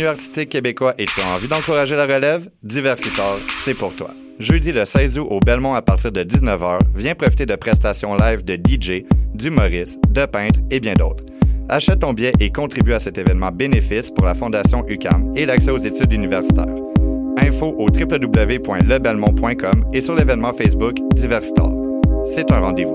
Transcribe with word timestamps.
Milieu 0.00 0.12
artistique 0.12 0.48
québécois 0.48 0.94
et 0.96 1.04
tu 1.04 1.20
as 1.20 1.36
envie 1.36 1.46
d'encourager 1.46 1.94
la 1.94 2.06
relève? 2.06 2.48
Diversitor, 2.62 3.38
c'est 3.58 3.74
pour 3.74 3.94
toi. 3.94 4.08
Jeudi 4.38 4.72
le 4.72 4.86
16 4.86 5.18
août 5.18 5.26
au 5.28 5.40
Belmont 5.40 5.74
à 5.74 5.82
partir 5.82 6.10
de 6.10 6.22
19h, 6.22 6.78
viens 6.96 7.14
profiter 7.14 7.44
de 7.44 7.54
prestations 7.54 8.16
live 8.16 8.42
de 8.42 8.54
DJ, 8.54 9.04
d'humoristes, 9.34 9.98
de 10.08 10.24
peintres 10.24 10.60
et 10.70 10.80
bien 10.80 10.94
d'autres. 10.94 11.22
Achète 11.68 11.98
ton 11.98 12.14
billet 12.14 12.32
et 12.40 12.50
contribue 12.50 12.94
à 12.94 12.98
cet 12.98 13.18
événement 13.18 13.52
bénéfice 13.52 14.10
pour 14.10 14.24
la 14.24 14.34
Fondation 14.34 14.86
UCAM 14.88 15.34
et 15.36 15.44
l'accès 15.44 15.70
aux 15.70 15.76
études 15.76 16.14
universitaires. 16.14 16.64
Info 17.36 17.74
au 17.76 17.84
www.lebelmont.com 17.84 19.84
et 19.92 20.00
sur 20.00 20.14
l'événement 20.14 20.54
Facebook 20.54 20.96
Diversitor. 21.14 21.74
C'est 22.24 22.50
un 22.50 22.60
rendez-vous. 22.60 22.94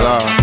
Là. 0.00 0.41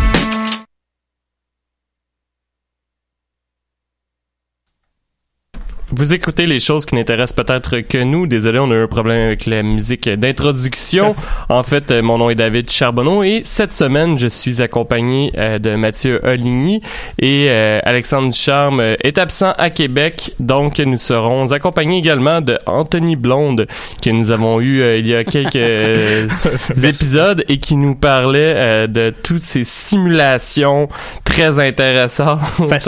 Vous 6.00 6.14
écoutez 6.14 6.46
les 6.46 6.62
choses 6.62 6.86
qui 6.86 6.96
n'intéressent 6.96 7.36
peut-être 7.36 7.82
que 7.82 7.98
nous. 7.98 8.26
Désolé, 8.26 8.58
on 8.58 8.72
a 8.72 8.76
eu 8.76 8.84
un 8.84 8.88
problème 8.88 9.26
avec 9.26 9.46
la 9.46 9.64
musique 9.64 10.08
d'introduction. 10.08 11.14
En 11.50 11.64
fait, 11.64 11.90
euh, 11.90 12.04
mon 12.04 12.20
nom 12.20 12.30
est 12.30 12.36
David 12.36 12.70
Charbonneau 12.70 13.24
et 13.24 13.42
cette 13.44 13.74
semaine, 13.74 14.20
je 14.20 14.28
suis 14.28 14.62
accompagné 14.62 15.34
euh, 15.36 15.58
de 15.58 15.76
Mathieu 15.76 16.22
Oligny 16.24 16.82
et 17.18 17.48
euh, 17.50 17.80
Alexandre 17.84 18.32
Charme 18.32 18.80
est 18.82 19.18
absent 19.18 19.54
à 19.58 19.72
Québec. 19.72 20.36
Donc, 20.40 20.78
nous 20.78 20.98
serons 20.98 21.52
accompagnés 21.52 21.98
également 21.98 22.40
de 22.40 22.60
Anthony 22.68 23.16
Blonde 23.16 23.66
que 24.02 24.12
nous 24.12 24.30
avons 24.30 24.62
eu 24.62 24.84
il 25.00 25.08
y 25.08 25.16
a 25.16 25.24
quelques 25.24 25.56
épisodes 26.84 27.44
et 27.50 27.58
qui 27.58 27.76
nous 27.76 27.96
parlait 27.96 28.88
de 28.88 29.12
toutes 29.24 29.44
ces 29.44 29.64
simulations 29.64 30.88
très 31.26 31.58
intéressantes. 31.60 32.40
en 32.60 32.68
fait, 32.68 32.88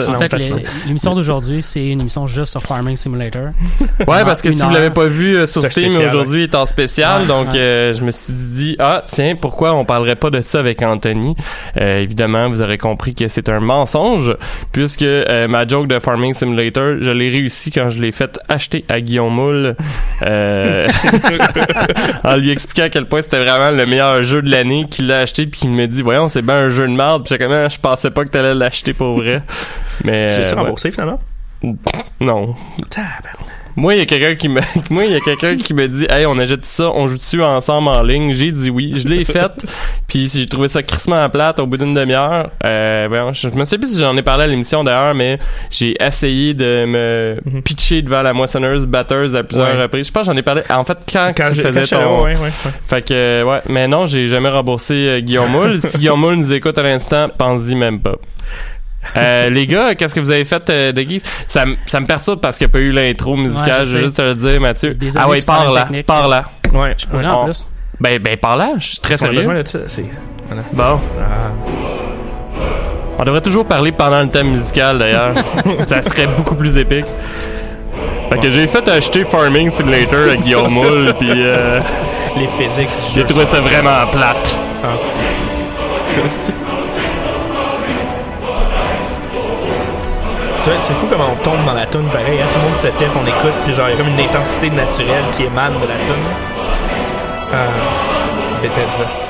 l'émission 0.85 1.15
d'aujourd'hui, 1.15 1.63
c'est 1.63 1.87
une 1.87 2.01
émission 2.01 2.27
juste 2.27 2.51
sur 2.51 2.61
Farming 2.61 2.95
Simulator. 3.01 3.49
Ouais, 4.07 4.23
parce 4.25 4.41
que 4.41 4.51
si 4.51 4.61
vous 4.61 4.71
l'avez 4.71 4.89
pas 4.89 5.05
vu 5.07 5.35
euh, 5.35 5.45
sur 5.47 5.63
Steam, 5.63 5.93
aujourd'hui 5.95 6.43
est 6.43 6.55
en 6.55 6.65
spécial, 6.65 7.27
donc 7.27 7.47
euh, 7.53 7.93
je 7.93 8.01
me 8.03 8.11
suis 8.11 8.33
dit 8.33 8.75
ah 8.79 9.03
tiens 9.07 9.35
pourquoi 9.35 9.73
on 9.73 9.85
parlerait 9.85 10.15
pas 10.15 10.29
de 10.29 10.41
ça 10.41 10.59
avec 10.59 10.81
Anthony? 10.81 11.35
Euh, 11.79 11.99
évidemment, 11.99 12.49
vous 12.49 12.61
aurez 12.61 12.77
compris 12.77 13.13
que 13.13 13.27
c'est 13.27 13.47
un 13.49 13.59
mensonge 13.59 14.35
puisque 14.71 15.05
ma 15.49 15.67
joke 15.67 15.87
de 15.87 15.99
Farming 15.99 16.33
Simulator, 16.33 16.95
je 16.99 17.11
l'ai 17.11 17.29
réussi 17.29 17.71
quand 17.71 17.89
je 17.89 18.01
l'ai 18.01 18.11
fait 18.11 18.39
acheter 18.49 18.85
à 18.89 18.99
Guillaume 19.01 19.33
Moule 19.33 19.75
en 22.23 22.35
lui 22.37 22.51
expliquant 22.51 22.83
à 22.83 22.89
quel 22.89 23.05
point 23.05 23.21
c'était 23.21 23.43
vraiment 23.43 23.71
le 23.71 23.85
meilleur 23.85 24.23
jeu 24.23 24.41
de 24.41 24.49
l'année 24.49 24.87
qu'il 24.89 25.07
l'a 25.07 25.19
acheté 25.19 25.45
puis 25.45 25.61
il 25.63 25.69
me 25.69 25.87
dit 25.87 26.01
voyons 26.01 26.27
c'est 26.29 26.41
bien 26.41 26.55
un 26.55 26.69
jeu 26.69 26.87
de 26.87 26.93
merde 26.93 27.25
puis 27.25 27.37
comment 27.37 27.69
je 27.69 27.79
pensais 27.79 28.11
pas 28.11 28.23
que 28.25 28.29
t'allais 28.29 28.55
l'acheter 28.55 28.93
pour 28.93 29.17
vrai. 29.17 29.41
Mais 30.03 30.29
c'est 30.29 30.53
remboursé 30.53 30.91
finalement? 30.91 31.19
Non. 32.19 32.55
Moi, 33.75 33.95
il 33.95 33.99
y 33.99 34.01
a 34.01 34.05
quelqu'un 34.05 34.35
qui 34.35 34.49
me, 34.49 34.61
moi, 34.89 35.05
il 35.05 35.11
y 35.11 35.15
a 35.15 35.19
quelqu'un 35.19 35.57
qui 35.57 35.73
me 35.73 35.87
dit, 35.87 36.05
hey, 36.09 36.25
on 36.25 36.37
achète 36.37 36.65
ça, 36.65 36.91
on 36.93 37.07
joue 37.07 37.17
dessus 37.17 37.41
ensemble 37.41 37.87
en 37.87 38.03
ligne? 38.03 38.33
J'ai 38.33 38.51
dit 38.51 38.69
oui, 38.69 38.93
je 38.97 39.07
l'ai 39.07 39.23
fait. 39.23 39.51
puis 40.07 40.29
j'ai 40.33 40.45
trouvé 40.45 40.67
ça 40.67 40.83
crissement 40.83 41.29
plate 41.29 41.59
au 41.59 41.65
bout 41.65 41.77
d'une 41.77 41.93
demi-heure. 41.93 42.51
Euh, 42.65 43.31
je 43.33 43.49
me 43.49 43.65
sais 43.65 43.77
plus 43.77 43.93
si 43.93 43.99
j'en 43.99 44.15
ai 44.17 44.21
parlé 44.21 44.43
à 44.43 44.47
l'émission 44.47 44.83
d'ailleurs, 44.83 45.15
mais 45.15 45.39
j'ai 45.69 45.95
essayé 46.03 46.53
de 46.53 46.85
me 46.85 47.37
mhm. 47.45 47.61
pitcher 47.61 48.01
devant 48.01 48.21
la 48.21 48.33
moissonneuse 48.33 48.85
batteuse 48.85 49.35
à 49.35 49.43
plusieurs 49.43 49.79
reprises. 49.79 50.07
Je 50.07 50.11
pense 50.11 50.27
que 50.27 50.33
j'en 50.33 50.37
ai 50.37 50.43
parlé. 50.43 50.63
En 50.69 50.83
fait, 50.83 50.97
quand, 51.11 51.33
quand 51.35 51.51
je 51.53 51.61
faisais 51.61 51.83
ton, 51.83 52.23
ouais, 52.23 52.37
ouais, 52.37 52.51
fait 52.87 53.07
que 53.07 53.43
ouais, 53.43 53.61
mais 53.69 53.87
non, 53.87 54.05
j'ai 54.05 54.27
jamais 54.27 54.49
remboursé 54.49 54.93
euh, 54.93 55.19
Guillaume 55.21 55.51
Moule. 55.51 55.79
si 55.83 55.97
Guillaume 55.97 56.19
Moule 56.19 56.35
nous 56.35 56.51
écoute 56.51 56.77
à 56.77 56.83
l'instant, 56.83 57.29
pense-y 57.37 57.75
même 57.75 57.99
pas. 57.99 58.15
Euh, 59.17 59.49
les 59.49 59.67
gars, 59.67 59.95
qu'est-ce 59.95 60.13
que 60.13 60.19
vous 60.19 60.31
avez 60.31 60.45
fait 60.45 60.69
euh, 60.69 60.91
de 60.91 61.01
guise? 61.01 61.23
Ça, 61.47 61.65
ça 61.85 61.99
me 61.99 62.05
perturbe 62.05 62.39
parce 62.39 62.57
qu'il 62.57 62.67
n'y 62.67 62.71
a 62.71 62.73
pas 62.73 62.79
eu 62.79 62.91
l'intro 62.91 63.35
musicale. 63.35 63.85
je 63.85 63.97
veux 63.97 64.03
juste 64.05 64.17
te 64.17 64.21
le 64.21 64.35
dire, 64.35 64.61
Mathieu. 64.61 64.97
ah 65.15 65.27
ouais, 65.27 65.41
par 65.41 65.71
là. 65.71 65.87
Par 66.05 66.27
là. 66.27 66.45
Ouais, 66.73 66.93
je 66.97 67.05
peux 67.07 67.25
en 67.25 67.45
plus. 67.45 67.67
Ben, 67.99 68.19
ben, 68.19 68.37
par 68.37 68.57
là. 68.57 68.73
Je 68.79 68.87
suis 68.87 68.99
très 68.99 69.17
sérieux. 69.17 69.41
De 69.41 69.67
ça, 69.67 69.79
Bon. 70.73 70.99
Ah. 71.19 71.51
On 73.19 73.23
devrait 73.23 73.41
toujours 73.41 73.65
parler 73.65 73.91
pendant 73.91 74.21
le 74.21 74.29
thème 74.29 74.51
musical, 74.51 74.97
d'ailleurs. 74.97 75.35
ça 75.83 76.01
serait 76.01 76.27
beaucoup 76.27 76.55
plus 76.55 76.75
épique. 76.77 77.05
Fait 78.31 78.39
que 78.39 78.51
j'ai 78.51 78.67
fait 78.67 78.87
acheter 78.87 79.25
Farming 79.25 79.69
Simulator 79.69 80.31
à 80.31 80.37
Guillaume 80.37 80.71
Moule, 80.71 81.13
puis 81.19 81.29
euh, 81.31 81.79
Les 82.37 82.47
physiques 82.57 82.89
J'ai 83.13 83.23
trouvé 83.25 83.45
ça 83.45 83.61
vraiment 83.61 84.07
plate. 84.11 84.55
Ah. 84.83 84.87
c'est 90.63 90.93
fou 90.93 91.07
comment 91.09 91.25
on 91.31 91.43
tombe 91.43 91.63
dans 91.65 91.73
la 91.73 91.85
tune 91.87 92.05
pareil. 92.05 92.39
Hein? 92.39 92.45
Tout 92.53 92.59
le 92.59 92.65
monde 92.65 92.77
se 92.77 92.87
tait, 92.87 93.07
on 93.15 93.25
écoute, 93.25 93.53
puis 93.65 93.73
genre, 93.73 93.87
il 93.89 93.91
y 93.91 93.95
a 93.95 93.97
comme 93.97 94.07
une 94.07 94.19
intensité 94.19 94.69
naturelle 94.69 95.23
qui 95.35 95.43
émane 95.43 95.73
de 95.73 95.87
la 95.87 95.95
tune. 95.95 96.25
Euh, 97.53 97.67
Bethesda. 98.61 99.20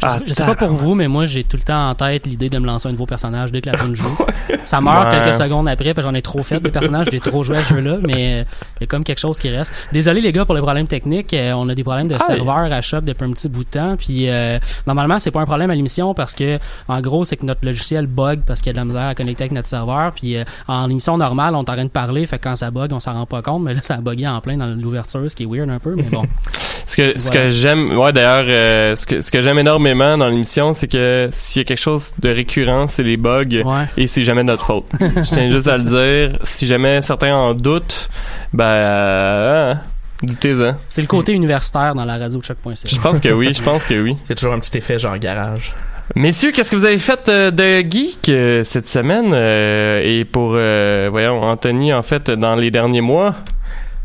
Je, 0.00 0.06
sais, 0.06 0.18
ah, 0.20 0.34
sais 0.34 0.44
pas 0.44 0.54
pour 0.54 0.68
vous, 0.68 0.94
mais 0.94 1.08
moi, 1.08 1.26
j'ai 1.26 1.44
tout 1.44 1.56
le 1.56 1.62
temps 1.62 1.90
en 1.90 1.94
tête 1.94 2.26
l'idée 2.26 2.48
de 2.48 2.58
me 2.58 2.66
lancer 2.66 2.88
un 2.88 2.92
nouveau 2.92 3.06
personnage 3.06 3.50
dès 3.50 3.60
que 3.60 3.70
la 3.70 3.78
tune 3.78 3.96
joue. 3.96 4.16
ça 4.64 4.80
meurt 4.80 5.10
quelques 5.10 5.34
secondes 5.34 5.68
après, 5.68 5.94
parce 5.94 6.06
j'en 6.06 6.14
ai 6.14 6.22
trop 6.22 6.42
fait 6.42 6.60
des 6.60 6.70
personnages, 6.70 7.08
j'ai 7.10 7.20
trop 7.20 7.42
joué 7.42 7.56
à 7.56 7.62
ce 7.62 7.74
jeu-là, 7.74 7.96
mais 8.06 8.44
il 8.76 8.82
y 8.82 8.84
a 8.84 8.86
comme 8.86 9.04
quelque 9.04 9.18
chose 9.18 9.38
qui 9.38 9.50
reste. 9.50 9.72
Désolé 9.92 10.20
les 10.20 10.32
gars 10.32 10.44
pour 10.44 10.54
les 10.54 10.60
problèmes 10.60 10.86
techniques, 10.86 11.34
euh, 11.34 11.52
on 11.52 11.68
a 11.68 11.74
des 11.74 11.82
problèmes 11.82 12.08
de 12.08 12.16
ah 12.18 12.24
serveur 12.24 12.72
à 12.72 12.80
choc 12.80 13.04
depuis 13.04 13.24
un 13.24 13.32
petit 13.32 13.48
bout 13.48 13.64
de 13.64 13.70
temps, 13.70 13.96
puis 13.96 14.28
euh, 14.28 14.58
normalement, 14.86 15.18
c'est 15.18 15.30
pas 15.30 15.40
un 15.40 15.46
problème 15.46 15.70
à 15.70 15.74
l'émission 15.74 16.14
parce 16.14 16.34
que, 16.34 16.58
en 16.86 17.00
gros, 17.00 17.24
c'est 17.24 17.36
que 17.36 17.44
notre 17.44 17.64
logiciel 17.64 18.06
bug 18.06 18.40
parce 18.46 18.60
qu'il 18.60 18.68
y 18.68 18.70
a 18.70 18.74
de 18.74 18.78
la 18.78 18.84
misère 18.84 19.08
à 19.08 19.14
connecter 19.14 19.44
avec 19.44 19.52
notre 19.52 19.68
serveur, 19.68 20.12
puis 20.12 20.36
euh, 20.36 20.44
en 20.68 20.88
émission 20.88 21.18
normale, 21.18 21.54
on 21.54 21.64
train 21.64 21.84
de 21.84 21.90
parler, 21.90 22.24
fait 22.26 22.38
que 22.38 22.44
quand 22.44 22.56
ça 22.56 22.70
bug, 22.70 22.92
on 22.92 23.00
s'en 23.00 23.12
rend 23.12 23.26
pas 23.26 23.42
compte, 23.42 23.62
mais 23.62 23.74
là, 23.74 23.80
ça 23.82 23.94
a 23.94 23.96
bugué 23.98 24.26
en 24.26 24.40
plein 24.40 24.56
dans 24.56 24.66
l'ouverture, 24.66 25.30
ce 25.30 25.36
qui 25.36 25.42
est 25.42 25.46
weird 25.46 25.68
un 25.68 25.78
peu, 25.78 25.94
mais 25.94 26.04
bon. 26.04 26.22
ce 26.86 26.96
que, 26.96 27.18
ce 27.18 27.30
que 27.30 27.48
j'aime, 27.50 27.98
ouais, 27.98 28.12
d'ailleurs, 28.12 28.96
ce 28.96 29.04
que, 29.04 29.20
ce 29.20 29.30
que 29.30 29.42
j'aime 29.42 29.58
énormément 29.58 29.87
dans 29.94 30.28
l'émission, 30.28 30.74
c'est 30.74 30.88
que 30.88 31.28
s'il 31.30 31.60
y 31.60 31.64
a 31.64 31.64
quelque 31.64 31.80
chose 31.80 32.12
de 32.18 32.30
récurrent, 32.30 32.86
c'est 32.86 33.02
les 33.02 33.16
bugs 33.16 33.62
et 33.96 34.06
c'est 34.06 34.22
jamais 34.22 34.42
notre 34.42 34.66
faute. 34.66 34.86
Je 35.00 35.22
tiens 35.22 35.48
juste 35.48 35.68
à 35.68 35.76
le 35.76 35.84
dire. 35.84 36.38
Si 36.42 36.66
jamais 36.66 37.02
certains 37.02 37.34
en 37.34 37.54
doutent, 37.54 38.08
ben 38.52 38.64
euh, 38.64 39.74
doutez-en. 40.22 40.74
C'est 40.88 41.00
le 41.00 41.06
côté 41.06 41.32
universitaire 41.32 41.94
dans 41.94 42.04
la 42.04 42.18
radio 42.18 42.38
de 42.38 42.44
choc.ca. 42.44 42.74
Je 42.88 43.00
pense 43.00 43.20
que 43.20 43.30
oui, 43.30 43.52
je 43.54 43.62
pense 43.62 43.84
que 43.84 43.94
oui. 43.94 44.16
Il 44.24 44.28
y 44.30 44.32
a 44.32 44.34
toujours 44.34 44.54
un 44.54 44.58
petit 44.58 44.76
effet 44.78 44.98
genre 44.98 45.16
garage. 45.18 45.74
Messieurs, 46.16 46.52
qu'est-ce 46.52 46.70
que 46.70 46.76
vous 46.76 46.86
avez 46.86 46.98
fait 46.98 47.28
euh, 47.28 47.50
de 47.50 47.86
geek 47.88 48.30
euh, 48.30 48.64
cette 48.64 48.88
semaine 48.88 49.34
et 49.34 50.24
pour 50.24 50.50
voyons 50.50 51.42
Anthony 51.42 51.92
en 51.92 52.02
fait 52.02 52.30
dans 52.30 52.56
les 52.56 52.70
derniers 52.70 53.02
mois? 53.02 53.34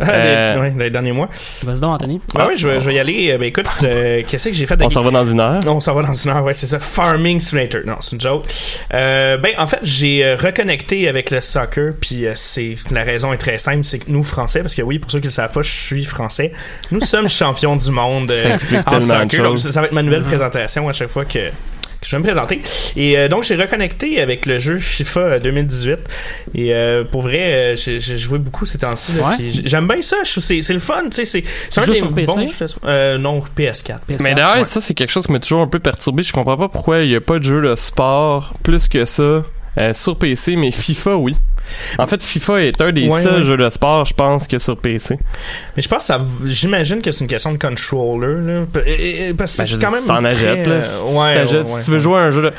Euh, 0.01 0.60
ouais, 0.60 0.74
les 0.78 0.90
derniers 0.90 1.12
mois. 1.12 1.30
Vas-y 1.63 1.80
donc, 1.80 1.95
Anthony. 1.95 2.19
Ah 2.38 2.48
oui, 2.48 2.56
je 2.56 2.68
vais, 2.68 2.80
je 2.80 2.86
vais 2.86 2.95
y 2.95 3.00
aller. 3.00 3.31
Euh, 3.31 3.38
ben, 3.38 3.45
écoute, 3.45 3.68
euh, 3.84 4.22
qu'est-ce 4.28 4.50
que 4.50 4.56
j'ai 4.56 4.66
fait 4.66 4.75
de 4.75 4.84
On 4.84 4.90
s'en 4.90 5.01
va 5.04 5.12
dans 5.12 5.25
une 5.25 5.40
heure? 5.40 5.60
On 5.68 5.80
s'en 5.80 5.94
va 5.94 6.01
dans 6.01 6.13
une 6.13 6.31
heure, 6.31 6.44
ouais, 6.44 6.54
c'est 6.54 6.68
ça. 6.68 6.80
Farming 6.80 7.40
Simulator. 7.40 7.81
Non, 7.86 7.98
c'est 8.00 8.16
une 8.16 8.22
joke. 8.22 8.45
Euh, 8.94 9.38
ben, 9.38 9.51
en 9.57 9.68
fait, 9.68 9.80
j'ai 9.84 10.34
reconnecté 10.36 11.07
avec 11.07 11.30
le 11.31 11.42
soccer, 11.42 11.94
puis 12.00 12.25
c'est 12.34 12.75
la 12.92 13.04
raison 13.04 13.34
est 13.34 13.38
très 13.38 13.57
simple, 13.57 13.84
c'est 13.84 14.00
que 14.00 14.12
nous, 14.12 14.24
Français, 14.24 14.62
parce 14.62 14.75
que 14.75 14.81
oui, 14.81 15.00
pour 15.00 15.12
ceux 15.12 15.19
qui 15.19 15.28
ne 15.28 15.31
savent 15.31 15.51
pas, 15.51 15.62
je 15.62 15.72
suis 15.72 16.06
Français, 16.06 16.51
nous 16.92 17.00
sommes 17.00 17.30
champions 17.44 17.75
du 17.75 17.92
monde 17.92 18.31
euh, 18.31 18.57
Ça 18.57 18.84
en 18.88 19.00
soccer. 19.00 19.44
Donc, 19.44 19.60
ça, 19.60 19.81
va 19.81 19.88
être 19.88 19.94
ma 19.94 20.01
nouvelle 20.04 20.22
Mhm. 20.22 20.28
présentation 20.28 20.88
à 20.89 20.94
chaque 20.94 21.10
fois 21.10 21.25
que 21.25 21.39
je 22.06 22.12
vais 22.16 22.20
me 22.20 22.24
présenter. 22.24 22.62
Et 22.96 23.18
euh, 23.18 23.28
donc, 23.28 23.44
j'ai 23.44 23.56
reconnecté 23.56 24.22
avec 24.22 24.46
le 24.46 24.58
jeu 24.60 24.78
FIFA 24.78 25.20
euh, 25.20 25.40
2018. 25.40 26.00
Et 26.56 26.74
euh, 26.74 27.04
pour 27.04 27.22
vrai, 27.22 27.74
euh, 27.74 27.76
j'ai 27.76 28.00
joué 28.18 28.38
beaucoup 28.40 28.66
ces 28.66 28.78
temps-ci. 28.78 29.14
Ouais. 29.14 29.50
J'aime 29.66 29.88
bien 29.88 30.02
ça. 30.02 30.18
Je 30.24 30.32
trouve 30.32 30.48
que 30.48 30.62
c'est 30.62 30.74
le 30.74 30.80
fun. 30.80 31.04
tu 31.12 31.26
sais, 31.26 31.44
C'est 31.70 31.82
un 31.82 31.86
des 31.86 31.96
sur 31.96 32.14
PC? 32.14 32.26
bons 32.36 32.48
jeux. 32.48 32.66
Euh, 32.86 33.18
non, 33.18 33.40
PS4. 33.58 34.00
PS4. 34.10 34.22
Mais 34.22 34.34
d'ailleurs, 34.36 34.58
Ouais. 34.58 34.66
ça, 34.66 34.82
c'est 34.82 34.94
quelque 34.94 35.10
chose 35.12 35.26
qui 35.26 35.32
m'a 35.32 35.40
toujours 35.40 35.62
un 35.62 35.68
peu 35.68 35.80
perturbé. 35.80 36.24
Je 36.24 36.34
comprends 36.34 36.58
pas 36.58 36.68
pourquoi 36.70 37.00
il 37.02 37.12
y 37.12 37.16
a 37.16 37.22
pas 37.22 37.40
de 37.40 37.44
jeu 37.44 37.62
de 37.62 37.76
sport 37.76 38.54
plus 38.64 38.88
que 38.88 39.06
ça 39.06 39.42
euh, 39.78 39.94
sur 39.94 40.18
PC, 40.18 40.56
mais 40.56 40.72
FIFA, 40.72 41.16
oui. 41.18 41.36
En 42.00 42.07
fait, 42.07 42.21
FIFA 42.24 42.62
est 42.63 42.81
un 42.81 42.92
des 42.92 43.07
Ouais, 43.07 43.21
seuls 43.21 43.36
ouais. 43.38 43.44
jeux 43.44 43.57
de 43.57 43.69
sport, 43.69 44.06
je 44.06 44.13
pense, 44.13 44.48
que 44.48 44.57
sur 44.60 44.77
PC. 44.77 45.18
Mais 45.75 45.81
je 45.81 45.89
pense. 45.89 46.12
J'imagine 46.45 47.01
que 47.01 47.12
c'est 47.12 47.24
une 47.24 47.30
question 47.30 47.51
de 47.51 47.57
controller. 47.57 48.36
Là. 48.45 48.63
P- 48.71 48.80
et- 48.86 49.27
et- 49.30 49.33
Parce 49.33 49.54
que 49.56 49.62
Ben, 49.63 49.68
c'est 49.68 49.80
quand 49.81 49.92
même. 49.92 50.04
t'en 50.06 50.24
achètes, 50.25 50.68
là. 50.68 50.74
euh, 50.75 50.81
Si 50.81 51.13
ouais, 51.15 51.57
ouais, 51.57 51.63
si 51.65 51.86
tu 51.86 51.92
veux 51.92 52.00
jouer 52.00 52.18
à 52.18 52.21
un 52.24 52.31
jeu 52.31 52.42
de... 52.44 52.50
Tu 52.50 52.56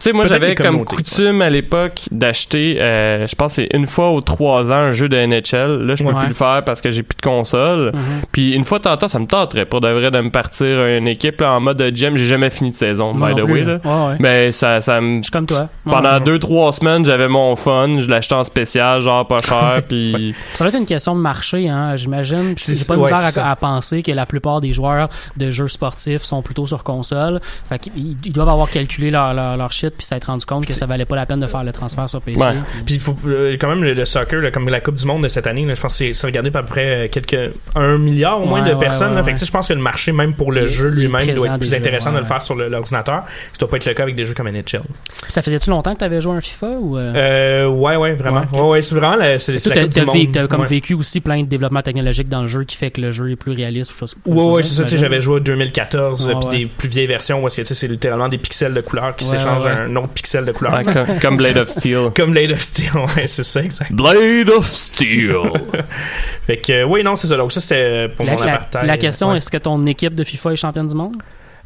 sais, 0.00 0.12
moi, 0.12 0.26
j'avais 0.26 0.54
comme 0.54 0.84
coutume 0.84 1.42
à 1.42 1.50
l'époque 1.50 2.02
d'acheter, 2.12 2.76
euh, 2.80 3.26
je 3.26 3.34
pense 3.34 3.54
c'est 3.54 3.68
une 3.74 3.86
fois 3.86 4.12
ou 4.12 4.20
trois 4.20 4.70
ans, 4.70 4.74
un 4.76 4.90
jeu 4.92 5.08
de 5.08 5.16
NHL. 5.16 5.84
Là, 5.86 5.94
je 5.96 6.04
peux 6.04 6.14
plus 6.14 6.28
le 6.28 6.34
faire 6.34 6.62
parce 6.64 6.80
que 6.80 6.90
j'ai 6.90 7.02
plus 7.02 7.16
de 7.16 7.22
console. 7.22 7.92
Mhm. 7.94 8.00
Puis 8.30 8.52
une 8.52 8.64
fois 8.64 8.78
de 8.78 8.84
temps 8.84 8.92
en 8.92 8.96
temps, 8.96 9.08
ça 9.08 9.18
me 9.18 9.26
tenterait 9.26 9.64
pour 9.66 9.80
de 9.80 9.88
vrai 9.88 10.10
de 10.10 10.20
me 10.20 10.30
partir 10.30 10.84
une 10.86 11.08
équipe 11.08 11.40
là, 11.40 11.52
en 11.54 11.60
mode 11.60 11.78
de 11.78 11.94
gym. 11.94 12.16
J'ai 12.16 12.26
jamais 12.26 12.50
fini 12.50 12.70
de 12.70 12.74
saison, 12.76 13.12
by 13.14 13.34
the 13.34 13.42
way. 13.44 13.62
là. 13.64 13.80
Mais 14.20 14.52
ça, 14.52 14.80
ça 14.80 15.00
me 15.00 15.18
Je 15.18 15.22
suis 15.24 15.32
comme 15.32 15.46
toi. 15.46 15.68
Pendant 15.84 16.20
deux 16.20 16.38
trois 16.38 16.72
semaines 16.72 17.04
j'avais 17.04 17.28
mon 17.28 17.56
fun 17.56 18.00
je 18.00 18.08
l'achetais 18.08 18.34
en 18.34 18.44
spécial 18.48 19.00
genre 19.00 19.26
pas 19.26 19.40
cher 19.40 19.82
puis 19.88 20.34
Ça 20.54 20.64
va 20.64 20.68
être 20.70 20.76
une 20.78 20.86
question 20.86 21.14
de 21.14 21.20
marché, 21.20 21.68
hein, 21.68 21.94
j'imagine. 21.96 22.54
C'est- 22.56 22.86
pas 22.86 22.96
ouais, 22.96 23.10
c'est 23.30 23.40
à, 23.40 23.54
penser 23.56 24.02
que 24.02 24.12
la 24.12 24.26
plupart 24.26 24.60
des 24.60 24.72
joueurs 24.72 25.08
de 25.36 25.50
jeux 25.50 25.68
sportifs 25.68 26.22
sont 26.22 26.42
plutôt 26.42 26.66
sur 26.66 26.82
console. 26.82 27.40
Fait 27.68 27.78
qu'ils 27.78 28.16
ils 28.24 28.32
doivent 28.32 28.48
avoir 28.48 28.68
calculé 28.70 29.10
leur, 29.10 29.32
leur, 29.34 29.56
leur 29.56 29.72
shit 29.72 29.94
puis 29.96 30.06
s'être 30.06 30.24
rendu 30.24 30.44
compte 30.46 30.66
que 30.66 30.72
ça 30.72 30.86
valait 30.86 31.04
pas 31.04 31.16
la 31.16 31.26
peine 31.26 31.40
de 31.40 31.46
faire 31.46 31.64
le 31.64 31.72
transfert 31.72 32.08
sur 32.08 32.20
PC. 32.20 32.40
Ouais. 32.40 32.52
Puis- 32.52 32.82
Puis 32.84 32.94
il 32.96 33.00
faut 33.00 33.16
euh, 33.26 33.56
quand 33.60 33.68
même 33.68 33.84
le, 33.84 33.94
le 33.94 34.04
soccer, 34.04 34.40
là, 34.40 34.50
comme 34.50 34.68
la 34.68 34.80
Coupe 34.80 34.96
du 34.96 35.06
Monde 35.06 35.22
de 35.22 35.28
cette 35.28 35.46
année, 35.46 35.64
là, 35.64 35.74
je 35.74 35.80
pense 35.80 35.98
que 35.98 36.12
c'est- 36.12 36.26
regardé 36.26 36.50
par 36.50 36.58
à 36.60 36.62
peu 36.64 36.70
près 36.70 37.04
euh, 37.06 37.08
quelques 37.08 37.52
un 37.76 37.98
milliard 37.98 38.42
au 38.42 38.46
moins 38.46 38.62
Ouais, 38.64 38.70
de 38.70 38.74
personnes. 38.74 39.14
là. 39.14 39.22
Fait 39.22 39.32
que, 39.32 39.44
je 39.44 39.50
pense 39.50 39.68
que 39.68 39.72
le 39.74 39.80
marché, 39.80 40.10
même 40.12 40.34
pour 40.34 40.50
le 40.50 40.66
jeu 40.66 40.88
lui-même, 40.88 41.26
doit 41.34 41.46
être 41.46 41.58
plus 41.58 41.72
intéressant 41.74 42.12
de 42.12 42.18
le 42.18 42.24
faire 42.24 42.42
sur 42.42 42.54
l'ordinateur. 42.56 43.22
Ça 43.52 43.58
doit 43.60 43.68
pas 43.68 43.76
être 43.76 43.84
le 43.86 43.94
cas 43.94 44.02
avec 44.02 44.16
des 44.16 44.24
jeux 44.24 44.34
comme 44.34 44.48
NHL. 44.48 44.82
Ça 45.28 45.42
faisait-tu 45.42 45.70
longtemps 45.70 45.92
que 45.94 45.98
tu 46.00 46.04
avais 46.04 46.20
joué 46.20 46.32
à 46.32 46.36
un 46.36 46.40
FIFA 46.40 46.66
ou 46.80 46.96
euh... 46.98 47.12
Euh, 47.14 47.66
ouais, 47.68 47.96
ouais, 47.96 48.14
vraiment. 48.14 48.37
Ouais, 48.40 48.58
Ouais, 48.58 48.60
ok. 48.60 48.70
ouais, 48.70 48.82
c'est 48.82 48.94
vraiment 48.94 49.16
la, 49.16 49.38
c'est, 49.38 49.58
c'est 49.58 49.70
Toi, 49.70 49.82
la 49.82 49.88
t'as 49.88 50.00
du 50.00 50.06
Monde. 50.06 50.48
comme 50.48 50.60
Ouais. 50.62 50.66
vécu 50.66 50.94
aussi 50.94 51.20
plein 51.20 51.42
de 51.42 51.46
développements 51.48 51.82
technologiques 51.82 52.28
dans 52.28 52.42
le 52.42 52.48
jeu 52.48 52.64
qui 52.64 52.76
fait 52.76 52.90
que 52.90 53.00
le 53.00 53.10
jeu 53.10 53.30
est 53.30 53.36
plus 53.36 53.52
réaliste 53.52 53.92
ou 53.92 53.98
chose. 53.98 54.14
Ouais, 54.26 54.42
ouais, 54.42 54.62
c'est 54.62 54.74
ça, 54.74 54.84
tu 54.84 54.90
sais, 54.90 54.98
j'avais 54.98 55.20
joué 55.20 55.36
à 55.36 55.40
2014, 55.40 56.26
Ouais, 56.28 56.34
euh, 56.34 56.38
puis 56.38 56.48
ouais. 56.48 56.58
des 56.58 56.66
plus 56.66 56.88
vieilles 56.88 57.06
versions 57.06 57.42
où 57.42 57.46
est-ce 57.46 57.56
que, 57.56 57.62
tu 57.62 57.68
sais, 57.68 57.74
c'est 57.74 57.88
littéralement 57.88 58.28
des 58.28 58.38
pixels 58.38 58.74
de 58.74 58.80
couleur 58.80 59.14
qui 59.16 59.24
Ouais, 59.24 59.30
s'échangent 59.38 59.64
ouais, 59.64 59.70
à 59.70 59.82
un 59.82 59.96
autre 59.96 60.08
pixel 60.08 60.44
de 60.44 60.52
couleur. 60.52 60.74
Ouais, 60.74 60.84
comme, 60.84 61.06
comme 61.20 61.36
Blade 61.36 61.58
of 61.58 61.68
Steel 61.68 62.10
Comme 62.16 62.32
Blade 62.32 62.50
of 62.52 62.60
Steel, 62.60 62.90
ouais, 63.16 63.26
c'est 63.26 63.44
ça, 63.44 63.62
exact. 63.62 63.92
Blade 63.92 64.50
of 64.50 64.66
Steel 64.66 65.34
Fait 66.46 66.56
que, 66.58 66.72
euh, 66.72 66.84
oui, 66.84 67.02
non, 67.02 67.16
c'est 67.16 67.26
ça. 67.26 67.36
Donc, 67.36 67.52
ça, 67.52 67.60
c'était 67.60 68.08
pour 68.08 68.24
La, 68.24 68.32
mon 68.34 68.40
la- 68.40 68.54
apartheid. 68.54 68.84
la 68.86 68.96
question, 68.96 69.30
Ouais. 69.30 69.36
est-ce 69.36 69.50
que 69.50 69.58
ton 69.58 69.84
équipe 69.86 70.14
de 70.14 70.24
FIFA 70.24 70.52
est 70.52 70.56
championne 70.56 70.86
du 70.86 70.94
monde? 70.94 71.16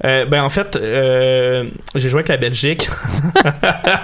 Euh, 0.05 0.25
ben, 0.27 0.43
en 0.43 0.49
fait, 0.51 0.77
euh, 0.77 1.65
j'ai 1.95 2.09
joué 2.09 2.19
avec 2.19 2.29
la 2.29 2.37
Belgique. 2.37 2.89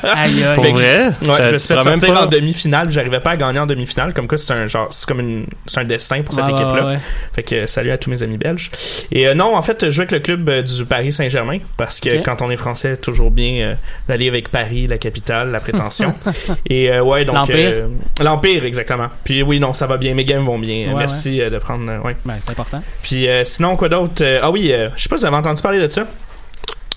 Aïe, 0.03 0.43
aïe. 0.45 0.55
pour 0.55 0.65
Fait 0.65 0.73
que 0.73 0.79
vrai? 0.79 1.06
Ouais, 1.06 1.12
Ça- 1.37 1.45
je 1.45 1.53
me 1.53 1.59
suis 1.59 1.75
fait 1.75 1.83
sortir 1.83 2.15
pas- 2.15 2.23
en 2.25 2.27
demi-finale, 2.27 2.91
j'arrivais 2.91 3.21
pas 3.21 3.31
à 3.31 3.37
gagner 3.37 3.59
en 3.59 3.67
demi-finale. 3.67 4.12
Comme 4.15 4.29
quoi, 4.29 4.39
c'est 4.39 4.53
un 4.53 4.67
genre, 4.67 4.87
c'est 4.91 5.06
comme 5.09 5.21
une, 5.21 5.47
c'est 5.67 5.81
un 5.81 5.85
destin 5.85 6.23
pour 6.23 6.35
cette 6.35 6.49
équipe-là. 6.49 6.87
ouais. 6.87 6.95
Fait 7.35 7.43
que 7.43 7.67
salut 7.67 7.91
à 7.91 7.99
tous 7.99 8.11
mes 8.11 8.23
amis 8.23 8.37
belges. 8.39 8.71
Et 9.12 9.27
euh, 9.29 9.35
non, 9.35 9.56
en 9.56 9.62
fait, 9.62 9.85
je 9.87 9.91
joue 9.91 10.03
avec 10.03 10.12
le 10.12 10.21
club 10.21 10.49
du 10.62 10.85
Paris 10.85 11.12
Saint-Germain 11.12 11.59
parce 11.77 12.00
que 12.00 12.23
quand 12.23 12.43
on 12.43 12.50
est 12.50 12.56
français, 12.56 12.97
toujours 12.97 13.31
bien 13.31 13.53
euh, 13.65 13.75
d'aller 14.09 14.29
avec 14.29 14.50
Paris, 14.50 14.87
la 14.87 14.99
capitale, 14.99 15.50
la 15.50 15.61
prétention. 15.61 16.15
Et 16.69 16.91
euh, 16.91 17.03
ouais, 17.03 17.25
donc 17.25 17.37
L'Empire. 17.37 17.56
euh, 17.73 17.89
l'empire 18.23 18.65
exactement. 18.65 19.09
Puis 19.25 19.43
oui, 19.43 19.59
non, 19.61 19.73
ça 19.75 19.87
va 19.87 19.97
bien, 19.97 20.15
mes 20.15 20.25
games 20.25 20.45
vont 20.45 20.59
bien. 20.59 20.85
Ouais, 20.89 20.95
Merci 20.99 21.41
euh, 21.41 21.50
de 21.50 21.59
prendre. 21.59 21.91
euh, 21.91 21.99
ouais. 22.00 22.17
Ben, 22.25 22.35
c'est 22.39 22.50
important. 22.50 22.83
Puis 23.03 23.29
euh, 23.29 23.43
sinon 23.45 23.77
quoi 23.77 23.89
d'autre? 23.89 24.25
Ah 24.43 24.50
oui, 24.50 24.71
euh, 24.73 24.89
je 24.97 25.03
sais 25.03 25.09
pas 25.09 25.17
si 25.17 25.23
vous 25.23 25.27
avez 25.29 25.37
entendu 25.37 25.61
parler 25.62 25.79
de 25.81 25.88
ça. 25.93 26.06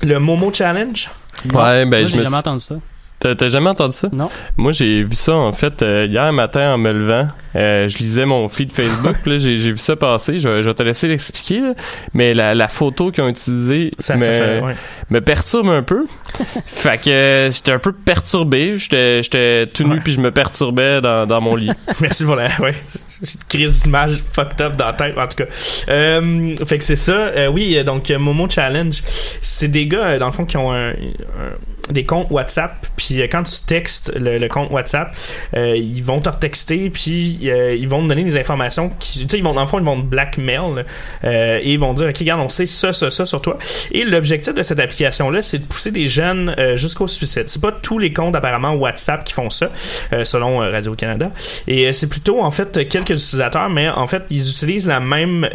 Le 0.02 0.20
Momo 0.20 0.52
Challenge. 0.54 1.10
ouais 1.46 1.86
ben 1.86 1.90
Moi, 1.90 2.00
je 2.04 2.06
j'ai 2.08 2.18
me 2.18 2.24
jamais 2.24 2.28
suis- 2.28 2.36
entendu 2.36 2.60
ça. 2.64 2.76
T'as 3.22 3.36
t'as 3.36 3.48
jamais 3.50 3.70
entendu 3.70 3.94
ça? 3.96 4.10
Non. 4.12 4.30
Moi, 4.58 4.72
j'ai 4.72 5.04
vu 5.04 5.16
ça, 5.16 5.34
en 5.36 5.54
fait, 5.54 5.82
euh, 5.84 6.08
hier 6.10 6.34
matin 6.34 6.74
en 6.74 6.78
me 6.78 6.92
levant. 6.92 7.28
Euh, 7.56 7.88
je 7.88 7.98
lisais 8.00 8.26
mon 8.26 8.50
feed 8.50 8.72
Facebook, 8.74 9.16
là, 9.26 9.38
j'ai 9.38 9.58
j'ai 9.58 9.72
vu 9.72 9.78
ça 9.78 9.96
passer. 9.96 10.40
Je, 10.40 10.50
vais- 10.50 10.64
je 10.64 10.70
vais 10.70 10.74
te 10.74 10.82
laisser 10.84 11.08
l'expliquer, 11.08 11.60
là. 11.62 11.74
mais 12.14 12.34
la, 12.34 12.56
la 12.56 12.68
photo 12.68 13.12
qu'ils 13.12 13.24
ont 13.24 13.28
utilisée 13.30 13.92
Ça, 14.00 14.16
me, 14.16 14.22
ça 14.24 14.28
fait, 14.32 14.60
ouais. 14.62 14.76
me 15.12 15.20
perturbe 15.22 15.68
un 15.70 15.84
peu. 15.84 16.06
fait 16.66 16.98
que 17.00 17.10
euh, 17.10 17.52
j'étais 17.52 17.74
un 17.74 17.80
peu 17.80 17.92
perturbé. 17.92 18.76
J'étais 18.76 19.22
j'étais 19.22 19.68
tout 19.68 19.84
nu, 19.84 19.96
Ouais. 19.96 20.00
puis 20.04 20.14
je 20.14 20.20
me 20.22 20.32
perturbais 20.32 21.00
dans, 21.02 21.28
dans 21.28 21.42
mon 21.42 21.56
lit. 21.56 21.70
Merci 22.02 22.26
pour 22.26 22.36
la 22.36 22.48
ouais, 22.60 22.74
j'ai 23.22 23.34
une 23.34 23.44
crise 23.50 23.84
d'image 23.84 24.24
fucked 24.32 24.62
up 24.62 24.76
dans 24.78 24.88
la 24.88 24.94
tête 24.94 25.16
en 25.18 25.28
tout 25.28 25.38
cas. 25.44 25.50
Euh, 25.90 26.56
fait 26.66 26.78
que 26.80 26.84
c'est 26.84 26.96
ça. 26.96 27.12
Euh, 27.14 27.48
oui, 27.48 27.84
donc 27.84 28.10
Momo 28.10 28.50
Challenge, 28.50 29.00
c'est 29.42 29.68
des 29.68 29.86
gars 29.88 30.18
dans 30.18 30.26
le 30.28 30.32
fond 30.32 30.46
qui 30.46 30.58
ont 30.58 30.72
un, 30.74 30.90
un- 30.92 30.94
des 31.94 32.04
comptes 32.04 32.30
WhatsApp. 32.32 32.88
Puis 32.96 33.22
euh, 33.22 33.28
quand 33.32 33.44
tu 33.44 33.62
textes 33.66 34.14
le, 34.16 34.38
le 34.38 34.48
compte 34.48 34.72
WhatsApp, 34.72 35.16
euh, 35.56 35.76
ils 35.76 36.04
vont 36.04 36.20
te 36.20 36.30
retexter 36.30 36.90
puis 36.90 37.40
euh, 37.46 37.76
ils 37.76 37.88
vont 37.88 38.04
te 38.04 38.08
donner 38.08 38.24
des 38.24 38.38
informations 38.38 38.90
qui, 39.00 39.20
tu 39.20 39.30
sais, 39.30 39.38
ils 39.38 39.44
vont 39.44 39.54
dans 39.54 39.62
le 39.62 39.68
fond 39.68 39.80
ils 39.80 39.86
vont 39.86 40.00
te 40.00 40.06
blackmail 40.06 40.86
euh, 41.24 41.60
et 41.62 41.74
ils 41.74 41.80
vont 41.80 41.94
dire 41.94 42.08
ok 42.08 42.18
regarde 42.18 42.42
on 42.42 42.50
sait 42.50 42.66
ça 42.66 42.94
ça 42.94 43.10
ça 43.10 43.26
sur 43.26 43.42
toi. 43.42 43.58
Et 43.92 44.04
l'objectif 44.04 44.54
de 44.54 44.62
cette 44.62 44.80
application 44.80 45.30
là, 45.30 45.42
c'est 45.42 45.60
de 45.60 45.66
pousser 45.66 45.92
des 45.92 46.08
jeunes 46.08 46.56
euh, 46.60 46.76
jusqu'au 46.76 47.08
suicide. 47.08 47.44
C'est 47.48 47.62
pas 47.62 47.72
tous 47.72 48.00
les 48.00 48.14
comptes 48.14 48.36
apparemment 48.36 48.74
WhatsApp 48.74 49.24
qui 49.24 49.34
font 49.34 49.50
ça, 49.50 49.70
euh, 50.14 50.24
selon 50.24 50.62
euh, 50.62 50.72
Radio 50.72 50.96
Canada. 50.96 51.32
Et 51.68 51.92
c'est 51.94 52.08
plutôt 52.08 52.42
en 52.42 52.52
fait 52.52 52.88
quelques 52.88 53.12
utilisateurs, 53.12 53.70
mais 53.70 53.90
en 53.90 54.08
fait 54.08 54.24
ils 54.30 54.50
utilisent 54.50 54.88
la 54.88 55.00
même 55.00 55.48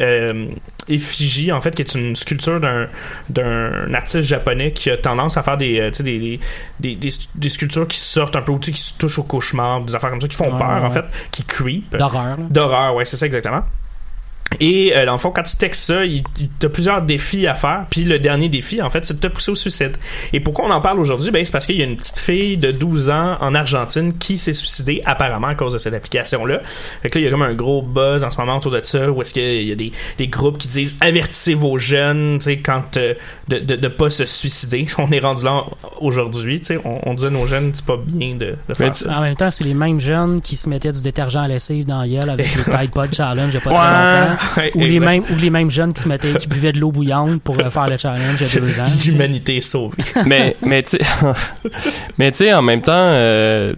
effigie 0.88 1.52
en 1.52 1.61
fait 1.61 1.75
qui 1.75 1.83
est 1.83 1.95
une 1.95 2.14
sculpture 2.16 2.61
d'un 2.61 2.87
d'un 3.28 3.93
artiste 3.95 4.21
japonais 4.21 4.73
qui 4.73 4.90
a 4.90 4.97
tendance 4.97 5.37
à 5.37 5.43
faire 5.43 5.57
des 5.57 5.81
euh, 5.81 5.90
des, 5.90 6.38
des, 6.81 6.97
des, 6.97 7.11
des, 7.35 7.49
sculptures 7.49 7.88
qui 7.88 7.99
sortent 7.99 8.37
un 8.37 8.43
peu 8.43 8.57
qui 8.59 8.73
se 8.73 8.97
touchent 8.97 9.19
au 9.19 9.25
cauchemar, 9.25 9.83
des 9.83 9.95
affaires 9.95 10.11
comme 10.11 10.21
ça 10.21 10.28
qui 10.28 10.37
font 10.37 10.52
Ouais, 10.52 10.59
peur 10.59 10.81
ouais. 10.81 10.87
en 10.87 10.90
fait, 10.90 11.05
qui 11.33 11.45
creep. 11.45 11.97
D'horreur, 11.97 12.37
là. 12.37 12.45
D'horreur, 12.50 12.95
ouais, 12.95 13.05
c'est 13.05 13.16
ça 13.16 13.26
exactement. 13.26 13.62
Et 14.61 14.93
euh, 14.97 15.05
dans 15.05 15.12
le 15.12 15.19
fond, 15.19 15.33
quand 15.33 15.43
tu 15.43 15.57
textes 15.57 15.83
ça, 15.85 16.05
il, 16.05 16.23
il- 16.38 16.49
t'as 16.59 16.69
plusieurs 16.69 17.03
défis 17.03 17.47
à 17.47 17.55
faire. 17.55 17.85
Puis 17.91 18.05
le 18.05 18.19
dernier 18.19 18.49
défi, 18.49 18.81
en 18.81 18.88
fait, 18.91 19.05
c'est 19.05 19.15
de 19.15 19.21
te 19.21 19.26
pousser 19.33 19.50
au 19.50 19.55
suicide. 19.57 19.97
Et 20.33 20.41
pourquoi 20.41 20.67
on 20.67 20.71
en 20.71 20.81
parle 20.81 20.99
aujourd'hui? 21.00 21.31
Ben, 21.31 21.45
c'est 21.45 21.53
parce 21.53 21.67
qu'il 21.67 21.76
y 21.76 21.83
a 21.83 21.85
une 21.85 21.97
petite 21.97 22.19
fille 22.19 22.57
de 22.57 22.71
12 22.71 23.11
ans 23.11 23.37
en 23.41 23.55
Argentine 23.55 24.17
qui 24.17 24.38
s'est 24.38 24.53
suicidée 24.53 25.03
apparemment 25.05 25.49
à 25.49 25.55
cause 25.55 25.75
de 25.75 25.79
cette 25.79 25.95
application-là. 25.95 26.61
Fait 27.03 27.11
que 27.11 27.19
là, 27.19 27.23
il 27.23 27.25
y 27.25 27.29
a 27.29 27.31
comme 27.31 27.43
un 27.43 27.55
gros 27.55 27.83
buzz 27.83 28.25
en 28.25 28.31
ce 28.31 28.38
moment 28.38 28.57
autour 28.57 28.71
de 28.73 28.81
ça 28.83 29.11
où 29.11 29.21
est-ce 29.21 29.35
qu'il 29.35 29.62
y 29.65 29.73
a 29.73 29.75
des, 29.75 29.93
des 30.17 30.29
groupes 30.29 30.59
qui 30.59 30.69
disent 30.69 30.97
avertissez 31.00 31.55
vos 31.55 31.76
jeunes, 31.76 32.38
tu 32.38 32.45
sais, 32.45 32.57
quand 32.59 32.97
euh, 32.97 33.15
de, 33.49 33.59
de, 33.59 33.76
de 33.76 33.88
pas 33.88 34.11
se 34.11 34.25
suicider. 34.26 34.87
On 34.99 35.11
est 35.12 35.19
rendu 35.21 35.45
là 35.45 35.65
aujourd'hui, 36.00 36.61
tu 36.61 36.67
sais. 36.67 36.79
On, 36.85 37.00
on 37.11 37.15
dit 37.15 37.26
à 37.26 37.31
nos 37.31 37.47
jeunes, 37.47 37.73
c'est 37.75 37.85
pas 37.85 37.99
bien 38.03 38.35
de, 38.37 38.55
de 38.69 38.75
faire 38.75 38.93
tu- 38.93 39.05
ça. 39.05 39.19
En 39.19 39.23
même 39.23 39.37
temps, 39.37 39.50
c'est 39.50 39.65
les 39.65 39.75
mêmes 39.75 40.00
jeunes 40.00 40.41
qui 40.41 40.57
se 40.57 40.69
mettaient 40.69 40.93
du 40.93 41.03
détergent 41.03 41.37
à 41.37 41.49
lessive 41.49 41.85
dans 41.85 42.00
la 42.00 42.09
gueule 42.09 42.31
avec 42.31 42.55
le 42.57 42.65
Tide 42.65 42.91
Pod 42.93 43.12
Challenge 43.15 43.49
il 43.53 43.55
y 43.55 43.57
a 43.57 43.61
pas 43.61 43.71
très 43.71 43.79
longtemps. 43.79 44.36
Ouais, 44.57 44.71
Ou 44.75 44.81
les, 44.81 45.00
mêmes, 45.00 45.23
ou 45.31 45.37
les 45.37 45.50
mêmes 45.50 45.71
jeunes 45.71 45.93
qui 45.93 46.02
se 46.02 46.09
mettaient, 46.09 46.35
qui 46.35 46.47
buvaient 46.49 46.73
de 46.73 46.78
l'eau 46.81 46.90
bouillante 46.90 47.40
pour 47.43 47.57
euh, 47.62 47.71
faire 47.71 47.88
le 47.88 47.97
challenge 47.97 48.40
il 48.40 48.47
y 48.55 48.57
a 48.57 48.61
deux 48.61 48.81
ans. 48.81 48.85
L'humanité 49.05 49.57
est 49.57 49.61
sauvée. 49.61 49.97
mais 50.26 50.57
mais 50.62 50.83
tu 50.83 50.90
sais- 50.90 51.00
mais 52.19 52.31
tu 52.31 52.38
sais 52.38 52.52
en 52.52 52.62
même 52.62 52.83
temps 52.83 52.93
euh, 52.95 53.75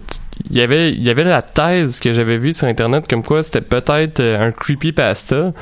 il 0.49 0.57
y 0.57 0.61
avait 0.61 0.91
il 0.91 1.03
y 1.03 1.09
avait 1.09 1.23
la 1.23 1.41
thèse 1.41 1.99
que 1.99 2.13
j'avais 2.13 2.37
vue 2.37 2.53
sur 2.53 2.67
internet 2.67 3.05
comme 3.07 3.23
quoi 3.23 3.43
c'était 3.43 3.61
peut-être 3.61 4.19
euh, 4.19 4.47
un 4.47 4.51
creepypasta 4.51 5.53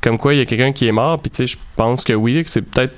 comme 0.00 0.18
quoi 0.18 0.34
il 0.34 0.38
y 0.38 0.42
a 0.42 0.46
quelqu'un 0.46 0.72
qui 0.72 0.86
est 0.88 0.92
mort 0.92 1.20
puis 1.20 1.30
tu 1.30 1.36
sais 1.38 1.46
je 1.46 1.58
pense 1.76 2.02
que 2.04 2.12
oui 2.12 2.42
que 2.42 2.50
c'est 2.50 2.62
peut-être 2.62 2.94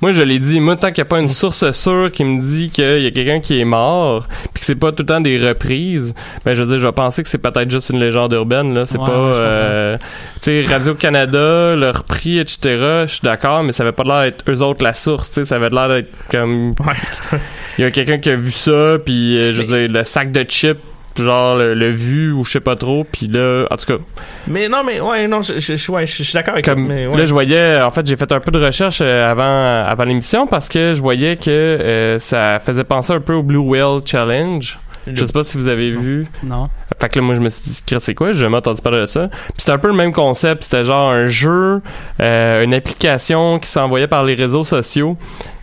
moi 0.00 0.12
je 0.12 0.22
l'ai 0.22 0.38
dit 0.38 0.60
moi 0.60 0.76
tant 0.76 0.88
qu'il 0.88 1.02
n'y 1.02 1.06
a 1.08 1.10
pas 1.10 1.20
une 1.20 1.28
source 1.28 1.70
sûre 1.72 2.10
qui 2.12 2.24
me 2.24 2.40
dit 2.40 2.70
qu'il 2.70 3.00
y 3.02 3.06
a 3.06 3.10
quelqu'un 3.10 3.40
qui 3.40 3.60
est 3.60 3.64
mort 3.64 4.26
puis 4.52 4.60
que 4.60 4.64
c'est 4.66 4.74
pas 4.74 4.92
tout 4.92 5.02
le 5.02 5.06
temps 5.06 5.20
des 5.20 5.38
reprises 5.38 6.14
ben 6.44 6.54
je 6.54 6.62
veux 6.62 6.68
dire 6.68 6.78
je 6.78 6.86
vais 6.86 6.92
penser 6.92 7.22
que 7.22 7.28
c'est 7.28 7.38
peut-être 7.38 7.70
juste 7.70 7.90
une 7.90 8.00
légende 8.00 8.32
urbaine 8.32 8.74
là 8.74 8.84
c'est 8.86 8.98
Ouais, 8.98 9.06
pas 9.06 9.12
euh, 9.12 9.96
tu 10.42 10.64
sais 10.64 10.64
Radio 10.68 10.94
Canada 10.94 11.74
leur 11.76 12.04
prix 12.04 12.38
etc 12.38 13.04
je 13.06 13.06
suis 13.08 13.20
d'accord 13.22 13.62
mais 13.62 13.72
ça 13.72 13.82
avait 13.82 13.92
pas 13.92 14.04
l'air 14.04 14.22
d'être 14.22 14.44
eux 14.50 14.62
autres 14.62 14.82
la 14.84 14.94
source 14.94 15.28
tu 15.30 15.34
sais 15.36 15.44
ça 15.44 15.56
avait 15.56 15.68
l'air 15.70 15.88
d'être 15.88 16.10
comme 16.30 16.70
Ouais. 16.80 17.38
il 17.78 17.82
y 17.82 17.84
a 17.84 17.90
quelqu'un 17.90 18.18
qui 18.18 18.30
a 18.30 18.36
vu 18.36 18.52
ça, 18.52 18.98
puis 19.04 19.36
euh, 19.38 19.52
je 19.52 19.62
veux 19.62 19.78
dire, 19.88 19.88
le 19.90 20.04
sac 20.04 20.32
de 20.32 20.42
chips 20.42 20.78
genre 21.18 21.56
le, 21.56 21.74
le 21.74 21.90
vu 21.90 22.32
ou 22.32 22.44
je 22.44 22.52
sais 22.52 22.60
pas 22.60 22.76
trop 22.76 23.04
puis 23.04 23.26
là 23.28 23.66
en 23.70 23.76
tout 23.76 23.86
cas 23.86 24.02
Mais 24.48 24.68
non, 24.68 24.82
mais 24.84 25.00
ouais, 25.00 25.28
non, 25.28 25.42
je, 25.42 25.58
je, 25.58 25.76
je- 25.76 25.92
ouais, 25.92 26.06
je, 26.06 26.16
je 26.18 26.22
suis 26.22 26.34
d'accord 26.34 26.54
avec 26.54 26.64
comme 26.64 26.86
toi. 26.86 26.94
mais 26.94 27.06
ouais. 27.06 27.16
là 27.18 27.26
je 27.26 27.32
voyais 27.32 27.80
en 27.82 27.90
fait 27.90 28.06
j'ai 28.06 28.16
fait 28.16 28.30
un 28.32 28.40
peu 28.40 28.50
de 28.50 28.64
recherche 28.64 29.00
euh, 29.02 29.30
avant 29.30 29.86
avant 29.90 30.04
l'émission 30.04 30.46
parce 30.46 30.68
que 30.68 30.94
je 30.94 31.00
voyais 31.00 31.36
que 31.36 31.50
euh, 31.50 32.18
ça 32.18 32.58
faisait 32.60 32.84
penser 32.84 33.12
un 33.12 33.20
peu 33.20 33.34
au 33.34 33.42
Blue 33.42 33.58
Whale 33.58 34.00
Challenge 34.04 34.78
je 35.12 35.24
sais 35.24 35.32
pas 35.32 35.42
si 35.44 35.58
vous 35.58 35.66
avez 35.68 35.90
vu 35.90 36.26
Non. 36.44 36.68
Fait 37.02 37.08
que 37.08 37.18
là 37.18 37.24
moi 37.24 37.34
je 37.34 37.40
me 37.40 37.50
suis 37.50 37.62
dit 37.68 37.82
c'est 37.98 38.14
quoi? 38.14 38.32
Jamais 38.32 38.58
entendu 38.58 38.80
parler 38.80 39.00
de 39.00 39.06
ça. 39.06 39.26
Puis 39.28 39.54
c'était 39.58 39.72
un 39.72 39.78
peu 39.78 39.88
le 39.88 39.94
même 39.94 40.12
concept. 40.12 40.62
C'était 40.62 40.84
genre 40.84 41.10
un 41.10 41.26
jeu 41.26 41.82
euh, 42.20 42.62
une 42.62 42.72
application 42.72 43.58
qui 43.58 43.68
s'envoyait 43.68 44.06
par 44.06 44.22
les 44.22 44.34
réseaux 44.34 44.62
sociaux 44.62 45.16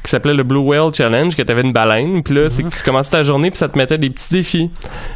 qui 0.03 0.10
s'appelait 0.10 0.34
le 0.34 0.43
Blue 0.43 0.60
Whale 0.60 0.93
Challenge 0.93 1.34
que 1.38 1.41
t'avais 1.41 1.62
une 1.62 1.72
baleine. 1.72 2.24
Puis 2.24 2.34
là 2.34 2.50
c'est 2.50 2.63
que 2.63 2.75
tu 2.75 2.84
commençais 2.84 3.12
ta 3.12 3.24
journée 3.24 3.51
puis 3.51 3.58
ça 3.58 3.69
te 3.69 3.77
mettait 3.77 3.98
des 3.98 4.10
petits 4.10 4.34
défis. 4.34 4.69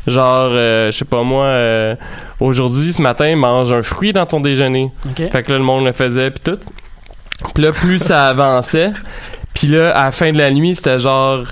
Genre 0.07 0.51
euh, 0.53 0.91
je 0.91 0.97
sais 0.97 1.03
pas 1.05 1.23
moi 1.23 1.43
euh, 1.43 1.95
aujourd'hui 2.39 2.93
ce 2.93 3.01
matin 3.01 3.35
mange 3.35 3.73
un 3.73 3.81
fruit 3.83 4.13
dans 4.13 4.25
ton 4.25 4.39
déjeuner. 4.39 4.91
OK. 5.05 5.29
fait 5.29 5.43
que 5.43 5.51
là 5.51 5.57
le 5.57 5.65
monde 5.65 5.83
le 5.83 5.91
faisait 5.91 6.31
puis 6.31 6.39
tout. 6.41 6.59
Puis 7.53 7.65
là 7.65 7.73
plus 7.73 7.99
ça 7.99 8.27
avançait 8.29 8.91
puis 9.53 9.67
là 9.67 9.91
à 9.91 10.05
la 10.05 10.11
fin 10.13 10.31
de 10.31 10.37
la 10.37 10.51
nuit 10.51 10.75
c'était 10.75 10.99
genre 10.99 11.43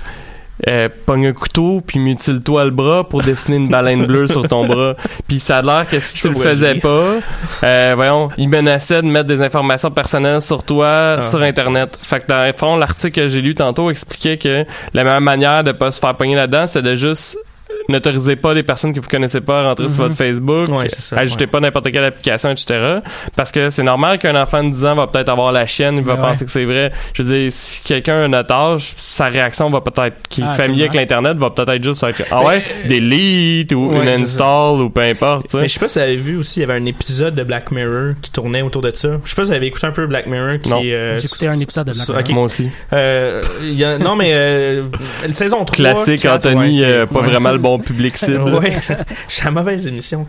euh, 0.68 0.88
pogne 1.06 1.26
un 1.26 1.32
couteau 1.32 1.82
puis 1.84 1.98
mutile-toi 1.98 2.64
le 2.66 2.70
bras 2.70 3.08
pour 3.08 3.22
dessiner 3.22 3.56
une 3.56 3.68
baleine 3.68 4.06
bleue 4.06 4.26
sur 4.28 4.46
ton 4.46 4.66
bras. 4.66 4.94
Puis 5.26 5.40
ça 5.40 5.58
a 5.58 5.62
l'air 5.62 5.88
que 5.88 5.98
si 6.00 6.14
tu 6.20 6.28
le 6.28 6.34
faisais 6.36 6.76
pas 6.76 7.14
euh, 7.64 7.92
voyons 7.96 8.28
il 8.38 8.48
menaçait 8.48 9.02
de 9.02 9.06
mettre 9.08 9.26
des 9.26 9.42
informations 9.42 9.90
personnelles 9.90 10.40
sur 10.42 10.62
toi 10.64 11.16
Ah. 11.18 11.22
sur 11.22 11.42
internet. 11.42 11.98
Fait 12.00 12.20
que 12.20 12.26
dans 12.28 12.46
le 12.46 12.52
fond 12.56 12.76
l'article 12.76 13.20
que 13.22 13.28
j'ai 13.28 13.40
lu 13.42 13.54
tantôt 13.54 13.90
expliquait 13.90 14.38
que 14.38 14.64
la 14.94 15.04
meilleure 15.04 15.20
manière 15.20 15.64
de 15.64 15.72
pas 15.72 15.90
se 15.90 15.98
faire 16.00 16.14
pogner 16.16 16.36
là-dedans 16.36 16.66
c'est 16.66 16.82
de 16.82 16.94
juste 16.94 17.36
n'autorisez 17.88 18.36
pas 18.36 18.54
des 18.54 18.62
personnes 18.62 18.92
que 18.94 19.00
vous 19.00 19.08
connaissez 19.08 19.40
pas 19.40 19.60
à 19.62 19.68
rentrer 19.68 19.88
sur 19.88 19.98
Mhm. 20.02 20.08
votre 20.08 20.16
Facebook 20.16 20.68
Ouais, 20.68 20.88
c'est 20.88 21.00
ça, 21.00 21.16
ajoutez 21.18 21.44
ouais. 21.44 21.50
pas 21.50 21.60
n'importe 21.60 21.90
quelle 21.90 22.04
application 22.04 22.50
etc 22.50 22.98
parce 23.36 23.50
que 23.52 23.70
c'est 23.70 23.82
normal 23.82 24.18
qu'un 24.18 24.40
enfant 24.40 24.62
de 24.62 24.70
10 24.70 24.84
ans 24.84 24.94
va 24.94 25.06
peut-être 25.08 25.28
avoir 25.28 25.52
la 25.52 25.66
chienne 25.66 25.96
il 25.98 26.04
va 26.04 26.16
penser 26.16 26.44
que 26.44 26.50
c'est 26.50 26.64
vrai 26.64 26.92
je 27.12 27.22
veux 27.22 27.38
dire 27.40 27.52
si 27.52 27.82
quelqu'un 27.82 28.24
a 28.24 28.28
notre 28.28 28.54
âge 28.54 28.94
sa 28.98 29.26
réaction 29.26 29.68
va 29.70 29.80
peut-être 29.80 30.16
qui 30.28 30.40
est 30.40 30.44
Ah, 30.46 30.54
familier 30.54 30.82
avec 30.82 30.94
l'internet 30.94 31.36
va 31.36 31.50
peut-être 31.50 31.70
être 31.70 31.82
juste 31.84 32.02
être 32.04 32.22
ah 32.30 32.44
ouais 32.44 32.62
delete 32.88 33.72
ou 33.72 33.90
Ouais, 33.92 33.98
une 34.02 34.08
install 34.08 34.80
ou 34.80 34.90
peu 34.90 35.02
importe 35.02 35.46
tu 35.46 35.52
sais. 35.52 35.60
Mais 35.60 35.68
je 35.68 35.72
sais 35.74 35.80
pas 35.80 35.88
si 35.88 35.98
vous 35.98 36.04
avez 36.04 36.16
vu 36.16 36.36
aussi, 36.38 36.60
il 36.60 36.62
y 36.62 36.64
avait 36.64 36.80
un 36.80 36.84
épisode 36.86 37.34
de 37.34 37.42
Black 37.42 37.70
Mirror 37.72 38.14
qui 38.22 38.30
tournait 38.30 38.62
autour 38.62 38.80
de 38.82 38.90
ça. 38.94 39.08
Je 39.24 39.28
sais 39.30 39.34
pas 39.36 39.44
si 39.44 39.50
vous 39.50 39.56
avez 39.56 39.66
écouté 39.66 39.86
un 39.86 39.90
peu 39.92 40.06
Black 40.06 40.26
Mirror 40.26 40.58
qui 40.62 40.68
Non. 40.70 40.80
est, 40.82 40.92
euh, 40.94 41.18
J'ai 41.18 41.26
écouté 41.26 41.48
un 41.48 41.52
épisode 41.58 41.86
de 41.88 41.92
Black 41.92 42.08
Mirror. 42.08 42.20
ok. 42.22 42.30
moi 42.30 42.42
aussi 42.44 42.70
Euh, 42.92 43.42
il 43.62 43.74
y 43.78 43.84
a- 43.84 43.98
non, 43.98 44.14
mais 44.16 44.30
euh, 44.32 44.84
la 45.26 45.32
saison 45.32 45.64
3. 45.64 45.76
classique 45.76 46.24
Anthony 46.26 46.84
euh, 46.84 47.06
pas 47.06 47.20
ouais. 47.20 47.26
vraiment 47.26 47.50
le 47.52 47.58
bon 47.62 47.78
public 47.78 48.16
cible 48.16 48.42
Ouais, 48.54 48.76
j'ai 49.28 49.44
la 49.44 49.50
mauvaise 49.50 49.86
émission. 49.86 50.26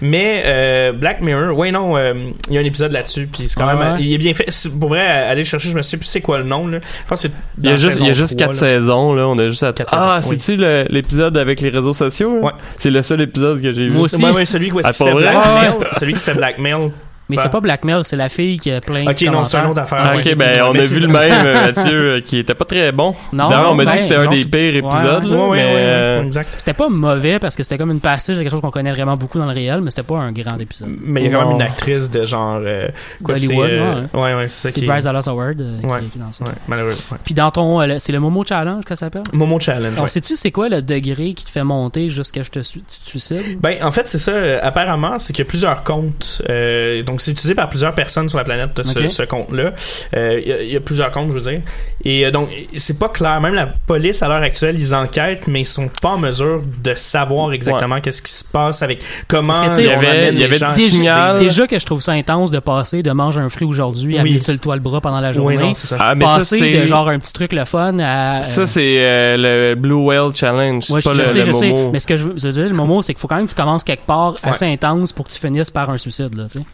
Mais 0.00 0.42
euh, 0.46 0.92
Black 0.92 1.20
Mirror, 1.20 1.56
ouais 1.56 1.70
non, 1.70 1.96
euh, 1.96 2.14
il 2.48 2.54
y 2.54 2.58
a 2.58 2.60
un 2.60 2.64
épisode 2.64 2.92
là-dessus, 2.92 3.28
puis 3.30 3.48
c'est 3.48 3.56
quand 3.60 3.66
Ah 3.68 3.74
même, 3.74 3.92
ouais? 3.94 3.98
il 4.02 4.12
est 4.12 4.18
bien 4.18 4.34
fait. 4.34 4.46
C'est- 4.48 4.78
Pour 4.78 4.88
vrai, 4.88 5.06
aller 5.06 5.42
le 5.42 5.46
chercher, 5.46 5.70
je 5.70 5.76
me 5.76 5.82
sais 5.82 5.96
plus 5.96 6.06
c'est 6.06 6.20
quoi 6.20 6.38
le 6.38 6.44
nom 6.44 6.66
là. 6.66 6.78
Je 6.82 7.08
pense 7.08 7.22
que 7.22 7.28
il 7.62 7.68
y 7.68 7.72
a 7.72 7.76
juste 7.76 8.00
il 8.00 8.06
y 8.06 8.10
a 8.10 8.12
juste 8.12 8.36
3, 8.38 8.46
quatre 8.48 8.60
là. 8.62 8.78
saisons 8.78 9.14
là 9.14 9.28
on 9.28 9.38
a 9.38 9.48
juste 9.48 9.62
à 9.62 9.72
ah 9.92 10.20
oui. 10.26 10.36
c'est-tu 10.38 10.56
l'épisode 10.90 11.36
avec 11.36 11.60
les 11.60 11.68
réseaux 11.70 11.92
sociaux 11.94 12.36
là? 12.36 12.40
Ouais. 12.46 12.52
c'est 12.78 12.90
le 12.90 13.02
seul 13.02 13.20
épisode 13.20 13.60
que 13.62 13.72
j'ai 13.72 13.84
vu 13.86 13.90
Moi 13.90 14.02
aussi. 14.02 14.22
Ouais, 14.22 14.30
ouais, 14.30 14.44
celui 14.44 14.70
où 14.72 14.80
est-ce 14.80 14.88
Ah, 14.88 14.92
qu'il 14.92 14.98
se 14.98 15.04
pas 15.04 15.18
fait 15.18 15.22
blackmail, 15.22 15.72
celui 15.98 16.12
qui 16.14 16.20
se 16.20 16.30
fait 16.30 16.36
blackmail. 16.36 16.90
Mais 17.28 17.36
Ben. 17.36 17.42
c'est 17.44 17.48
pas 17.50 17.60
Blackmail, 17.60 18.04
c'est 18.04 18.16
la 18.16 18.28
fille 18.28 18.58
qui 18.58 18.70
a 18.70 18.80
plein 18.80 19.06
Ok, 19.06 19.18
de 19.20 19.26
non, 19.30 19.44
c'est 19.46 19.56
commentaires. 19.58 19.70
autre 19.70 19.80
affaire. 19.80 19.98
Ah, 20.02 20.16
ouais. 20.16 20.30
ok, 20.32 20.36
ben 20.36 20.62
on 20.62 20.74
a 20.74 20.80
vu 20.84 21.00
le 21.00 21.08
même, 21.08 21.46
euh, 21.46 21.62
Mathieu, 21.74 22.12
euh, 22.16 22.20
qui 22.20 22.38
était 22.38 22.54
pas 22.54 22.64
très 22.66 22.92
bon. 22.92 23.14
Non, 23.32 23.48
D'ailleurs, 23.48 23.72
on 23.72 23.74
m'a 23.74 23.84
dit 23.86 23.90
ben, 23.92 23.96
que 23.96 24.02
c'était 24.02 24.16
un 24.16 24.24
non, 24.24 24.30
des 24.30 24.44
pires 24.44 24.74
épisodes, 24.76 25.24
ouais, 25.24 25.30
là, 25.30 25.36
Ouais, 25.36 25.48
ouais, 25.48 25.56
mais, 25.56 25.74
ouais, 25.74 25.80
euh. 25.80 26.42
C'était 26.42 26.74
pas 26.74 26.88
mauvais 26.88 27.38
parce 27.38 27.56
que 27.56 27.62
c'était 27.62 27.78
comme 27.78 27.90
une 27.90 28.00
passage 28.00 28.36
de 28.36 28.42
quelque 28.42 28.50
chose 28.52 28.60
qu'on 28.60 28.70
connaît 28.70 28.92
vraiment 28.92 29.16
beaucoup 29.16 29.38
dans 29.38 29.46
le 29.46 29.52
réel, 29.54 29.80
mais 29.82 29.90
c'était 29.90 30.02
pas 30.02 30.16
un 30.18 30.32
grand 30.32 30.58
épisode. 30.58 30.90
Mais 31.02 31.22
il 31.22 31.24
y 31.24 31.28
a 31.28 31.32
quand 31.32 31.40
même 31.40 31.48
Non. 31.50 31.56
une 31.56 31.62
actrice 31.62 32.10
de 32.10 32.24
genre. 32.24 32.60
euh, 32.62 32.88
quoi, 33.22 33.34
c'est. 33.34 33.46
D'Hollywood, 33.46 33.70
euh, 33.70 34.02
ouais. 34.12 34.20
ouais, 34.20 34.34
ouais, 34.34 34.48
c'est 34.48 34.68
ça 34.68 34.70
C'est 34.74 34.80
qui. 34.80 34.86
Bryce 34.86 35.04
Dallas 35.04 35.24
Howard 35.26 35.60
euh, 35.60 35.80
qui- 35.80 35.86
Ouais. 35.86 36.00
qui 36.00 36.18
est 36.18 36.20
dans 36.20 36.32
ça. 36.32 36.44
Ouais, 36.44 36.50
malheureux. 36.68 36.90
ouais. 37.10 37.18
Puis 37.24 37.34
dans 37.34 37.50
ton, 37.50 37.80
euh, 37.80 37.94
c'est 37.98 38.12
le 38.12 38.20
Momo 38.20 38.44
Challenge 38.46 38.84
que 38.84 38.90
ça 38.94 38.96
s'appelle? 39.06 39.22
Momo 39.32 39.58
Challenge. 39.58 39.94
Alors, 39.96 40.10
sais-tu 40.10 40.36
c'est 40.36 40.50
quoi 40.50 40.68
le 40.68 40.82
degré 40.82 41.32
qui 41.34 41.44
te 41.46 41.50
fait 41.50 41.64
monter 41.64 42.10
jusqu'à 42.10 42.44
ce 42.44 42.50
que 42.50 42.60
je 42.60 42.60
te 42.60 42.62
su- 42.62 42.80
tu 42.80 43.00
te 43.00 43.06
suicides? 43.06 43.60
Ben, 43.60 43.82
en 43.82 43.90
fait, 43.90 44.06
c'est 44.08 44.18
ça. 44.18 44.32
euh, 44.32 44.58
apparemment, 44.62 45.18
c'est 45.18 45.32
qu'il 45.32 45.44
y 45.44 45.48
a 45.48 45.48
plusieurs 45.48 45.84
comptes. 45.84 46.42
euh, 46.50 47.02
donc, 47.14 47.20
c'est 47.20 47.30
utilisé 47.30 47.54
par 47.54 47.68
plusieurs 47.68 47.94
personnes 47.94 48.28
sur 48.28 48.38
la 48.38 48.42
planète, 48.44 48.70
ce, 48.82 49.08
ce 49.08 49.22
compte-là. 49.22 49.72
Euh, 50.16 50.40
Il 50.42 50.48
y, 50.48 50.52
a- 50.52 50.62
il 50.64 50.72
y 50.72 50.76
a 50.76 50.80
plusieurs 50.80 51.12
comptes, 51.12 51.28
je 51.30 51.34
veux 51.34 51.40
dire. 51.40 51.60
Et 52.04 52.26
euh, 52.26 52.32
donc, 52.32 52.48
c'est 52.76 52.98
pas 52.98 53.08
clair. 53.08 53.40
Même 53.40 53.54
la 53.54 53.66
police, 53.86 54.20
à 54.22 54.26
l'heure 54.28 54.42
actuelle, 54.42 54.74
ils 54.76 54.92
enquêtent, 54.96 55.46
mais 55.46 55.60
ils 55.60 55.64
sont 55.64 55.88
pas 56.02 56.08
en 56.10 56.18
mesure 56.18 56.60
de 56.82 56.94
savoir 56.96 57.52
exactement 57.52 58.00
qu'est-ce 58.00 58.20
qui 58.20 58.32
se 58.32 58.44
passe 58.44 58.82
avec 58.82 58.98
comment 59.28 59.52
Parce 59.52 59.68
que, 59.68 59.74
sais, 59.76 59.82
il 59.84 59.86
y 59.86 59.94
on 59.94 59.98
avait- 59.98 60.28
il 60.30 60.34
y 60.34 60.38
les 60.38 60.44
avait 60.44 60.58
se 60.58 60.88
signal. 60.90 61.38
Déjà 61.38 61.68
que 61.68 61.78
je 61.78 61.86
trouve 61.86 62.00
ça 62.00 62.12
intense 62.12 62.50
de 62.50 62.58
passer 62.58 63.02
de 63.04 63.12
manger 63.12 63.40
un 63.40 63.48
fruit 63.48 63.68
aujourd'hui 63.68 64.18
à 64.18 64.22
Oui. 64.22 64.32
mutile-toi 64.32 64.74
le 64.74 64.82
bras 64.82 65.00
pendant 65.00 65.20
la 65.20 65.32
journée. 65.32 65.56
Oui, 65.56 65.62
non, 65.62 65.74
c'est 65.74 65.86
ça. 65.86 65.96
ah, 66.00 66.14
mais 66.16 66.24
ça, 66.24 66.36
passer 66.38 66.58
c'est, 66.58 66.80
de 66.80 66.86
genre 66.86 67.08
un 67.08 67.18
petit 67.20 67.32
truc 67.32 67.52
le 67.52 67.64
fun 67.64 67.98
à... 68.00 68.38
euh, 68.38 68.42
ça, 68.42 68.66
c'est 68.66 68.96
euh, 68.98 69.36
le 69.70 69.74
Blue 69.76 69.94
Whale 69.94 70.34
Challenge. 70.34 70.82
Ouais, 70.90 71.00
c'est 71.00 71.00
je, 71.00 71.08
pas 71.08 71.14
je 71.14 71.20
le, 71.20 71.26
sais, 71.26 71.38
le 71.38 71.44
je 71.44 71.52
sais. 71.52 71.68
Momo. 71.68 71.90
Mais 71.92 71.98
ce 72.00 72.06
que 72.08 72.16
je 72.16 72.24
veux, 72.24 72.34
je 72.36 72.42
veux 72.48 72.52
dire, 72.52 72.64
le 72.64 72.74
moment, 72.74 73.00
c'est 73.02 73.14
qu'il 73.14 73.20
faut 73.20 73.28
quand 73.28 73.36
même 73.36 73.46
que 73.46 73.50
tu 73.52 73.56
commences 73.56 73.84
quelque 73.84 74.04
part 74.06 74.34
assez 74.42 74.64
intense 74.66 75.12
pour 75.12 75.26
que 75.26 75.32
tu 75.32 75.38
finisses 75.38 75.70
par 75.70 75.90
un 75.92 75.98
suicide, 75.98 76.34
là, 76.34 76.44
tu 76.50 76.58
sais. 76.58 76.64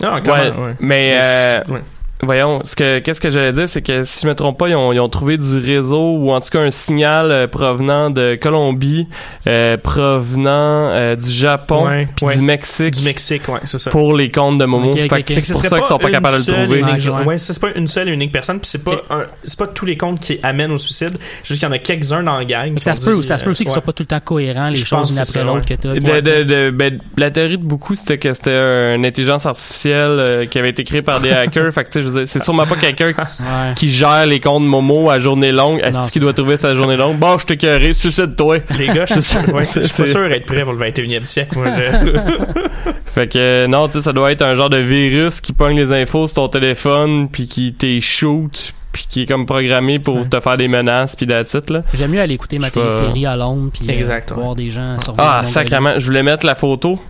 Non, 0.00 0.14
Ouais, 0.14 0.20
clairement, 0.22 0.62
ouais. 0.64 0.74
mais, 0.80 1.14
euh, 1.16 1.62
c'est- 1.66 1.72
ouais. 1.72 1.82
Voyons, 2.22 2.60
ce 2.64 2.74
que, 2.76 3.00
qu'est-ce 3.00 3.20
que 3.20 3.30
j'allais 3.30 3.52
dire, 3.52 3.68
c'est 3.68 3.82
que 3.82 4.02
si 4.04 4.22
je 4.22 4.28
me 4.28 4.34
trompe 4.34 4.58
pas, 4.58 4.68
ils 4.68 4.74
ont, 4.76 4.92
ils 4.92 5.00
ont 5.00 5.08
trouvé 5.08 5.36
du 5.36 5.58
réseau 5.58 6.16
ou 6.16 6.30
en 6.30 6.40
tout 6.40 6.48
cas 6.50 6.60
un 6.60 6.70
signal 6.70 7.30
euh, 7.30 7.46
provenant 7.46 8.08
de 8.10 8.38
Colombie, 8.40 9.06
euh, 9.46 9.76
provenant 9.76 10.88
euh, 10.90 11.16
du 11.16 11.28
Japon, 11.28 11.86
Ouais, 11.86 12.08
puis 12.16 12.26
ouais. 12.26 12.36
du 12.36 12.42
Mexique. 12.42 12.94
Du 12.94 13.02
Mexique, 13.02 13.48
ouais, 13.48 13.60
c'est 13.64 13.78
ça. 13.78 13.90
pour 13.90 14.14
les 14.16 14.30
comptes 14.30 14.58
de 14.58 14.64
Momo. 14.64 14.92
Ok, 14.92 14.96
ok, 14.96 15.00
Fait 15.02 15.08
que 15.08 15.32
ok. 15.32 15.38
c'est 15.40 15.52
pour 15.52 15.62
ça 15.62 15.78
qu'ils 15.78 15.86
sont 15.86 15.98
pas 15.98 16.10
capables 16.10 16.44
de 16.44 16.50
le 16.52 16.58
trouver. 16.64 16.80
unique- 16.80 17.26
Ouais, 17.26 17.36
c'est 17.38 17.60
pas 17.60 17.68
une 17.74 17.86
seule 17.88 18.08
et 18.08 18.12
unique 18.12 18.32
personne, 18.32 18.58
puis 18.60 18.68
c'est 18.70 18.82
pas 18.84 19.02
c'est 19.44 19.58
pas 19.58 19.66
tous 19.66 19.84
les 19.86 19.96
comptes 19.96 20.20
qui 20.20 20.38
amènent 20.42 20.72
au 20.72 20.78
suicide. 20.78 21.16
Juste 21.42 21.60
qu'il 21.60 21.68
y 21.68 21.70
en 21.70 21.74
a 21.74 21.78
quelques-uns 21.78 22.22
dans 22.22 22.36
la 22.38 22.44
gang. 22.44 22.78
Ça 22.80 22.94
se 22.94 23.04
peut, 23.04 23.16
dit, 23.16 23.24
ça 23.24 23.36
se 23.38 23.44
peut 23.44 23.50
aussi 23.50 23.64
qu'ils 23.64 23.72
soient 23.72 23.82
pas 23.82 23.92
tout 23.92 24.02
le 24.02 24.06
temps 24.08 24.20
cohérents, 24.20 24.68
les 24.68 24.76
Je 24.76 24.84
choses 24.86 24.98
pense 24.98 25.12
une 25.12 25.18
après 25.18 25.44
l'autre 25.44 25.66
que 25.66 25.74
t'as. 25.74 25.94
De, 25.94 26.20
de, 26.20 26.42
de- 26.44 26.70
ben, 26.70 26.98
la 27.16 27.30
théorie 27.30 27.58
de 27.58 27.64
beaucoup, 27.64 27.94
c'était 27.94 28.18
que 28.18 28.32
c'était 28.32 28.94
une 28.94 29.04
intelligence 29.04 29.46
artificielle 29.46 30.10
euh, 30.10 30.46
qui 30.46 30.58
avait 30.58 30.70
été 30.70 30.84
créée 30.84 31.02
par 31.02 31.20
des 31.20 31.30
hackers. 31.32 31.72
fait 31.72 31.84
je 32.04 32.08
veux 32.10 32.20
dire, 32.20 32.28
c'est 32.28 32.42
sûrement 32.42 32.66
pas 32.66 32.76
quelqu'un 32.76 33.12
qui, 33.12 33.20
Ouais. 33.42 33.74
qui 33.74 33.90
gère 33.90 34.26
les 34.26 34.40
comptes 34.40 34.62
Momo 34.64 35.10
à 35.10 35.18
journée 35.18 35.52
longue. 35.52 35.80
Est-ce 35.84 36.12
qu'il 36.12 36.22
doit 36.22 36.30
ça. 36.30 36.34
trouver 36.34 36.56
sa 36.56 36.74
journée 36.74 36.96
longue? 36.96 37.18
Bon, 37.18 37.36
je 37.38 37.46
t'ai 37.46 37.56
carré, 37.56 37.92
suicide-toi. 37.94 38.58
Les 38.78 38.86
gars, 38.88 39.06
je 39.06 39.20
suis 39.20 39.38
ouais, 39.38 39.64
pas 39.64 40.06
sûr 40.06 40.28
d'être 40.28 40.46
prêt 40.46 40.62
pour 40.64 40.72
le 40.72 40.78
21e 40.78 41.24
siècle. 41.24 41.56
moi, 41.56 41.66
je- 41.76 42.90
Fait 43.12 43.28
que, 43.28 43.38
euh, 43.38 43.66
non, 43.66 43.86
tu 43.86 43.94
sais, 43.94 44.00
ça 44.02 44.12
doit 44.12 44.32
être 44.32 44.42
un 44.42 44.54
genre 44.54 44.70
de 44.70 44.78
virus 44.78 45.40
qui 45.40 45.52
pogne 45.52 45.76
les 45.76 45.92
infos 45.92 46.26
sur 46.26 46.34
ton 46.36 46.48
téléphone 46.48 47.28
puis 47.30 47.46
qui 47.46 47.72
t'es 47.74 48.00
shoot 48.00 48.72
puis 48.92 49.06
qui 49.08 49.22
est 49.22 49.26
comme 49.26 49.44
programmé 49.46 49.98
pour 49.98 50.16
Ouais. 50.18 50.24
te 50.28 50.38
faire 50.40 50.56
des 50.56 50.68
menaces 50.68 51.16
puis 51.16 51.26
it, 51.26 51.70
là. 51.70 51.82
J'aime 51.94 52.12
mieux 52.12 52.20
aller 52.20 52.34
écouter 52.34 52.58
ma 52.60 52.70
télésérie 52.70 53.26
à 53.26 53.34
Londres 53.36 53.70
puis 53.72 53.86
euh, 53.88 54.20
voir 54.34 54.54
des 54.54 54.70
gens 54.70 54.98
survivre 55.00 55.26
Ah, 55.28 55.42
sacrément. 55.44 55.98
Je 55.98 56.06
voulais 56.06 56.22
mettre 56.22 56.46
la 56.46 56.54
photo 56.54 57.00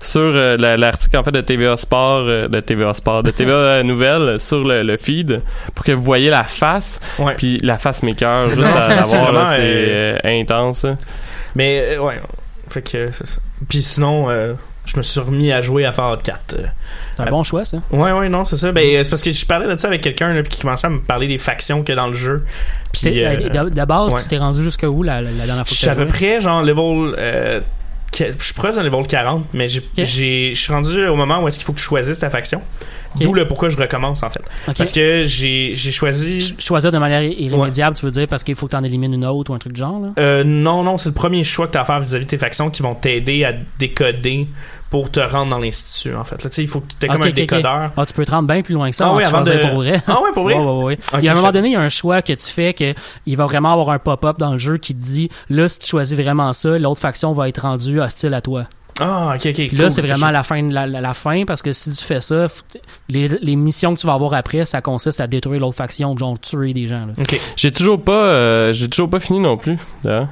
sur 0.00 0.20
euh, 0.20 0.56
la- 0.56 0.76
l'article 0.76 1.18
en 1.18 1.22
fait 1.22 1.30
de 1.32 1.40
TVA 1.42 1.76
Sport, 1.76 2.20
euh, 2.26 2.48
de 2.48 2.60
TVA 2.60 2.94
Sport, 2.94 3.22
de 3.22 3.30
TVA 3.30 3.82
Nouvelles 3.84 4.40
sur 4.40 4.64
le, 4.64 4.82
le 4.82 4.96
feed 4.96 5.42
pour 5.74 5.84
que 5.84 5.92
vous 5.92 6.02
voyez 6.02 6.30
la 6.30 6.44
face. 6.44 7.00
Ouais. 7.18 7.34
Puis 7.36 7.58
la 7.62 7.76
face 7.78 8.02
m'écœure, 8.02 8.48
juste 8.50 8.60
Non, 8.62 8.74
à 8.76 8.80
savoir, 9.02 9.52
c'est 9.56 9.60
euh, 9.62 10.18
intense. 10.24 10.86
Mais 11.54 11.96
euh, 11.96 11.98
ouais, 12.02 12.20
fait 12.68 12.82
que 12.82 13.10
c'est 13.10 13.26
ça. 13.26 13.38
Puis 13.68 13.82
sinon, 13.82 14.30
euh, 14.30 14.54
je 14.86 14.96
me 14.96 15.02
suis 15.02 15.20
remis 15.20 15.52
à 15.52 15.60
jouer 15.60 15.84
à 15.84 15.92
Fallout 15.92 16.16
4. 16.22 16.54
euh. 16.58 16.66
C'est 17.14 17.22
un 17.22 17.26
bon 17.26 17.42
choix, 17.42 17.64
ça. 17.66 17.78
Ouais, 17.90 18.10
ouais, 18.12 18.28
non, 18.30 18.44
c'est 18.46 18.56
ça. 18.56 18.72
Ben, 18.72 19.02
c'est 19.04 19.10
parce 19.10 19.22
que 19.22 19.30
je 19.30 19.44
parlais 19.44 19.66
de 19.72 19.78
ça 19.78 19.88
avec 19.88 20.00
quelqu'un 20.00 20.32
puis 20.42 20.48
qui 20.50 20.60
commençait 20.62 20.86
à 20.86 20.90
me 20.90 21.00
parler 21.00 21.28
des 21.28 21.36
factions 21.38 21.80
qu'il 21.82 21.90
y 21.94 21.98
a 21.98 22.00
dans 22.00 22.08
le 22.08 22.14
jeu. 22.14 22.44
Puis 22.92 23.22
euh, 23.22 23.36
euh, 23.52 23.64
de, 23.64 23.68
de 23.68 23.84
base, 23.84 24.14
ouais. 24.14 24.22
tu 24.22 24.28
t'es 24.28 24.38
rendu 24.38 24.62
jusqu'à 24.62 24.88
où 24.88 25.02
la, 25.02 25.20
la, 25.20 25.30
la 25.30 25.44
dernière 25.46 25.56
fois 25.56 25.64
Je 25.66 25.70
que 25.74 25.76
suis 25.76 25.88
à 25.88 25.94
peu 25.94 26.06
près 26.06 26.40
genre 26.40 26.62
level. 26.62 27.14
Je 28.18 28.44
suis 28.44 28.54
proche 28.54 28.74
d'un 28.76 28.82
level 28.82 29.06
40, 29.06 29.46
mais 29.54 29.68
j'ai, 29.68 29.82
je 29.96 30.52
suis 30.60 30.72
rendu 30.72 31.06
au 31.06 31.16
moment 31.16 31.42
où 31.42 31.48
est-ce 31.48 31.58
qu'il 31.58 31.64
faut 31.66 31.72
que 31.72 31.78
tu 31.78 31.84
choisisses 31.84 32.18
ta 32.18 32.30
faction. 32.30 32.60
D'où 33.20 33.32
le 33.34 33.44
pourquoi 33.48 33.68
je 33.70 33.76
recommence 33.76 34.22
en 34.22 34.30
fait. 34.30 34.42
Parce 34.66 34.92
que 34.92 35.24
j'ai, 35.24 35.74
choisi. 35.74 36.42
Ch- 36.42 36.54
Choisir 36.60 36.92
de 36.92 36.98
manière 36.98 37.22
irrémédiable, 37.24 37.96
tu 37.96 38.04
veux 38.04 38.10
dire, 38.12 38.28
parce 38.28 38.44
qu'il 38.44 38.54
faut 38.54 38.66
que 38.66 38.70
tu 38.70 38.76
en 38.76 38.84
élimines 38.84 39.12
une 39.14 39.24
autre 39.24 39.50
ou 39.50 39.54
un 39.54 39.58
truc 39.58 39.72
du 39.72 39.80
genre, 39.80 40.00
là? 40.00 40.08
Euh, 40.18 40.44
non, 40.44 40.84
non, 40.84 40.96
c'est 40.96 41.08
le 41.08 41.14
premier 41.14 41.42
choix 41.42 41.66
que 41.66 41.72
tu 41.72 41.78
as 41.78 41.80
à 41.80 41.84
faire 41.84 41.98
vis-à-vis 42.00 42.24
de 42.26 42.30
tes 42.30 42.38
factions 42.38 42.70
qui 42.70 42.82
vont 42.82 42.94
t'aider 42.94 43.44
à 43.44 43.52
décoder 43.80 44.46
pour 44.90 45.10
te 45.10 45.20
rendre 45.20 45.50
dans 45.52 45.58
l'institut 45.58 46.14
en 46.16 46.24
fait. 46.24 46.42
Là, 46.42 46.50
tu 46.50 46.56
sais, 46.56 46.62
il 46.62 46.68
faut 46.68 46.80
que 46.80 46.86
tu 46.98 47.06
aies 47.06 47.08
comme 47.08 47.22
un 47.22 47.30
décodeur. 47.30 47.92
Ah, 47.96 48.04
tu 48.06 48.12
peux 48.12 48.24
te 48.26 48.30
rendre 48.32 48.48
bien 48.48 48.60
plus 48.62 48.74
loin 48.74 48.90
que 48.90 48.96
ça 48.96 49.06
Ah 49.06 49.14
oui, 49.14 49.22
de 49.22 49.28
avant 49.28 49.42
de- 49.42 49.56
pour 49.68 49.74
vrai. 49.76 50.02
Ah 50.06 50.20
ouais, 50.22 50.30
pour 50.34 50.44
vrai? 50.44 50.54
Ouais, 50.58 50.60
ouais, 50.64 50.82
ouais. 50.84 50.98
Ok, 51.12 51.18
il 51.20 51.24
y 51.24 51.28
a 51.28 51.32
un 51.32 51.34
moment 51.36 51.52
donné, 51.52 51.68
il 51.68 51.72
y 51.72 51.76
a 51.76 51.80
un 51.80 51.88
choix 51.88 52.22
que 52.22 52.32
tu 52.32 52.46
fais 52.48 52.74
que 52.74 52.92
il 53.26 53.36
va 53.36 53.46
vraiment 53.46 53.72
avoir 53.72 53.90
un 53.90 53.98
pop-up 54.00 54.38
dans 54.38 54.52
le 54.52 54.58
jeu 54.58 54.78
qui 54.78 54.94
te 54.94 55.00
dit 55.00 55.30
là, 55.48 55.68
si 55.68 55.78
tu 55.78 55.86
choisis 55.86 56.18
vraiment 56.18 56.52
ça, 56.52 56.78
l'autre 56.78 57.00
faction 57.00 57.32
va 57.32 57.48
être 57.48 57.62
rendue 57.62 58.00
hostile 58.00 58.34
à 58.34 58.40
toi. 58.40 58.64
Ah, 58.98 59.34
ok, 59.36 59.46
ok. 59.46 59.54
Puis 59.54 59.68
cool. 59.70 59.78
là, 59.78 59.90
c'est 59.90 60.02
vraiment 60.02 60.30
la 60.30 60.42
fin, 60.42 60.60
la, 60.68 60.86
la- 60.86 61.00
la 61.00 61.14
fin 61.14 61.44
parce 61.46 61.62
que 61.62 61.72
si 61.72 61.90
tu 61.92 62.04
fais 62.04 62.20
ça, 62.20 62.48
les, 63.08 63.28
les 63.28 63.56
missions 63.56 63.94
que 63.94 64.00
tu 64.00 64.06
vas 64.06 64.12
avoir 64.14 64.34
après, 64.34 64.66
ça 64.66 64.82
consiste 64.82 65.20
à 65.20 65.26
détruire 65.26 65.60
l'autre 65.60 65.76
faction, 65.76 66.14
genre 66.18 66.38
tuer 66.38 66.74
des 66.74 66.86
gens. 66.86 67.06
Là. 67.06 67.12
Ok. 67.18 67.40
J'ai 67.56 67.72
toujours 67.72 68.02
pas, 68.02 68.12
euh, 68.24 68.72
j'ai 68.72 68.88
toujours 68.90 69.08
pas 69.08 69.20
fini 69.20 69.38
non 69.40 69.56
plus. 69.56 69.78
d'ailleurs. 70.04 70.28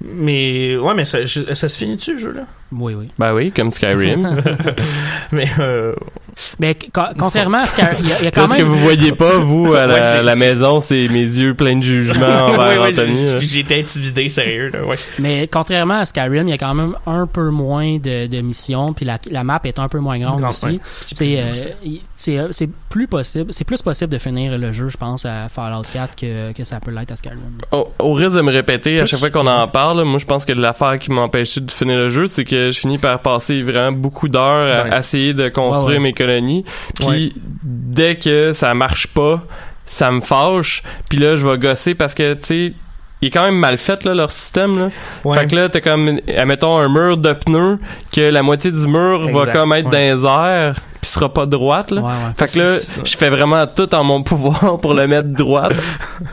Mais 0.00 0.76
ouais, 0.76 0.94
mais 0.94 1.04
ça, 1.04 1.24
je- 1.24 1.54
ça 1.54 1.68
se 1.68 1.76
finit-tu, 1.78 2.12
le 2.12 2.18
jeu-là? 2.18 2.46
Oui, 2.72 2.94
oui. 2.94 3.08
Ben 3.18 3.34
oui, 3.34 3.50
comme 3.50 3.72
Skyrim. 3.72 4.40
mais 5.32 5.48
euh, 5.58 5.94
Mais 6.58 6.74
co- 6.74 7.00
contrairement 7.18 7.58
à 7.58 7.66
ce 7.66 7.74
qu'il 7.74 7.84
y 7.84 8.12
a- 8.12 8.22
y 8.22 8.26
a, 8.26 8.30
quand 8.30 8.42
Là, 8.42 8.48
ce 8.48 8.52
que 8.54 8.58
même. 8.62 8.68
vous 8.68 8.78
voyez 8.78 9.12
pas, 9.12 9.38
vous, 9.38 9.74
à 9.74 9.86
la, 9.86 9.94
Ouais, 9.94 10.00
à 10.00 10.22
la 10.22 10.36
maison, 10.36 10.80
c'est 10.80 11.08
mes 11.08 11.22
yeux 11.22 11.54
pleins 11.54 11.76
de 11.76 11.82
jugement 11.82 12.26
envers 12.46 12.58
ouais, 12.58 12.78
ouais, 12.78 12.88
Anthony. 13.00 13.28
j'ai- 13.38 13.60
été 13.60 13.80
intimidé, 13.80 14.28
sérieux. 14.28 14.70
Là, 14.72 14.84
ouais. 14.84 14.96
Mais 15.18 15.48
contrairement 15.50 15.98
à 16.00 16.04
Skyrim, 16.04 16.46
il 16.48 16.50
y 16.50 16.54
a 16.54 16.58
quand 16.58 16.74
même 16.74 16.94
un 17.06 17.26
peu 17.26 17.50
moins 17.50 17.96
de, 17.98 18.26
de 18.26 18.40
missions, 18.40 18.92
puis 18.92 19.04
la, 19.04 19.18
la 19.30 19.42
map 19.44 19.60
est 19.64 19.78
un 19.78 19.88
peu 19.88 19.98
moins 19.98 20.18
grande 20.18 20.40
Grande, 20.40 20.50
aussi. 20.52 20.80
C'est 21.00 21.40
euh, 21.40 21.52
c'est 22.14 22.38
euh, 22.38 22.48
c'est 22.50 22.68
plus 22.88 23.06
possible, 23.06 23.52
c'est 23.52 23.64
plus 23.64 23.82
possible 23.82 24.12
de 24.12 24.18
finir 24.18 24.56
le 24.56 24.72
jeu, 24.72 24.88
je 24.88 24.96
pense, 24.96 25.26
à 25.26 25.48
Fallout 25.48 25.82
4 25.92 26.14
que, 26.16 26.52
que 26.52 26.64
ça 26.64 26.80
peut 26.80 26.90
l'être 26.90 27.12
à 27.12 27.16
Skyrim. 27.16 27.38
Au, 27.72 27.88
au 27.98 28.12
risque 28.14 28.36
de 28.36 28.42
me 28.42 28.52
répéter 28.52 28.96
à 28.96 29.02
Plus- 29.02 29.08
chaque 29.10 29.20
fois 29.20 29.30
qu'on 29.30 29.46
en 29.46 29.66
parle, 29.68 30.02
moi 30.04 30.18
je 30.18 30.26
pense 30.26 30.44
que 30.44 30.52
l'affaire 30.52 30.98
qui 30.98 31.10
m'empêchait 31.10 31.60
de 31.60 31.70
finir 31.70 31.96
le 31.96 32.08
jeu, 32.08 32.28
c'est 32.28 32.44
que 32.44 32.70
je 32.70 32.78
finis 32.78 32.98
par 32.98 33.20
passer 33.20 33.62
vraiment 33.62 33.92
beaucoup 33.92 34.28
d'heures 34.28 34.84
Ouais. 34.84 34.92
à 34.92 34.98
essayer 35.00 35.34
de 35.34 35.48
construire 35.48 35.86
Ouais, 35.86 35.92
ouais. 35.94 35.98
mes 36.00 36.12
colonies. 36.28 36.64
Puis 36.94 37.06
Ouais. 37.06 37.30
dès 37.62 38.16
que 38.16 38.52
ça 38.52 38.74
marche 38.74 39.06
pas, 39.08 39.42
ça 39.86 40.10
me 40.10 40.20
fâche. 40.20 40.82
Puis 41.08 41.18
là, 41.18 41.36
je 41.36 41.46
vais 41.46 41.58
gosser 41.58 41.94
parce 41.94 42.14
que, 42.14 42.34
tu 42.34 42.44
sais, 42.44 42.72
il 43.20 43.28
est 43.28 43.30
quand 43.30 43.42
même 43.42 43.58
mal 43.58 43.78
fait, 43.78 44.04
là, 44.04 44.14
leur 44.14 44.30
système, 44.30 44.78
là. 44.78 44.90
Ouais. 45.24 45.38
Fait 45.38 45.46
que 45.46 45.56
là, 45.56 45.68
t'as 45.68 45.80
comme, 45.80 46.20
admettons, 46.36 46.76
un 46.78 46.88
mur 46.88 47.16
de 47.16 47.32
pneus, 47.32 47.78
que 48.12 48.20
la 48.20 48.42
moitié 48.42 48.70
du 48.70 48.86
mur 48.86 49.28
va 49.32 49.46
comme 49.46 49.72
être 49.72 49.86
ouais. 49.90 50.12
dans 50.12 50.18
les 50.18 50.26
airs, 50.26 50.76
puis 51.00 51.10
sera 51.10 51.32
pas 51.32 51.46
droite, 51.46 51.90
là. 51.90 52.00
Ouais, 52.00 52.08
ouais. 52.08 52.32
Fait 52.36 52.52
que 52.52 52.58
là, 52.58 52.76
je 53.04 53.16
fais 53.16 53.30
vraiment 53.30 53.66
tout 53.66 53.94
en 53.94 54.04
mon 54.04 54.22
pouvoir 54.28 54.78
pour 54.80 54.94
le 54.94 55.06
mettre 55.06 55.28
droite. 55.28 55.74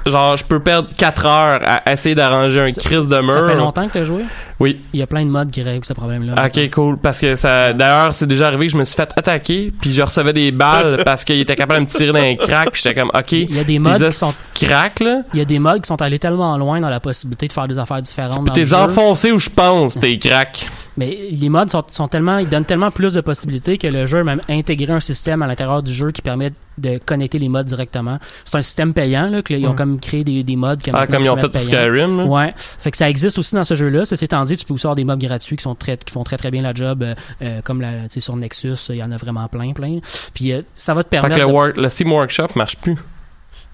Genre, 0.06 0.38
je 0.38 0.44
peux 0.44 0.60
perdre 0.60 0.90
4 0.98 1.26
heures 1.26 1.60
à 1.64 1.92
essayer 1.92 2.16
d'arranger 2.16 2.62
un 2.62 2.72
crise 2.72 3.06
de 3.06 3.22
mur. 3.22 3.32
Ça 3.32 3.48
fait 3.48 3.56
longtemps 3.56 3.88
que 3.88 3.94
tu 3.94 3.98
as 4.00 4.04
joué? 4.04 4.26
Oui. 4.60 4.80
Il 4.94 5.00
y 5.00 5.04
a 5.04 5.08
plein 5.08 5.26
de 5.26 5.30
modes 5.30 5.52
qui 5.52 5.62
règlent 5.62 5.86
ce 5.86 5.94
problème-là. 5.94 6.36
Ok, 6.46 6.70
cool. 6.72 6.98
Parce 6.98 7.20
que 7.20 7.36
ça, 7.36 7.74
d'ailleurs, 7.74 8.14
c'est 8.14 8.28
déjà 8.28 8.48
arrivé 8.48 8.68
que 8.68 8.72
je 8.72 8.78
me 8.78 8.86
suis 8.86 8.96
fait 8.96 9.12
attaquer, 9.16 9.72
puis 9.82 9.92
je 9.92 10.02
recevais 10.02 10.34
des 10.34 10.52
balles 10.52 11.02
parce 11.06 11.24
qu'il 11.24 11.40
était 11.40 11.56
capable 11.56 11.86
de 11.86 11.92
me 11.92 11.98
tirer 11.98 12.14
dans 12.14 12.26
un 12.26 12.36
crack, 12.36 12.72
puis 12.72 12.82
j'étais 12.82 13.00
comme, 13.00 13.12
ok. 13.14 13.32
Il 13.34 13.56
y 13.56 13.60
a 13.60 13.64
des 13.64 13.80
modes 13.80 14.04
qui 14.04 14.18
sont 14.18 14.34
crack, 14.54 15.02
là. 15.02 15.22
il 15.34 15.40
y 15.40 15.42
a 15.42 15.46
des 15.46 15.60
modes 15.60 15.82
qui 15.82 15.88
sont 15.88 16.02
allés 16.02 16.20
tellement 16.20 16.58
loin 16.58 16.80
dans 16.80 16.90
la 16.90 17.02
possibilité 17.02 17.48
de 17.48 17.54
faire 17.54 17.68
des 17.68 17.78
affaires 17.78 18.02
différentes 18.02 18.46
t'es 18.56 18.74
enfoncé 18.74 19.32
où 19.32 19.40
je 19.40 19.50
pense, 19.50 20.00
tes 20.00 20.18
cracks. 20.18 20.68
Mais 20.98 21.28
les 21.30 21.50
modes 21.50 21.70
sont, 21.70 21.84
sont 21.92 22.08
tellement, 22.08 22.38
ils 22.38 22.48
donnent 22.48 22.66
tellement 22.66 22.90
plus 22.90 23.14
de 23.14 23.22
possibilités 23.22 23.78
que 23.78 23.88
le 23.88 24.06
jeu 24.06 24.24
même 24.24 24.42
intégré 24.66 24.92
un 24.94 25.00
système 25.00 25.42
à 25.44 25.48
l'intérieur 25.48 25.84
du 25.84 25.94
jeu 25.94 26.12
qui 26.12 26.22
permet 26.22 26.52
de 26.78 26.98
connecter 26.98 27.38
les 27.40 27.48
modes 27.50 27.68
directement. 27.68 28.18
C'est 28.44 28.58
un 28.58 28.62
système 28.62 28.94
payant, 28.94 29.30
là, 29.30 29.42
qu'ils 29.44 29.66
ont 29.66 29.70
Ouais. 29.70 29.76
comme 29.76 30.00
créé 30.00 30.24
des, 30.24 30.44
des 30.44 30.56
modes 30.56 30.82
que 30.84 30.90
Ah, 30.94 31.06
comme 31.08 31.22
ils 31.22 31.30
ont 31.30 31.38
fait 31.38 31.48
pour. 31.50 31.62
Skyrim, 31.62 32.18
là. 32.18 32.26
Ouais. 32.26 32.54
Fait 32.58 32.92
que 32.92 32.98
ça 32.98 33.10
existe 33.10 33.38
aussi 33.38 33.54
dans 33.56 33.64
ce 33.64 33.76
jeu-là. 33.76 34.04
Ceci 34.06 34.26
étant 34.26 34.44
dit, 34.44 34.58
tu 34.58 34.66
peux 34.66 34.74
aussi 34.74 34.86
avoir 34.88 34.96
des 34.96 35.04
mobs 35.06 35.20
gratuits 35.20 35.56
qui 35.56 35.64
sont 35.64 35.76
très, 35.76 35.98
qui 35.98 36.12
font 36.12 36.24
très 36.24 36.38
très 36.38 36.52
bien 36.52 36.62
la 36.64 36.74
job, 36.74 37.04
euh, 37.04 37.16
euh, 37.44 37.62
comme 37.62 37.80
la, 37.80 37.92
tu 38.04 38.06
sais, 38.16 38.20
sur 38.20 38.36
Nexus, 38.36 38.76
il 38.90 38.96
y 38.96 39.04
en 39.04 39.12
a 39.12 39.18
vraiment 39.18 39.48
plein, 39.48 39.72
plein. 39.74 40.00
Puis 40.34 40.52
euh, 40.52 40.62
ça 40.74 40.94
va 40.94 41.04
te 41.04 41.08
Fait 41.10 41.22
permettre. 41.22 41.36
que 41.38 41.42
le, 41.68 41.74
de- 41.74 41.82
le 41.82 41.90
Steam 41.90 42.12
Workshop 42.12 42.48
marche 42.56 42.76
plus. 42.78 42.96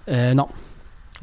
Euh, 0.09 0.33
non. 0.33 0.47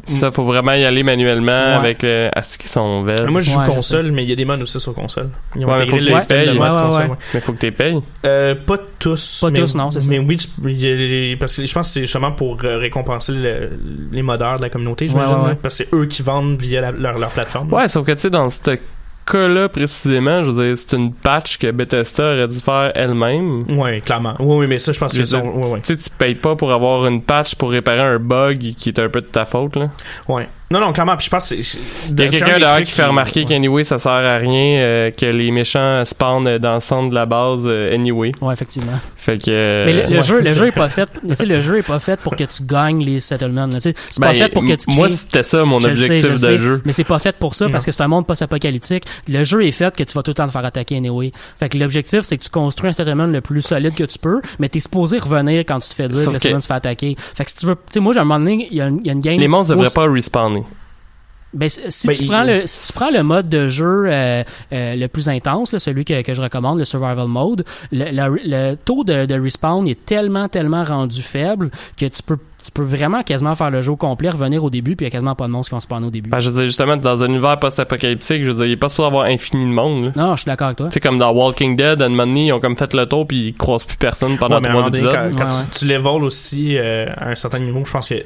Ça, 0.06 0.30
faut 0.30 0.44
vraiment 0.44 0.72
y 0.72 0.84
aller 0.84 1.02
manuellement 1.02 1.50
Ouais. 1.52 1.74
avec 1.74 2.02
le, 2.02 2.30
à 2.32 2.40
ce 2.40 2.56
qu'ils 2.56 2.70
sont 2.70 3.02
verts. 3.02 3.30
Moi, 3.30 3.40
je 3.40 3.50
joue 3.50 3.58
Ouais, 3.58 3.66
je 3.66 3.70
console, 3.72 4.12
mais 4.12 4.22
il 4.22 4.28
y 4.30 4.32
a 4.32 4.36
des 4.36 4.44
modes 4.44 4.62
aussi 4.62 4.78
sur 4.80 4.94
console. 4.94 5.28
Ils 5.56 5.64
ont 5.66 5.68
Ouais, 5.68 5.74
intégré 5.74 5.90
faut 5.90 5.96
le 5.96 6.06
que 6.06 6.10
tu 6.12 6.16
système 6.18 6.40
de 6.40 6.44
payes. 6.50 6.58
mode 6.58 6.70
Ouais, 6.70 6.76
ouais, 6.76 6.82
console. 6.84 7.08
Mais 7.34 7.40
faut 7.40 7.52
que 7.52 7.58
tu 7.58 7.72
payes. 7.72 7.98
Euh, 8.24 8.54
pas 8.54 8.76
tous. 8.98 9.40
Pas 9.42 9.50
mais, 9.50 9.60
tous, 9.60 9.74
non, 9.74 9.90
c'est 9.90 10.00
ça. 10.00 10.06
Mais 10.10 10.18
oui, 10.20 10.36
tu- 10.36 10.48
il 10.66 10.80
y 10.80 11.32
a- 11.32 11.36
parce 11.36 11.56
que 11.56 11.66
je 11.66 11.74
pense 11.74 11.88
que 11.88 11.92
c'est 11.94 12.00
justement 12.02 12.32
pour 12.32 12.56
euh, 12.64 12.78
récompenser 12.78 13.32
le- 13.32 13.70
les 14.12 14.22
modeurs 14.22 14.56
de 14.56 14.62
la 14.62 14.70
communauté, 14.70 15.08
j'imagine. 15.08 15.32
Ouais, 15.34 15.38
ouais, 15.40 15.42
là, 15.44 15.52
ouais. 15.54 15.58
Parce 15.60 15.76
que 15.78 15.84
c'est 15.84 15.94
eux 15.96 16.06
qui 16.06 16.22
vendent 16.22 16.56
via 16.60 16.80
la- 16.80 16.92
leur, 16.92 17.18
leur 17.18 17.30
plateforme. 17.30 17.72
Ouais, 17.72 17.88
sauf 17.88 18.06
que 18.06 18.12
tu 18.12 18.20
sais, 18.20 18.30
dans 18.30 18.48
ce 18.50 18.60
cas-là 19.30 19.68
précisément, 19.68 20.42
je 20.42 20.50
veux 20.50 20.64
dire, 20.66 20.76
c'est 20.76 20.96
une 20.96 21.12
patch 21.12 21.58
que 21.58 21.70
Bethesda 21.70 22.34
aurait 22.34 22.48
dû 22.48 22.58
faire 22.60 22.92
elle-même. 22.94 23.64
Ouais, 23.78 24.00
clairement. 24.00 24.34
Oui, 24.38 24.56
oui, 24.58 24.66
mais 24.66 24.78
ça, 24.78 24.92
je 24.92 24.98
pense 24.98 25.16
que 25.16 25.24
c'est. 25.24 25.40
Tu 25.40 25.80
sais, 25.82 25.96
tu 25.96 26.10
payes 26.10 26.34
pas 26.34 26.56
pour 26.56 26.72
avoir 26.72 27.06
une 27.06 27.22
patch 27.22 27.54
pour 27.54 27.70
réparer 27.70 28.00
un 28.00 28.18
bug 28.18 28.74
qui 28.76 28.88
est 28.88 28.98
un 28.98 29.08
peu 29.08 29.20
de 29.20 29.26
ta 29.26 29.44
faute, 29.44 29.76
là. 29.76 29.90
ouais. 30.28 30.48
Non, 30.70 30.80
non, 30.80 30.92
clairement. 30.92 31.16
Puis 31.16 31.24
je 31.26 31.30
pense 31.30 31.48
que 31.48 31.62
c'est. 31.62 31.78
Il 32.10 32.20
y 32.20 32.22
a 32.24 32.28
quelqu'un 32.28 32.58
d'ailleurs 32.58 32.82
qui 32.82 32.92
fait 32.92 33.04
remarquer 33.04 33.44
que 33.44 33.48
qu'anyway, 33.48 33.84
ça 33.84 33.96
sert 33.96 34.12
à 34.12 34.36
rien, 34.36 34.80
euh, 34.80 35.10
que 35.10 35.24
les 35.24 35.50
méchants 35.50 36.04
spawnent 36.04 36.58
dans 36.58 36.74
le 36.74 36.80
centre 36.80 37.08
de 37.08 37.14
la 37.14 37.24
base 37.24 37.62
euh, 37.66 37.94
anyway. 37.94 38.32
Ouais, 38.42 38.52
effectivement. 38.52 38.98
Fait 39.16 39.38
que. 39.38 39.50
euh, 39.50 39.84
Mais 39.86 39.92
le, 39.94 40.02
le 40.10 40.16
ouais, 40.18 40.22
jeu, 40.22 40.40
le 40.40 40.46
jeu 40.54 40.66
est 40.66 40.72
pas 40.72 40.88
fait. 40.90 41.08
Tu 41.26 41.34
sais, 41.34 41.46
le 41.46 41.60
jeu 41.60 41.78
est 41.78 41.82
pas 41.86 41.98
fait 41.98 42.20
pour 42.20 42.36
que 42.36 42.44
tu 42.44 42.62
gagnes 42.64 43.02
les 43.02 43.18
settlements. 43.20 43.66
là, 43.66 43.74
tu 43.76 43.80
sais. 43.80 43.94
C'est 44.10 44.20
pas 44.22 44.32
ben, 44.32 44.38
fait 44.42 44.48
pour 44.52 44.62
que 44.64 44.74
tu 44.74 44.90
m- 44.90 44.96
Moi, 44.96 45.06
crées- 45.08 45.16
c'était 45.16 45.42
ça 45.42 45.64
mon 45.64 45.80
Je 45.80 45.88
le 45.88 45.96
sais, 45.96 46.04
objectif 46.04 46.26
je 46.26 46.32
de 46.32 46.36
sais, 46.36 46.58
jeu. 46.58 46.82
Mais 46.84 46.92
c'est 46.92 47.04
pas 47.04 47.18
fait 47.18 47.36
pour 47.36 47.54
ça 47.54 47.66
parce 47.70 47.86
que 47.86 47.90
c'est 47.92 48.02
un 48.02 48.08
monde 48.08 48.26
post-apocalyptique. 48.26 49.04
Le 49.28 49.44
jeu 49.44 49.64
est 49.64 49.70
fait 49.72 49.96
que 49.96 50.02
tu 50.02 50.12
vas 50.14 50.22
tout 50.22 50.32
le 50.32 50.34
temps 50.34 50.46
te 50.46 50.52
faire 50.52 50.64
attaquer 50.66 50.96
anyway. 50.98 51.32
Fait 51.58 51.68
que 51.70 51.78
l'objectif, 51.78 52.20
c'est 52.22 52.36
que 52.36 52.44
tu 52.44 52.50
construis 52.50 52.90
un 52.90 52.92
settlement 52.92 53.26
le 53.26 53.40
plus 53.40 53.62
solide 53.62 53.94
que 53.94 54.04
tu 54.04 54.18
peux, 54.18 54.42
mais 54.58 54.68
t'es 54.68 54.80
supposé 54.80 55.18
revenir 55.18 55.60
quand 55.60 55.78
tu 55.78 55.88
te 55.88 55.94
fais 55.94 56.08
dire 56.08 56.18
Sauf 56.18 56.28
que 56.28 56.32
le 56.34 56.38
settlement 56.40 56.60
se 56.60 56.66
fait 56.66 56.74
attaquer. 56.74 57.16
Fait 57.34 57.44
que 57.44 57.50
si 57.50 57.56
tu 57.56 57.66
veux, 57.66 57.74
tu 57.74 57.80
sais, 57.90 58.00
moi, 58.00 58.12
j'ai 58.12 58.20
un 58.20 58.24
moment 58.24 58.38
donné, 58.40 58.68
il 58.70 58.76
y, 58.76 58.80
a 58.82 58.86
une- 58.88 59.00
il 59.02 59.06
y 59.06 59.10
a 59.10 59.12
une 59.14 59.20
game. 59.20 59.38
Les 59.40 59.48
monstres 59.48 59.74
devraient 59.74 59.88
pas 59.94 60.06
respawner. 60.10 60.57
Ben, 61.54 61.68
si 61.70 62.06
Ben, 62.06 62.14
tu 62.14 62.22
il- 62.24 62.28
prends 62.28 62.42
le, 62.44 62.62
si 62.66 62.92
tu 62.92 62.98
prends 62.98 63.10
le 63.10 63.22
mode 63.22 63.48
de 63.48 63.68
jeu 63.68 64.04
euh, 64.06 64.42
euh, 64.72 64.94
le 64.96 65.06
plus 65.08 65.28
intense, 65.30 65.72
là, 65.72 65.78
celui 65.78 66.04
que, 66.04 66.20
que 66.20 66.34
je 66.34 66.42
recommande, 66.42 66.78
le 66.78 66.84
survival 66.84 67.26
mode, 67.26 67.64
le, 67.90 68.10
le- 68.10 68.40
le 68.44 68.74
taux 68.76 69.02
de, 69.02 69.24
de 69.24 69.40
respawn 69.40 69.86
est 69.88 70.04
tellement, 70.04 70.48
tellement 70.48 70.84
rendu 70.84 71.22
faible 71.22 71.70
que 71.96 72.04
tu 72.04 72.22
peux, 72.22 72.36
tu 72.62 72.70
peux 72.70 72.82
vraiment 72.82 73.22
quasiment 73.22 73.54
faire 73.54 73.70
le 73.70 73.80
jeu 73.80 73.92
au 73.92 73.96
complet, 73.96 74.28
revenir 74.28 74.62
au 74.62 74.68
début, 74.68 74.94
puis 74.94 75.06
il 75.06 75.08
y 75.08 75.10
a 75.10 75.10
quasiment 75.10 75.34
pas 75.34 75.46
de 75.46 75.52
monstres 75.52 75.70
qui 75.70 75.74
ont 75.74 75.80
spawn 75.80 76.04
au 76.04 76.10
début. 76.10 76.28
Ben, 76.28 76.38
je 76.38 76.50
veux 76.50 76.56
dire, 76.56 76.66
justement, 76.66 76.98
dans 76.98 77.22
un 77.22 77.26
univers 77.28 77.58
post-apocalyptique, 77.58 78.44
je 78.44 78.50
veux 78.50 78.56
dire, 78.56 78.66
il 78.66 78.72
est 78.72 78.76
pas 78.76 78.90
supposé 78.90 79.06
avoir 79.06 79.24
infini 79.24 79.64
de 79.64 79.70
monde, 79.70 80.04
là. 80.06 80.12
Non, 80.16 80.36
je 80.36 80.42
suis 80.42 80.46
d'accord 80.50 80.66
avec 80.66 80.76
toi. 80.76 80.88
Tu 80.88 80.94
sais, 80.94 81.00
comme 81.00 81.18
dans 81.18 81.32
Walking 81.32 81.76
Dead, 81.76 82.02
à 82.02 82.04
un 82.04 82.08
moment 82.10 82.26
donné, 82.26 82.48
ils 82.48 82.52
ont 82.52 82.60
comme 82.60 82.76
fait 82.76 82.92
le 82.92 83.06
tour 83.06 83.26
puis 83.26 83.48
ils 83.48 83.54
croisent 83.54 83.84
plus 83.86 83.96
personne 83.96 84.36
pendant 84.36 84.60
Ouais, 84.60 84.68
trois 84.68 84.88
épisodes. 84.88 85.14
quand, 85.14 85.30
quand 85.38 85.44
Ouais, 85.46 85.64
tu, 85.72 85.78
tu 85.78 85.86
level 85.86 86.24
aussi 86.24 86.76
euh, 86.76 87.06
à 87.16 87.30
un 87.30 87.34
certain 87.36 87.60
niveau, 87.60 87.82
je 87.86 87.90
pense 87.90 88.08
que 88.10 88.16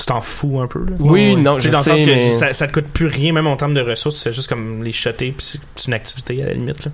tu 0.00 0.06
t'en 0.06 0.20
fous 0.20 0.60
un 0.60 0.66
peu. 0.66 0.80
Là. 0.80 0.96
Oui, 0.98 1.36
non, 1.36 1.56
Tu 1.56 1.62
sais, 1.62 1.68
je 1.68 1.72
dans 1.72 1.78
le 1.78 1.84
sens 1.84 2.00
que 2.02 2.10
mais... 2.10 2.30
ça, 2.30 2.52
ça 2.52 2.66
te 2.68 2.72
coûte 2.72 2.86
plus 2.86 3.06
rien, 3.06 3.32
même 3.32 3.46
en 3.46 3.56
termes 3.56 3.74
de 3.74 3.80
ressources, 3.80 4.16
c'est 4.16 4.32
juste 4.32 4.48
comme 4.48 4.82
les 4.82 4.92
shotter, 4.92 5.32
puis 5.36 5.46
c'est 5.74 5.86
une 5.86 5.94
activité 5.94 6.42
à 6.42 6.46
la 6.46 6.54
limite. 6.54 6.84
Là. 6.84 6.90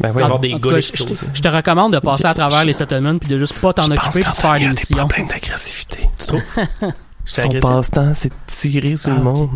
Ben 0.00 0.12
oui. 0.14 0.22
Avoir 0.22 0.40
des 0.40 0.58
cas, 0.58 0.76
explosés. 0.76 1.14
je, 1.32 1.36
je 1.38 1.42
te 1.42 1.48
recommande 1.48 1.92
de 1.92 2.00
passer 2.00 2.26
à 2.26 2.34
travers 2.34 2.64
les 2.64 2.72
settlements 2.72 3.16
puis 3.16 3.28
de 3.28 3.38
juste 3.38 3.58
pas 3.60 3.72
t'en 3.72 3.84
occuper 3.90 4.22
pour 4.24 4.34
faire 4.34 4.58
des 4.58 4.66
missions. 4.68 5.06
d'agressivité. 5.28 6.00
Tu 6.18 6.26
trouves? 6.26 6.42
Son 7.24 7.48
passe-temps, 7.48 8.12
c'est 8.14 8.28
de 8.28 8.34
tirer 8.46 8.96
sur 8.96 9.12
Ah, 9.12 9.14
le 9.14 9.20
ok. 9.20 9.24
monde. 9.24 9.50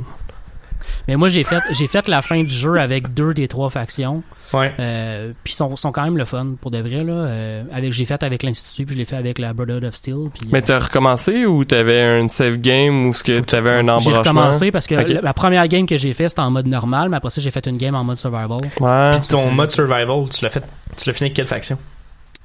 Mais 1.08 1.16
moi, 1.16 1.28
j'ai 1.28 1.42
fait, 1.42 1.60
j'ai 1.72 1.86
fait 1.86 2.08
la 2.08 2.22
fin 2.22 2.42
du 2.42 2.52
jeu 2.52 2.76
avec 2.78 3.14
deux 3.14 3.34
des 3.34 3.48
trois 3.48 3.70
factions. 3.70 4.22
Ouais. 4.54 4.72
Euh, 4.78 5.32
puis 5.44 5.52
sont, 5.52 5.76
sont 5.76 5.92
quand 5.92 6.04
même 6.04 6.16
le 6.16 6.24
fun 6.24 6.54
pour 6.60 6.70
de 6.70 6.78
vrai 6.78 7.04
là. 7.04 7.12
Euh, 7.12 7.62
avec 7.72 7.92
j'ai 7.92 8.04
fait 8.06 8.22
avec 8.22 8.42
l'institut 8.42 8.86
puis 8.86 8.94
je 8.94 8.98
l'ai 8.98 9.04
fait 9.04 9.16
avec 9.16 9.38
la 9.38 9.52
Brotherhood 9.52 9.84
of 9.84 9.94
Steel. 9.94 10.30
Puis, 10.32 10.48
Mais 10.50 10.62
t'as 10.62 10.78
recommencé 10.78 11.44
ou 11.44 11.64
t'avais 11.64 12.00
un 12.00 12.28
save 12.28 12.56
game 12.56 13.06
ou 13.06 13.12
ce 13.14 13.22
que 13.24 13.40
t'avais 13.40 13.70
un 13.70 13.82
J'ai 13.82 13.90
embranchement? 13.90 14.18
recommencé 14.18 14.70
parce 14.70 14.86
que 14.86 14.94
la, 14.94 15.20
la 15.20 15.34
première 15.34 15.68
game 15.68 15.86
que 15.86 15.98
j'ai 15.98 16.14
fait 16.14 16.30
c'était 16.30 16.40
en 16.40 16.50
mode 16.50 16.66
normal, 16.66 17.10
mais 17.10 17.18
après 17.18 17.28
ça 17.30 17.42
j'ai 17.42 17.50
fait 17.50 17.66
une 17.66 17.76
game 17.76 17.94
en 17.94 18.04
mode 18.04 18.18
survival. 18.18 18.60
Ouais. 18.80 19.10
Puis 19.20 19.28
ton 19.28 19.50
mode 19.50 19.70
survival, 19.70 20.24
tu 20.30 20.42
l'as 20.42 20.50
fait, 20.50 20.62
tu 20.96 21.08
l'as 21.08 21.12
fini 21.12 21.26
avec 21.26 21.34
quelle 21.36 21.46
faction? 21.46 21.78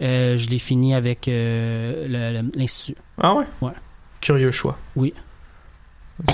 Euh, 0.01 0.35
je 0.35 0.49
l'ai 0.49 0.59
fini 0.59 0.93
avec 0.95 1.27
euh, 1.29 2.05
le- 2.07 2.41
le- 2.41 2.51
l'institut. 2.59 2.95
Ah 3.21 3.35
ouais? 3.35 3.45
Ouais. 3.61 3.71
Curieux 4.19 4.51
choix. 4.51 4.77
Oui. 4.97 5.13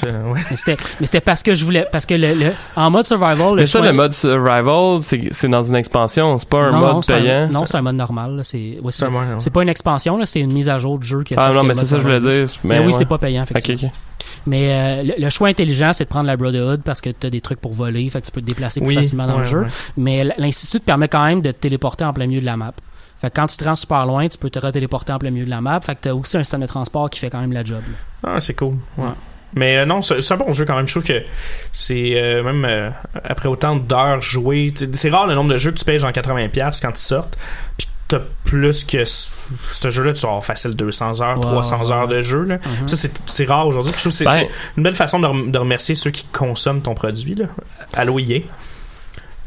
Ouais. 0.04 0.12
Mais 0.50 0.56
c'était, 0.58 0.78
mais 1.00 1.06
c'était 1.06 1.22
parce 1.22 1.42
que 1.42 1.56
je 1.56 1.64
voulais, 1.64 1.88
parce 1.90 2.06
que 2.06 2.14
le, 2.14 2.34
le- 2.34 2.52
en 2.76 2.92
mode 2.92 3.06
survival, 3.08 3.52
le 3.52 3.56
Mais 3.62 3.66
ça, 3.66 3.80
choix- 3.80 3.88
le 3.88 3.94
mode 3.94 4.12
survival, 4.14 5.02
c'est 5.02 5.30
c'est 5.32 5.48
dans 5.48 5.64
une 5.64 5.76
expansion, 5.76 6.38
c'est 6.38 6.50
pas 6.50 6.64
un 6.66 6.72
non, 6.72 6.80
non, 6.80 6.94
mode 6.96 7.04
un- 7.10 7.14
payant. 7.20 7.48
non, 7.50 7.66
c'est 7.66 7.76
un 7.78 7.82
mode 7.82 7.96
normal. 7.96 8.42
C'est, 8.44 8.78
ouais, 8.82 8.92
c'est, 8.92 9.50
pas 9.52 9.64
une 9.64 9.70
expansion, 9.70 10.18
là, 10.18 10.26
c'est 10.26 10.42
une 10.42 10.52
mise 10.54 10.68
à 10.68 10.78
jour 10.80 11.00
de 11.00 11.04
jeu. 11.06 11.24
Qui 11.24 11.34
a 11.34 11.38
Ah 11.42 11.48
fait 11.48 11.54
non, 11.56 11.64
mais 11.64 11.76
c'est 11.76 11.86
ça 11.86 11.96
que 11.96 12.02
je 12.02 12.08
voulais 12.08 12.20
survival- 12.20 12.46
dire. 12.48 12.60
Mais, 12.66 12.76
Mais 12.76 12.82
oui, 12.82 12.88
ouais. 12.88 12.94
c'est 12.94 13.06
pas 13.06 13.18
payant, 13.18 13.44
Ok, 13.44 13.52
effectivement. 13.52 13.90
ok. 13.90 14.00
Mais 14.46 14.74
euh, 14.74 15.04
le, 15.04 15.24
le 15.24 15.30
choix 15.30 15.48
intelligent, 15.48 15.92
c'est 15.94 16.04
de 16.04 16.10
prendre 16.10 16.28
la 16.28 16.36
Brotherhood 16.38 16.82
parce 16.84 17.00
que 17.02 17.10
tu 17.10 17.26
as 17.28 17.30
des 17.30 17.42
trucs 17.42 17.62
pour 17.62 17.74
voler, 17.74 18.10
fait 18.10 18.20
que 18.22 18.26
tu 18.26 18.32
peux 18.34 18.42
te 18.42 18.46
déplacer 18.46 18.82
plus 18.82 18.88
Oui, 18.90 18.96
facilement 18.96 19.28
dans 19.28 19.34
ouais, 19.34 19.40
le 19.40 19.44
jeu. 19.46 19.62
ouais. 19.62 19.68
Mais 19.98 20.24
l'Institut 20.38 20.82
te 20.82 20.86
permet 20.86 21.08
quand 21.08 21.26
même 21.26 21.42
de 21.42 21.52
te 21.52 21.58
téléporter 21.60 22.04
en 22.04 22.12
plein 22.14 22.28
milieu 22.28 22.42
de 22.42 22.46
la 22.46 22.58
map. 22.58 22.74
Fait 23.22 23.30
que 23.30 23.36
quand 23.36 23.48
tu 23.48 23.58
te 23.58 23.64
rends 23.66 23.76
super 23.76 24.06
loin, 24.06 24.28
tu 24.28 24.38
peux 24.38 24.50
te 24.50 24.60
retéléporter 24.60 25.12
en 25.14 25.20
plein 25.20 25.30
milieu 25.32 25.46
de 25.46 25.50
la 25.50 25.60
map. 25.62 25.80
Fait 25.82 25.96
que 25.96 26.02
tu 26.04 26.10
as 26.10 26.16
aussi 26.16 26.38
un 26.38 26.44
système 26.44 26.62
de 26.62 26.68
transport 26.68 27.10
qui 27.10 27.20
fait 27.20 27.30
quand 27.30 27.42
même 27.42 27.52
la 27.54 27.64
job. 27.64 27.82
là. 28.24 28.32
Ah, 28.36 28.40
c'est 28.40 28.54
cool. 28.56 28.76
Ouais. 28.98 29.08
Mais 29.56 29.78
euh, 29.78 29.86
non, 29.86 30.02
c'est 30.02 30.32
un 30.32 30.38
bon 30.38 30.54
jeu 30.54 30.66
quand 30.66 30.76
même. 30.76 30.88
Je 30.88 30.94
trouve 30.94 31.04
que 31.04 31.24
c'est 31.72 32.14
euh, 32.16 32.44
même 32.44 32.66
euh, 32.66 32.90
après 33.24 33.50
autant 33.50 33.76
d'heures 33.76 34.22
jouées, 34.22 34.74
c'est 34.94 35.10
rare 35.10 35.26
le 35.28 35.36
nombre 35.36 35.52
de 35.52 35.58
jeux 35.58 35.72
que 35.72 35.78
tu 35.78 35.86
payes 35.86 36.00
genre 36.00 36.12
80$ 36.12 36.80
quand 36.82 36.90
ils 36.92 36.98
sortent. 36.98 37.38
Puis 37.78 37.88
t'as 38.08 38.20
plus 38.44 38.84
que 38.84 39.06
ce 39.06 39.90
jeu-là, 39.90 40.14
tu 40.14 40.22
vas 40.22 40.30
avoir 40.30 40.46
facile 40.46 40.76
200 40.76 41.22
heures, 41.22 41.38
Ouais, 41.40 41.46
300 41.46 41.80
ouais, 41.86 41.92
heures 41.92 42.08
de 42.08 42.22
jeu. 42.22 42.44
Là. 42.44 42.56
Mhm. 42.58 42.88
Ça, 42.88 42.96
c'est- 42.96 43.46
rare 43.46 43.68
aujourd'hui. 43.68 43.92
Je 43.96 44.00
trouve 44.00 44.12
que 44.12 44.18
c'est 44.18 44.26
Ben- 44.26 44.32
c'est 44.34 44.50
une 44.78 44.84
belle 44.84 44.96
façon 44.96 45.20
de, 45.20 45.28
rem- 45.28 45.52
de 45.52 45.58
remercier 45.60 45.96
ceux 45.96 46.12
qui 46.12 46.26
consomment 46.32 46.82
ton 46.82 46.94
produit. 46.96 47.36
Là. 47.36 47.46
Allô, 47.94 48.20
EA. 48.20 48.42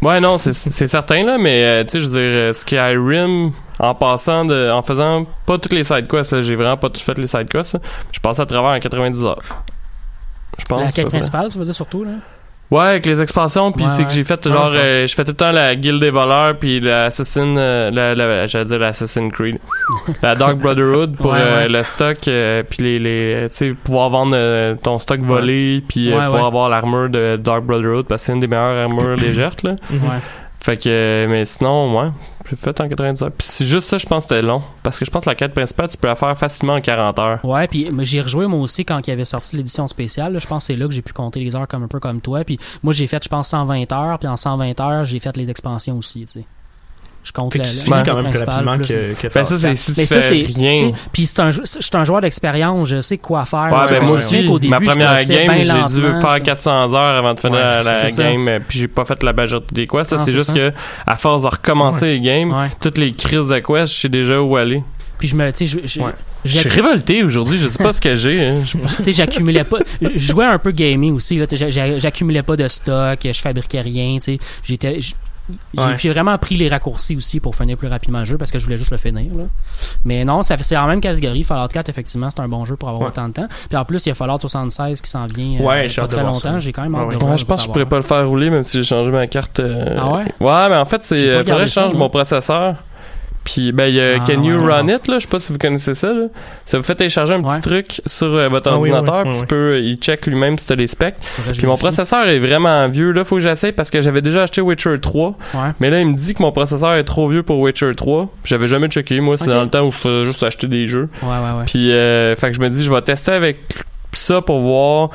Ouais, 0.00 0.18
non, 0.20 0.36
c'est- 0.38 0.52
certain, 0.88 1.24
là, 1.24 1.38
mais 1.38 1.84
tu 1.84 1.92
sais, 1.92 2.00
je 2.00 2.08
veux 2.08 2.46
dire, 2.46 2.54
Skyrim, 2.56 3.52
en 3.78 3.94
passant 3.94 4.44
de. 4.44 4.70
en 4.70 4.82
faisant 4.82 5.26
pas 5.46 5.58
toutes 5.58 5.72
les 5.72 5.84
side 5.84 6.08
quests, 6.08 6.40
j'ai 6.40 6.56
vraiment 6.56 6.76
pas 6.76 6.90
tout 6.90 7.00
fait 7.00 7.16
les 7.18 7.28
side 7.28 7.48
quests, 7.48 7.78
je 8.10 8.18
passe 8.20 8.40
à 8.40 8.46
travers 8.46 8.70
en 8.72 8.80
90 8.80 9.24
heures. 9.24 9.42
Je 10.58 10.64
pense. 10.64 10.82
la 10.84 10.92
quête 10.92 11.08
principale, 11.08 11.48
tu 11.50 11.58
veux 11.58 11.64
dire 11.64 11.74
surtout 11.74 12.04
là? 12.04 12.10
Ouais, 12.70 12.86
avec 12.86 13.04
les 13.04 13.20
expansions, 13.20 13.70
puis 13.70 13.84
Ouais, 13.84 13.90
c'est 13.90 14.04
que 14.04 14.10
j'ai 14.12 14.24
fait 14.24 14.40
Ah, 14.46 14.50
genre, 14.50 14.70
ouais. 14.70 14.78
euh, 14.78 15.06
je 15.06 15.14
fais 15.14 15.24
tout 15.24 15.32
le 15.32 15.36
temps 15.36 15.52
la 15.52 15.74
guilde 15.76 16.00
des 16.00 16.08
voleurs, 16.10 16.56
puis 16.58 16.80
l'Assassin, 16.80 17.54
euh, 17.58 17.90
la, 17.90 18.14
la, 18.14 18.46
j'allais 18.46 18.64
dire 18.64 18.78
l'Assassin 18.78 19.28
Creed, 19.28 19.58
la 20.22 20.34
Dark 20.34 20.56
Brotherhood 20.56 21.16
pour 21.16 21.32
Ouais, 21.32 21.38
euh, 21.38 21.62
ouais. 21.64 21.68
le 21.68 21.82
stock, 21.82 22.16
euh, 22.28 22.62
puis 22.62 22.82
les, 22.82 22.98
les, 22.98 23.48
tu 23.50 23.56
sais, 23.56 23.70
pouvoir 23.74 24.08
vendre 24.08 24.32
euh, 24.34 24.74
ton 24.82 24.98
stock 24.98 25.20
volé, 25.20 25.84
puis 25.86 26.12
euh, 26.14 26.22
pouvoir 26.24 26.40
ouais. 26.42 26.46
avoir 26.46 26.68
l'armure 26.70 27.10
de 27.10 27.36
Dark 27.36 27.62
Brotherhood, 27.64 28.06
parce 28.06 28.22
que 28.22 28.26
c'est 28.28 28.32
une 28.32 28.40
des 28.40 28.46
meilleures 28.46 28.88
armures 28.88 29.16
légères, 29.16 29.56
là. 29.64 29.72
Ouais. 29.90 29.98
Fait 30.64 30.78
que, 30.78 31.26
mais 31.28 31.44
sinon, 31.44 32.00
ouais, 32.00 32.08
j'ai 32.48 32.57
fait 32.57 32.81
en 32.81 32.88
90 32.88 33.22
heures. 33.22 33.33
Puis 33.33 33.46
c'est 33.48 33.66
juste 33.66 33.88
ça, 33.88 33.98
je 33.98 34.07
pense 34.07 34.24
que 34.26 34.35
c'était 34.35 34.42
long, 34.42 34.62
parce 34.83 34.98
que 34.98 35.05
je 35.05 35.11
pense 35.11 35.24
que 35.24 35.31
la 35.31 35.35
quête 35.35 35.55
principale, 35.55 35.88
tu 35.88 35.96
peux 35.96 36.09
la 36.09 36.16
faire 36.16 36.37
facilement 36.37 36.74
en 36.74 36.81
40 36.81 37.18
heures. 37.18 37.44
Ouais, 37.44 37.66
puis 37.68 37.90
j'ai 38.00 38.20
rejoué 38.20 38.46
moi 38.46 38.61
aussi 38.61 38.85
quand 38.85 39.07
il 39.07 39.11
avait 39.11 39.24
sorti 39.24 39.57
l'édition 39.57 39.87
spéciale. 39.88 40.38
Je 40.40 40.46
pense 40.46 40.64
que 40.64 40.66
c'est 40.72 40.76
là 40.76 40.87
que 40.87 40.92
j'ai 40.92 41.02
pu 41.02 41.12
compter 41.12 41.40
les 41.40 41.55
heures 41.57 41.68
comme 41.68 41.85
un 41.85 41.88
peu 41.88 42.00
comme 42.00 42.20
toi. 42.20 42.44
Puis 42.44 42.59
moi 42.83 42.92
j'ai 42.92 43.07
fait, 43.07 43.22
je 43.22 43.28
pense, 43.28 43.48
120 43.48 43.92
heures. 43.92 44.18
Puis 44.18 44.28
en 44.28 44.37
120 44.37 44.81
heures, 44.81 45.05
j'ai 45.05 45.18
fait 45.18 45.37
les 45.37 45.50
expansions 45.50 45.98
aussi. 45.98 46.20
Tu 46.20 46.40
sais. 46.40 46.44
Je 47.24 47.30
compte 47.30 47.52
quand 47.52 48.16
même 48.16 48.30
plus 48.32 48.42
rapidement 48.42 48.76
plus- 48.78 48.88
que, 48.88 49.14
que 49.28 49.32
Ben 49.32 49.44
ça, 49.44 49.56
c'est 49.56 49.68
4. 49.68 49.76
si 49.78 49.94
tu 49.94 50.06
ça, 50.06 50.20
fais 50.22 50.46
rien. 50.54 50.90
Puis 51.12 51.26
c'est 51.26 51.40
un, 51.40 51.50
je 51.52 51.61
suis 51.64 51.80
un 51.94 52.02
joueur 52.04 52.20
d'expérience, 52.20 52.88
je 52.88 53.00
sais 53.00 53.16
quoi 53.18 53.44
faire. 53.44 53.68
Ouais, 53.72 53.88
ben 53.88 54.02
moi 54.02 54.12
aussi, 54.16 54.42
début, 54.42 54.68
ma 54.68 54.80
première 54.80 55.24
game, 55.24 55.52
j'ai 55.58 55.94
dû 55.94 56.00
faire 56.20 56.30
ça. 56.30 56.40
400 56.40 56.92
heures 56.94 57.16
avant 57.16 57.35
de 57.35 57.38
finir 57.38 57.61
Ouais, 57.61 57.82
la, 57.85 58.11
game, 58.11 58.58
puis 58.66 58.80
j'ai 58.80 58.88
pas 58.88 59.04
fait 59.04 59.22
la 59.22 59.32
majorité 59.32 59.72
des 59.74 59.87
quests. 59.87 60.16
C'est 60.18 60.32
juste 60.32 60.48
ça. 60.48 60.52
que, 60.54 60.72
à 61.06 61.16
force 61.16 61.42
de 61.42 61.48
recommencer 61.48 62.06
les 62.06 62.20
games, 62.20 62.52
Ouais. 62.52 62.66
toutes 62.80 62.98
les 62.98 63.12
crises 63.12 63.48
de 63.48 63.58
quests, 63.61 63.94
je 63.94 64.00
sais 64.00 64.08
déjà 64.08 64.40
où 64.40 64.56
aller. 64.56 64.82
Puis 65.20 65.28
je 65.28 65.37
me, 65.37 65.48
tu 65.52 65.68
sais, 65.68 65.78
je- 65.80 65.87
je- 65.87 66.00
Ouais. 66.00 66.11
Je 66.44 66.58
suis 66.58 66.68
révolté 66.68 67.22
aujourd'hui, 67.22 67.56
je 67.56 67.68
sais 67.68 67.80
pas 67.80 67.92
ce 67.92 68.00
que 68.00 68.16
j'ai. 68.16 68.44
hein. 68.44 68.56
Je- 68.66 68.76
tu 68.96 69.04
sais, 69.04 69.12
j'accumulais 69.12 69.62
pas. 69.62 69.78
Je 70.00 70.18
jouais 70.18 70.46
un 70.46 70.58
peu 70.58 70.72
gaming 70.72 71.14
aussi. 71.14 71.40
J'accumulais 71.98 72.42
pas 72.42 72.56
de 72.56 72.66
stock, 72.66 73.20
je 73.24 73.40
fabriquais 73.40 73.80
rien. 73.80 74.16
Tu 74.16 74.22
sais, 74.22 74.38
j'étais. 74.64 74.98
J'ai 75.74 75.81
Ouais. 75.81 75.98
j'ai 75.98 76.11
vraiment 76.11 76.37
pris 76.38 76.57
les 76.57 76.68
raccourcis 76.68 77.16
aussi 77.16 77.40
pour 77.40 77.57
finir 77.57 77.76
plus 77.76 77.88
rapidement 77.88 78.20
le 78.20 78.24
jeu 78.24 78.38
parce 78.38 78.50
que 78.50 78.59
je 78.59 78.64
voulais 78.64 78.76
juste 78.78 78.90
le 78.92 78.96
finir. 78.96 79.35
Là. 79.35 79.44
Mais 80.05 80.24
non, 80.24 80.42
c'est 80.42 80.76
en 80.76 80.87
même 80.87 81.00
catégorie. 81.00 81.42
Fallout 81.44 81.68
4, 81.68 81.88
effectivement, 81.88 82.28
c'est 82.31 82.40
un 82.40 82.48
bon 82.48 82.64
jeu 82.64 82.76
pour 82.76 82.88
avoir 82.88 83.02
Ouais. 83.02 83.09
autant 83.09 83.28
de 83.28 83.33
temps. 83.35 83.48
Puis 83.68 83.76
en 83.76 83.85
plus, 83.85 84.07
il 84.07 84.11
y 84.11 84.12
a 84.12 84.14
Fallout 84.14 84.38
76 84.38 85.00
qui 85.00 85.11
s'en 85.11 85.26
vient 85.26 85.61
euh, 85.61 85.64
Ouais, 85.64 85.88
j'ai 85.88 86.00
pas 86.00 86.09
très 86.09 86.22
longtemps. 86.22 86.59
J'ai 86.59 86.72
quand 86.72 86.83
même 86.83 86.94
hâte 86.94 87.09
Ouais, 87.09 87.16
de 87.16 87.20
voir. 87.24 87.37
Je 87.37 87.44
pense 87.44 87.62
que 87.62 87.66
je 87.66 87.72
pourrais 87.72 87.87
pas 87.87 87.96
le 87.96 88.02
faire 88.02 88.26
rouler 88.28 88.50
même 88.50 88.62
si 88.62 88.78
j'ai 88.78 88.85
changé 88.85 89.11
ma 89.11 89.26
carte. 89.26 89.61
euh, 89.61 89.96
Ah 89.98 90.12
ouais? 90.12 90.24
Ouais, 90.40 90.68
mais 90.68 90.76
en 90.76 90.85
fait, 90.87 91.02
c'est 91.05 91.18
euh, 91.28 91.44
faudrait 91.44 91.61
que 91.64 91.66
je 91.66 91.72
change 91.72 91.94
mon 91.94 92.09
processeur. 92.09 92.76
Puis 93.44 93.72
ben 93.72 93.87
il 93.87 93.94
y 93.96 94.00
a 94.00 94.14
Ah, 94.20 94.24
Can 94.24 94.42
You 94.42 94.57
ouais, 94.61 94.72
Run 94.72 94.87
ouais. 94.87 94.94
It 94.94 95.09
là, 95.09 95.16
je 95.18 95.22
sais 95.24 95.28
pas 95.28 95.40
si 95.40 95.52
vous 95.52 95.59
connaissez 95.59 95.94
ça 95.94 96.12
là. 96.12 96.26
Ça 96.64 96.76
vous 96.78 96.85
fait 96.85 96.94
télécharger 96.94 97.35
un 97.35 97.42
petit 97.42 97.55
Ouais. 97.55 97.61
truc 97.61 98.00
sur 98.07 98.28
euh, 98.28 98.48
votre 98.48 98.70
Ah 98.70 98.78
oui, 98.78 98.90
ordinateur, 98.92 99.24
oui, 99.26 99.33
puis 99.33 99.40
tu 99.40 99.46
peux 99.46 99.81
il 99.81 99.96
check 99.96 100.26
lui-même 100.26 100.59
si 100.59 100.66
t'as 100.66 100.76
les 100.76 100.87
specs. 100.87 101.16
Puis 101.52 101.66
mon 101.66 101.76
processeur 101.76 102.28
est 102.28 102.38
vraiment 102.38 102.87
vieux 102.88 103.11
là, 103.11 103.24
faut 103.24 103.37
que 103.37 103.42
j'essaye 103.42 103.72
parce 103.72 103.90
que 103.90 104.00
j'avais 104.00 104.22
déjà 104.22 104.44
acheté 104.44 104.61
Witcher 104.61 105.00
3, 105.00 105.35
Ouais. 105.55 105.61
mais 105.81 105.90
là 105.90 106.00
il 106.00 106.07
me 106.09 106.14
dit 106.14 106.35
que 106.35 106.42
mon 106.42 106.52
processeur 106.52 106.94
est 106.94 107.05
trop 107.05 107.28
vieux 107.28 107.42
pour 107.42 107.59
Witcher 107.59 107.94
3. 107.96 108.28
J'avais 108.44 108.68
jamais 108.68 108.87
checké, 108.88 109.20
moi 109.20 109.37
c'est 109.37 109.46
dans 109.46 109.62
le 109.64 109.68
temps 109.70 109.87
où 109.87 109.90
je 109.92 109.96
faisais 109.98 110.24
juste 110.26 110.42
acheter 110.44 110.68
des 110.68 110.87
jeux. 110.87 111.09
Ouais, 111.22 111.28
ouais, 111.28 111.59
ouais. 111.59 111.64
Puis, 111.66 111.90
euh, 111.92 112.37
fait 112.37 112.48
que 112.48 112.55
je 112.55 112.61
me 112.61 112.68
dis, 112.68 112.83
je 112.85 112.92
vais 112.92 113.02
tester 113.02 113.33
avec 113.33 113.59
ça 114.12 114.40
pour 114.40 114.61
voir. 114.61 115.11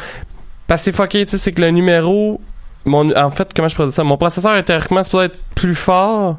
Parce 0.68 0.82
que 0.82 0.92
c'est 0.92 0.96
fucké, 0.96 1.24
tu 1.24 1.32
sais, 1.32 1.38
c'est 1.38 1.52
que 1.54 1.62
le 1.62 1.70
numéro. 1.72 2.42
Mon, 2.86 3.16
en 3.18 3.30
fait, 3.32 3.50
comment 3.56 3.68
je 3.70 3.76
pourrais 3.76 3.88
dire 3.88 3.96
ça? 3.96 4.04
Mon 4.04 4.18
processeur 4.18 4.56
est 4.56 4.64
théoriquement 4.64 5.04
supposé 5.04 5.26
être 5.26 5.40
plus 5.56 5.76
fort. 5.76 6.38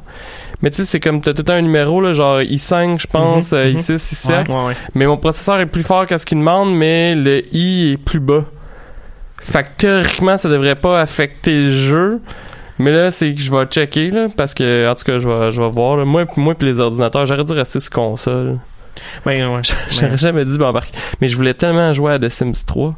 Mais 0.61 0.69
tu 0.71 0.77
sais, 0.77 0.85
c'est 0.85 0.99
comme 0.99 1.21
t'as 1.21 1.33
tout 1.33 1.49
un 1.49 1.61
numéro, 1.61 2.01
là, 2.01 2.13
genre 2.13 2.39
i5, 2.41 2.99
je 3.01 3.07
pense, 3.07 3.51
Mhm, 3.53 3.57
euh, 3.57 3.69
mhm. 3.71 3.77
i6, 3.77 3.95
i7. 3.95 4.47
Ouais, 4.49 4.65
ouais. 4.67 4.73
Mais 4.93 5.05
mon 5.05 5.17
processeur 5.17 5.59
est 5.59 5.65
plus 5.65 5.83
fort 5.83 6.05
que 6.05 6.17
ce 6.17 6.25
qu'il 6.25 6.37
demande, 6.37 6.75
mais 6.75 7.15
le 7.15 7.43
i 7.55 7.93
est 7.93 7.97
plus 7.97 8.19
bas. 8.19 8.43
Fait 9.41 9.63
que 9.63 9.69
théoriquement, 9.77 10.37
ça 10.37 10.49
devrait 10.49 10.75
pas 10.75 10.99
affecter 10.99 11.53
le 11.53 11.71
jeu. 11.71 12.19
Mais 12.77 12.91
là, 12.91 13.11
c'est 13.11 13.33
que 13.33 13.39
je 13.39 13.51
vais 13.53 13.65
checker, 13.65 14.11
là, 14.11 14.27
parce 14.35 14.53
que, 14.53 14.89
en 14.89 14.95
tout 14.95 15.03
cas, 15.03 15.17
je 15.19 15.27
vais, 15.29 15.51
je 15.51 15.61
vais 15.61 15.69
voir. 15.69 15.97
Là. 15.97 16.05
Moi, 16.05 16.25
moi 16.37 16.55
pis 16.55 16.65
les 16.65 16.79
ordinateurs, 16.79 17.25
j'aurais 17.25 17.43
dû 17.43 17.53
rester 17.53 17.79
sur 17.79 17.91
console. 17.91 18.57
Ben, 19.25 19.47
ouais. 19.47 19.61
J'aurais 19.91 20.17
jamais 20.17 20.43
dû 20.43 20.57
m'embarquer. 20.57 20.91
Mais 21.21 21.27
je 21.29 21.35
voulais 21.37 21.53
tellement 21.53 21.93
jouer 21.93 22.13
à 22.13 22.19
The 22.19 22.27
Sims 22.29 22.65
3. 22.65 22.93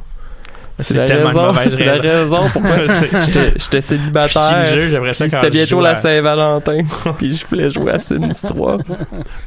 C'est 0.78 0.96
la 0.96 1.04
tellement 1.04 1.30
une 1.30 1.36
raison, 1.38 1.46
mauvaise 1.52 1.76
c'est 1.76 1.84
la 1.84 1.92
raison. 1.92 2.36
raison 2.42 2.50
pourquoi 2.52 2.76
j'étais 3.56 3.80
célibataire. 3.80 4.66
j'aimerais 4.88 5.12
ça 5.12 5.28
c'était 5.28 5.50
bientôt 5.50 5.80
la 5.80 5.96
Saint-Valentin. 5.96 6.78
puis 7.18 7.34
je 7.36 7.46
voulais 7.46 7.70
jouer 7.70 7.92
à 7.92 7.98
Sims 7.98 8.30
3 8.48 8.78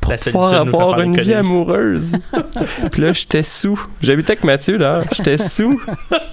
pour 0.01 0.11
La 0.11 0.17
pouvoir 0.17 0.53
avoir 0.53 1.01
une 1.01 1.19
vie 1.19 1.33
amoureuse. 1.33 2.13
puis 2.91 3.01
là, 3.01 3.11
j'étais 3.13 3.43
sous. 3.43 3.79
J'habitais 4.01 4.33
avec 4.33 4.43
Mathieu, 4.43 4.77
là. 4.77 5.01
J'étais 5.13 5.37
sous. 5.37 5.81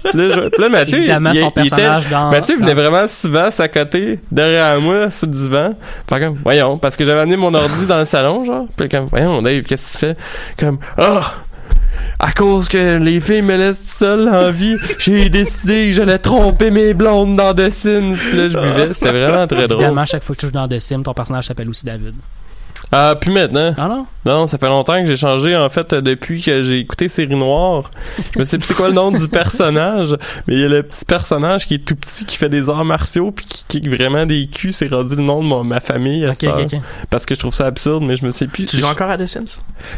Puis 0.03 0.17
là, 0.17 0.29
je- 0.35 0.49
puis 0.49 0.61
là, 0.61 0.69
Mathieu, 0.69 0.97
Évidemment, 0.99 1.31
il, 1.31 1.39
son 1.39 1.51
il 1.57 1.67
était... 1.67 1.87
dans. 2.11 2.31
Mathieu 2.31 2.55
venait 2.57 2.73
dans- 2.75 2.81
vraiment 2.81 3.07
souvent 3.07 3.51
s'accoter 3.51 4.19
derrière 4.31 4.79
moi 4.79 5.09
sur 5.09 5.27
le 5.27 5.33
divan. 5.33 5.73
Fait 6.09 6.19
comme, 6.19 6.37
voyons, 6.43 6.77
parce 6.77 6.95
que 6.95 7.03
j'avais 7.03 7.21
amené 7.21 7.35
mon 7.35 7.53
ordi 7.53 7.85
dans 7.87 7.99
le 7.99 8.05
salon, 8.05 8.45
genre. 8.45 8.65
Puis 8.77 8.87
comme, 8.89 9.05
voyons, 9.11 9.41
Dave, 9.41 9.63
qu'est-ce 9.63 9.87
que 9.87 9.91
tu 9.91 9.97
fais? 9.97 10.15
Comme, 10.57 10.77
ah! 10.97 11.33
À 12.19 12.31
cause 12.31 12.67
que 12.67 12.97
les 12.97 13.19
filles 13.19 13.41
me 13.41 13.57
laissent 13.57 13.83
seul 13.83 14.29
en 14.29 14.51
vie, 14.51 14.77
j'ai 14.97 15.29
décidé 15.29 15.87
que 15.87 15.93
j'allais 15.93 16.19
tromper 16.19 16.71
mes 16.71 16.93
blondes 16.93 17.35
dans 17.35 17.53
The 17.53 17.69
Sims. 17.69 18.15
Puis 18.15 18.37
là, 18.37 18.47
je 18.49 18.57
buvais. 18.57 18.93
C'était 18.93 19.11
vraiment 19.11 19.47
très 19.47 19.67
drôle. 19.67 19.81
Évidemment, 19.81 20.05
chaque 20.05 20.23
fois 20.23 20.35
que 20.35 20.41
tu 20.41 20.45
joues 20.47 20.51
dans 20.51 20.67
The 20.67 20.79
Sims, 20.79 21.03
ton 21.03 21.13
personnage 21.13 21.45
s'appelle 21.45 21.69
aussi 21.69 21.85
David. 21.85 22.15
Ah, 22.93 23.15
puis 23.19 23.31
maintenant. 23.31 23.73
Ah 23.77 23.87
non? 23.87 24.05
Non, 24.25 24.47
ça 24.47 24.57
fait 24.57 24.67
longtemps 24.69 24.99
que 25.01 25.05
j'ai 25.05 25.17
changé, 25.17 25.55
en 25.57 25.67
fait, 25.69 25.93
depuis 25.93 26.41
que 26.41 26.61
j'ai 26.63 26.79
écouté 26.79 27.09
Série 27.09 27.35
Noire. 27.35 27.91
Je 28.33 28.39
me 28.39 28.45
sais 28.45 28.57
plus 28.57 28.67
c'est 28.67 28.73
quoi 28.73 28.87
le 28.87 28.93
nom 28.93 29.11
du 29.11 29.27
personnage, 29.27 30.15
mais 30.47 30.53
il 30.53 30.59
y 30.61 30.63
a 30.63 30.69
le 30.69 30.81
petit 30.83 31.03
personnage 31.03 31.67
qui 31.67 31.73
est 31.75 31.85
tout 31.85 31.95
petit, 31.95 32.23
qui 32.25 32.37
fait 32.37 32.47
des 32.47 32.69
arts 32.69 32.85
martiaux, 32.85 33.31
puis 33.31 33.45
qui 33.45 33.65
kick 33.67 33.89
vraiment 33.89 34.25
des 34.25 34.47
culs. 34.47 34.71
C'est 34.71 34.87
rendu 34.87 35.15
le 35.15 35.23
nom 35.23 35.41
de 35.43 35.47
mon- 35.47 35.63
ma 35.65 35.79
famille 35.81 36.23
à 36.25 36.33
cette. 36.33 36.49
Parce 37.09 37.25
que 37.25 37.35
je 37.35 37.39
trouve 37.39 37.53
ça 37.53 37.65
absurde, 37.65 38.03
mais 38.03 38.15
je 38.15 38.25
me 38.25 38.31
sais 38.31 38.47
plus. 38.47 38.65
Tu 38.65 38.77
joues 38.77 38.85
encore 38.85 39.09
à 39.09 39.17
The 39.17 39.25
Sims? 39.25 39.45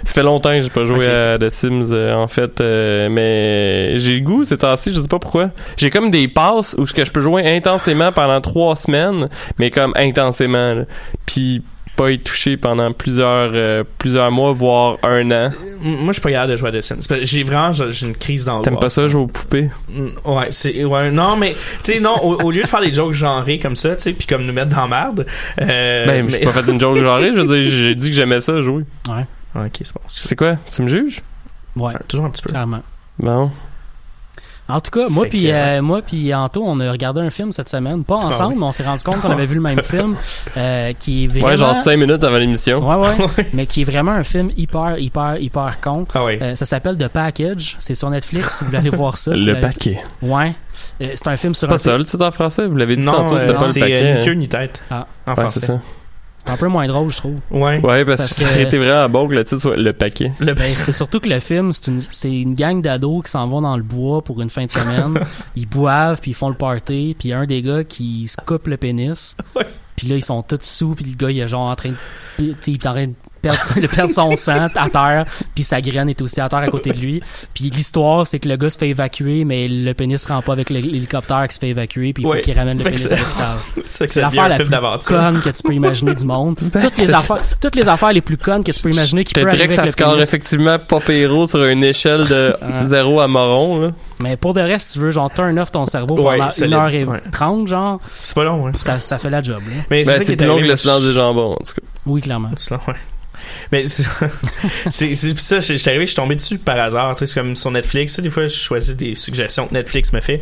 Ça 0.03 0.13
fait 0.13 0.23
longtemps 0.23 0.51
que 0.51 0.61
j'ai 0.61 0.69
pas 0.69 0.85
joué 0.85 1.05
à 1.07 1.37
The 1.37 1.49
Sims, 1.51 1.89
euh, 1.91 2.15
en 2.15 2.27
fait, 2.27 2.61
euh, 2.61 3.09
mais 3.09 3.99
j'ai 3.99 4.15
le 4.15 4.21
goût 4.21 4.43
ces 4.45 4.57
temps-ci, 4.57 4.93
je 4.93 5.01
sais 5.01 5.07
pas 5.07 5.19
pourquoi. 5.19 5.49
J'ai 5.77 5.89
comme 5.91 6.09
des 6.09 6.27
passes 6.27 6.75
où 6.79 6.85
je 6.87 6.93
peux 6.93 7.21
jouer 7.21 7.45
intensément 7.55 8.11
pendant 8.11 8.41
trois 8.41 8.75
semaines, 8.75 9.27
mais 9.59 9.69
comme 9.69 9.93
intensément, 9.95 10.73
là. 10.73 10.83
puis 11.25 11.61
pas 11.95 12.11
y 12.11 12.19
toucher 12.19 12.57
pendant 12.57 12.91
plusieurs 12.91 13.51
euh, 13.53 13.83
plusieurs 13.97 14.29
mois, 14.31 14.51
voire 14.53 14.97
un 15.03 15.29
an. 15.31 15.51
Moi, 15.81 16.07
je 16.07 16.13
suis 16.13 16.21
pas 16.21 16.31
capable 16.31 16.51
de 16.51 16.57
jouer 16.57 16.69
à 16.69 16.71
The 16.71 16.81
Sims. 16.81 17.15
J'ai 17.21 17.43
vraiment 17.43 17.71
j'ai 17.73 17.91
j'ai 17.91 18.07
une 18.07 18.15
crise 18.15 18.45
d'angoisse. 18.45 18.63
T'aimes 18.65 18.79
pas 18.79 18.89
ça 18.89 19.07
jouer 19.07 19.21
aux 19.21 19.27
poupées? 19.27 19.69
Mm, 19.89 20.07
Ouais, 20.25 20.47
c'est 20.51 20.83
ouais, 20.83 21.11
non 21.11 21.35
mais 21.37 21.53
tu 21.83 21.93
sais 21.93 21.99
non 21.99 22.15
au, 22.23 22.41
au 22.41 22.51
lieu 22.51 22.63
de 22.63 22.67
faire 22.67 22.81
des 22.81 22.91
jokes 22.93 23.13
genrés 23.13 23.59
comme 23.59 23.75
ça, 23.75 23.95
tu 23.95 24.01
sais, 24.03 24.13
puis 24.13 24.27
comme 24.27 24.45
nous 24.45 24.53
mettre 24.53 24.69
dans 24.75 24.81
la 24.81 24.87
merde. 24.87 25.25
Euh, 25.61 26.05
ben, 26.05 26.27
j'ai 26.29 26.39
mais- 26.39 26.45
pas 26.45 26.51
fait 26.51 26.71
une 26.71 26.79
joke 26.79 26.97
genrée, 26.97 27.31
je 27.33 27.39
veux 27.41 27.47
dire, 27.61 27.69
j'ai 27.69 27.95
dit 27.95 28.09
que 28.09 28.15
j'aimais 28.15 28.41
ça 28.41 28.61
jouer. 28.61 28.83
Ouais, 29.07 29.25
Ouais, 29.55 29.67
ok, 29.67 29.77
c'est 29.83 29.93
bon. 29.93 30.01
C'est 30.07 30.35
quoi? 30.35 30.55
Tu 30.71 30.81
me 30.81 30.87
juges? 30.87 31.21
ouais, 31.77 31.93
Toujours 32.07 32.25
un 32.25 32.29
petit 32.29 32.41
peu. 32.41 32.49
clairement. 32.49 32.81
Bon. 33.19 33.49
En 34.67 34.79
tout 34.79 34.89
cas, 34.89 35.07
moi 35.09 35.27
puis 35.29 35.51
euh, 35.51 35.79
moi 35.83 36.01
puis 36.01 36.33
Anto, 36.33 36.63
on 36.65 36.79
a 36.79 36.91
regardé 36.91 37.21
un 37.21 37.29
film 37.29 37.51
cette 37.51 37.69
semaine, 37.69 38.03
pas 38.03 38.15
ensemble, 38.15 38.53
oui. 38.53 38.59
mais 38.59 38.65
on 38.65 38.71
s'est 38.71 38.83
rendu 38.83 39.03
compte 39.03 39.21
qu'on 39.21 39.29
avait 39.29 39.45
vu 39.45 39.53
le 39.55 39.61
même 39.61 39.83
film, 39.83 40.15
euh, 40.57 40.91
qui 40.97 41.25
est 41.25 41.27
vraiment, 41.27 41.45
Ouais, 41.47 41.57
genre 41.57 41.75
5 41.75 41.97
minutes 41.97 42.23
avant 42.23 42.37
l'émission. 42.39 42.79
ouais, 42.87 42.95
ouais, 43.37 43.47
mais 43.53 43.67
qui 43.67 43.81
est 43.81 43.83
vraiment 43.83 44.13
un 44.13 44.23
film 44.23 44.49
hyper, 44.57 44.97
hyper, 44.97 45.37
hyper 45.39 45.77
con. 45.81 46.07
Ah 46.15 46.25
ouais. 46.25 46.39
Euh, 46.41 46.55
ça 46.55 46.65
s'appelle 46.65 46.97
The 46.97 47.07
Package, 47.09 47.75
c'est 47.77 47.93
sur 47.93 48.09
Netflix. 48.09 48.57
Si 48.57 48.63
vous 48.63 48.71
voulez 48.71 48.79
aller 48.79 48.89
voir 48.89 49.17
ça, 49.17 49.31
Le 49.35 49.53
vous- 49.53 49.61
paquet. 49.61 49.99
Ouais, 50.23 50.55
Euh, 50.99 51.09
c'est 51.13 51.27
un 51.27 51.37
film 51.37 51.53
sur 51.53 51.67
C'est 51.67 51.67
pas 51.67 51.75
un 51.75 51.77
ça 51.77 51.97
le 51.99 52.05
titre 52.05 52.25
en 52.25 52.31
français? 52.31 52.65
Vous 52.65 52.75
l'avez 52.75 52.95
dit 52.95 53.05
non, 53.05 53.11
tantôt, 53.11 53.37
c'était 53.37 53.51
euh, 53.51 53.55
pas 53.55 53.67
le 53.67 53.71
c'est 53.71 53.79
paquet. 53.81 54.03
euh, 54.03 54.13
hein? 54.15 54.19
ni 54.19 54.25
queue 54.25 54.33
ni 54.33 54.47
tête. 54.47 54.81
Ah. 54.89 55.05
En 55.27 55.31
Ouais, 55.31 55.35
français. 55.41 55.59
c'est 55.59 55.65
ça. 55.67 55.79
C'est 56.45 56.53
un 56.53 56.57
peu 56.57 56.67
moins 56.67 56.87
drôle, 56.87 57.11
je 57.11 57.17
trouve. 57.17 57.39
Ouais. 57.49 57.79
Ouais, 57.83 58.05
parce, 58.05 58.17
Parce 58.21 58.29
que 58.29 58.41
ça 58.41 58.49
aurait 58.49 58.63
été 58.63 58.77
vraiment 58.77 59.09
bon 59.09 59.27
que 59.27 59.33
le 59.33 59.43
titre 59.43 59.61
soit 59.61 59.77
Le 59.77 59.93
paquet. 59.93 60.31
Le 60.39 60.53
Ben, 60.53 60.73
c'est 60.75 60.91
surtout 60.91 61.19
que 61.19 61.29
le 61.29 61.39
film, 61.39 61.73
c'est 61.73 61.87
une, 61.87 61.99
c'est 61.99 62.31
une 62.31 62.53
gang 62.53 62.81
d'ados 62.81 63.23
qui 63.23 63.31
s'en 63.31 63.47
vont 63.47 63.61
dans 63.61 63.75
le 63.77 63.83
bois 63.83 64.21
pour 64.21 64.41
une 64.41 64.49
fin 64.49 64.65
de 64.65 64.71
semaine. 64.71 65.19
ils 65.55 65.67
boivent, 65.67 66.21
puis 66.21 66.31
ils 66.31 66.35
font 66.35 66.49
le 66.49 66.55
party, 66.55 67.15
puis 67.17 67.29
il 67.29 67.31
y 67.31 67.33
a 67.33 67.39
un 67.39 67.45
des 67.45 67.61
gars 67.61 67.83
qui 67.83 68.27
se 68.27 68.37
coupe 68.45 68.67
le 68.67 68.77
pénis. 68.77 69.35
Ouais. 69.55 69.65
Puis 69.95 70.07
là, 70.07 70.15
ils 70.15 70.23
sont 70.23 70.43
tous 70.43 70.59
sous, 70.61 70.93
puis 70.93 71.05
le 71.05 71.15
gars, 71.15 71.31
il 71.31 71.39
est 71.39 71.47
genre 71.47 71.69
en 71.69 71.75
train 71.75 71.89
de, 71.89 71.95
tu 72.37 72.55
sais, 72.59 72.71
il 72.71 72.73
est 72.75 72.87
en 72.87 72.91
train 72.91 73.07
de 73.07 73.13
perdre, 73.49 73.79
de 73.81 73.87
perdre 73.95 74.11
son 74.13 74.35
sang 74.37 74.67
à 74.75 74.89
terre, 74.89 75.25
puis 75.53 75.63
sa 75.63 75.81
graine 75.81 76.09
est 76.09 76.21
aussi 76.21 76.41
à 76.41 76.49
terre 76.49 76.59
à 76.59 76.67
côté 76.67 76.91
de 76.91 76.99
lui. 76.99 77.21
Puis 77.53 77.65
l'histoire, 77.69 78.25
c'est 78.25 78.39
que 78.39 78.47
le 78.49 78.55
gars 78.57 78.69
se 78.69 78.77
fait 78.77 78.89
évacuer, 78.89 79.45
mais 79.45 79.67
le 79.67 79.93
pénis 79.93 80.21
se 80.21 80.27
rend 80.27 80.41
pas 80.41 80.53
avec 80.53 80.69
l'hé- 80.69 80.81
l'hélicoptère 80.81 81.47
qui 81.47 81.55
se 81.55 81.59
fait 81.59 81.69
évacuer, 81.69 82.13
puis 82.13 82.23
il 82.23 82.25
faut 82.25 82.31
Ouais. 82.33 82.41
qu'il 82.41 82.57
ramène 82.57 82.77
le 82.77 82.83
Fait 82.83 82.91
pénis 82.91 83.07
c'est- 83.07 83.13
à 83.13 83.17
l'hôpital. 83.17 83.57
C'est 83.89 84.15
l'affaire 84.21 84.49
la 84.49 84.55
plus 84.57 85.07
conne 85.07 85.41
que 85.41 85.49
tu 85.49 85.63
peux 85.63 85.73
imaginer 85.73 86.13
du 86.15 86.25
monde. 86.25 86.55
toutes, 86.71 86.97
les 86.97 87.13
affaires, 87.13 87.41
toutes 87.61 87.75
les 87.75 87.87
affaires 87.87 88.11
les 88.13 88.21
plus 88.21 88.37
connes 88.37 88.63
que 88.63 88.71
tu 88.71 88.81
peux 88.81 88.91
imaginer 88.91 89.23
qui 89.23 89.33
dirais 89.33 89.47
arriver 89.47 89.67
que 89.67 89.73
ça 89.73 89.81
avec 89.83 89.97
le 89.97 90.03
score 90.03 90.13
pénis. 90.13 90.27
effectivement 90.27 90.79
pas 90.79 90.99
héros 91.09 91.47
sur 91.47 91.63
une 91.65 91.83
échelle 91.83 92.27
de 92.27 92.55
Ah. 92.61 92.81
0 92.81 93.19
à 93.21 93.27
moron, 93.27 93.79
là. 93.81 93.91
Mais 94.21 94.37
pour 94.37 94.53
de 94.53 94.61
reste, 94.61 94.93
tu 94.93 94.99
veux 94.99 95.11
genre 95.11 95.31
turn 95.33 95.57
off 95.59 95.71
ton 95.71 95.85
cerveau 95.85 96.15
Ouais, 96.17 96.37
pendant 96.37 96.51
solide. 96.51 96.73
1h30, 96.75 97.67
genre, 97.67 97.99
C'est 98.23 98.35
pas 98.35 98.43
long, 98.43 98.67
hein. 98.67 98.71
ça, 98.73 98.99
ça 98.99 99.17
fait 99.17 99.29
la 99.29 99.41
job. 99.41 99.61
Là. 99.67 99.83
Mais 99.89 100.03
c'est 100.03 100.29
est 100.29 100.35
plus 100.35 100.45
long 100.47 100.57
que 100.57 100.63
le 100.63 100.75
silence 100.75 101.03
des 101.03 101.13
jambons, 101.13 101.53
en 101.53 101.55
tout 101.57 101.73
cas. 101.73 101.81
Oui, 102.05 102.21
clairement. 102.21 102.51
C'est. 103.35 103.71
Mais 103.71 103.87
c'est 103.87 104.03
c'est 104.89 105.15
c'est 105.15 105.39
ça, 105.39 105.59
je 105.59 105.75
suis 105.75 105.89
arrivé, 105.89 106.05
je 106.05 106.11
suis 106.11 106.15
tombé 106.15 106.35
dessus 106.35 106.57
par 106.57 106.79
hasard, 106.79 107.13
c'est 107.17 107.31
comme 107.33 107.55
sur 107.55 107.71
Netflix, 107.71 108.19
des 108.19 108.29
fois 108.29 108.47
je 108.47 108.55
choisis 108.55 108.95
des 108.95 109.15
suggestions 109.15 109.67
que 109.67 109.73
Netflix 109.73 110.13
me 110.13 110.21
fait, 110.21 110.41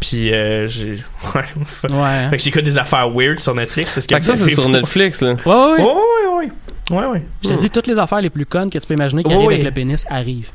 puis 0.00 0.32
euh, 0.32 0.66
j'ai 0.66 0.90
ouais, 1.34 1.42
fait 1.64 1.90
Ouais. 1.92 2.26
fait 2.30 2.36
que 2.36 2.42
j'écoute 2.42 2.64
des 2.64 2.78
affaires 2.78 3.10
weird 3.10 3.38
sur 3.38 3.54
Netflix, 3.54 3.92
c'est 3.94 4.00
ce 4.00 4.08
que 4.08 4.14
Fait 4.14 4.20
que 4.20 4.26
ça, 4.26 4.36
c'est 4.36 4.50
sur 4.50 4.68
Netflix, 4.68 5.20
là. 5.22 5.36
Ouais, 5.44 5.54
ouais, 5.54 5.54
ouais. 5.54 5.82
Ouais, 5.82 5.84
ouais, 5.84 6.36
ouais. 6.36 6.48
Ouais, 6.90 7.06
ouais. 7.06 7.22
Je 7.42 7.48
te 7.48 7.54
dis, 7.54 7.70
toutes 7.70 7.86
les 7.86 7.96
affaires 7.98 8.20
les 8.20 8.28
plus 8.30 8.44
connes 8.44 8.68
que 8.68 8.78
tu 8.78 8.86
peux 8.86 8.92
imaginer 8.94 9.22
qui 9.22 9.28
Ouais, 9.30 9.34
arrivent 9.36 9.48
ouais. 9.48 9.54
avec 9.54 9.64
le 9.64 9.70
pénis 9.72 10.04
arrivent. 10.10 10.50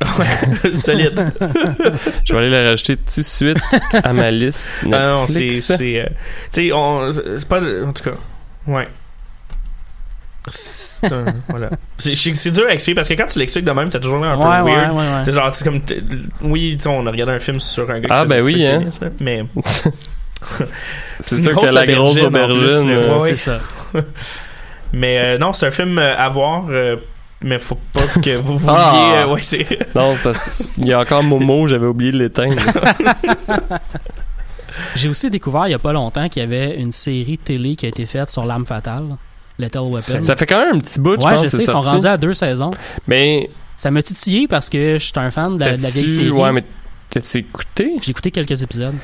Solide. 0.72 1.32
Je 2.24 2.32
vais 2.32 2.38
aller 2.38 2.50
la 2.50 2.62
rajouter 2.70 2.96
tout 2.96 3.20
de 3.20 3.24
suite 3.24 3.58
à 3.92 4.12
ma 4.12 4.30
liste 4.30 4.82
Netflix. 4.82 4.92
Ah 4.92 5.12
non, 5.12 5.26
c'est. 5.28 5.60
c'est, 5.60 6.00
euh, 6.00 6.06
tu 6.52 6.68
sais, 6.68 6.72
on. 6.72 7.10
C'est 7.12 7.48
pas. 7.48 7.60
En 7.60 7.92
tout 7.92 8.04
cas. 8.04 8.16
Ouais. 8.66 8.88
C'est 10.48 11.12
un- 11.12 11.24
voilà. 11.48 11.70
C'est 11.98 12.14
c'est 12.14 12.50
dur 12.50 12.64
à 12.68 12.72
expliquer 12.72 12.94
parce 12.96 13.08
que 13.08 13.14
quand 13.14 13.26
tu 13.26 13.38
l'expliques 13.38 13.64
de 13.64 13.70
même, 13.72 13.88
t'as 13.88 13.98
toujours 14.00 14.18
l'air 14.22 14.32
un 14.32 14.36
Ouais, 14.38 14.70
peu 14.70 14.76
ouais, 14.76 14.82
weird. 14.82 14.92
ouais, 14.92 14.98
ouais. 15.00 15.22
C'est 15.24 15.32
genre, 15.32 15.54
c'est 15.54 15.64
comme. 15.64 15.80
Oui, 16.42 16.76
on 16.86 17.06
a 17.06 17.10
regardé 17.10 17.32
un 17.32 17.38
film 17.38 17.58
sur 17.60 17.90
un 17.90 18.00
gars 18.00 18.08
qui 18.08 18.14
Ah, 18.14 18.24
ben 18.26 18.42
oui, 18.42 18.66
hein. 18.66 18.78
pénis, 18.80 19.00
là, 19.00 19.08
mais. 19.20 19.44
C'est 21.20 21.40
sûr 21.40 21.58
que 21.58 21.72
la 21.72 21.86
grosse 21.86 22.20
aubergine, 22.20 22.90
euh, 22.90 23.18
Ouais, 23.18 23.30
C'est 23.30 23.36
ça. 23.36 23.60
Mais 24.92 25.18
euh, 25.18 25.38
non, 25.38 25.52
c'est 25.52 25.66
un 25.66 25.70
film 25.70 25.98
euh, 25.98 26.14
à 26.16 26.28
voir. 26.28 26.66
euh, 26.68 26.96
mais 27.40 27.58
faut 27.58 27.78
pas 27.92 28.02
que 28.22 28.36
vous 28.36 28.58
vouliez. 28.58 28.74
Ah. 28.78 29.12
euh, 29.24 29.32
ouais, 29.32 29.42
c'est. 29.42 29.66
Non, 29.94 30.14
c'est 30.16 30.22
parce 30.22 30.44
qu'il 30.74 30.86
y 30.86 30.92
a 30.92 31.00
encore 31.00 31.22
Momo, 31.22 31.66
j'avais 31.66 31.86
oublié 31.86 32.12
de 32.12 32.18
l'éteindre. 32.18 32.56
J'ai 34.94 35.08
aussi 35.08 35.30
découvert 35.30 35.66
il 35.66 35.70
y 35.70 35.74
a 35.74 35.78
pas 35.78 35.92
longtemps 35.92 36.28
qu'il 36.28 36.42
y 36.42 36.44
avait 36.44 36.76
une 36.76 36.92
série 36.92 37.38
télé 37.38 37.76
qui 37.76 37.86
a 37.86 37.88
été 37.88 38.06
faite 38.06 38.30
sur 38.30 38.44
l'arme 38.44 38.66
fatale, 38.66 39.16
Lethal 39.58 39.82
Weapon. 39.82 40.22
Ça 40.22 40.36
fait 40.36 40.46
quand 40.46 40.60
même 40.64 40.76
un 40.76 40.78
petit 40.80 41.00
bout, 41.00 41.20
je 41.20 41.26
ouais, 41.26 41.34
pense, 41.34 41.44
je 41.44 41.48
sais, 41.48 41.62
ils 41.64 41.70
sont 41.70 41.80
rendus 41.80 42.06
à 42.06 42.16
deux 42.16 42.34
saisons. 42.34 42.70
Mais 43.06 43.50
Ça 43.76 43.90
m'a 43.90 44.02
titillé 44.02 44.48
parce 44.48 44.68
que 44.68 44.98
je 44.98 45.04
suis 45.04 45.12
un 45.16 45.30
fan 45.30 45.56
de 45.58 45.64
la, 45.64 45.76
de 45.76 45.82
la 45.82 45.90
vieille 45.90 46.08
série. 46.08 46.30
Ouais, 46.30 46.52
mais 46.52 46.64
t'as-tu 47.10 47.38
écouté? 47.38 47.96
J'ai 48.02 48.10
écouté 48.10 48.30
quelques 48.30 48.62
épisodes. 48.62 48.94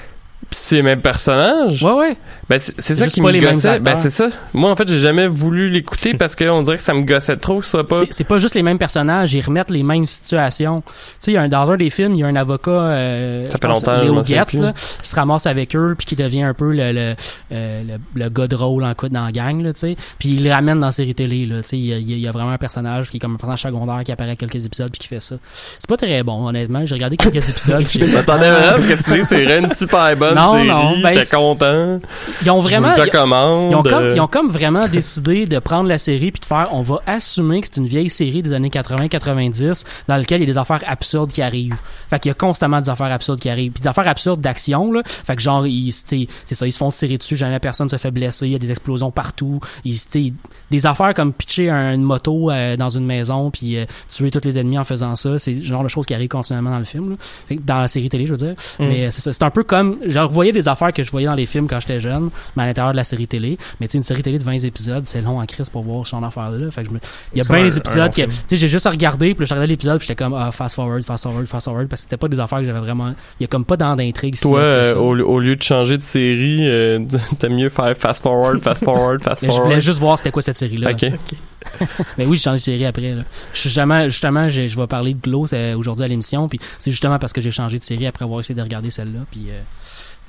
Pis 0.49 0.59
c'est 0.61 0.77
les 0.77 0.83
mêmes 0.83 1.03
personnages? 1.03 1.83
Ouais, 1.83 1.93
ouais. 1.93 2.17
Ben, 2.51 2.59
c'est, 2.59 2.81
ça 2.97 3.07
qui 3.07 3.21
pas 3.23 3.31
me 3.33 3.41
gossait. 3.41 3.79
Ben, 3.79 3.95
c'est 3.97 4.11
ça. 4.11 4.29
Moi, 4.53 4.71
en 4.71 4.75
fait, 4.77 4.89
j'ai 4.89 4.99
jamais 4.99 5.29
voulu 5.29 5.71
l'écouter 5.71 6.15
parce 6.15 6.35
qu'on 6.35 6.63
dirait 6.63 6.77
que 6.79 6.83
ça 6.83 6.93
me 6.95 7.03
gossait 7.03 7.37
trop 7.37 7.61
pas... 7.61 7.97
C'est- 8.01 8.09
C'est 8.13 8.25
pas 8.25 8.39
juste 8.41 8.57
les 8.57 8.63
mêmes 8.65 8.79
personnages, 8.79 9.33
ils 9.35 9.41
remettent 9.41 9.71
les 9.71 9.85
mêmes 9.85 10.05
situations. 10.05 10.83
Tu 10.83 10.93
sais, 11.21 11.31
il 11.31 11.35
y 11.35 11.37
a 11.37 11.43
un, 11.43 11.49
dans 11.49 11.71
un 11.71 11.77
des 11.77 11.91
films, 11.91 12.15
il 12.15 12.19
y 12.19 12.25
a 12.25 12.27
un 12.27 12.35
avocat, 12.35 12.71
euh, 12.73 13.45
Ça 13.45 13.53
fait 13.53 13.69
pense, 13.69 13.87
longtemps, 13.87 14.03
Léo 14.03 14.23
Getz, 14.25 14.55
là, 14.59 14.73
qui 14.73 15.09
se 15.09 15.15
ramasse 15.15 15.47
avec 15.47 15.77
eux, 15.77 15.95
puis 15.97 16.07
qui 16.07 16.17
devient 16.17 16.43
un 16.43 16.55
peu 16.55 16.73
le, 16.73 16.91
le, 16.93 17.15
euh, 17.53 17.83
le, 17.87 18.21
le 18.21 18.29
gars 18.31 18.49
de 18.49 18.57
rôle 18.57 18.83
en 18.85 18.95
dans 19.11 19.25
la 19.25 19.33
gang, 19.33 19.63
là, 19.63 19.73
tu 19.73 19.79
sais. 19.81 19.97
Puis 20.19 20.31
il 20.31 20.43
les 20.43 20.53
ramène 20.53 20.81
dans 20.81 20.87
la 20.87 20.93
série 20.93 21.15
télé, 21.15 21.47
là, 21.47 21.63
tu 21.63 21.69
sais. 21.69 21.79
Il 21.79 21.87
y, 21.87 21.93
a, 21.95 21.99
il 21.99 22.19
y 22.19 22.27
a 22.27 22.33
vraiment 22.33 22.51
un 22.51 22.59
personnage 22.59 23.11
qui 23.11 23.19
est 23.19 23.21
comme 23.21 23.35
un 23.35 23.37
personnage 23.37 23.63
secondaire 23.63 24.03
qui 24.05 24.11
apparaît 24.11 24.33
à 24.33 24.37
quelques 24.37 24.67
épisodes 24.67 24.91
puis 24.91 24.99
qui 24.99 25.07
fait 25.07 25.21
ça. 25.21 25.37
C'est 25.79 25.89
pas 25.89 25.97
très 25.97 26.23
bon, 26.25 26.49
honnêtement. 26.49 26.85
J'ai 26.85 26.95
regardé 26.97 27.17
quelques 27.17 27.37
épisodes. 27.49 27.81
Je 27.81 28.05
m'attendais 28.07 28.47
à 28.49 28.81
ce 28.83 28.89
que 28.89 28.95
tu 28.95 29.21
dis, 29.21 29.25
c'est 29.27 29.59
une 29.59 29.73
super 29.73 30.17
bonne 30.17 30.35
Non, 30.35 30.55
série. 30.57 30.69
non, 30.69 31.01
ben, 31.01 31.15
J'étais 31.15 31.37
content. 31.37 32.01
Ils 32.43 32.51
ont 32.51 32.61
Je 32.63 32.69
vraiment. 32.69 32.89
vous 32.95 33.01
le 33.03 33.11
ils- 33.71 33.75
ont, 33.77 33.83
comme, 33.83 34.13
ils 34.17 34.21
ont 34.21 34.27
comme 34.27 34.49
vraiment 34.49 34.89
décidé 34.93 35.47
de 35.47 35.59
prendre 35.59 35.89
la 35.89 35.99
série 35.99 36.31
puis 36.31 36.41
de 36.41 36.45
faire 36.47 36.69
on 36.73 36.83
va 36.83 37.01
assumer 37.07 37.61
que 37.61 37.67
c'est 37.67 37.77
une 37.81 37.87
vieille 37.87 38.11
série 38.11 38.43
des 38.43 38.53
années 38.53 38.69
80-90 38.71 39.85
dans 40.09 40.17
laquelle 40.17 40.41
il 40.41 40.45
y 40.47 40.51
a 40.51 40.53
des 40.53 40.59
affaires 40.59 40.83
absurdes 40.87 41.31
qui 41.31 41.43
arrivent. 41.43 41.77
Fait 42.09 42.19
qu'il 42.19 42.31
y 42.31 42.33
a 42.33 42.35
constamment 42.35 42.81
des 42.81 42.89
affaires 42.91 43.13
absurdes 43.13 43.41
qui 43.41 43.49
arrivent. 43.49 43.73
Puis 43.73 43.83
des 43.83 43.89
affaires 43.89 44.09
absurdes 44.09 44.41
d'action 44.41 44.93
là. 44.93 45.03
Fait 45.05 45.37
que 45.37 45.43
genre 45.43 45.67
ils 45.67 45.93
c'est 45.93 46.27
ça, 46.47 46.67
ils 46.67 46.73
se 46.73 46.79
font 46.79 46.91
tirer 46.91 47.19
dessus, 47.19 47.37
jamais 47.37 47.59
personne 47.59 47.89
se 47.89 47.97
fait 47.97 48.11
blesser, 48.11 48.47
il 48.47 48.53
y 48.53 48.55
a 48.55 48.59
des 48.59 48.71
explosions 48.71 49.11
partout. 49.11 49.61
Ils, 49.85 49.99
des 50.71 50.87
affaires 50.87 51.15
comme 51.15 51.33
pitcher 51.33 51.71
un- 51.71 51.95
une 51.95 52.03
moto 52.03 52.51
euh, 52.51 52.77
dans 52.77 52.89
une 52.89 53.05
maison 53.05 53.51
puis 53.51 53.77
euh, 53.77 53.85
tuer 54.09 54.31
tous 54.31 54.41
les 54.45 54.59
ennemis 54.59 54.79
en 54.79 54.85
faisant 54.85 55.15
ça, 55.17 55.39
c'est 55.39 55.61
genre 55.63 55.83
de 55.83 55.89
choses 55.89 56.07
qui 56.07 56.15
arrivent 56.15 56.29
continuellement 56.29 56.71
dans 56.71 56.79
le 56.79 56.85
film 56.85 57.11
là. 57.11 57.17
Fait 57.49 57.57
que 57.57 57.63
dans 57.63 57.79
la 57.81 57.89
série 57.89 58.09
télé, 58.09 58.27
je 58.27 58.33
veux 58.33 58.37
dire. 58.37 58.55
Mm. 58.79 58.85
Mais 58.87 59.07
euh, 59.07 59.11
c'est 59.11 59.21
ça, 59.21 59.33
c'est 59.33 59.43
un 59.43 59.51
peu 59.51 59.63
comme 59.65 59.99
je 60.07 60.19
revoyais 60.19 60.53
des 60.53 60.69
affaires 60.69 60.93
que 60.93 61.03
je 61.03 61.11
voyais 61.11 61.27
dans 61.27 61.35
les 61.35 61.47
films 61.47 61.67
quand 61.69 61.81
j'étais 61.81 62.01
jeune, 62.01 62.30
mais 62.57 62.63
à 62.65 62.67
l'intérieur 62.67 62.93
de 62.93 62.97
la 62.97 63.05
série 63.05 63.27
télé. 63.27 63.59
Mais 63.81 63.87
tu 63.89 63.93
sais, 63.93 63.99
une 63.99 64.03
série 64.05 64.23
télé 64.23 64.39
de 64.39 64.45
20 64.45 64.53
épisodes, 64.65 65.05
c'est 65.07 65.21
long 65.23 65.41
en 65.41 65.47
crise 65.47 65.69
pour 65.69 65.83
voir 65.83 66.07
ce 66.07 66.11
genre 66.13 66.21
d'affaires-là. 66.21 66.71
Fait 66.71 66.83
que 66.83 66.89
je 66.89 66.95
me... 66.95 67.01
Il 67.35 67.39
y 67.39 67.41
a 67.41 67.45
bien 67.45 67.63
des 67.65 67.77
épisodes 67.79 68.13
que, 68.15 68.23
tu 68.23 68.31
sais, 68.49 68.57
j'ai 68.57 68.69
juste 68.69 68.87
à 68.87 68.91
regarder, 68.91 69.35
puis 69.35 69.47
je 69.47 69.51
regardais 69.55 69.67
l'épisode, 69.69 69.99
puis 69.99 70.07
j'étais 70.09 70.23
comme, 70.23 70.35
ah, 70.35 70.51
fast 70.53 70.75
forward, 70.75 71.03
fast 71.05 71.25
forward, 71.25 71.47
fast 71.47 71.65
forward, 71.67 71.89
parce 71.89 72.03
que 72.03 72.07
c'était 72.07 72.17
pas 72.17 72.29
des 72.29 72.41
affaires 72.41 72.59
que 72.59 72.65
j'avais 72.65 72.81
vraiment. 72.81 73.15
Il 73.39 73.43
y 73.43 73.45
a 73.45 73.49
comme 73.49 73.65
pas 73.65 73.77
d'intrigue. 73.77 74.39
Toi, 74.41 74.61
euh, 74.61 74.95
au, 74.97 75.17
au 75.19 75.39
lieu 75.41 75.57
de 75.57 75.63
changer 75.63 75.97
de 75.99 76.03
série, 76.03 76.69
euh, 76.69 77.05
t'aimes 77.39 77.55
mieux 77.57 77.69
faire 77.69 77.97
fast 77.97 78.23
forward, 78.23 78.61
fast 78.63 78.85
forward, 78.85 79.21
fast 79.23 79.43
Mais 79.43 79.49
je 79.49 79.53
forward. 79.53 79.69
voulais 79.71 79.81
juste 79.81 80.01
voir 80.01 80.19
c'était 80.19 80.31
quoi 80.31 80.43
cette 80.43 80.59
série-là. 80.59 80.91
Ok. 80.93 81.05
Mais 82.19 82.25
oui, 82.27 82.37
j'ai 82.37 82.43
changé 82.45 82.57
de 82.57 82.63
série 82.63 82.87
après. 82.87 83.15
Là. 83.15 83.23
Justement, 83.53 84.05
justement 84.05 84.49
je, 84.49 84.67
je 84.67 84.77
vais 84.79 84.87
parler 84.87 85.15
de 85.15 85.21
Glow 85.21 85.47
c'est 85.47 85.75
aujourd'hui 85.75 86.05
à 86.05 86.09
l'émission, 86.09 86.49
puis 86.49 86.59
c'est 86.79 86.91
justement 86.91 87.19
parce 87.19 87.33
que 87.33 87.41
j'ai 87.41 87.51
changé 87.51 87.79
de 87.79 87.85
série 87.85 88.07
après 88.07 88.25
avoir 88.25 88.41
essayé 88.41 88.55
de 88.55 88.63
regarder 88.63 88.91
celle-là, 88.91 89.21
puis 89.31 89.47
euh, 89.51 89.61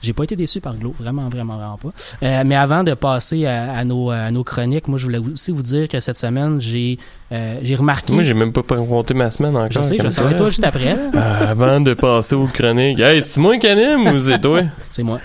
j'ai 0.01 0.13
pas 0.13 0.23
été 0.23 0.35
déçu 0.35 0.59
par 0.61 0.75
Glow, 0.75 0.93
vraiment, 0.99 1.29
vraiment, 1.29 1.57
vraiment 1.57 1.77
pas. 1.77 1.89
Euh, 2.23 2.43
mais 2.45 2.55
avant 2.55 2.83
de 2.83 2.93
passer 2.95 3.45
à, 3.45 3.73
à 3.73 3.83
nos, 3.83 4.09
à 4.09 4.31
nos 4.31 4.43
chroniques, 4.43 4.87
moi, 4.87 4.97
je 4.97 5.05
voulais 5.05 5.19
aussi 5.19 5.51
vous 5.51 5.61
dire 5.61 5.87
que 5.87 5.99
cette 5.99 6.17
semaine, 6.17 6.59
j'ai 6.59 6.97
euh, 7.31 7.59
j'ai 7.63 7.75
remarqué... 7.75 8.11
Moi, 8.11 8.23
j'ai 8.23 8.33
même 8.33 8.51
pas 8.51 8.61
raconté 8.75 9.13
ma 9.13 9.31
semaine 9.31 9.55
encore. 9.55 9.69
je 9.71 9.81
sais, 9.81 9.97
je 10.03 10.09
saurai 10.09 10.35
toi. 10.35 10.49
juste 10.49 10.65
après. 10.65 10.97
Euh, 11.15 11.51
avant 11.51 11.79
de 11.79 11.93
passer 11.93 12.35
aux 12.35 12.47
chroniques. 12.47 12.99
Hey, 12.99 13.23
c'est-tu 13.23 13.39
moi 13.39 13.57
qui 13.57 13.67
anime 13.67 14.07
ou 14.07 14.19
c'est 14.19 14.39
toi? 14.39 14.63
C'est 14.89 15.03
moi. 15.03 15.19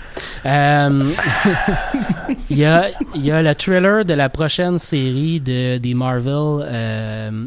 Il 2.49 2.57
y 2.57 2.63
a 2.65 2.87
il 3.15 3.25
y 3.25 3.31
a 3.31 3.41
le 3.41 3.53
trailer 3.55 4.05
de 4.05 4.13
la 4.13 4.29
prochaine 4.29 4.79
série 4.79 5.41
de 5.41 5.77
des 5.77 5.93
Marvel 5.93 6.65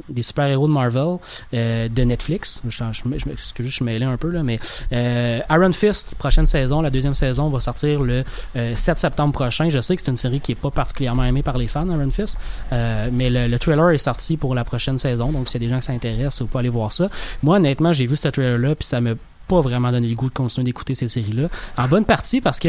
des 0.08 0.22
super-héros 0.22 0.66
de 0.68 0.72
Marvel 0.72 1.16
de 1.52 2.02
Netflix. 2.02 2.60
Je, 2.68 2.70
je, 2.70 2.84
je, 2.92 3.18
je, 3.18 3.30
excuse, 3.30 3.66
je 3.66 3.70
suis 3.70 3.84
mêlé 3.84 4.04
un 4.04 4.16
peu 4.18 4.28
là 4.28 4.42
mais 4.42 4.58
Iron 4.92 5.72
Fist 5.72 6.14
prochaine 6.16 6.44
saison, 6.46 6.82
la 6.82 6.90
deuxième 6.90 7.14
saison 7.20 7.48
va 7.48 7.60
sortir 7.60 8.00
le 8.02 8.24
euh, 8.56 8.74
7 8.74 8.98
septembre 8.98 9.32
prochain. 9.32 9.68
Je 9.68 9.80
sais 9.80 9.94
que 9.96 10.02
c'est 10.02 10.10
une 10.10 10.16
série 10.16 10.40
qui 10.40 10.52
est 10.52 10.56
pas 10.56 10.70
particulièrement 10.70 11.24
aimée 11.24 11.42
par 11.42 11.56
les 11.58 11.68
fans 11.68 11.88
Iron 11.88 12.10
Fist, 12.10 12.38
euh, 12.72 13.08
mais 13.12 13.30
le, 13.30 13.46
le 13.46 13.58
trailer 13.58 13.90
est 13.90 13.98
sorti 13.98 14.36
pour 14.36 14.54
la 14.54 14.64
prochaine 14.64 14.98
saison. 14.98 15.30
Donc 15.30 15.48
s'il 15.48 15.62
y 15.62 15.64
a 15.64 15.68
des 15.68 15.74
gens 15.74 15.80
qui 15.80 15.86
s'intéressent, 15.86 16.42
vous 16.42 16.48
pouvez 16.48 16.60
aller 16.60 16.68
voir 16.68 16.92
ça. 16.92 17.08
Moi 17.42 17.56
honnêtement, 17.56 17.92
j'ai 17.92 18.06
vu 18.06 18.16
ce 18.16 18.28
trailer 18.28 18.58
là 18.58 18.74
puis 18.74 18.86
ça 18.86 19.00
me 19.00 19.16
pas 19.50 19.60
vraiment 19.60 19.90
donné 19.90 20.06
le 20.08 20.14
goût 20.14 20.28
de 20.28 20.34
continuer 20.34 20.66
d'écouter 20.66 20.94
ces 20.94 21.08
séries-là. 21.08 21.48
En 21.76 21.88
bonne 21.88 22.04
partie 22.04 22.40
parce 22.40 22.60
que, 22.60 22.68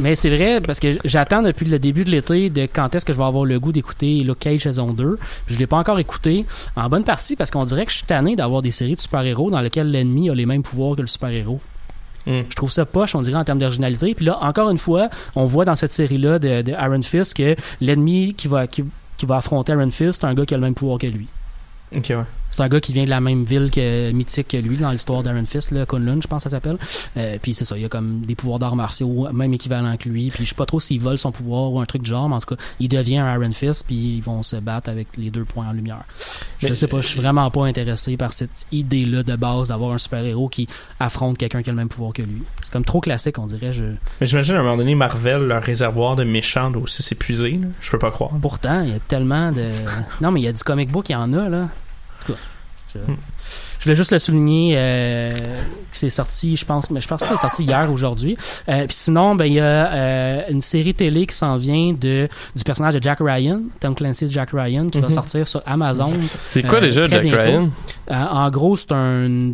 mais 0.00 0.14
c'est 0.14 0.34
vrai, 0.34 0.62
parce 0.62 0.80
que 0.80 0.88
j'attends 1.04 1.42
depuis 1.42 1.66
le 1.66 1.78
début 1.78 2.04
de 2.04 2.10
l'été 2.10 2.48
de 2.48 2.62
quand 2.62 2.94
est-ce 2.94 3.04
que 3.04 3.12
je 3.12 3.18
vais 3.18 3.24
avoir 3.24 3.44
le 3.44 3.60
goût 3.60 3.70
d'écouter 3.72 4.20
Luke 4.20 4.38
Cage 4.38 4.60
saison 4.60 4.92
2. 4.94 5.18
Je 5.46 5.58
l'ai 5.58 5.66
pas 5.66 5.76
encore 5.76 5.98
écouté. 5.98 6.46
En 6.74 6.88
bonne 6.88 7.04
partie 7.04 7.36
parce 7.36 7.50
qu'on 7.50 7.64
dirait 7.64 7.84
que 7.84 7.92
je 7.92 7.98
suis 7.98 8.06
tanné 8.06 8.34
d'avoir 8.34 8.62
des 8.62 8.70
séries 8.70 8.96
de 8.96 9.00
super-héros 9.00 9.50
dans 9.50 9.60
lesquelles 9.60 9.90
l'ennemi 9.90 10.30
a 10.30 10.34
les 10.34 10.46
mêmes 10.46 10.62
pouvoirs 10.62 10.96
que 10.96 11.02
le 11.02 11.06
super-héros. 11.06 11.60
Mm. 12.26 12.40
Je 12.48 12.54
trouve 12.54 12.70
ça 12.70 12.84
poche, 12.84 13.14
on 13.14 13.22
dirait, 13.22 13.38
en 13.38 13.44
termes 13.44 13.58
d'originalité. 13.58 14.14
Puis 14.14 14.26
là, 14.26 14.38
encore 14.42 14.70
une 14.70 14.78
fois, 14.78 15.08
on 15.34 15.44
voit 15.44 15.64
dans 15.64 15.76
cette 15.76 15.92
série-là 15.92 16.38
de, 16.38 16.62
de 16.62 16.72
Iron 16.72 17.02
Fist 17.02 17.34
que 17.34 17.56
l'ennemi 17.80 18.34
qui 18.34 18.48
va, 18.48 18.66
qui, 18.66 18.84
qui 19.16 19.26
va 19.26 19.36
affronter 19.36 19.72
Iron 19.72 19.90
Fist, 19.90 20.20
c'est 20.20 20.26
un 20.26 20.34
gars 20.34 20.44
qui 20.44 20.54
a 20.54 20.56
le 20.56 20.62
même 20.62 20.74
pouvoir 20.74 20.98
que 20.98 21.06
lui. 21.06 21.28
Ok, 21.94 22.06
ouais. 22.10 22.16
C'est 22.50 22.62
un 22.62 22.68
gars 22.68 22.80
qui 22.80 22.92
vient 22.94 23.04
de 23.04 23.10
la 23.10 23.20
même 23.20 23.44
ville 23.44 23.70
que 23.70 24.10
mythique 24.12 24.48
que 24.48 24.56
lui 24.56 24.76
dans 24.78 24.90
l'histoire 24.90 25.22
d'Iron 25.22 25.44
Fist, 25.44 25.72
là, 25.72 25.84
Kunlun, 25.84 26.20
je 26.22 26.26
pense 26.26 26.44
que 26.44 26.48
ça 26.50 26.56
s'appelle. 26.56 26.78
Euh, 27.18 27.36
puis 27.42 27.52
c'est 27.52 27.64
ça, 27.66 27.76
il 27.76 27.84
a 27.84 27.88
comme 27.88 28.20
des 28.26 28.34
pouvoirs 28.34 28.58
d'arts 28.58 28.76
martiaux, 28.76 29.28
même 29.32 29.52
équivalent 29.52 29.94
que 29.98 30.08
lui. 30.08 30.30
Puis 30.30 30.44
je 30.44 30.50
sais 30.50 30.54
pas 30.54 30.64
trop 30.64 30.80
s'il 30.80 31.00
vole 31.00 31.18
son 31.18 31.32
pouvoir 31.32 31.70
ou 31.72 31.80
un 31.80 31.84
truc 31.84 32.02
du 32.02 32.10
genre, 32.10 32.28
mais 32.28 32.36
en 32.36 32.40
tout 32.40 32.54
cas, 32.54 32.62
il 32.80 32.88
devient 32.88 33.18
un 33.18 33.34
Iron 33.38 33.52
Fist, 33.52 33.84
puis 33.86 34.16
ils 34.16 34.22
vont 34.22 34.42
se 34.42 34.56
battre 34.56 34.88
avec 34.88 35.08
les 35.18 35.28
deux 35.30 35.44
points 35.44 35.68
en 35.68 35.72
lumière. 35.72 36.02
Je 36.58 36.68
Mais- 36.68 36.74
sais 36.74 36.86
pas, 36.86 37.00
je 37.02 37.08
suis 37.08 37.20
vraiment 37.20 37.50
pas 37.50 37.66
intéressé 37.66 38.16
par 38.16 38.32
cette 38.32 38.66
idée-là 38.72 39.22
de 39.22 39.36
base 39.36 39.68
d'avoir 39.68 39.92
un 39.92 39.98
super-héros 39.98 40.48
qui 40.48 40.66
affronte 40.98 41.36
quelqu'un 41.36 41.62
qui 41.62 41.68
a 41.68 41.72
le 41.72 41.76
même 41.78 41.88
pouvoir 41.88 42.12
que 42.14 42.22
lui. 42.22 42.42
C'est 42.62 42.72
comme 42.72 42.84
trop 42.84 43.00
classique, 43.00 43.38
on 43.38 43.46
dirait. 43.46 43.72
Je... 43.74 43.84
Mais 44.20 44.26
j'imagine 44.26 44.54
à 44.54 44.60
un 44.60 44.62
moment 44.62 44.76
donné, 44.78 44.94
Marvel, 44.94 45.42
leur 45.46 45.62
réservoir 45.62 46.16
de 46.16 46.24
méchants 46.24 46.70
doit 46.70 46.82
aussi 46.82 47.02
s'épuiser. 47.02 47.50
là. 47.52 47.66
Je 47.82 47.90
peux 47.90 47.98
pas 47.98 48.10
croire. 48.10 48.30
Pourtant, 48.40 48.80
il 48.82 48.90
y 48.90 48.94
a 48.94 48.98
tellement 49.00 49.52
de. 49.52 49.66
Non, 50.22 50.30
mais 50.30 50.40
il 50.40 50.44
y 50.44 50.48
a 50.48 50.52
du 50.52 50.62
comic 50.62 50.90
book, 50.90 51.08
il 51.10 51.12
y 51.12 51.16
en 51.16 51.32
a, 51.34 51.48
là. 51.48 51.68
En 52.32 52.34
tout 52.34 52.34
cas, 52.34 52.38
je, 52.94 52.98
je 53.78 53.84
voulais 53.84 53.96
juste 53.96 54.12
le 54.12 54.18
souligner 54.18 54.74
euh, 54.76 55.32
que 55.32 55.96
c'est 55.96 56.08
sorti, 56.10 56.56
je 56.56 56.64
pense, 56.64 56.90
mais 56.90 57.00
je 57.00 57.08
pense 57.08 57.20
que 57.22 57.28
c'est 57.28 57.36
sorti 57.36 57.64
hier, 57.64 57.90
aujourd'hui. 57.92 58.36
Euh, 58.68 58.86
Puis 58.86 58.96
sinon, 58.96 59.34
ben 59.34 59.44
il 59.44 59.54
y 59.54 59.60
a 59.60 59.92
euh, 59.92 60.42
une 60.48 60.62
série 60.62 60.94
télé 60.94 61.26
qui 61.26 61.34
s'en 61.36 61.56
vient 61.56 61.92
de 61.92 62.28
du 62.56 62.64
personnage 62.64 62.94
de 62.94 63.02
Jack 63.02 63.18
Ryan, 63.20 63.60
Tom 63.80 63.94
Clancy's 63.94 64.32
Jack 64.32 64.50
Ryan, 64.52 64.88
qui 64.88 64.98
va 65.00 65.08
Mhm. 65.08 65.14
sortir 65.14 65.46
sur 65.48 65.62
Amazon. 65.66 66.12
C'est 66.44 66.62
quoi 66.66 66.78
Euh, 66.78 66.82
déjà 66.82 67.06
Jack 67.06 67.22
bientôt. 67.22 67.42
Ryan? 67.42 67.70
Euh, 68.10 68.14
en 68.14 68.50
gros, 68.50 68.76
c'est 68.76 68.92
un, 68.92 69.50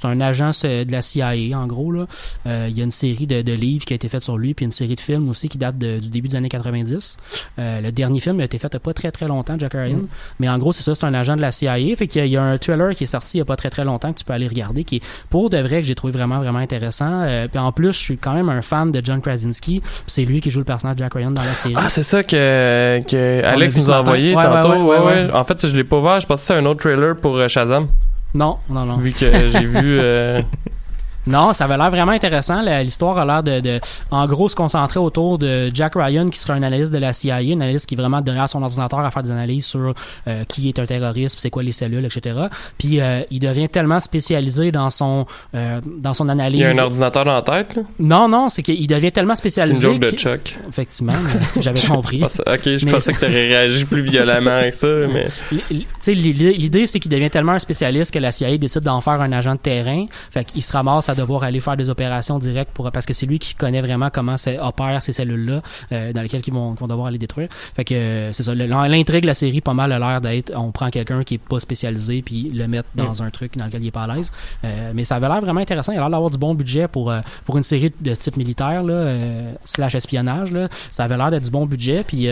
c'est 0.00 0.06
un 0.08 0.20
agent 0.20 0.50
de 0.62 0.90
la 0.92 1.02
CIA, 1.02 1.32
en 1.56 1.66
gros. 1.66 1.92
Là. 1.92 2.06
Euh, 2.46 2.66
il 2.70 2.76
y 2.76 2.80
a 2.80 2.84
une 2.84 2.90
série 2.90 3.26
de, 3.26 3.42
de 3.42 3.52
livres 3.52 3.84
qui 3.84 3.92
a 3.92 3.96
été 3.96 4.08
faite 4.08 4.22
sur 4.22 4.36
lui, 4.38 4.54
puis 4.54 4.64
une 4.64 4.70
série 4.72 4.94
de 4.94 5.00
films 5.00 5.28
aussi 5.28 5.48
qui 5.48 5.58
date 5.58 5.78
de- 5.78 5.98
du 5.98 6.08
début 6.08 6.28
des 6.28 6.36
années 6.36 6.48
90. 6.48 7.16
Euh, 7.58 7.80
le 7.80 7.92
dernier 7.92 8.20
film 8.20 8.40
a 8.40 8.44
été 8.44 8.58
fait 8.58 8.68
il 8.72 8.76
n'y 8.76 8.76
a 8.76 8.80
pas 8.80 8.94
très 8.94 9.10
très 9.10 9.26
longtemps, 9.28 9.54
Jack 9.58 9.72
Ryan. 9.74 10.00
Mais 10.40 10.48
en 10.48 10.58
gros, 10.58 10.72
c'est 10.72 10.82
ça, 10.82 10.94
c'est 10.94 11.04
un 11.04 11.14
agent 11.14 11.36
de 11.36 11.40
la 11.40 11.50
CIA. 11.50 11.94
Fait 11.96 12.06
qu'il 12.06 12.20
y 12.20 12.22
a, 12.22 12.26
il 12.26 12.32
y 12.32 12.36
a 12.36 12.42
un 12.42 12.58
trailer 12.58 12.94
qui 12.94 13.04
est 13.04 13.06
sorti 13.06 13.36
il 13.36 13.40
n'y 13.40 13.42
a 13.42 13.46
pas 13.46 13.56
très 13.56 13.70
très 13.70 13.84
longtemps 13.84 14.12
que 14.12 14.18
tu 14.18 14.24
peux 14.24 14.32
aller 14.32 14.48
regarder, 14.48 14.84
qui 14.84 14.96
est 14.96 15.02
pour 15.30 15.50
de 15.50 15.58
vrai 15.58 15.80
que 15.82 15.86
j'ai 15.86 15.94
trouvé 15.94 16.12
vraiment 16.12 16.38
vraiment 16.40 16.58
intéressant. 16.58 17.22
Euh, 17.22 17.46
puis 17.48 17.58
en 17.58 17.72
plus, 17.72 17.92
je 17.92 17.98
suis 17.98 18.16
quand 18.18 18.32
même 18.34 18.48
un 18.48 18.62
fan 18.62 18.90
de 18.92 19.00
John 19.04 19.20
Krasinski. 19.20 19.82
C'est 20.06 20.24
lui 20.24 20.40
qui 20.40 20.50
joue 20.50 20.58
le 20.60 20.64
personnage 20.64 20.96
de 20.96 21.00
Jack 21.04 21.14
Ryan 21.14 21.30
dans 21.30 21.42
la 21.44 21.54
série. 21.54 21.74
Ah, 21.76 21.88
c'est 21.88 22.02
ça 22.02 22.22
que, 22.22 23.00
que 23.08 23.44
Alex 23.44 23.76
nous 23.76 23.90
a 23.90 24.00
envoyé 24.00 24.34
Ouais, 24.34 24.42
tantôt. 24.42 24.70
ouais, 24.72 24.78
ouais, 24.80 24.98
ouais, 24.98 25.04
ouais. 25.26 25.32
En 25.32 25.44
fait, 25.44 25.66
je 25.66 25.74
l'ai 25.76 25.84
pas 25.84 26.00
vu. 26.00 26.20
Je 26.20 26.26
pensais 26.26 26.40
que 26.42 26.46
c'était 26.48 26.60
un 26.60 26.66
autre 26.66 26.80
trailer 26.80 27.16
pour 27.16 27.48
Shazam. 27.48 27.88
Non, 28.34 28.58
non, 28.68 28.84
non. 28.86 28.96
Vu 28.96 29.12
que 29.12 29.48
j'ai 29.48 29.64
vu. 29.66 29.98
euh, 30.00 30.42
Non, 31.26 31.52
ça 31.52 31.64
avait 31.64 31.76
l'air 31.76 31.90
vraiment 31.90 32.12
intéressant. 32.12 32.62
L'histoire 32.82 33.16
a 33.18 33.24
l'air 33.24 33.42
de, 33.42 33.60
de, 33.60 33.80
en 34.10 34.26
gros, 34.26 34.48
se 34.48 34.56
concentrer 34.56 34.98
autour 34.98 35.38
de 35.38 35.70
Jack 35.72 35.94
Ryan, 35.94 36.28
qui 36.28 36.38
sera 36.38 36.54
un 36.54 36.62
analyste 36.62 36.92
de 36.92 36.98
la 36.98 37.12
CIA, 37.12 37.36
un 37.36 37.60
analyste 37.60 37.86
qui 37.86 37.94
est 37.94 37.98
vraiment 37.98 38.20
derrière 38.20 38.48
son 38.48 38.62
ordinateur 38.62 39.00
à 39.00 39.10
faire 39.10 39.22
des 39.22 39.30
analyses 39.30 39.66
sur 39.66 39.94
euh, 40.28 40.44
qui 40.48 40.68
est 40.68 40.78
un 40.78 40.86
terroriste, 40.86 41.38
c'est 41.40 41.50
quoi 41.50 41.62
les 41.62 41.72
cellules, 41.72 42.04
etc. 42.04 42.36
Puis 42.78 43.00
euh, 43.00 43.22
il 43.30 43.40
devient 43.40 43.68
tellement 43.68 44.00
spécialisé 44.00 44.72
dans 44.72 44.90
son 44.90 45.26
euh, 45.54 45.80
dans 45.98 46.14
son 46.14 46.28
analyse. 46.28 46.58
Il 46.58 46.62
y 46.62 46.64
a 46.64 46.70
un 46.70 46.78
ordinateur 46.78 47.24
dans 47.24 47.34
la 47.34 47.42
tête, 47.42 47.76
là? 47.76 47.82
Non, 48.00 48.28
non, 48.28 48.48
c'est 48.48 48.62
qu'il 48.62 48.86
devient 48.86 49.12
tellement 49.12 49.34
C'est 49.34 49.44
une 49.46 49.50
spécialisé. 49.52 49.82
joke 49.82 50.00
de 50.00 50.10
que- 50.10 50.16
Chuck. 50.16 50.58
Effectivement, 50.68 51.12
j'avais 51.60 51.80
compris. 51.86 52.18
Je 52.22 52.22
pensais- 52.24 52.42
ok, 52.46 52.78
je 52.78 52.86
Mais- 52.86 52.92
pensais 52.92 53.12
que 53.12 53.20
t'aurais 53.20 53.48
réagi 53.48 53.84
plus 53.84 54.02
violemment 54.02 54.50
avec 54.50 54.74
ça, 54.74 54.86
mais. 55.12 55.26
L- 55.52 55.60
l- 55.70 55.78
tu 55.80 55.86
sais, 56.00 56.14
l'idée 56.14 56.52
l'idée, 56.54 56.86
c'est 56.86 56.98
qu'il 57.00 57.10
devient 57.10 57.30
tellement 57.30 57.52
un 57.52 57.58
spécialiste 57.58 58.12
que 58.12 58.18
la 58.18 58.32
CIA 58.32 58.56
décide 58.58 58.82
d'en 58.82 59.00
faire 59.00 59.20
un 59.20 59.32
agent 59.32 59.54
de 59.54 59.60
terrain. 59.60 60.06
Fait 60.30 60.44
qu'il 60.44 60.62
se 60.62 60.72
ramasse 60.72 61.08
à 61.08 61.11
devoir 61.14 61.42
aller 61.42 61.60
faire 61.60 61.76
des 61.76 61.88
opérations 61.88 62.38
directes 62.38 62.70
pour 62.72 62.90
parce 62.90 63.06
que 63.06 63.12
c'est 63.12 63.26
lui 63.26 63.38
qui 63.38 63.54
connaît 63.54 63.80
vraiment 63.80 64.10
comment 64.10 64.36
ça 64.36 64.50
opère 64.66 65.02
ces 65.02 65.12
cellules-là 65.12 65.62
euh, 65.92 66.12
dans 66.12 66.22
lesquelles 66.22 66.42
ils 66.46 66.52
vont, 66.52 66.74
vont 66.74 66.86
devoir 66.86 67.08
aller 67.08 67.18
détruire. 67.18 67.48
Fait 67.50 67.84
que 67.84 67.94
euh, 67.94 68.32
c'est 68.32 68.42
ça. 68.42 68.54
L'intrigue 68.54 69.22
de 69.22 69.26
la 69.26 69.34
série, 69.34 69.60
pas 69.60 69.74
mal 69.74 69.92
a 69.92 69.98
l'air 69.98 70.20
d'être 70.20 70.52
on 70.56 70.72
prend 70.72 70.90
quelqu'un 70.90 71.24
qui 71.24 71.34
est 71.34 71.38
pas 71.38 71.60
spécialisé 71.60 72.22
puis 72.22 72.50
le 72.52 72.66
mettre 72.68 72.88
dans 72.94 73.22
un 73.22 73.30
truc 73.30 73.56
dans 73.56 73.66
lequel 73.66 73.82
il 73.82 73.88
est 73.88 73.92
pas 73.92 74.04
à 74.04 74.14
l'aise. 74.14 74.32
Euh, 74.64 74.92
mais 74.94 75.04
ça 75.04 75.16
avait 75.16 75.28
l'air 75.28 75.40
vraiment 75.40 75.60
intéressant. 75.60 75.92
Il 75.92 75.98
a 75.98 76.00
l'air 76.00 76.10
d'avoir 76.10 76.30
du 76.30 76.38
bon 76.38 76.54
budget 76.54 76.88
pour 76.88 77.12
pour 77.44 77.56
une 77.56 77.62
série 77.62 77.92
de 78.00 78.14
type 78.14 78.36
militaire 78.36 78.82
là, 78.82 79.16
slash 79.64 79.94
espionnage. 79.94 80.52
Là. 80.52 80.68
Ça 80.90 81.04
avait 81.04 81.16
l'air 81.16 81.30
d'être 81.30 81.44
du 81.44 81.50
bon 81.50 81.66
budget. 81.66 82.04
Puis 82.04 82.28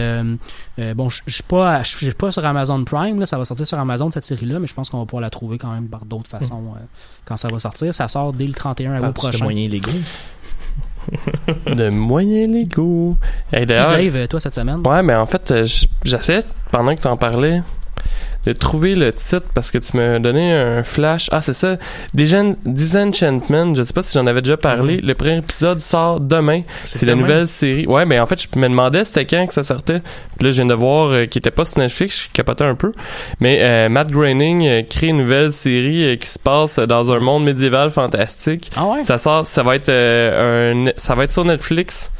bon, 0.94 1.08
je 1.08 1.22
suis 1.28 1.42
pas, 1.42 1.82
pas 2.18 2.30
sur 2.30 2.44
Amazon 2.44 2.84
Prime. 2.84 3.20
Là, 3.20 3.26
ça 3.26 3.38
va 3.38 3.44
sortir 3.44 3.66
sur 3.66 3.78
Amazon 3.78 4.10
cette 4.10 4.24
série-là, 4.24 4.58
mais 4.58 4.66
je 4.66 4.74
pense 4.74 4.88
qu'on 4.88 4.98
va 4.98 5.04
pouvoir 5.04 5.22
la 5.22 5.30
trouver 5.30 5.58
quand 5.58 5.72
même 5.72 5.88
par 5.88 6.04
d'autres 6.04 6.28
façons 6.28 6.74
euh, 6.76 6.80
quand 7.24 7.36
ça 7.36 7.48
va 7.48 7.58
sortir. 7.58 7.94
Ça 7.94 8.08
sort 8.08 8.32
dès 8.32 8.46
le 8.46 8.52
31 8.74 9.09
août 9.09 9.14
prochain. 9.14 9.44
moyens 9.44 9.70
légaux. 9.70 9.90
de 11.66 11.88
moyens 11.90 12.52
légaux. 12.52 13.16
Puis 13.52 13.66
d'ailleurs. 13.66 13.90
Dave, 13.92 14.16
euh, 14.16 14.26
toi 14.26 14.40
cette 14.40 14.54
semaine. 14.54 14.87
Ouais, 14.87 15.02
mais 15.02 15.14
en 15.14 15.26
fait, 15.26 15.50
euh, 15.50 15.66
j'essayais, 16.04 16.44
pendant 16.70 16.94
que 16.94 17.00
t'en 17.00 17.16
parlais, 17.16 17.62
de 18.46 18.53
trouver 18.53 18.94
le 18.94 19.12
titre 19.12 19.46
parce 19.55 19.70
que 19.70 19.79
tu 19.79 19.96
m'as 19.96 20.18
donné 20.18 20.53
un 20.53 20.83
flash. 20.83 21.29
Ah, 21.33 21.40
c'est 21.40 21.53
ça. 21.53 21.76
Disenchantment, 22.14 23.74
je 23.74 23.83
sais 23.83 23.92
pas 23.92 24.03
si 24.03 24.14
j'en 24.14 24.26
avais 24.26 24.42
déjà 24.42 24.57
parlé. 24.57 24.98
Le 24.98 25.14
premier 25.14 25.38
épisode 25.38 25.81
sort 25.81 26.20
demain. 26.20 26.62
C'est 26.85 27.07
la 27.07 27.14
nouvelle 27.14 27.46
série. 27.46 27.87
Ouais, 27.87 28.07
mais 28.07 28.18
en 28.18 28.26
fait, 28.26 28.40
je 28.42 28.59
me 28.59 28.68
demandais 28.68 29.05
c'était 29.05 29.26
quand 29.26 29.46
que 29.46 29.55
ça 29.55 29.62
sortait. 29.62 30.00
Puis 30.38 30.46
là, 30.46 30.50
je 30.50 30.57
viens 30.57 30.66
de 30.66 30.74
voir 30.74 31.09
euh, 31.09 31.26
qu'il 31.26 31.40
était 31.40 31.50
pas 31.50 31.64
sur 31.64 31.79
Netflix. 31.79 32.24
Je 32.24 32.29
capotais 32.33 32.64
un 32.64 32.74
peu. 32.74 32.92
Mais 33.40 33.59
euh, 33.61 33.88
Matt 33.88 34.11
Groening 34.11 34.66
euh, 34.66 34.83
crée 34.83 35.09
une 35.09 35.18
nouvelle 35.18 35.53
série 35.53 36.05
euh, 36.05 36.16
qui 36.16 36.29
se 36.29 36.38
passe 36.38 36.79
dans 36.79 37.11
un 37.12 37.20
monde 37.20 37.44
médiéval 37.44 37.90
fantastique. 37.90 38.70
Ah 38.76 38.87
ouais? 38.87 39.03
Ça 39.03 39.18
sort, 39.18 39.46
ça 39.46 39.62
va 39.62 39.76
être 39.76 39.90
un, 39.90 40.92
ça 40.96 41.14
va 41.14 41.24
être 41.24 41.31
sur 41.31 41.44
Netflix. 41.44 42.11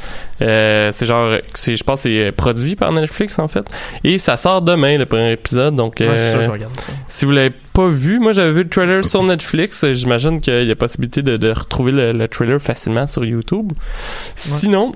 Euh, 0.43 0.91
c'est 0.93 1.07
genre, 1.07 1.37
c'est, 1.55 1.77
je 1.77 1.85
pense, 1.85 2.03
que 2.05 2.09
c'est 2.09 2.33
produit 2.33 2.77
par 2.77 2.93
Netflix 2.93 3.39
en 3.39 3.49
fait. 3.49 3.65
Et 4.05 4.19
ça 4.19 4.37
sort 4.37 4.63
demain 4.63 4.97
le 4.99 5.07
premier 5.07 5.33
épisode. 5.33 5.77
Donc, 5.77 5.97
Ouais, 6.01 6.17
ça, 6.19 6.39
euh, 6.39 6.43
je 6.43 6.51
regarde 6.51 6.79
ça. 6.81 6.93
si 7.07 7.25
vous 7.25 7.33
l'avez 7.33 7.51
pas 7.73 7.89
vu, 7.89 8.19
moi 8.19 8.33
j'avais 8.33 8.53
vu 8.53 8.63
le 8.65 8.69
trailer 8.69 9.05
sur 9.05 9.23
Netflix. 9.23 9.85
J'imagine 9.93 10.41
qu'il 10.41 10.65
y 10.65 10.71
a 10.71 10.77
possibilité 10.77 11.23
de, 11.23 11.37
de 11.37 11.51
retrouver 11.51 11.93
le, 11.93 12.13
le 12.13 12.29
trailer 12.29 12.61
facilement 12.61 13.07
sur 13.07 13.25
YouTube. 13.25 13.73
Sinon. 14.37 14.93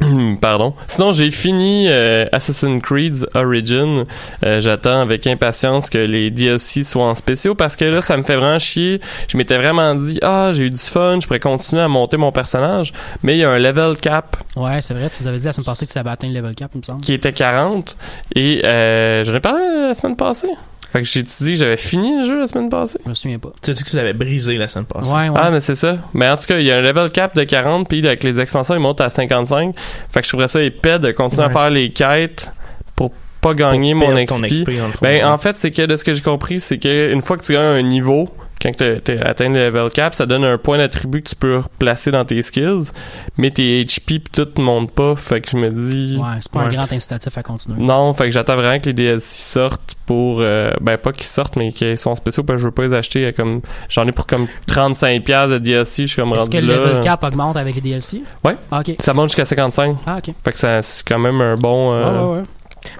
Pardon. 0.40 0.74
Sinon, 0.86 1.12
j'ai 1.12 1.30
fini 1.30 1.86
euh, 1.88 2.26
Assassin's 2.32 2.82
Creed 2.82 3.26
Origin. 3.34 4.04
Euh, 4.44 4.60
J'attends 4.60 5.00
avec 5.02 5.26
impatience 5.26 5.90
que 5.90 5.98
les 5.98 6.30
DLC 6.30 6.84
soient 6.84 7.04
en 7.06 7.14
spéciaux 7.14 7.54
parce 7.54 7.76
que 7.76 7.84
là, 7.84 8.00
ça 8.00 8.16
me 8.16 8.22
fait 8.22 8.36
vraiment 8.36 8.58
chier. 8.58 9.00
Je 9.28 9.36
m'étais 9.36 9.58
vraiment 9.58 9.94
dit, 9.94 10.18
ah, 10.22 10.50
j'ai 10.52 10.64
eu 10.64 10.70
du 10.70 10.78
fun, 10.78 11.18
je 11.20 11.26
pourrais 11.26 11.40
continuer 11.40 11.82
à 11.82 11.88
monter 11.88 12.16
mon 12.16 12.32
personnage, 12.32 12.92
mais 13.22 13.36
il 13.36 13.40
y 13.40 13.44
a 13.44 13.50
un 13.50 13.58
level 13.58 13.96
cap 13.98 14.36
Ouais, 14.56 14.80
c'est 14.80 14.94
vrai. 14.94 15.10
Tu 15.10 15.22
nous 15.22 15.28
avais 15.28 15.38
dit 15.38 15.44
la 15.44 15.52
semaine 15.52 15.66
passée 15.66 15.86
que 15.86 15.92
ça 15.92 16.00
avait 16.00 16.10
atteint 16.10 16.28
le 16.28 16.34
level 16.34 16.54
cap, 16.54 16.70
il 16.74 16.78
me 16.78 16.82
semble. 16.82 17.00
qui 17.02 17.12
était 17.12 17.32
40 17.32 17.96
et 18.36 18.62
euh, 18.64 19.22
j'en 19.24 19.34
ai 19.34 19.40
parlé 19.40 19.60
la 19.88 19.94
semaine 19.94 20.16
passée. 20.16 20.48
Fait 20.92 21.02
que 21.02 21.04
j'ai 21.06 21.22
dit 21.22 21.52
que 21.52 21.54
j'avais 21.54 21.76
fini 21.76 22.16
le 22.18 22.24
jeu 22.26 22.40
la 22.40 22.48
semaine 22.48 22.68
passée. 22.68 22.98
Je 23.04 23.08
me 23.08 23.14
souviens 23.14 23.38
pas. 23.38 23.50
Tu 23.62 23.70
as 23.70 23.74
dit 23.74 23.84
que 23.84 23.88
tu 23.88 23.96
l'avais 23.96 24.12
brisé 24.12 24.56
la 24.56 24.66
semaine 24.66 24.86
passée. 24.86 25.12
Ouais, 25.12 25.28
ouais. 25.28 25.40
Ah, 25.40 25.50
mais 25.50 25.60
c'est 25.60 25.76
ça. 25.76 25.98
Mais 26.14 26.28
en 26.28 26.36
tout 26.36 26.46
cas, 26.46 26.58
il 26.58 26.66
y 26.66 26.72
a 26.72 26.78
un 26.78 26.82
level 26.82 27.10
cap 27.10 27.36
de 27.36 27.44
40, 27.44 27.88
puis 27.88 28.04
avec 28.04 28.24
les 28.24 28.40
expansions, 28.40 28.74
il 28.74 28.80
monte 28.80 29.00
à 29.00 29.08
55. 29.08 29.74
Fait 30.10 30.20
que 30.20 30.24
je 30.24 30.30
trouverais 30.30 30.48
ça 30.48 30.60
épais 30.60 30.98
de 30.98 31.12
continuer 31.12 31.44
à 31.44 31.50
faire 31.50 31.70
les 31.70 31.90
quêtes 31.90 32.50
pour 32.96 33.12
pas 33.40 33.54
gagner 33.54 33.94
Pour 33.94 34.10
mon 34.10 34.24
XP. 34.24 34.46
XP. 34.46 34.70
Ben, 35.00 35.24
en 35.24 35.38
fait, 35.38 35.56
c'est 35.56 35.70
que 35.70 35.82
de 35.86 35.96
ce 35.96 36.04
que 36.04 36.12
j'ai 36.12 36.22
compris, 36.22 36.58
c'est 36.60 36.78
que 36.78 37.12
une 37.12 37.22
fois 37.22 37.36
que 37.36 37.44
tu 37.44 37.52
gagnes 37.52 37.78
un 37.78 37.82
niveau, 37.82 38.28
quand 38.60 38.70
tu 38.76 39.12
atteint 39.22 39.48
le 39.48 39.66
level 39.70 39.90
cap, 39.90 40.14
ça 40.14 40.26
donne 40.26 40.44
un 40.44 40.58
point 40.58 40.78
d'attribut 40.78 41.22
que 41.22 41.30
tu 41.30 41.36
peux 41.36 41.58
replacer 41.58 42.10
dans 42.10 42.24
tes 42.24 42.42
skills, 42.42 42.90
mais 43.36 43.50
tes 43.50 43.84
HP 43.84 44.18
pis 44.18 44.20
tout 44.32 44.48
ne 44.58 44.62
monte 44.62 44.90
pas. 44.92 45.14
Fait 45.16 45.40
que 45.40 45.50
je 45.50 45.56
me 45.56 45.68
dis. 45.70 46.18
Ouais, 46.20 46.36
c'est 46.40 46.52
pas 46.52 46.60
un 46.60 46.68
grand 46.68 46.92
incitatif 46.92 47.36
à 47.38 47.42
continuer. 47.42 47.80
Non, 47.80 48.12
fait 48.12 48.24
que 48.24 48.30
j'attends 48.30 48.56
vraiment 48.56 48.78
que 48.78 48.86
les 48.86 48.92
DLC 48.92 49.20
sortent 49.42 49.94
pour 50.06 50.38
euh, 50.40 50.72
ben 50.80 50.98
pas 50.98 51.12
qu'ils 51.12 51.26
sortent 51.26 51.56
mais 51.56 51.72
qu'ils 51.72 51.96
soient 51.96 52.16
spéciaux 52.16 52.42
parce 52.42 52.56
que 52.56 52.62
je 52.62 52.66
veux 52.66 52.74
pas 52.74 52.82
les 52.82 52.94
acheter 52.94 53.26
à 53.26 53.32
comme 53.32 53.60
j'en 53.88 54.06
ai 54.06 54.12
pour 54.12 54.26
comme 54.26 54.46
35 54.66 55.22
pièces 55.24 55.50
de 55.50 55.58
DLC, 55.58 56.02
je 56.02 56.12
suis 56.12 56.20
comme 56.20 56.32
Est-ce 56.34 56.50
que 56.50 56.58
le 56.58 56.66
là. 56.66 56.76
level 56.76 57.00
cap 57.00 57.22
augmente 57.24 57.56
avec 57.56 57.74
les 57.76 57.80
DLC? 57.80 58.22
Ouais. 58.44 58.56
Ah, 58.70 58.80
ok. 58.80 58.96
Ça 58.98 59.14
monte 59.14 59.28
jusqu'à 59.28 59.44
55. 59.44 59.96
Ah, 60.06 60.18
ok. 60.18 60.34
Fait 60.44 60.52
que 60.52 60.58
ça 60.58 60.82
c'est 60.82 61.06
quand 61.06 61.18
même 61.18 61.40
un 61.40 61.56
bon 61.56 61.92
euh, 61.92 62.04
Ouais, 62.04 62.18
ouais, 62.34 62.38
ouais. 62.40 62.44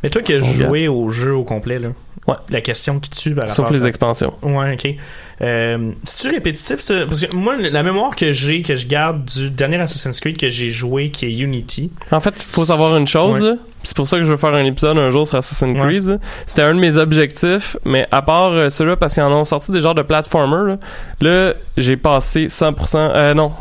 Mais 0.02 0.10
toi 0.10 0.22
qui 0.22 0.34
as 0.34 0.40
joué 0.40 0.88
au 0.88 1.08
jeu 1.08 1.34
au 1.34 1.44
complet, 1.44 1.78
là, 1.78 1.88
Ouais. 2.26 2.34
la 2.50 2.60
question 2.60 3.00
qui 3.00 3.10
tue 3.10 3.34
par 3.34 3.48
sauf 3.48 3.70
les 3.70 3.84
à- 3.84 3.88
expansions. 3.88 4.34
Ouais, 4.42 4.74
ok. 4.74 4.94
Euh, 5.42 5.90
C'est-tu 6.04 6.34
répétitif? 6.34 6.76
Parce 6.76 7.22
que 7.26 7.34
moi, 7.34 7.56
la 7.56 7.82
mémoire 7.82 8.14
que 8.14 8.30
j'ai, 8.32 8.62
que 8.62 8.74
je 8.74 8.86
garde 8.86 9.24
du 9.24 9.50
dernier 9.50 9.80
Assassin's 9.80 10.20
Creed 10.20 10.36
que 10.36 10.48
j'ai 10.48 10.70
joué, 10.70 11.10
qui 11.10 11.26
est 11.26 11.32
Unity, 11.38 11.90
En 12.12 12.20
fait, 12.20 12.40
faut 12.40 12.64
savoir 12.66 12.96
une 12.98 13.06
chose 13.08 13.42
Ouais. 13.42 13.54
C'est 13.82 13.96
pour 13.96 14.06
ça 14.06 14.18
que 14.18 14.24
je 14.24 14.30
veux 14.30 14.36
faire 14.36 14.52
un 14.54 14.64
épisode 14.66 14.98
un 14.98 15.08
jour 15.08 15.26
sur 15.26 15.38
Assassin's 15.38 15.74
Ouais. 15.74 15.80
Creed. 15.80 16.20
C'était 16.46 16.62
un 16.62 16.74
de 16.74 16.78
mes 16.80 16.98
objectifs, 16.98 17.78
mais 17.86 18.06
à 18.10 18.20
part 18.20 18.50
euh, 18.52 18.68
ceux-là, 18.68 18.96
parce 18.96 19.14
qu'ils 19.14 19.22
en 19.22 19.32
ont 19.32 19.46
sorti 19.46 19.72
des 19.72 19.80
genres 19.80 19.94
de 19.94 20.02
platformer, 20.02 20.74
là, 20.74 20.78
là, 21.22 21.54
j'ai 21.78 21.96
passé 21.96 22.48
100%... 22.48 22.98
Euh, 22.98 23.32
non. 23.34 23.52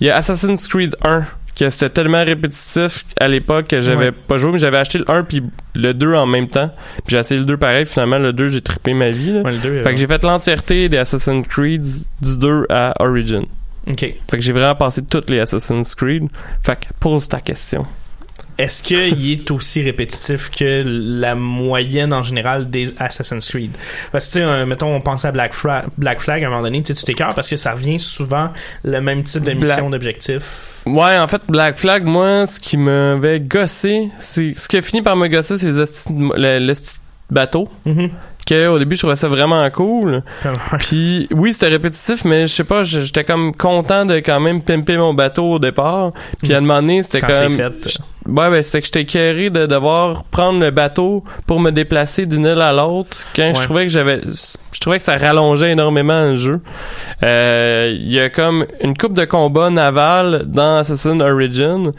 Il 0.00 0.08
y 0.08 0.10
a 0.10 0.16
Assassin's 0.16 0.66
Creed 0.66 0.96
1, 1.04 1.22
que 1.56 1.70
c'était 1.70 1.90
tellement 1.90 2.24
répétitif 2.24 3.04
à 3.20 3.28
l'époque 3.28 3.68
que 3.68 3.80
j'avais 3.80 4.06
Ouais. 4.06 4.12
pas 4.12 4.36
joué, 4.38 4.52
mais 4.52 4.58
j'avais 4.58 4.78
acheté 4.78 4.98
le 4.98 5.08
1 5.10 5.22
puis 5.24 5.42
le 5.74 5.94
2 5.94 6.14
en 6.14 6.26
même 6.26 6.48
temps. 6.48 6.70
Puis 7.06 7.14
j'ai 7.14 7.18
essayé 7.18 7.38
le 7.40 7.46
2 7.46 7.56
pareil, 7.56 7.86
finalement 7.86 8.18
le 8.18 8.32
2 8.32 8.48
j'ai 8.48 8.60
trippé 8.60 8.92
ma 8.94 9.10
vie. 9.10 9.32
Là. 9.32 9.42
ouais, 9.42 9.52
le 9.52 9.58
2, 9.58 9.82
Fait 9.82 9.90
que 9.90 9.96
j'ai 9.96 10.06
fait 10.06 10.22
l'entièreté 10.24 10.88
des 10.88 10.98
Assassin's 10.98 11.46
Creed 11.46 11.82
du 12.20 12.36
2 12.38 12.66
à 12.70 12.94
Origin. 13.00 13.44
Ok. 13.88 14.00
Fait 14.00 14.16
que 14.36 14.40
j'ai 14.40 14.52
vraiment 14.52 14.74
passé 14.74 15.02
toutes 15.08 15.30
les 15.30 15.40
Assassin's 15.40 15.94
Creed. 15.94 16.28
Fait 16.62 16.76
que 16.76 16.86
pose 16.98 17.28
ta 17.28 17.38
question. 17.40 17.84
Est-ce 18.56 18.82
qu'il 18.84 19.32
est 19.32 19.50
aussi 19.50 19.82
répétitif 19.82 20.50
que 20.50 20.84
la 20.86 21.34
moyenne 21.34 22.12
en 22.14 22.22
général 22.22 22.70
des 22.70 22.94
Assassin's 23.00 23.48
Creed? 23.48 23.72
Parce 24.12 24.26
que, 24.28 24.32
tu 24.34 24.38
sais, 24.38 24.44
euh, 24.44 24.64
mettons, 24.66 24.94
on 24.94 25.00
pense 25.00 25.24
à 25.24 25.32
Black, 25.32 25.52
Flag 25.54 25.84
à 26.44 26.46
un 26.46 26.50
moment 26.50 26.62
donné, 26.62 26.82
tu 26.82 26.94
t'écœures 26.94 27.34
parce 27.34 27.50
que 27.50 27.56
ça 27.56 27.72
revient 27.72 27.98
souvent 27.98 28.50
le 28.84 29.00
même 29.00 29.24
type 29.24 29.42
de 29.42 29.52
mission, 29.52 29.90
d'objectif. 29.90 30.42
Ouais, 30.86 31.18
en 31.18 31.26
fait, 31.26 31.42
Black 31.48 31.78
Flag, 31.78 32.04
moi, 32.04 32.46
ce 32.46 32.60
qui 32.60 32.76
m'avait 32.76 33.40
gossé, 33.40 34.10
c'est 34.20 34.54
ce 34.56 34.68
qui 34.68 34.76
a 34.76 34.82
fini 34.82 35.02
par 35.02 35.16
me 35.16 35.26
gosser, 35.28 35.58
c'est 35.58 35.66
les 35.72 35.78
hosties 35.78 36.12
de 36.12 36.18
mo- 36.18 36.34
le, 36.36 36.58
le 36.60 36.70
hostie 36.72 36.98
de 37.30 37.34
bateau. 37.34 37.68
Que 38.46 38.68
au 38.68 38.78
début, 38.78 38.96
je 38.96 39.00
trouvais 39.00 39.16
ça 39.16 39.28
vraiment 39.28 39.68
cool. 39.70 40.22
Puis 40.80 41.28
oui, 41.30 41.52
c'était 41.54 41.68
répétitif, 41.68 42.24
mais 42.24 42.46
je 42.46 42.52
sais 42.52 42.64
pas, 42.64 42.82
j'étais 42.84 43.24
comme 43.24 43.54
content 43.54 44.04
de 44.04 44.16
quand 44.16 44.40
même 44.40 44.60
pimper 44.62 44.98
mon 44.98 45.14
bateau 45.14 45.52
au 45.52 45.58
départ. 45.58 46.12
Puis 46.42 46.52
à 46.54 46.58
un 46.58 46.60
moment 46.60 46.80
donné, 46.82 47.02
c'était 47.02 47.20
comme 47.46 47.56
Ouais, 48.26 48.48
ben 48.50 48.62
c'est 48.62 48.80
que 48.80 48.86
j'étais 48.86 49.02
écœuré 49.02 49.50
de 49.50 49.66
devoir 49.66 50.24
prendre 50.24 50.58
le 50.58 50.70
bateau 50.70 51.24
pour 51.46 51.60
me 51.60 51.70
déplacer 51.70 52.24
d'une 52.24 52.46
île 52.46 52.60
à 52.62 52.72
l'autre. 52.72 53.18
Quand 53.36 53.52
je 53.54 53.62
trouvais 53.64 53.82
que 53.82 53.90
j'avais, 53.92 54.22
je 54.72 54.80
trouvais 54.80 54.96
que 54.96 55.02
ça 55.04 55.16
rallongeait 55.18 55.72
énormément 55.72 56.22
le 56.30 56.36
jeu. 56.36 56.60
Euh, 57.22 57.94
Il 57.94 58.10
y 58.10 58.20
a 58.20 58.30
comme 58.30 58.64
une 58.80 58.96
coupe 58.96 59.12
de 59.12 59.26
combat 59.26 59.68
naval 59.70 60.44
dans 60.46 60.78
Assassin's 60.78 61.22
Origin. 61.22 61.92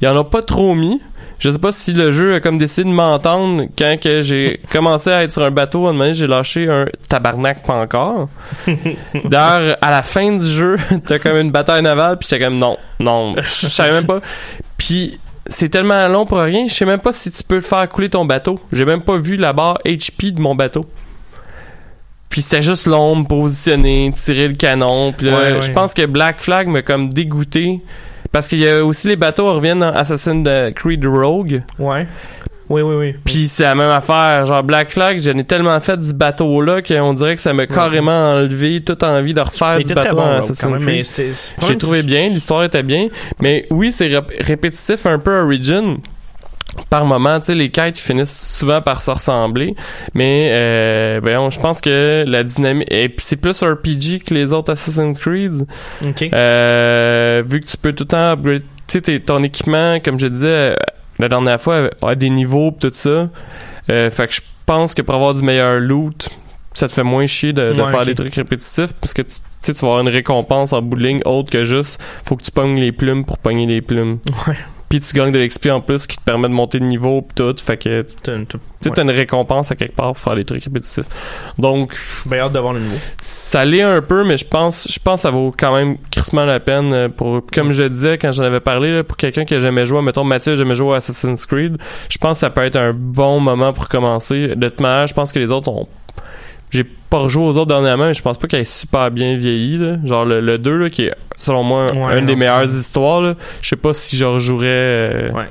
Il 0.00 0.04
y 0.04 0.08
en 0.08 0.16
a 0.16 0.22
pas 0.24 0.42
trop 0.42 0.74
mis. 0.74 1.00
Je 1.42 1.50
sais 1.50 1.58
pas 1.58 1.72
si 1.72 1.92
le 1.92 2.12
jeu 2.12 2.34
a 2.34 2.40
comme 2.40 2.56
décidé 2.56 2.88
de 2.88 2.94
m'entendre 2.94 3.64
quand 3.76 3.96
que 4.00 4.22
j'ai 4.22 4.60
commencé 4.70 5.10
à 5.10 5.24
être 5.24 5.32
sur 5.32 5.42
un 5.42 5.50
bateau. 5.50 5.88
À 5.88 5.90
un 5.90 5.92
moment 5.92 6.12
j'ai 6.12 6.28
lâché 6.28 6.68
un 6.68 6.86
tabarnak 7.08 7.64
pas 7.64 7.82
encore. 7.82 8.28
D'ailleurs, 9.24 9.76
à 9.80 9.90
la 9.90 10.02
fin 10.02 10.36
du 10.36 10.46
jeu, 10.48 10.76
t'as 11.06 11.18
comme 11.18 11.36
une 11.36 11.50
bataille 11.50 11.82
navale, 11.82 12.16
puis 12.18 12.28
j'étais 12.30 12.44
comme 12.44 12.58
non, 12.58 12.76
non, 13.00 13.34
je 13.38 13.66
savais 13.66 13.90
même 13.90 14.06
pas. 14.06 14.20
Puis 14.78 15.18
c'est 15.44 15.68
tellement 15.68 16.06
long 16.06 16.26
pour 16.26 16.38
rien, 16.38 16.68
je 16.68 16.74
sais 16.74 16.86
même 16.86 17.00
pas 17.00 17.12
si 17.12 17.32
tu 17.32 17.42
peux 17.42 17.60
faire 17.60 17.88
couler 17.88 18.08
ton 18.08 18.24
bateau. 18.24 18.60
J'ai 18.70 18.84
même 18.84 19.02
pas 19.02 19.16
vu 19.16 19.36
la 19.36 19.52
barre 19.52 19.80
HP 19.84 20.32
de 20.32 20.40
mon 20.40 20.54
bateau. 20.54 20.84
puis 22.28 22.40
c'était 22.40 22.62
juste 22.62 22.86
l'ombre 22.86 23.26
positionné, 23.26 24.12
tirer 24.14 24.46
le 24.46 24.54
canon. 24.54 25.12
Puis 25.12 25.28
ouais. 25.28 25.60
je 25.60 25.72
pense 25.72 25.92
que 25.92 26.06
Black 26.06 26.38
Flag 26.38 26.68
m'a 26.68 26.82
comme 26.82 27.12
dégoûté. 27.12 27.80
Parce 28.32 28.48
qu'il 28.48 28.58
y 28.60 28.68
a 28.68 28.84
aussi 28.84 29.08
les 29.08 29.16
bateaux 29.16 29.52
reviennent 29.52 29.80
dans 29.80 29.92
Assassin's 29.92 30.48
Creed 30.74 31.04
Rogue. 31.06 31.62
Ouais. 31.78 32.06
Oui, 32.70 32.80
oui, 32.80 32.94
oui. 32.94 33.14
Puis 33.24 33.48
c'est 33.48 33.64
la 33.64 33.74
même 33.74 33.90
affaire. 33.90 34.46
Genre 34.46 34.62
Black 34.62 34.90
Flag, 34.90 35.20
j'en 35.20 35.36
ai 35.36 35.44
tellement 35.44 35.78
fait 35.80 35.98
du 35.98 36.14
bateau 36.14 36.62
là 36.62 36.80
qu'on 36.80 37.12
dirait 37.12 37.36
que 37.36 37.42
ça 37.42 37.52
m'a 37.52 37.66
carrément 37.66 38.32
enlevé 38.36 38.80
toute 38.80 39.02
envie 39.02 39.34
de 39.34 39.40
refaire 39.40 39.76
Mais 39.76 39.84
du 39.84 39.92
bateau 39.92 40.16
bon, 40.16 40.22
en 40.22 40.38
Assassin's 40.38 40.58
Creed. 40.78 41.04
J'ai 41.68 41.76
trouvé 41.76 42.02
bien, 42.02 42.28
l'histoire 42.28 42.64
était 42.64 42.82
bien. 42.82 43.08
Mais 43.40 43.66
oui, 43.70 43.92
c'est 43.92 44.08
rép- 44.08 44.42
répétitif 44.42 45.04
un 45.04 45.18
peu 45.18 45.40
Origin. 45.40 45.98
Par 46.88 47.04
moment, 47.04 47.38
tu 47.38 47.46
sais, 47.46 47.54
les 47.54 47.70
quêtes 47.70 47.98
finissent 47.98 48.56
souvent 48.56 48.80
par 48.80 49.02
se 49.02 49.10
ressembler. 49.10 49.74
Mais, 50.14 50.48
euh, 50.52 51.20
voyons, 51.22 51.50
je 51.50 51.60
pense 51.60 51.80
que 51.80 52.24
la 52.26 52.42
dynamique... 52.42 52.88
Et 52.90 53.08
puis 53.08 53.24
c'est 53.26 53.36
plus 53.36 53.62
RPG 53.62 54.24
que 54.26 54.32
les 54.32 54.52
autres 54.52 54.72
Assassin's 54.72 55.18
Creed. 55.18 55.66
Euh, 56.32 57.42
vu 57.46 57.60
que 57.60 57.66
tu 57.66 57.76
peux 57.76 57.92
tout 57.92 58.04
le 58.04 58.08
temps 58.08 58.32
upgrade 58.32 58.62
tu 58.86 59.00
sais, 59.04 59.20
ton 59.20 59.42
équipement, 59.42 60.00
comme 60.00 60.18
je 60.18 60.26
disais 60.26 60.46
euh, 60.46 60.74
la 61.18 61.28
dernière 61.28 61.60
fois, 61.60 61.90
à 62.02 62.14
des 62.14 62.30
niveaux 62.30 62.72
pis 62.72 62.88
tout 62.88 62.90
ça. 62.92 63.28
Euh, 63.90 64.10
fait 64.10 64.26
que 64.26 64.34
je 64.34 64.40
pense 64.66 64.94
que 64.94 65.02
pour 65.02 65.14
avoir 65.14 65.34
du 65.34 65.42
meilleur 65.42 65.80
loot, 65.80 66.28
ça 66.74 66.88
te 66.88 66.92
fait 66.92 67.02
moins 67.02 67.26
chier 67.26 67.52
de, 67.52 67.72
de 67.72 67.82
Ouais, 67.82 67.90
faire 67.90 68.04
des 68.04 68.14
trucs 68.14 68.34
répétitifs 68.34 68.92
parce 69.00 69.12
que 69.12 69.22
tu 69.22 69.34
tu 69.62 69.72
vas 69.72 69.88
avoir 69.88 70.00
une 70.00 70.08
récompense 70.08 70.72
en 70.72 70.82
bout 70.82 70.96
de 70.96 71.04
ligne 71.04 71.20
autre 71.24 71.50
que 71.50 71.64
juste 71.64 72.02
faut 72.24 72.34
que 72.36 72.42
tu 72.42 72.50
pognes 72.50 72.80
les 72.80 72.90
plumes 72.90 73.24
pour 73.24 73.38
pogner 73.38 73.66
les 73.66 73.80
plumes. 73.80 74.18
Ouais. 74.48 74.56
Puis 74.92 75.00
tu 75.00 75.14
gagnes 75.14 75.32
de 75.32 75.38
l'XP 75.38 75.68
en 75.70 75.80
plus 75.80 76.06
qui 76.06 76.18
te 76.18 76.22
permet 76.22 76.48
de 76.48 76.52
monter 76.52 76.78
de 76.78 76.84
niveau 76.84 77.22
pis 77.22 77.34
tout. 77.34 77.54
Fait 77.64 77.78
que 77.78 78.02
tu 78.02 78.14
T'as- 78.22 78.90
t'as 78.90 79.02
une 79.04 79.10
récompense 79.10 79.70
à 79.72 79.74
quelque 79.74 79.96
part 79.96 80.08
pour 80.12 80.18
faire 80.18 80.34
des 80.34 80.44
trucs 80.44 80.64
répétitifs. 80.64 81.06
Donc, 81.58 81.96
Ben, 82.26 82.40
hâte 82.40 82.52
de 82.52 82.58
voir 82.58 82.74
le 82.74 82.80
nouveau. 82.80 82.98
ça 83.22 83.64
l'est 83.64 83.80
un 83.80 84.02
peu, 84.02 84.22
mais 84.24 84.36
je 84.36 84.44
pense, 84.44 84.86
je 84.90 84.98
pense 84.98 85.20
que 85.20 85.22
ça 85.22 85.30
vaut 85.30 85.50
quand 85.56 85.74
même 85.74 85.96
crissement 86.10 86.44
la 86.44 86.60
peine 86.60 86.92
euh, 86.92 87.08
pour, 87.08 87.40
comme 87.50 87.72
je 87.72 87.84
disais 87.84 88.18
quand 88.18 88.32
j'en 88.32 88.42
avais 88.44 88.60
parlé, 88.60 88.92
là, 88.92 89.02
pour 89.02 89.16
quelqu'un 89.16 89.46
qui 89.46 89.54
a 89.54 89.60
jamais 89.60 89.86
joué, 89.86 90.02
mettons 90.02 90.24
Mathieu 90.24 90.52
a 90.52 90.56
jamais 90.56 90.74
joué 90.74 90.92
à 90.92 90.96
Assassin's 90.96 91.46
Creed, 91.46 91.78
je 92.10 92.18
pense 92.18 92.36
que 92.36 92.40
ça 92.40 92.50
peut 92.50 92.62
être 92.64 92.76
un 92.76 92.92
bon 92.92 93.40
moment 93.40 93.72
pour 93.72 93.88
commencer. 93.88 94.48
De 94.56 94.68
toute 94.68 94.80
manière, 94.80 95.06
je 95.06 95.14
pense 95.14 95.32
que 95.32 95.38
les 95.38 95.50
autres 95.50 95.70
ont, 95.70 95.88
j'ai 96.72 96.84
pas 96.84 97.18
rejoué 97.18 97.44
aux 97.44 97.50
autres 97.56 97.66
dernièrement, 97.66 98.06
mais 98.06 98.14
je 98.14 98.22
pense 98.22 98.38
pas 98.38 98.48
qu'elle 98.48 98.60
est 98.60 98.64
super 98.64 99.10
bien 99.10 99.36
vieillie, 99.36 99.78
là. 99.78 99.96
Genre 100.04 100.24
le, 100.24 100.40
le 100.40 100.58
2, 100.58 100.76
là, 100.78 100.90
qui 100.90 101.04
est, 101.04 101.14
selon 101.36 101.62
moi, 101.62 101.92
Ouais, 101.92 102.18
une 102.18 102.26
des 102.26 102.34
meilleures 102.34 102.64
histoires. 102.64 103.34
Je 103.60 103.68
sais 103.68 103.76
pas 103.76 103.92
si 103.94 104.16
je 104.16 104.24
rejouerais, 104.24 104.66
euh, 104.68 105.30
Ouais. 105.32 105.48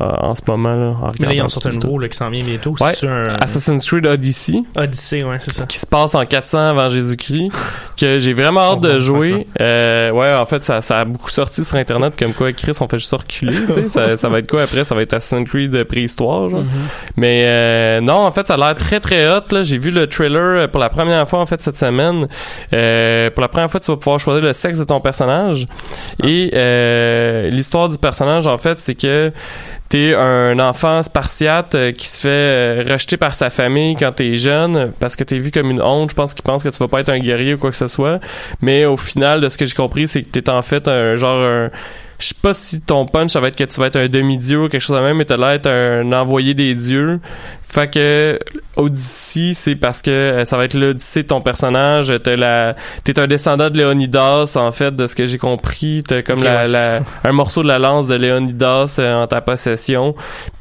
Euh, 0.00 0.04
en 0.20 0.34
ce 0.34 0.42
moment, 0.46 0.74
là, 0.74 0.96
en 1.02 1.12
Mais 1.18 1.26
là, 1.26 1.32
il 1.32 1.36
y 1.36 1.40
regardant 1.40 1.44
en 1.46 1.48
sort 1.48 1.66
un 1.66 1.72
nouveau 1.72 1.98
là, 1.98 2.08
qui 2.08 2.16
s'en 2.16 2.30
vient 2.30 2.44
bientôt. 2.44 2.74
Ouais. 2.80 2.92
Un 3.08 3.36
Assassin's 3.40 3.86
Creed 3.86 4.06
Odyssey. 4.06 4.62
Odyssey, 4.76 5.22
ouais, 5.24 5.38
c'est 5.40 5.52
ça. 5.52 5.64
qui 5.64 5.78
se 5.78 5.86
passe 5.86 6.14
en 6.14 6.24
400 6.24 6.58
avant 6.70 6.88
Jésus-Christ 6.88 7.50
que 7.96 8.18
j'ai 8.18 8.32
vraiment 8.34 8.72
hâte 8.72 8.80
de 8.80 8.98
jouer 8.98 9.46
euh, 9.60 10.10
ouais 10.10 10.32
en 10.34 10.44
fait 10.44 10.60
ça, 10.62 10.80
ça 10.82 10.98
a 10.98 11.04
beaucoup 11.06 11.30
sorti 11.30 11.64
sur 11.64 11.76
internet 11.76 12.14
comme 12.18 12.32
quoi 12.34 12.52
Chris 12.52 12.72
on 12.80 12.88
fait 12.88 12.98
juste 12.98 13.12
reculer 13.12 13.56
tu 13.66 13.72
sais 13.72 13.88
ça, 13.88 14.16
ça 14.18 14.28
va 14.28 14.38
être 14.40 14.50
quoi 14.50 14.62
après? 14.62 14.84
Ça 14.84 14.94
va 14.94 15.00
être 15.02 15.14
Assassin's 15.14 15.48
Creed 15.48 15.70
de 15.70 15.82
préhistoire 15.82 16.48
genre 16.50 16.60
Mhm. 16.60 16.70
mais 17.16 17.42
euh, 17.46 18.00
non 18.00 18.14
en 18.26 18.32
fait 18.32 18.46
ça 18.46 18.54
a 18.54 18.56
l'air 18.56 18.74
très 18.74 19.00
très 19.00 19.26
hot 19.28 19.42
là 19.52 19.62
j'ai 19.64 19.78
vu 19.78 19.90
le 19.90 20.06
trailer 20.06 20.42
euh, 20.62 20.68
pour 20.68 20.80
la 20.80 20.88
première 20.90 21.26
fois 21.28 21.38
en 21.40 21.46
fait 21.46 21.60
cette 21.60 21.76
semaine 21.76 22.26
euh, 22.74 23.30
pour 23.30 23.40
la 23.42 23.48
première 23.48 23.70
fois 23.70 23.80
tu 23.80 23.90
vas 23.90 23.96
pouvoir 23.96 24.18
choisir 24.20 24.42
le 24.42 24.52
sexe 24.52 24.78
de 24.78 24.84
ton 24.84 25.00
personnage 25.00 25.66
et 26.22 26.50
euh, 26.54 27.48
l'histoire 27.50 27.88
du 27.88 27.98
personnage 27.98 28.46
en 28.46 28.58
fait 28.58 28.78
c'est 28.78 28.94
que 28.94 29.32
T'es 29.88 30.14
un 30.14 30.58
enfant 30.58 31.02
spartiate 31.02 31.74
euh, 31.76 31.92
qui 31.92 32.08
se 32.08 32.20
fait 32.20 32.28
euh, 32.28 32.84
rejeter 32.88 33.16
par 33.16 33.34
sa 33.34 33.50
famille 33.50 33.94
quand 33.94 34.10
t'es 34.10 34.36
jeune 34.36 34.92
parce 34.98 35.14
que 35.14 35.22
t'es 35.22 35.38
vu 35.38 35.52
comme 35.52 35.70
une 35.70 35.80
honte. 35.80 36.10
Je 36.10 36.14
pense 36.14 36.34
qu'il 36.34 36.42
pense 36.42 36.64
que 36.64 36.68
tu 36.68 36.78
vas 36.78 36.88
pas 36.88 37.00
être 37.00 37.08
un 37.10 37.20
guerrier 37.20 37.54
ou 37.54 37.58
quoi 37.58 37.70
que 37.70 37.76
ce 37.76 37.86
soit. 37.86 38.18
Mais 38.60 38.84
au 38.84 38.96
final, 38.96 39.40
de 39.40 39.48
ce 39.48 39.56
que 39.56 39.64
j'ai 39.64 39.74
compris, 39.74 40.08
c'est 40.08 40.22
que 40.22 40.30
t'es 40.30 40.50
en 40.50 40.62
fait 40.62 40.88
un 40.88 41.14
genre 41.16 41.42
un... 41.42 41.70
Je 42.18 42.28
sais 42.28 42.34
pas 42.40 42.54
si 42.54 42.80
ton 42.80 43.04
punch 43.04 43.32
ça 43.32 43.40
va 43.40 43.48
être 43.48 43.56
que 43.56 43.64
tu 43.64 43.78
vas 43.78 43.88
être 43.88 43.96
un 43.96 44.08
demi-dieu 44.08 44.64
ou 44.64 44.68
quelque 44.68 44.80
chose 44.80 44.96
de 44.96 45.02
même, 45.02 45.18
mais 45.18 45.26
t'as 45.26 45.36
l'air 45.36 45.60
un 45.66 46.12
envoyé 46.12 46.54
des 46.54 46.74
dieux. 46.74 47.20
Fait 47.76 47.90
que 47.90 48.38
Odyssey, 48.76 49.52
c'est 49.54 49.76
parce 49.76 50.00
que 50.00 50.10
euh, 50.10 50.44
ça 50.46 50.56
va 50.56 50.64
être 50.64 50.72
l'Odyssée 50.72 51.24
de 51.24 51.28
ton 51.28 51.42
personnage. 51.42 52.10
T'as 52.24 52.34
la, 52.36 52.74
t'es 53.04 53.18
un 53.20 53.26
descendant 53.26 53.68
de 53.68 53.76
Léonidas 53.76 54.56
en 54.56 54.72
fait, 54.72 54.96
de 54.96 55.06
ce 55.06 55.14
que 55.14 55.26
j'ai 55.26 55.36
compris. 55.36 56.02
T'as 56.02 56.22
comme 56.22 56.42
la, 56.42 56.62
ouais, 56.62 56.68
la- 56.70 57.00
un 57.22 57.32
morceau 57.32 57.62
de 57.62 57.68
la 57.68 57.78
lance 57.78 58.08
de 58.08 58.14
Léonidas 58.14 58.96
euh, 58.98 59.22
en 59.22 59.26
ta 59.26 59.42
possession. 59.42 60.14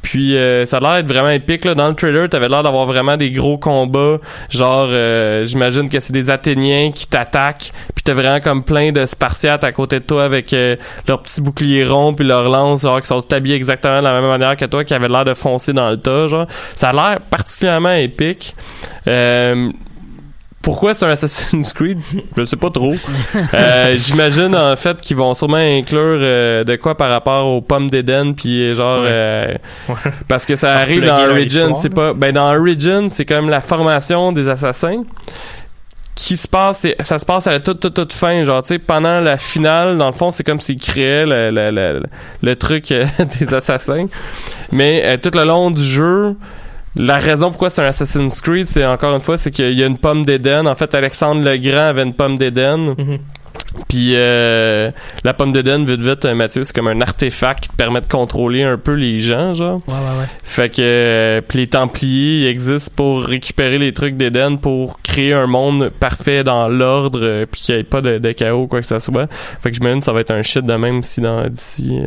Puis 0.05 0.37
euh, 0.37 0.67
ça 0.67 0.77
a 0.77 0.79
l'air 0.81 0.93
d'être 0.97 1.11
vraiment 1.11 1.31
épique 1.31 1.65
là. 1.65 1.73
Dans 1.73 1.87
le 1.87 1.95
trailer, 1.95 2.29
t'avais 2.29 2.47
l'air 2.47 2.61
d'avoir 2.61 2.85
vraiment 2.85 3.17
des 3.17 3.31
gros 3.31 3.57
combats. 3.57 4.19
Genre, 4.49 4.85
euh, 4.91 5.45
j'imagine 5.45 5.89
que 5.89 5.99
c'est 5.99 6.13
des 6.13 6.29
Athéniens 6.29 6.91
qui 6.93 7.07
t'attaquent. 7.07 7.71
Puis 7.95 8.03
t'as 8.03 8.13
vraiment 8.13 8.39
comme 8.39 8.63
plein 8.63 8.91
de 8.91 9.07
Spartiates 9.07 9.63
à 9.63 9.71
côté 9.71 9.99
de 9.99 10.05
toi 10.05 10.25
avec 10.25 10.53
euh, 10.53 10.75
leurs 11.07 11.23
petits 11.23 11.41
boucliers 11.41 11.85
ronds 11.85 12.13
puis 12.13 12.23
leurs 12.23 12.47
lances, 12.49 12.83
genre 12.83 13.01
qui 13.01 13.07
sont 13.07 13.33
habillés 13.33 13.55
exactement 13.55 13.97
de 13.97 14.03
la 14.03 14.21
même 14.21 14.29
manière 14.29 14.55
que 14.55 14.65
toi, 14.65 14.83
qui 14.83 14.93
avaient 14.93 15.07
l'air 15.07 15.25
de 15.25 15.33
foncer 15.33 15.73
dans 15.73 15.89
le 15.89 15.97
tas. 15.97 16.27
Genre, 16.27 16.45
ça 16.75 16.89
a 16.89 16.93
l'air 16.93 17.19
particulièrement 17.21 17.93
épique. 17.93 18.55
Pourquoi 20.65 20.93
c'est 20.95 21.05
un 21.05 21.09
Assassin's 21.09 21.71
Creed? 21.73 21.99
Je 22.35 22.43
sais 22.43 22.57
pas 22.57 22.69
trop. 22.71 22.93
Euh, 23.53 23.95
J'imagine 23.95 24.53
en 24.55 24.75
fait 24.75 24.99
qu'ils 24.99 25.15
vont 25.15 25.33
sûrement 25.33 25.57
inclure 25.57 26.17
euh, 26.19 26.63
de 26.63 26.75
quoi 26.75 26.97
par 26.97 27.09
rapport 27.11 27.45
aux 27.45 27.61
pommes 27.61 27.89
d'Éden 27.89 28.33
puis 28.33 28.73
genre 28.75 29.01
Ouais. 29.01 29.07
euh, 29.09 29.53
Ouais. 29.87 29.95
parce 30.27 30.45
que 30.45 30.55
ça 30.55 30.73
arrive 30.79 31.05
dans 31.05 31.23
Origin, 31.29 31.73
c'est 31.75 31.89
pas 31.93 32.13
ben 32.13 32.33
dans 32.33 32.53
Origin, 32.53 33.09
c'est 33.09 33.25
comme 33.25 33.49
la 33.49 33.61
formation 33.61 34.31
des 34.31 34.49
assassins 34.49 35.03
qui 36.15 36.35
se 36.37 36.47
passe 36.47 36.87
ça 37.01 37.19
se 37.19 37.25
passe 37.25 37.45
à 37.45 37.51
la 37.51 37.59
toute 37.59 37.79
toute 37.81 37.93
toute 37.93 38.13
fin 38.13 38.43
genre 38.45 38.61
tu 38.63 38.69
sais 38.69 38.79
pendant 38.79 39.19
la 39.19 39.37
finale 39.37 39.97
dans 39.97 40.07
le 40.07 40.13
fond 40.13 40.31
c'est 40.31 40.43
comme 40.45 40.61
s'ils 40.61 40.79
créaient 40.79 41.25
le, 41.25 41.51
le, 41.51 41.71
le, 41.71 42.03
le 42.41 42.55
truc 42.55 42.93
des 43.39 43.53
assassins 43.53 44.05
mais 44.71 45.17
tout 45.17 45.31
le 45.33 45.43
long 45.43 45.71
du 45.71 45.83
jeu 45.83 46.35
la 46.95 47.17
raison 47.17 47.49
pourquoi 47.49 47.69
c'est 47.69 47.81
un 47.81 47.87
Assassin's 47.87 48.41
Creed, 48.41 48.65
c'est 48.65 48.85
encore 48.85 49.13
une 49.13 49.21
fois, 49.21 49.37
c'est 49.37 49.51
qu'il 49.51 49.73
y 49.73 49.83
a 49.83 49.87
une 49.87 49.97
pomme 49.97 50.25
d'Éden. 50.25 50.65
En 50.65 50.75
fait, 50.75 50.95
Alexandre 50.95 51.43
le 51.43 51.57
Grand 51.57 51.89
avait 51.89 52.03
une 52.03 52.13
pomme 52.13 52.37
d'Éden. 52.37 52.95
Mhm. 52.97 53.19
Puis 53.89 54.13
euh, 54.15 54.91
la 55.23 55.33
pomme 55.33 55.51
d'Éden, 55.51 55.85
vite 55.85 56.01
vite, 56.01 56.25
euh, 56.25 56.33
Mathieu, 56.33 56.63
c'est 56.63 56.73
comme 56.73 56.87
un 56.87 57.01
artefact 57.01 57.63
qui 57.63 57.69
te 57.69 57.75
permet 57.75 57.99
de 57.99 58.07
contrôler 58.07 58.63
un 58.63 58.77
peu 58.77 58.93
les 58.93 59.19
gens, 59.19 59.53
genre. 59.53 59.81
Ouais, 59.87 59.93
ouais, 59.93 60.19
ouais. 60.19 60.27
Fait 60.43 60.69
que 60.69 60.81
euh, 60.81 61.41
puis 61.41 61.59
les 61.59 61.67
Templiers 61.67 62.43
ils 62.43 62.47
existent 62.47 62.93
pour 62.95 63.23
récupérer 63.23 63.77
les 63.77 63.91
trucs 63.91 64.15
d'Éden 64.15 64.57
pour 64.57 65.01
créer 65.01 65.33
un 65.33 65.47
monde 65.47 65.89
parfait 65.99 66.43
dans 66.43 66.69
l'ordre 66.69 67.19
euh, 67.21 67.45
puis 67.49 67.61
qu'il 67.61 67.75
n'y 67.75 67.81
ait 67.81 67.83
pas 67.83 68.01
de, 68.01 68.17
de 68.17 68.31
chaos 68.31 68.63
ou 68.63 68.67
quoi 68.67 68.79
que 68.79 68.87
ce 68.87 68.99
soit. 68.99 69.27
Fait 69.61 69.71
que 69.71 69.75
j'imagine 69.75 69.99
que 69.99 70.05
ça 70.05 70.13
va 70.13 70.21
être 70.21 70.31
un 70.31 70.41
shit 70.41 70.65
de 70.65 70.73
même 70.75 71.03
si 71.03 71.19
dans 71.19 71.47
d'ici. 71.47 71.99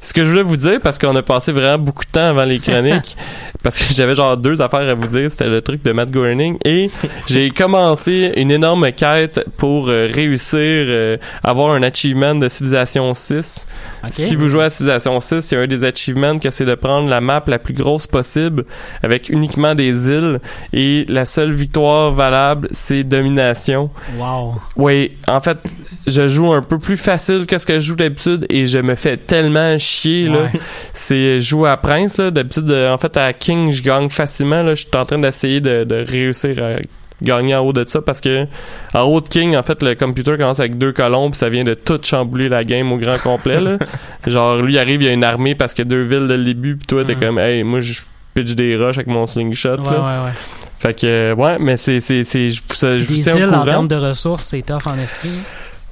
Ce 0.00 0.12
que 0.12 0.24
je 0.24 0.30
voulais 0.30 0.42
vous 0.42 0.56
dire 0.56 0.78
parce 0.82 0.98
qu'on 0.98 1.16
a 1.16 1.22
passé 1.22 1.52
vraiment 1.52 1.82
beaucoup 1.82 2.04
de 2.04 2.10
temps 2.10 2.28
avant 2.28 2.44
les 2.44 2.58
chroniques 2.58 3.16
parce 3.62 3.78
que 3.78 3.92
j'avais 3.92 4.14
genre 4.14 4.36
deux 4.36 4.62
affaires 4.62 4.88
à 4.88 4.94
vous 4.94 5.08
dire, 5.08 5.30
c'était 5.30 5.48
le 5.48 5.60
truc 5.60 5.82
de 5.82 5.90
Matt 5.92 6.10
Groening 6.10 6.58
et 6.64 6.90
j'ai 7.26 7.50
commencé 7.50 8.32
une 8.36 8.50
énorme 8.50 8.92
quête 8.92 9.44
pour 9.56 9.88
euh, 9.88 10.08
réussir 10.12 10.60
euh, 10.60 11.16
avoir 11.42 11.74
un 11.74 11.82
achievement 11.82 12.34
de 12.34 12.48
Civilization 12.48 13.12
6. 13.12 13.66
Ok. 14.04 14.10
Si 14.10 14.36
vous 14.36 14.48
jouez 14.48 14.64
à 14.64 14.70
Civilization 14.70 15.18
6, 15.18 15.50
il 15.50 15.54
y 15.54 15.58
a 15.58 15.60
un 15.62 15.66
des 15.66 15.84
achievements 15.84 16.38
que 16.38 16.50
c'est 16.50 16.64
de 16.64 16.74
prendre 16.74 17.08
la 17.08 17.20
map 17.20 17.42
la 17.46 17.58
plus 17.58 17.74
grosse 17.74 18.06
possible 18.06 18.64
avec 19.02 19.28
uniquement 19.28 19.74
des 19.74 20.08
îles 20.08 20.38
et 20.72 21.04
la 21.08 21.26
seule 21.26 21.52
victoire 21.52 22.12
valable, 22.12 22.68
c'est 22.70 23.02
domination. 23.02 23.90
Wow. 24.16 24.54
Oui, 24.76 25.16
en 25.26 25.40
fait, 25.40 25.58
je 26.06 26.28
joue 26.28 26.52
un 26.52 26.62
peu 26.62 26.78
plus 26.78 26.96
facile 26.96 27.46
que 27.46 27.58
ce 27.58 27.66
que 27.66 27.74
je 27.74 27.86
joue 27.86 27.96
d'habitude 27.96 28.46
et 28.48 28.66
je 28.66 28.78
me 28.78 28.94
fais 28.94 29.16
tellement 29.16 29.78
chier. 29.86 30.28
Ouais. 30.28 30.50
C'est 30.92 31.40
jouer 31.40 31.70
à 31.70 31.76
Prince 31.76 32.18
là, 32.18 32.30
d'habitude 32.30 32.70
euh, 32.70 32.92
en 32.92 32.98
fait 32.98 33.16
à 33.16 33.32
King, 33.32 33.70
je 33.70 33.82
gagne 33.82 34.08
facilement 34.08 34.62
là, 34.62 34.74
je 34.74 34.82
suis 34.82 34.96
en 34.96 35.04
train 35.04 35.18
d'essayer 35.18 35.60
de, 35.60 35.84
de 35.84 36.04
réussir 36.06 36.62
à 36.62 36.76
gagner 37.22 37.54
en 37.54 37.60
haut 37.60 37.72
de 37.72 37.82
ça 37.88 38.02
parce 38.02 38.20
que 38.20 38.46
en 38.92 39.00
haut 39.04 39.22
de 39.22 39.28
King 39.28 39.56
en 39.56 39.62
fait 39.62 39.82
le 39.82 39.94
computer 39.94 40.36
commence 40.36 40.60
avec 40.60 40.76
deux 40.76 40.92
colons 40.92 41.30
puis 41.30 41.38
ça 41.38 41.48
vient 41.48 41.64
de 41.64 41.72
tout 41.72 41.98
chambouler 42.02 42.50
la 42.50 42.62
game 42.62 42.92
au 42.92 42.98
grand 42.98 43.16
complet 43.18 43.58
là. 43.60 43.78
Genre 44.26 44.56
lui 44.56 44.78
arrive 44.78 45.00
il 45.02 45.06
y 45.06 45.08
a 45.08 45.12
une 45.14 45.24
armée 45.24 45.54
parce 45.54 45.72
qu'il 45.72 45.86
y 45.86 45.88
a 45.88 45.90
deux 45.90 46.02
villes 46.02 46.28
dès 46.28 46.36
le 46.36 46.44
début 46.44 46.76
puis 46.76 46.86
toi 46.86 47.04
t'es 47.04 47.14
Mhm. 47.14 47.20
comme 47.20 47.38
hey 47.38 47.62
moi 47.64 47.80
je 47.80 48.02
pitch 48.34 48.52
des 48.54 48.76
rushs 48.76 48.98
avec 48.98 49.06
mon 49.06 49.26
slingshot 49.26 49.78
Ouais, 49.78 49.84
là. 49.84 49.90
ouais, 49.92 50.24
ouais. 50.26 50.32
Fait 50.78 50.92
que 50.92 51.32
ouais 51.32 51.56
mais 51.58 51.78
c'est 51.78 52.00
je, 52.00 52.60
vous 53.06 53.22
tiens 53.22 53.48
au 53.48 53.54
en 53.54 53.64
termes 53.64 53.88
de 53.88 53.96
ressources, 53.96 54.48
c'est 54.48 54.60
tough 54.60 54.86
en 54.86 54.98
estime. 54.98 55.40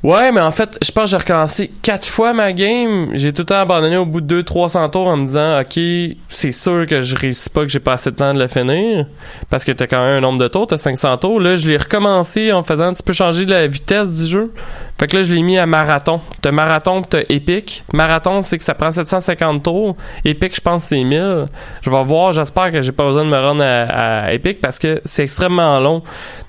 Ouais, 0.04 0.30
mais 0.32 0.42
en 0.42 0.52
fait, 0.52 0.76
je 0.84 0.92
pense 0.92 1.04
que 1.04 1.10
j'ai 1.12 1.16
recommencé 1.16 1.72
quatre 1.80 2.06
fois 2.06 2.34
ma 2.34 2.52
game. 2.52 3.08
J'ai 3.14 3.32
tout 3.32 3.40
le 3.40 3.46
temps 3.46 3.60
abandonné 3.60 3.96
au 3.96 4.04
bout 4.04 4.20
de 4.20 4.42
200-300 4.42 4.90
tours 4.90 5.06
en 5.06 5.16
me 5.16 5.26
disant, 5.26 5.58
OK, 5.58 6.18
c'est 6.28 6.52
sûr 6.52 6.86
que 6.86 7.00
je 7.00 7.16
réussis 7.16 7.48
pas, 7.48 7.62
que 7.62 7.68
j'ai 7.68 7.80
pas 7.80 7.94
assez 7.94 8.10
de 8.10 8.16
temps 8.16 8.34
de 8.34 8.38
le 8.38 8.46
finir. 8.46 9.06
Parce 9.48 9.64
que 9.64 9.72
t'as 9.72 9.86
quand 9.86 10.04
même 10.04 10.18
un 10.18 10.20
nombre 10.20 10.38
de 10.38 10.46
tours, 10.48 10.66
t'as 10.66 10.76
500 10.76 11.16
tours. 11.16 11.40
Là, 11.40 11.56
je 11.56 11.66
l'ai 11.70 11.78
recommencé 11.78 12.52
en 12.52 12.62
faisant, 12.62 12.92
tu 12.92 13.02
peux 13.02 13.14
changer 13.14 13.46
la 13.46 13.66
vitesse 13.66 14.10
du 14.10 14.26
jeu. 14.26 14.52
Fait 14.98 15.06
que 15.06 15.16
là, 15.16 15.22
je 15.22 15.32
l'ai 15.32 15.40
mis 15.40 15.56
à 15.56 15.64
marathon. 15.64 16.20
T'as 16.42 16.50
marathon 16.50 17.00
t'as 17.00 17.22
épique. 17.30 17.82
Marathon, 17.94 18.42
c'est 18.42 18.58
que 18.58 18.64
ça 18.64 18.74
prend 18.74 18.90
750 18.90 19.62
tours. 19.62 19.96
Épique, 20.26 20.54
je 20.54 20.60
pense, 20.60 20.84
c'est 20.84 21.02
1000. 21.02 21.46
Je 21.80 21.88
vais 21.88 22.04
voir, 22.04 22.34
j'espère 22.34 22.70
que 22.70 22.82
j'ai 22.82 22.92
pas 22.92 23.04
besoin 23.04 23.24
de 23.24 23.30
me 23.30 23.38
rendre 23.38 23.64
à, 23.64 24.34
épique 24.34 24.60
parce 24.60 24.78
que 24.78 25.00
c'est 25.06 25.22
extrêmement 25.22 25.80
long. 25.80 26.02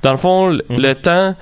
Dans 0.04 0.12
le 0.12 0.18
fond, 0.18 0.50
le 0.50 0.62
Mhm. 0.70 0.96
temps 0.96 1.36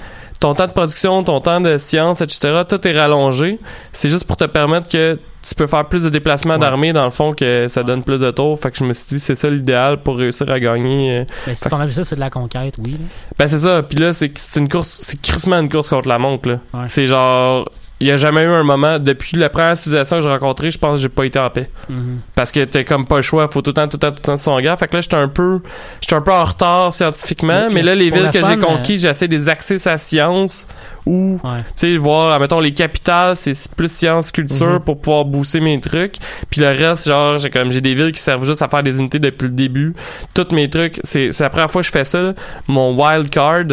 ton 0.43 0.53
temps 0.53 0.67
de 0.67 0.73
production, 0.73 1.23
ton 1.23 1.39
temps 1.39 1.61
de 1.61 1.77
science, 1.77 2.19
etc., 2.19 2.63
tout 2.67 2.85
est 2.85 2.99
rallongé. 2.99 3.59
C'est 3.93 4.09
juste 4.09 4.25
pour 4.27 4.35
te 4.35 4.43
permettre 4.43 4.89
que 4.89 5.17
tu 5.41 5.55
peux 5.55 5.67
faire 5.67 5.85
plus 5.87 6.03
de 6.03 6.09
déplacements 6.09 6.57
d'armée, 6.57 6.91
dans 6.91 7.05
le 7.05 7.11
fond, 7.11 7.33
que 7.33 7.67
ça 7.69 7.81
donne 7.83 8.03
plus 8.03 8.19
de 8.19 8.29
tours. 8.29 8.59
Fait 8.59 8.69
que 8.69 8.77
je 8.77 8.83
me 8.83 8.91
suis 8.91 9.05
dit, 9.07 9.19
c'est 9.21 9.35
ça 9.35 9.49
l'idéal 9.49 10.01
pour 10.01 10.17
réussir 10.17 10.49
à 10.51 10.59
gagner. 10.59 11.19
euh. 11.19 11.25
Mais 11.47 11.55
si 11.55 11.63
Fait- 11.63 11.69
ton 11.69 11.79
objectif 11.79 12.03
c'est 12.03 12.15
de 12.15 12.19
la 12.19 12.29
conquête, 12.29 12.75
oui. 12.83 12.91
là. 12.91 12.97
Ben, 13.39 13.47
c'est 13.47 13.59
ça. 13.59 13.83
Puis 13.83 13.97
là, 13.97 14.11
c'est 14.13 14.37
c'est 14.37 14.59
une 14.59 14.67
course, 14.67 14.99
c'est 15.01 15.21
crissement 15.21 15.59
une 15.59 15.69
course 15.69 15.87
contre 15.87 16.09
la 16.09 16.19
montre, 16.19 16.49
là. 16.49 16.59
Ouais. 16.73 16.85
C'est 16.89 17.07
genre, 17.07 17.69
il 18.03 18.07
y 18.07 18.11
a 18.11 18.17
jamais 18.17 18.43
eu 18.43 18.47
un 18.49 18.63
moment, 18.63 18.99
depuis 18.99 19.37
la 19.37 19.49
première 19.49 19.77
civilisation 19.77 20.17
que 20.17 20.23
j'ai 20.23 20.29
rencontrée, 20.29 20.71
je 20.71 20.77
pense 20.77 20.95
que 20.95 21.01
j'ai 21.01 21.09
pas 21.09 21.25
été 21.25 21.39
en 21.39 21.49
paix. 21.49 21.67
Mhm. 21.89 22.19
Parce 22.35 22.51
que 22.51 22.59
t'es 22.65 22.83
comme 22.83 23.05
pas 23.07 23.17
le 23.17 23.21
choix, 23.21 23.47
faut 23.47 23.61
tout 23.61 23.69
le 23.69 23.73
temps, 23.75 23.87
tout 23.87 23.95
le 23.97 23.99
temps, 23.99 24.11
tout 24.11 24.17
le 24.17 24.21
temps 24.25 24.37
son 24.37 24.59
gars. 24.59 24.75
Fait 24.77 24.87
que 24.87 24.95
là, 24.95 25.01
j'étais 25.01 25.15
un 25.15 25.27
peu, 25.27 25.59
j'étais 26.01 26.15
un 26.15 26.21
peu 26.21 26.31
en 26.31 26.43
retard 26.43 26.93
scientifiquement, 26.93 27.67
Mais- 27.69 27.75
mais 27.75 27.81
là, 27.83 27.95
les 27.95 28.09
villes 28.09 28.25
le 28.25 28.31
que 28.31 28.45
j'ai 28.45 28.57
conquis, 28.57 28.97
j'essaie 28.99 29.27
de 29.27 29.35
les 29.35 29.49
axer 29.49 29.79
sa 29.79 29.97
science 29.97 30.67
ou, 31.05 31.39
Ouais. 31.43 31.61
tu 31.75 31.93
sais, 31.93 31.97
voir, 31.97 32.39
mettons, 32.39 32.59
les 32.59 32.73
capitales, 32.73 33.35
c'est 33.35 33.53
plus 33.75 33.91
science, 33.91 34.31
culture 34.31 34.65
Mhm. 34.73 34.79
pour 34.79 34.99
pouvoir 34.99 35.25
booster 35.25 35.59
mes 35.59 35.79
trucs. 35.81 36.15
Puis 36.49 36.61
le 36.61 36.67
reste, 36.69 37.07
genre, 37.07 37.37
j'ai 37.37 37.49
comme, 37.49 37.71
j'ai 37.71 37.81
des 37.81 37.93
villes 37.93 38.11
qui 38.11 38.21
servent 38.21 38.45
juste 38.45 38.61
à 38.61 38.67
faire 38.69 38.83
des 38.83 38.99
unités 38.99 39.19
depuis 39.19 39.45
le 39.45 39.51
début. 39.51 39.93
Tous 40.33 40.47
mes 40.53 40.69
trucs, 40.69 40.99
c'est, 41.03 41.37
la 41.39 41.49
première 41.49 41.69
fois 41.71 41.81
que 41.81 41.87
je 41.87 41.91
fais 41.91 42.05
ça, 42.05 42.21
là. 42.21 42.33
Mon 42.67 42.95
wild 42.95 43.29
card, 43.29 43.65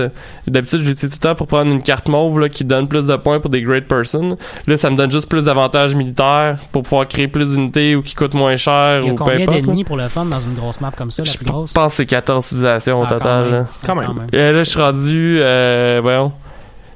d'habitude, 0.46 0.80
je 0.80 0.88
l'utilise 0.88 1.12
tout 1.12 1.18
le 1.22 1.28
temps 1.30 1.34
pour 1.36 1.46
prendre 1.46 1.70
une 1.70 1.82
carte 1.82 2.08
mauve, 2.08 2.40
là, 2.40 2.48
qui 2.48 2.64
donne 2.64 2.88
plus 2.88 3.06
de 3.06 3.16
points 3.16 3.38
pour 3.38 3.50
des 3.50 3.62
great 3.62 3.86
persons. 3.86 4.36
Là, 4.66 4.76
ça 4.76 4.90
me 4.90 4.96
donne 4.96 5.10
juste 5.12 5.28
plus 5.28 5.44
d'avantages 5.44 5.94
militaires 5.94 6.58
pour 6.72 6.82
pouvoir 6.82 7.06
créer 7.06 7.28
plus 7.28 7.54
d'unités 7.54 7.94
ou 7.94 8.02
qui 8.02 8.14
coûtent 8.14 8.34
moins 8.34 8.56
cher 8.56 9.00
Il 9.02 9.06
y 9.06 9.08
a 9.10 9.12
ou 9.12 9.16
peu 9.16 9.24
combien 9.24 9.46
d'ennemis 9.46 9.84
pour 9.84 9.96
le 9.96 10.08
fun 10.08 10.24
dans 10.24 10.40
une 10.40 10.54
grosse 10.54 10.80
map 10.80 10.90
comme 10.96 11.10
ça, 11.10 11.22
la 11.24 11.30
Je 11.30 11.36
plus 11.36 11.46
grosse? 11.46 11.72
pense 11.72 11.92
que 11.92 11.96
c'est 11.98 12.06
14 12.06 12.44
civilisations 12.44 13.00
au 13.00 13.04
Ah, 13.04 13.06
quand 13.08 13.18
total. 13.18 13.42
même. 13.44 13.52
là. 13.52 13.66
Quand 13.86 13.94
même. 13.94 14.26
Et 14.32 14.36
là, 14.52 14.64
je 14.64 14.68
suis 14.68 14.80
rendu, 14.80 15.38
euh, 15.40 16.00
voyons, 16.02 16.32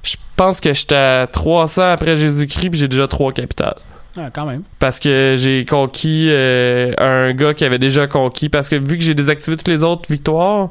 je 0.04 0.16
pense 0.36 0.60
que 0.60 0.72
j'étais 0.72 0.94
à 0.94 1.26
300 1.26 1.90
après 1.90 2.16
Jésus-Christ, 2.16 2.70
puis 2.70 2.78
j'ai 2.78 2.88
déjà 2.88 3.08
trois 3.08 3.32
capitales. 3.32 3.76
Ah, 4.16 4.30
quand 4.32 4.46
même. 4.46 4.62
Parce 4.78 5.00
que 5.00 5.34
j'ai 5.36 5.64
conquis 5.64 6.28
euh, 6.30 6.92
un 6.98 7.32
gars 7.32 7.52
qui 7.52 7.64
avait 7.64 7.80
déjà 7.80 8.06
conquis. 8.06 8.48
Parce 8.48 8.68
que 8.68 8.76
vu 8.76 8.96
que 8.96 9.02
j'ai 9.02 9.14
désactivé 9.14 9.56
toutes 9.56 9.68
les 9.68 9.82
autres 9.82 10.10
victoires, 10.10 10.70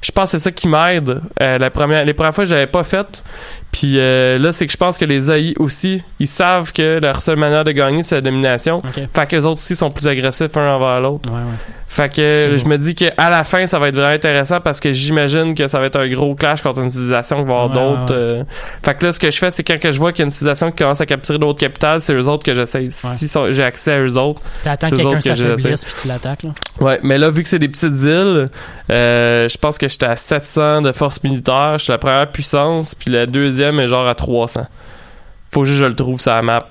je 0.00 0.10
pense 0.10 0.32
que 0.32 0.38
c'est 0.38 0.44
ça 0.44 0.52
qui 0.52 0.68
m'aide. 0.68 1.20
Euh, 1.42 1.58
la 1.58 1.70
première, 1.70 2.04
les 2.04 2.14
premières 2.14 2.34
fois, 2.34 2.44
j'avais 2.46 2.66
pas 2.66 2.84
fait. 2.84 3.22
Puis 3.72 3.94
euh, 3.98 4.38
là, 4.38 4.52
c'est 4.52 4.66
que 4.66 4.72
je 4.72 4.76
pense 4.78 4.96
que 4.98 5.04
les 5.04 5.30
AI 5.30 5.54
aussi, 5.58 6.02
ils 6.18 6.26
savent 6.26 6.72
que 6.72 6.98
leur 7.00 7.20
seule 7.22 7.36
manière 7.36 7.64
de 7.64 7.72
gagner, 7.72 8.02
c'est 8.02 8.14
la 8.16 8.20
domination. 8.22 8.80
Fait 9.12 9.26
que 9.26 9.36
les 9.36 9.44
autres 9.44 9.60
aussi 9.60 9.76
sont 9.76 9.90
plus 9.90 10.06
agressifs 10.08 10.56
un 10.56 10.74
envers 10.74 11.00
l'autre. 11.00 11.28
Ouais, 11.30 11.36
ouais. 11.38 11.42
Fait 11.90 12.10
que 12.14 12.54
je 12.56 12.66
me 12.66 12.76
dis 12.76 12.94
qu'à 12.94 13.30
la 13.30 13.44
fin, 13.44 13.66
ça 13.66 13.78
va 13.78 13.88
être 13.88 13.94
vraiment 13.94 14.12
intéressant 14.14 14.60
parce 14.60 14.78
que 14.78 14.92
j'imagine 14.92 15.54
que 15.54 15.68
ça 15.68 15.78
va 15.80 15.86
être 15.86 15.98
un 15.98 16.06
gros 16.08 16.34
clash 16.34 16.60
contre 16.60 16.80
une 16.82 16.90
civilisation 16.90 17.42
qui 17.42 17.48
va 17.48 17.62
avoir 17.62 17.68
Ouais, 17.70 17.74
d'autres. 18.00 18.14
euh, 18.14 18.44
Fait 18.84 18.94
que 18.94 19.06
là, 19.06 19.12
ce 19.12 19.18
que 19.18 19.30
je 19.30 19.38
fais, 19.38 19.50
c'est 19.50 19.62
quand 19.64 19.78
que 19.80 19.90
je 19.90 19.98
vois 19.98 20.12
qu'il 20.12 20.20
y 20.20 20.24
a 20.24 20.26
une 20.26 20.30
civilisation 20.30 20.70
qui 20.70 20.76
commence 20.76 21.00
à 21.00 21.06
capturer 21.06 21.38
d'autres 21.38 21.58
capitales, 21.58 22.02
c'est 22.02 22.12
eux 22.12 22.28
autres 22.28 22.44
que 22.44 22.52
j'essaie. 22.52 22.88
Si 22.90 23.30
j'ai 23.52 23.62
accès 23.64 23.92
à 23.92 24.00
eux 24.00 24.18
autres. 24.18 24.42
T'attends 24.62 24.90
quelqu'un 24.90 25.14
que 25.16 25.20
s'affaiblisse 25.22 25.84
puis 25.86 25.94
tu 26.02 26.08
l'attaques, 26.08 26.42
là. 26.42 26.50
Ouais, 26.80 27.00
mais 27.02 27.16
là, 27.16 27.30
vu 27.30 27.42
que 27.42 27.48
c'est 27.48 27.58
des 27.58 27.68
petites 27.68 28.02
îles, 28.02 28.50
euh, 28.90 29.48
je 29.48 29.56
pense 29.58 29.78
que 29.78 29.88
j'étais 29.88 30.06
à 30.06 30.14
700 30.16 30.82
de 30.82 30.92
force 30.92 31.22
militaire. 31.22 31.78
Je 31.78 31.84
suis 31.84 31.90
la 31.90 31.98
première 31.98 32.30
puissance, 32.30 32.94
puis 32.94 33.10
la 33.10 33.24
deuxième 33.24 33.57
est 33.60 33.88
genre 33.88 34.06
à 34.06 34.14
300. 34.14 34.66
Faut 35.50 35.64
juste 35.64 35.78
que 35.78 35.84
je 35.84 35.88
le 35.88 35.96
trouve 35.96 36.20
sur 36.20 36.32
la 36.32 36.42
map. 36.42 36.68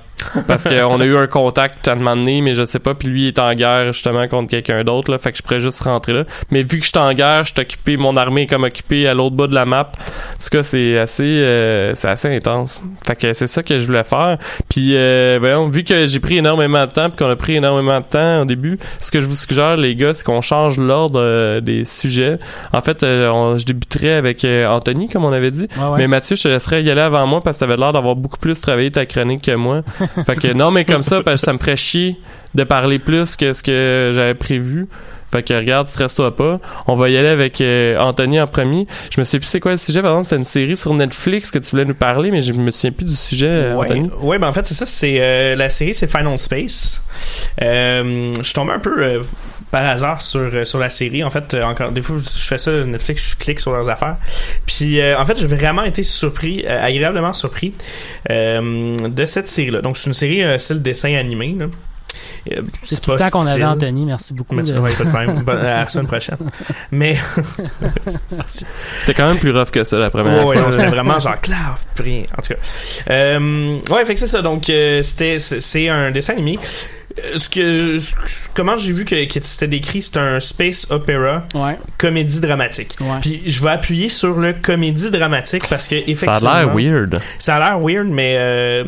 Parce 0.48 0.64
qu'on 0.64 1.00
a 1.02 1.06
eu 1.06 1.16
un 1.16 1.28
contact 1.28 1.88
à 1.88 1.92
un 1.92 1.96
moment 1.96 2.16
donné, 2.16 2.42
mais 2.42 2.56
je 2.56 2.66
sais 2.66 2.80
pas, 2.80 2.94
puis 2.96 3.08
lui 3.08 3.24
il 3.24 3.28
est 3.28 3.40
en 3.40 3.54
guerre 3.54 3.94
justement 3.94 4.28
contre 4.28 4.50
quelqu'un 4.50 4.84
d'autre, 4.84 5.12
là, 5.12 5.18
fait 5.18 5.32
que 5.32 5.38
je 5.38 5.44
pourrais 5.44 5.60
juste 5.60 5.82
rentrer 5.82 6.14
là. 6.14 6.24
Mais 6.52 6.64
vu 6.64 6.80
que 6.80 6.86
je 6.86 6.90
suis 6.90 6.98
en 6.98 7.14
guerre, 7.14 7.44
je 7.44 7.54
suis 7.54 7.62
occupé, 7.62 7.98
mon 7.98 8.18
armée 8.18 8.44
est 8.44 8.48
comme 8.48 8.64
occupée 8.64 9.08
à 9.08 9.14
l'autre 9.14 9.36
bout 9.36 9.48
de 9.48 9.54
la 9.56 9.66
map. 9.66 9.92
En 9.92 10.44
tout 10.44 10.50
cas, 10.52 10.64
c'est 10.64 10.98
assez, 10.98 11.24
euh, 11.24 11.94
c'est 11.96 12.08
assez 12.10 12.36
intense. 12.36 12.82
Fait 13.06 13.16
que 13.16 13.34
c'est 13.34 13.48
ça 13.48 13.64
que 13.64 13.78
je 13.80 13.86
voulais 13.86 14.04
faire. 14.04 14.38
Puis, 14.70 14.96
euh, 14.96 15.38
voyons, 15.40 15.68
vu 15.70 15.84
que 15.84 16.08
j'ai 16.08 16.20
pris 16.20 16.38
énormément 16.38 16.86
de 16.86 16.92
temps, 16.92 17.10
puis 17.10 17.18
qu'on 17.24 17.30
a 17.32 17.36
pris 17.36 17.56
énormément 17.56 18.00
de 18.00 18.06
temps 18.06 18.42
au 18.42 18.46
début, 18.46 18.80
ce 19.00 19.12
que 19.12 19.22
je 19.22 19.28
vous 19.28 19.36
suggère, 19.36 19.78
les 19.78 19.96
gars, 19.96 20.14
c'est 20.14 20.24
qu'on 20.24 20.42
change 20.42 20.78
l'ordre 20.78 21.20
euh, 21.22 21.62
des 21.62 21.86
sujets. 21.86 22.40
En 22.74 22.82
fait, 22.82 23.04
euh, 23.04 23.30
on- 23.30 23.58
je 23.58 23.66
débuterai 23.66 24.14
avec 24.14 24.44
euh, 24.46 24.68
Anthony, 24.68 25.10
comme 25.10 25.26
on 25.26 25.32
avait 25.34 25.52
dit. 25.52 25.68
Ouais. 25.78 25.98
Mais 25.98 26.08
Mathieu, 26.08 26.36
je 26.36 26.44
te 26.44 26.48
laisserais 26.48 26.84
y 26.84 26.90
aller 26.92 27.02
avant 27.02 27.26
moi 27.28 27.42
parce 27.44 27.58
que 27.58 27.66
t'avais 27.66 27.78
l'air 27.78 27.94
d'avoir 27.94 28.16
beaucoup 28.16 28.38
plus 28.38 28.60
travaillé 28.60 28.92
ta 28.92 29.06
chronique 29.06 29.44
que 29.44 29.52
moi. 29.56 29.82
fait 30.26 30.36
que 30.36 30.54
non, 30.54 30.72
mais 30.72 30.86
comme 30.86 31.04
ça, 31.04 31.22
parce 31.24 31.42
que 31.42 31.46
ça 31.46 31.54
me 31.54 31.58
ferait 31.58 31.76
chier 31.76 32.18
de 32.56 32.64
parler 32.64 33.00
plus 33.00 33.36
que 33.36 33.54
ce 33.54 33.62
que 33.64 34.12
j'avais 34.14 34.34
prévu. 34.34 34.88
Fait 35.30 35.44
que 35.44 35.54
regarde, 35.54 35.88
stresse-toi 35.90 36.38
pas. 36.38 36.58
On 36.88 36.96
va 36.96 37.10
y 37.10 37.18
aller 37.18 37.28
avec 37.28 37.60
euh, 37.60 38.00
Anthony 38.00 38.40
en 38.40 38.48
premier. 38.48 38.88
Je 39.12 39.20
me 39.20 39.26
souviens 39.26 39.40
plus 39.42 39.48
c'est 39.50 39.60
quoi 39.60 39.72
le 39.72 39.78
sujet. 39.78 40.02
Par 40.02 40.12
exemple, 40.12 40.28
c'est 40.30 40.38
une 40.38 40.46
série 40.46 40.78
sur 40.78 40.94
Netflix 40.94 41.52
que 41.52 41.60
tu 41.60 41.70
voulais 41.72 41.84
nous 41.84 41.94
parler, 41.96 42.32
mais 42.32 42.42
je 42.42 42.54
me 42.54 42.72
souviens 42.72 42.94
plus 42.94 43.04
du 43.06 43.16
sujet, 43.16 43.50
euh, 43.50 43.76
Ouais, 43.76 43.86
Anthony. 43.88 44.10
ouais, 44.22 44.40
ben 44.40 44.48
en 44.48 44.54
fait, 44.54 44.66
c'est 44.66 44.74
ça. 44.74 44.86
C'est 44.86 45.18
euh, 45.20 45.56
la 45.56 45.68
série, 45.68 45.94
c'est 45.94 46.08
Final 46.10 46.38
Space. 46.38 47.02
Je 47.60 48.40
suis 48.42 48.54
tombé 48.54 48.72
un 48.72 48.80
peu 48.80 49.22
par 49.72 49.86
hasard 49.86 50.22
sur 50.22 50.40
euh, 50.54 50.64
sur 50.66 50.80
la 50.80 50.90
série. 50.90 51.24
En 51.24 51.30
fait, 51.30 51.54
euh, 51.54 51.64
encore 51.64 51.92
des 51.92 52.02
fois, 52.02 52.18
je 52.18 52.48
fais 52.48 52.58
ça 52.58 52.72
Netflix, 52.72 53.22
je 53.32 53.36
clique 53.36 53.60
sur 53.60 53.72
leurs 53.74 53.90
affaires. 53.90 54.16
Puis, 54.66 55.00
euh, 55.00 55.20
en 55.20 55.26
fait, 55.26 55.38
j'ai 55.38 55.48
vraiment 55.48 55.84
été 55.84 56.04
surpris, 56.04 56.64
euh, 56.66 56.86
agréablement 56.86 57.34
surpris 57.34 57.74
euh, 58.30 58.96
de 59.08 59.26
cette 59.26 59.48
série-là. 59.48 59.82
Donc, 59.82 59.98
c'est 59.98 60.08
une 60.08 60.14
série 60.14 60.44
euh, 60.44 60.58
style 60.58 60.82
dessin 60.82 61.16
animé. 61.16 61.56
Là. 61.58 61.66
C'est 62.82 63.02
tout 63.02 63.12
le 63.12 63.18
pas 63.18 63.30
temps 63.30 63.40
qu'on 63.42 63.46
avait 63.46 63.64
Anthony. 63.66 64.06
Merci 64.06 64.34
beaucoup. 64.34 64.56
Merci, 64.56 64.74
de- 64.74 64.80
ouais, 64.80 64.94
pas 64.96 65.04
de 65.04 65.10
problème. 65.10 65.42
Bonne- 65.46 65.58
à 65.60 65.82
la 65.82 65.90
semaine 65.90 66.08
prochaine. 66.08 66.38
Mais 66.92 67.18
C'était 69.00 69.14
quand 69.14 69.28
même 69.28 69.38
plus 69.38 69.52
rough 69.52 69.70
que 69.72 69.84
ça 69.84 69.98
la 69.98 70.10
première 70.10 70.46
Ouais, 70.46 70.58
ouais, 70.58 70.72
c'était 70.72 70.88
vraiment 70.88 71.20
genre 71.20 71.36
rien. 71.98 72.24
En 72.38 72.42
tout 72.42 72.54
cas. 72.54 72.60
Euh, 73.10 73.80
ouais, 73.92 74.06
fait 74.06 74.14
que 74.14 74.20
c'est 74.20 74.28
ça. 74.28 74.42
Donc, 74.42 74.70
euh, 74.70 75.02
c'était, 75.02 75.38
c'est 75.40 75.90
un 75.90 76.12
dessin 76.12 76.34
animé. 76.34 76.58
Euh, 77.24 77.38
Ce 77.38 77.50
que, 77.50 77.98
ce- 78.00 78.14
comment 78.54 78.78
j'ai 78.78 78.94
vu 78.94 79.06
que, 79.06 79.26
que 79.26 79.40
c'était 79.42 79.68
décrit, 79.68 80.02
c'est 80.02 80.18
un 80.18 80.40
space 80.40 80.88
opera 80.90 81.44
Ouais, 81.56 81.78
comédie 81.98 82.40
dramatique. 82.42 82.96
ouais. 83.00 83.20
Puis 83.22 83.42
je 83.46 83.64
vais 83.64 83.70
appuyer 83.72 84.10
sur 84.10 84.36
le 84.40 84.54
comédie 84.54 85.10
dramatique 85.10 85.64
parce 85.70 85.88
que 85.88 85.98
Ça 86.00 86.04
effectivement, 86.08 86.52
a 86.52 86.66
l'air 86.66 86.74
weird. 86.76 87.20
ça 87.40 87.56
a 87.56 87.60
l'air 87.60 87.80
weird, 87.80 88.08
mais 88.08 88.36
euh, 88.38 88.84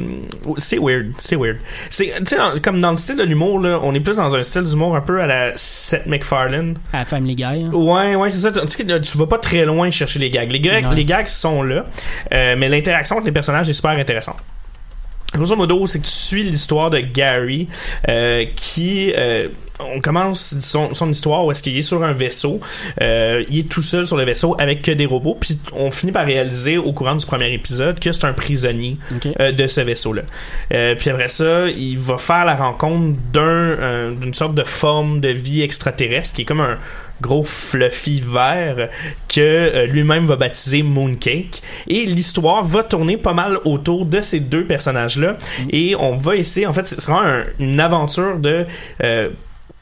c'est 0.58 0.78
weird, 0.80 1.08
c'est 1.18 1.36
weird. 1.36 1.58
C'est, 1.90 2.14
tu 2.20 2.26
sais, 2.26 2.38
dans- 2.38 2.54
comme 2.62 2.80
dans 2.80 2.92
le 2.92 2.98
style 2.98 3.18
de 3.18 3.24
l'humour 3.24 3.60
là, 3.60 3.80
on 3.84 3.94
est 3.94 4.00
plus 4.00 4.18
dans 4.18 4.36
un 4.36 4.44
style 4.44 4.64
d'humour 4.64 4.96
un 4.96 5.02
peu 5.02 5.22
à 5.22 5.28
la 5.28 5.52
Seth 5.56 6.06
MacFarlane. 6.06 6.76
À 6.94 7.06
Family 7.06 7.36
Guy. 7.36 7.44
hein. 7.44 7.70
Ouais, 7.74 8.16
ouais, 8.16 8.30
c'est 8.30 8.40
ça. 8.40 8.52
Tu, 8.52 8.86
tu 9.02 9.18
vas 9.18 9.28
pas 9.28 9.38
très 9.40 9.66
loin 9.66 9.90
chercher 9.92 10.20
les 10.20 10.30
gags. 10.30 10.52
Les 10.52 10.60
gags, 10.60 10.86
Ouais. 10.88 10.96
les 10.96 11.06
gags 11.06 11.28
sont 11.28 11.64
là, 11.64 11.86
euh, 12.34 12.56
mais 12.58 12.70
l'interaction 12.70 13.18
entre 13.18 13.26
les 13.26 13.32
personnages 13.32 13.68
est 13.70 13.74
super 13.74 13.92
intéressante. 13.92 14.38
Grosso 15.34 15.56
modo, 15.56 15.86
c'est 15.88 16.00
que 16.00 16.06
tu 16.06 16.12
suis 16.12 16.44
l'histoire 16.44 16.90
de 16.90 17.00
Gary 17.00 17.68
euh, 18.08 18.46
qui... 18.56 19.14
euh, 19.16 19.50
on 19.80 20.02
commence 20.02 20.60
son, 20.60 20.94
son 20.94 21.10
histoire 21.10 21.46
où 21.46 21.52
est-ce 21.52 21.64
qu'il 21.64 21.78
est 21.78 21.82
sur 21.82 22.04
un 22.04 22.12
vaisseau. 22.12 22.60
Euh, 23.02 23.44
il 23.50 23.60
est 23.60 23.70
tout 23.70 23.82
seul 23.82 24.06
sur 24.06 24.18
le 24.18 24.26
vaisseau 24.26 24.56
avec 24.60 24.82
que 24.82 24.92
des 24.92 25.06
robots. 25.06 25.38
Puis 25.40 25.58
on 25.74 25.90
finit 25.92 26.12
par 26.12 26.26
réaliser 26.26 26.78
au 26.78 26.92
courant 26.92 27.16
du 27.16 27.26
premier 27.26 27.54
épisode 27.54 28.00
que 28.00 28.12
c'est 28.12 28.26
un 28.26 28.34
prisonnier 28.34 28.98
euh, 29.40 29.52
de 29.52 29.68
ce 29.68 29.82
vaisseau-là. 29.82 30.24
Euh, 30.74 30.96
puis 30.96 31.10
après 31.10 31.30
ça, 31.30 31.70
il 31.70 31.98
va 31.98 32.18
faire 32.18 32.44
la 32.46 32.56
rencontre 32.56 33.18
d'un 33.32 33.42
euh, 33.42 34.12
d'une 34.16 34.34
sorte 34.34 34.56
de 34.56 34.64
forme 34.64 35.22
de 35.22 35.30
vie 35.30 35.62
extraterrestre 35.62 36.36
qui 36.36 36.42
est 36.42 36.46
comme 36.46 36.62
un 36.62 36.78
gros 37.22 37.44
fluffy 37.44 38.22
vert 38.26 38.90
que 39.28 39.40
euh, 39.42 39.86
lui-même 39.86 40.26
va 40.26 40.36
baptiser 40.36 40.84
Mooncake. 40.84 41.62
Et 41.88 42.06
l'histoire 42.06 42.64
va 42.64 42.84
tourner 42.84 43.18
pas 43.18 43.34
mal 43.34 43.60
autour 43.66 44.06
de 44.06 44.22
ces 44.22 44.40
deux 44.40 44.66
personnages-là. 44.66 45.38
Et 45.70 45.96
on 45.96 46.16
va 46.16 46.36
essayer, 46.36 46.66
en 46.68 46.74
fait, 46.74 46.88
ce 46.88 47.00
sera 47.02 47.26
un- 47.26 47.44
une 47.60 47.80
aventure 47.80 48.38
de... 48.40 48.66
euh, 49.04 49.30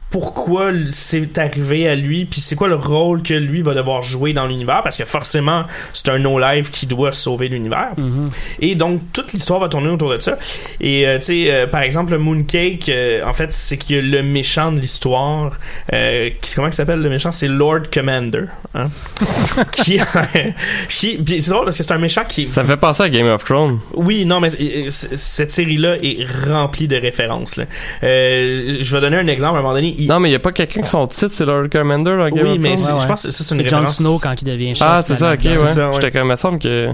pourquoi 0.10 0.72
c'est 0.88 1.38
arrivé 1.38 1.88
à 1.88 1.96
lui, 1.96 2.26
puis 2.26 2.40
c'est 2.40 2.56
quoi 2.56 2.68
le 2.68 2.76
rôle 2.76 3.22
que 3.22 3.34
lui 3.34 3.62
va 3.62 3.74
devoir 3.74 4.02
jouer 4.02 4.32
dans 4.34 4.46
l'univers, 4.48 4.82
parce 4.84 4.98
que 4.98 5.06
forcément, 5.06 5.66
c'est 5.94 6.10
un 6.10 6.18
no-life 6.20 6.72
qui 6.72 6.86
doit 6.86 7.12
sauver 7.12 7.50
l'univers. 7.50 7.90
Mhm. 7.98 8.30
Et 8.62 8.76
donc, 8.76 9.02
toute 9.12 9.34
l'histoire 9.34 9.60
va 9.60 9.68
tourner 9.70 9.90
autour 9.90 10.10
de 10.12 10.20
ça. 10.20 10.38
Et, 10.80 11.06
euh, 11.08 11.18
tu 11.20 11.26
sais, 11.26 11.52
euh, 11.52 11.68
par 11.68 11.82
exemple, 11.82 12.12
le 12.14 12.20
Mooncake, 12.20 12.88
euh, 12.90 13.22
en 13.26 13.34
fait, 13.34 13.52
c'est 13.52 13.78
a 13.98 14.02
le 14.02 14.24
méchant 14.24 14.72
de 14.72 14.80
l'histoire, 14.80 15.52
euh, 15.94 16.30
qui- 16.42 16.56
comment 16.56 16.68
il 16.68 16.74
s'appelle 16.74 17.02
le 17.02 17.10
méchant? 17.10 17.32
C'est 17.32 17.48
Lord 17.50 17.84
Commander. 17.94 18.46
Hein? 18.76 18.88
qui, 19.72 20.00
qui 20.90 21.18
c'est 21.42 21.50
drôle 21.52 21.66
parce 21.66 21.78
que 21.78 21.84
c'est 21.84 21.94
un 21.94 21.98
méchant 21.98 22.24
qui. 22.28 22.50
Ça 22.50 22.64
fait 22.64 22.78
penser 22.78 23.04
à 23.04 23.10
Game 23.10 23.28
of 23.28 23.44
Thrones. 23.44 23.80
Oui, 23.94 24.26
non, 24.26 24.40
mais 24.40 24.50
euh, 24.60 24.90
c- 24.90 25.10
cette 25.16 25.52
série-là 25.52 25.98
est 26.02 26.26
remplie 26.48 26.88
de 26.88 26.96
références. 26.96 27.60
Euh, 28.04 28.78
je 28.80 28.96
vais 28.96 29.02
donner 29.02 29.18
un 29.18 29.28
exemple. 29.28 29.56
À 29.56 29.60
un 29.60 29.62
moment 29.62 29.74
donné, 29.74 29.96
il- 29.98 30.08
Non, 30.08 30.20
mais 30.20 30.30
il 30.30 30.34
y 30.34 30.36
a 30.36 30.40
pas 30.40 30.52
quelqu'un 30.52 30.82
qui 30.82 30.88
son 30.88 31.06
titre, 31.08 31.32
c'est 31.34 31.46
Lord 31.46 31.70
Commander 31.72 32.18
dans 32.18 32.30
Game 32.30 32.46
oui, 32.46 32.52
of 32.54 32.60
mais 32.60 32.70
Ouais, 32.72 33.00
je 33.02 33.08
pense 33.08 33.24
que 33.24 33.32
ça, 33.32 33.44
c'est 33.44 33.56
une 33.56 33.62
C'est 33.62 33.70
Jon 33.70 33.76
référence. 33.78 33.96
Snow 33.98 34.20
quand 34.20 34.42
il 34.42 34.46
devient 34.46 34.76
chef. 34.76 34.88
Ah, 34.90 35.02
c'est 35.04 35.16
ça, 35.16 35.34
ok, 35.34 35.40
ouais. 35.44 35.54
J'étais 35.94 36.12
comme, 36.12 36.28
il 36.28 36.32
me 36.32 36.36
semble 36.36 36.60
que. 36.60 36.90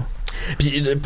Puis 0.58 0.82
euh, 0.86 0.96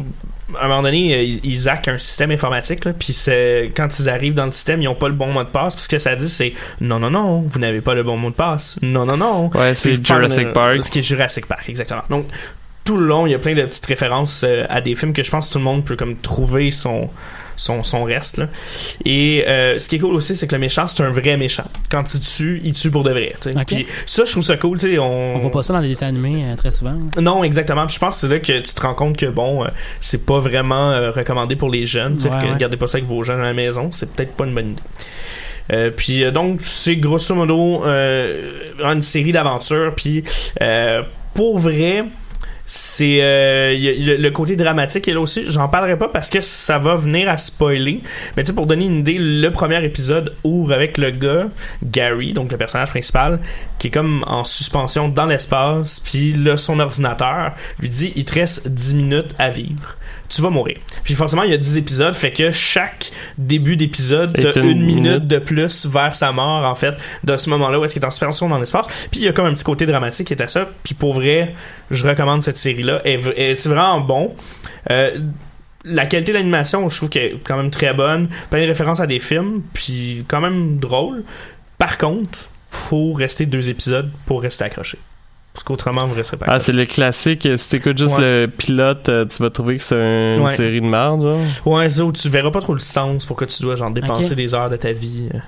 à 0.58 0.64
un 0.64 0.68
moment 0.68 0.82
donné, 0.82 1.14
euh, 1.14 1.22
ils, 1.22 1.40
ils 1.44 1.68
hackent 1.68 1.88
un 1.88 1.98
système 1.98 2.30
informatique, 2.30 2.84
là, 2.86 2.92
puis 2.98 3.12
c'est- 3.12 3.70
quand 3.76 3.86
ils 3.98 4.08
arrivent 4.08 4.32
dans 4.34 4.46
le 4.46 4.52
système, 4.52 4.80
ils 4.80 4.86
n'ont 4.86 4.94
pas 4.94 5.08
le 5.08 5.14
bon 5.14 5.26
mot 5.32 5.42
de 5.44 5.48
passe. 5.48 5.74
Puis 5.74 5.84
ce 5.84 5.88
que 5.88 5.98
ça 5.98 6.16
dit, 6.16 6.28
c'est 6.30 6.54
non, 6.80 6.98
non, 6.98 7.10
non, 7.10 7.42
vous 7.46 7.58
n'avez 7.58 7.80
pas 7.82 7.94
le 7.94 8.02
bon 8.02 8.16
mot 8.16 8.30
de 8.30 8.34
passe. 8.34 8.78
Non, 8.80 9.04
non, 9.04 9.16
non. 9.18 9.50
Ouais, 9.54 9.74
c'est 9.74 10.02
Jurassic 10.04 10.52
Park. 10.54 10.82
Ce 10.82 10.90
qui 10.90 11.00
est 11.00 11.02
Jurassic 11.02 11.46
Park, 11.46 11.68
exactement. 11.68 12.02
Donc, 12.08 12.26
tout 12.84 12.96
le 12.96 13.04
long, 13.06 13.26
il 13.26 13.32
y 13.32 13.34
a 13.34 13.38
plein 13.38 13.54
de 13.54 13.62
petites 13.64 13.84
références 13.84 14.42
euh, 14.48 14.64
à 14.70 14.80
des 14.80 14.94
films 14.94 15.12
que 15.12 15.22
je 15.22 15.30
pense 15.30 15.48
que 15.48 15.52
tout 15.52 15.58
le 15.58 15.64
monde 15.64 15.84
peut 15.84 15.96
comme 15.96 16.16
trouver 16.16 16.70
son 16.70 17.10
son, 17.58 17.82
son 17.82 18.04
reste 18.04 18.38
là. 18.38 18.48
et 19.04 19.44
euh, 19.46 19.78
ce 19.78 19.88
qui 19.90 19.96
est 19.96 19.98
cool 19.98 20.14
aussi 20.14 20.34
c'est 20.34 20.46
que 20.46 20.54
le 20.54 20.60
méchant 20.60 20.88
c'est 20.88 21.02
un 21.02 21.10
vrai 21.10 21.36
méchant 21.36 21.64
quand 21.90 22.14
il 22.14 22.20
tue 22.20 22.60
il 22.64 22.72
tue 22.72 22.90
pour 22.90 23.04
de 23.04 23.10
vrai 23.10 23.34
puis 23.66 23.86
ça 24.06 24.24
je 24.24 24.32
trouve 24.32 24.42
ça 24.42 24.56
cool 24.56 24.78
tu 24.78 24.92
sais 24.92 24.98
on, 24.98 25.36
On 25.36 25.38
voit 25.38 25.50
pas 25.50 25.62
ça 25.62 25.74
dans 25.74 25.80
les 25.80 25.88
dessins 25.88 26.06
animés 26.06 26.44
euh, 26.46 26.56
très 26.56 26.70
souvent. 26.70 26.94
non, 27.20 27.44
exactement. 27.44 27.84
Puis 27.86 27.96
je 27.96 28.00
pense 28.00 28.14
que 28.14 28.20
c'est 28.22 28.28
là 28.28 28.38
que 28.38 28.66
tu 28.66 28.74
te 28.74 28.80
rends 28.80 28.94
compte 28.94 29.16
que 29.16 29.26
bon, 29.26 29.64
euh, 29.64 29.68
c'est 30.00 30.24
pas 30.24 30.38
vraiment 30.38 30.90
recommandé 31.12 31.56
pour 31.56 31.70
les 31.70 31.86
jeunes. 31.86 32.16
Ouais, 32.24 32.56
gardez 32.58 32.76
pas 32.76 32.86
ça 32.86 32.98
avec 32.98 33.08
vos 33.08 33.22
jeunes 33.22 33.40
à 33.40 33.44
la 33.44 33.54
maison. 33.54 33.88
C'est 33.90 34.14
peut-être 34.14 34.32
pas 34.32 34.44
une 34.44 34.54
bonne 34.54 34.70
idée. 34.72 34.82
Euh, 35.72 35.90
puis 35.94 36.24
euh, 36.24 36.30
donc 36.30 36.62
c'est 36.62 36.96
grosso 36.96 37.34
modo 37.34 37.84
euh, 37.84 38.72
une 38.80 39.02
série 39.02 39.32
d'aventures. 39.32 39.94
Puis 39.94 40.24
pour 41.34 41.58
vrai. 41.58 42.04
C'est 42.70 43.20
euh, 43.22 43.74
le, 44.18 44.28
côté 44.28 44.54
dramatique 44.54 45.06
là 45.06 45.18
aussi. 45.18 45.42
J'en 45.50 45.70
parlerai 45.70 45.96
pas 45.96 46.08
parce 46.08 46.28
que 46.28 46.42
ça 46.42 46.76
va 46.76 46.96
venir 46.96 47.26
à 47.26 47.38
spoiler. 47.38 48.02
Mais 48.36 48.42
tu 48.42 48.48
sais, 48.48 48.54
pour 48.54 48.66
donner 48.66 48.84
une 48.84 48.98
idée, 48.98 49.16
le 49.18 49.48
premier 49.50 49.82
épisode 49.82 50.34
ouvre 50.44 50.74
avec 50.74 50.98
le 50.98 51.10
gars 51.10 51.48
Gary, 51.82 52.34
donc 52.34 52.52
le 52.52 52.58
personnage 52.58 52.90
principal, 52.90 53.40
qui 53.78 53.86
est 53.86 53.90
comme 53.90 54.22
en 54.26 54.44
suspension 54.44 55.08
dans 55.08 55.24
l'espace. 55.24 55.98
Puis 55.98 56.32
là, 56.32 56.58
son 56.58 56.78
ordinateur 56.78 57.52
lui 57.80 57.88
dit 57.88 58.12
il 58.16 58.26
te 58.26 58.34
reste 58.34 58.68
10 58.68 58.94
minutes 58.96 59.34
à 59.38 59.48
vivre. 59.48 59.96
Tu 60.28 60.42
vas 60.42 60.50
mourir. 60.50 60.76
Puis 61.04 61.14
forcément, 61.14 61.42
il 61.42 61.50
y 61.50 61.54
a 61.54 61.58
10 61.58 61.78
épisodes, 61.78 62.14
fait 62.14 62.30
que 62.30 62.50
chaque 62.50 63.10
début 63.38 63.76
d'épisode, 63.76 64.36
t'as 64.38 64.52
une 64.60 64.68
une 64.70 64.80
minute 64.82 65.04
minute. 65.04 65.26
de 65.26 65.38
plus 65.38 65.86
vers 65.86 66.14
sa 66.14 66.32
mort, 66.32 66.64
en 66.64 66.74
fait, 66.74 66.94
de 67.24 67.36
ce 67.36 67.48
moment-là 67.50 67.78
où 67.78 67.84
est-ce 67.84 67.94
qu'il 67.94 68.02
est 68.02 68.06
en 68.06 68.10
suspension 68.10 68.48
dans 68.48 68.58
l'espace. 68.58 68.86
Puis 69.10 69.20
il 69.20 69.24
y 69.24 69.28
a 69.28 69.32
comme 69.32 69.46
un 69.46 69.54
petit 69.54 69.64
côté 69.64 69.86
dramatique 69.86 70.26
qui 70.26 70.34
est 70.34 70.42
à 70.42 70.46
ça. 70.46 70.68
Puis 70.84 70.94
pour 70.94 71.14
vrai, 71.14 71.54
je 71.90 72.06
recommande 72.06 72.42
cette 72.42 72.58
série-là. 72.58 73.02
C'est 73.04 73.68
vraiment 73.68 74.00
bon. 74.00 74.34
Euh, 74.90 75.18
la 75.84 76.06
qualité 76.06 76.32
de 76.32 76.38
l'animation, 76.38 76.88
je 76.88 76.96
trouve 76.96 77.08
qu'elle 77.08 77.32
est 77.32 77.44
quand 77.44 77.56
même 77.56 77.70
très 77.70 77.94
bonne. 77.94 78.28
Plein 78.50 78.60
de 78.60 78.66
références 78.66 79.00
à 79.00 79.06
des 79.06 79.20
films, 79.20 79.62
puis 79.72 80.24
quand 80.28 80.40
même 80.40 80.78
drôle. 80.78 81.24
Par 81.78 81.98
contre, 81.98 82.50
faut 82.70 83.12
rester 83.12 83.46
deux 83.46 83.70
épisodes 83.70 84.10
pour 84.26 84.42
rester 84.42 84.64
accroché. 84.64 84.98
Parce 85.58 85.64
qu'autrement, 85.64 86.06
vous 86.06 86.14
resterez 86.14 86.36
pas 86.36 86.46
Ah, 86.48 86.60
c'est 86.60 86.72
le 86.72 86.84
classique. 86.84 87.48
Si 87.56 87.68
t'écoutes 87.68 87.98
juste 87.98 88.14
Ouais. 88.16 88.44
le 88.44 88.46
pilote, 88.46 89.08
euh, 89.08 89.24
tu 89.26 89.42
vas 89.42 89.50
trouver 89.50 89.76
que 89.78 89.82
c'est 89.82 89.96
une 90.36 90.42
Ouais. 90.44 90.54
série 90.54 90.80
de 90.80 90.86
merde, 90.86 91.20
genre. 91.20 91.38
Ouais, 91.66 91.88
ça 91.88 92.04
où 92.04 92.12
tu 92.12 92.28
verras 92.28 92.52
pas 92.52 92.60
trop 92.60 92.74
le 92.74 92.78
sens 92.78 93.26
pour 93.26 93.34
que 93.36 93.44
tu 93.44 93.60
dois 93.62 93.74
genre 93.74 93.90
dépenser 93.90 94.36
des 94.36 94.54
heures 94.54 94.70
de 94.70 94.76
ta 94.76 94.92
vie 94.92 95.28
euh, 95.34 95.38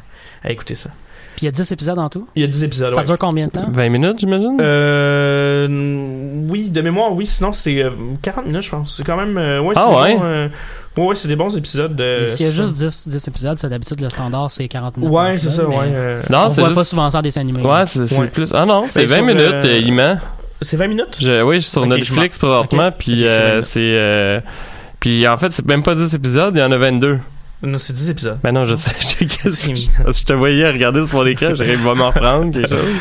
à 0.42 0.50
écouter 0.50 0.74
ça. 0.74 0.90
Puis 1.36 1.42
il 1.42 1.44
y 1.44 1.48
a 1.48 1.52
10 1.52 1.70
épisodes 1.70 1.98
en 2.00 2.08
tout? 2.08 2.26
Il 2.34 2.42
y 2.42 2.44
a 2.44 2.48
10 2.48 2.64
épisodes. 2.64 2.92
Ça 2.92 3.00
ouais. 3.02 3.06
dure 3.06 3.18
combien 3.18 3.46
de 3.46 3.52
temps? 3.52 3.68
20 3.70 3.88
minutes, 3.88 4.18
j'imagine? 4.18 4.58
Euh, 4.60 6.19
oui, 6.50 6.68
de 6.68 6.80
mémoire, 6.80 7.12
oui. 7.12 7.24
Sinon, 7.26 7.52
c'est 7.52 7.82
euh, 7.82 7.90
40 8.22 8.46
minutes, 8.46 8.62
je 8.62 8.70
pense. 8.70 8.96
C'est 8.96 9.04
quand 9.04 9.16
même. 9.16 9.38
euh, 9.38 9.60
ouais, 9.60 9.74
Ah 9.76 9.86
c'est 9.88 10.02
ouais? 10.02 10.14
bon, 10.16 10.20
euh, 10.24 10.48
ouais, 10.96 11.04
ouais, 11.06 11.14
c'est 11.14 11.28
des 11.28 11.36
bons 11.36 11.56
épisodes. 11.56 11.94
De, 11.96 12.24
S'il 12.26 12.46
y 12.46 12.48
a 12.48 12.52
juste 12.52 12.74
10, 12.74 13.08
10 13.08 13.28
épisodes, 13.28 13.58
c'est 13.58 13.68
d'habitude 13.68 14.00
le 14.00 14.08
standard, 14.10 14.50
c'est 14.50 14.66
40 14.68 14.96
minutes. 14.96 15.12
Ouais, 15.12 15.38
c'est 15.38 15.50
ça, 15.50 15.64
ouais. 15.66 15.76
euh, 15.80 16.22
non, 16.30 16.44
On 16.46 16.50
c'est 16.50 16.60
voit 16.60 16.68
juste... 16.70 16.80
pas 16.80 16.84
souvent 16.84 17.10
ça 17.10 17.18
en 17.18 17.22
dessin 17.22 17.40
animé. 17.42 17.62
Ouais, 17.62 17.86
c'est 17.86 18.12
Ouais. 18.18 18.26
plus... 18.26 18.52
Ah 18.54 18.66
non, 18.66 18.86
c'est 18.88 19.00
Ben, 19.06 19.08
20 19.08 19.16
sur, 19.16 19.24
minutes, 19.26 19.40
euh, 19.40 19.62
euh, 19.64 19.78
il 19.78 19.92
ment. 19.94 20.18
C'est 20.62 20.76
20 20.76 20.88
minutes? 20.88 21.16
Je- 21.20 21.42
oui, 21.42 21.56
je 21.56 21.60
suis 21.60 21.70
sur 21.70 21.82
Ok, 21.82 21.88
Netflix 21.88 22.36
présentement, 22.38 22.88
ok. 22.88 22.94
puis 22.98 23.24
Ok, 23.24 23.30
c'est 23.30 23.40
euh, 23.40 23.56
20 23.60 23.62
c'est... 23.66 23.80
euh, 23.82 24.40
Puis 25.00 25.26
en 25.26 25.36
fait, 25.38 25.52
c'est 25.52 25.64
même 25.66 25.82
pas 25.82 25.94
10 25.94 26.14
épisodes, 26.14 26.54
il 26.54 26.60
y 26.60 26.62
en 26.62 26.70
a 26.72 26.76
22. 26.76 27.18
Non, 27.62 27.76
c'est 27.76 27.92
10 27.92 28.08
épisodes. 28.10 28.38
Ben 28.42 28.52
non, 28.52 28.64
je 28.64 28.74
sais, 28.74 28.90
je 29.00 29.50
C'est- 29.50 29.76
je... 29.76 29.88
je 30.12 30.24
te 30.24 30.32
voyais 30.32 30.70
regarder 30.70 31.04
sur 31.04 31.16
mon 31.18 31.26
écran, 31.26 31.54
j'aurais 31.54 31.76
va 31.76 31.92
m'en 31.94 32.08
reprendre 32.10 32.52
quelque 32.54 32.68
chose. 32.70 32.94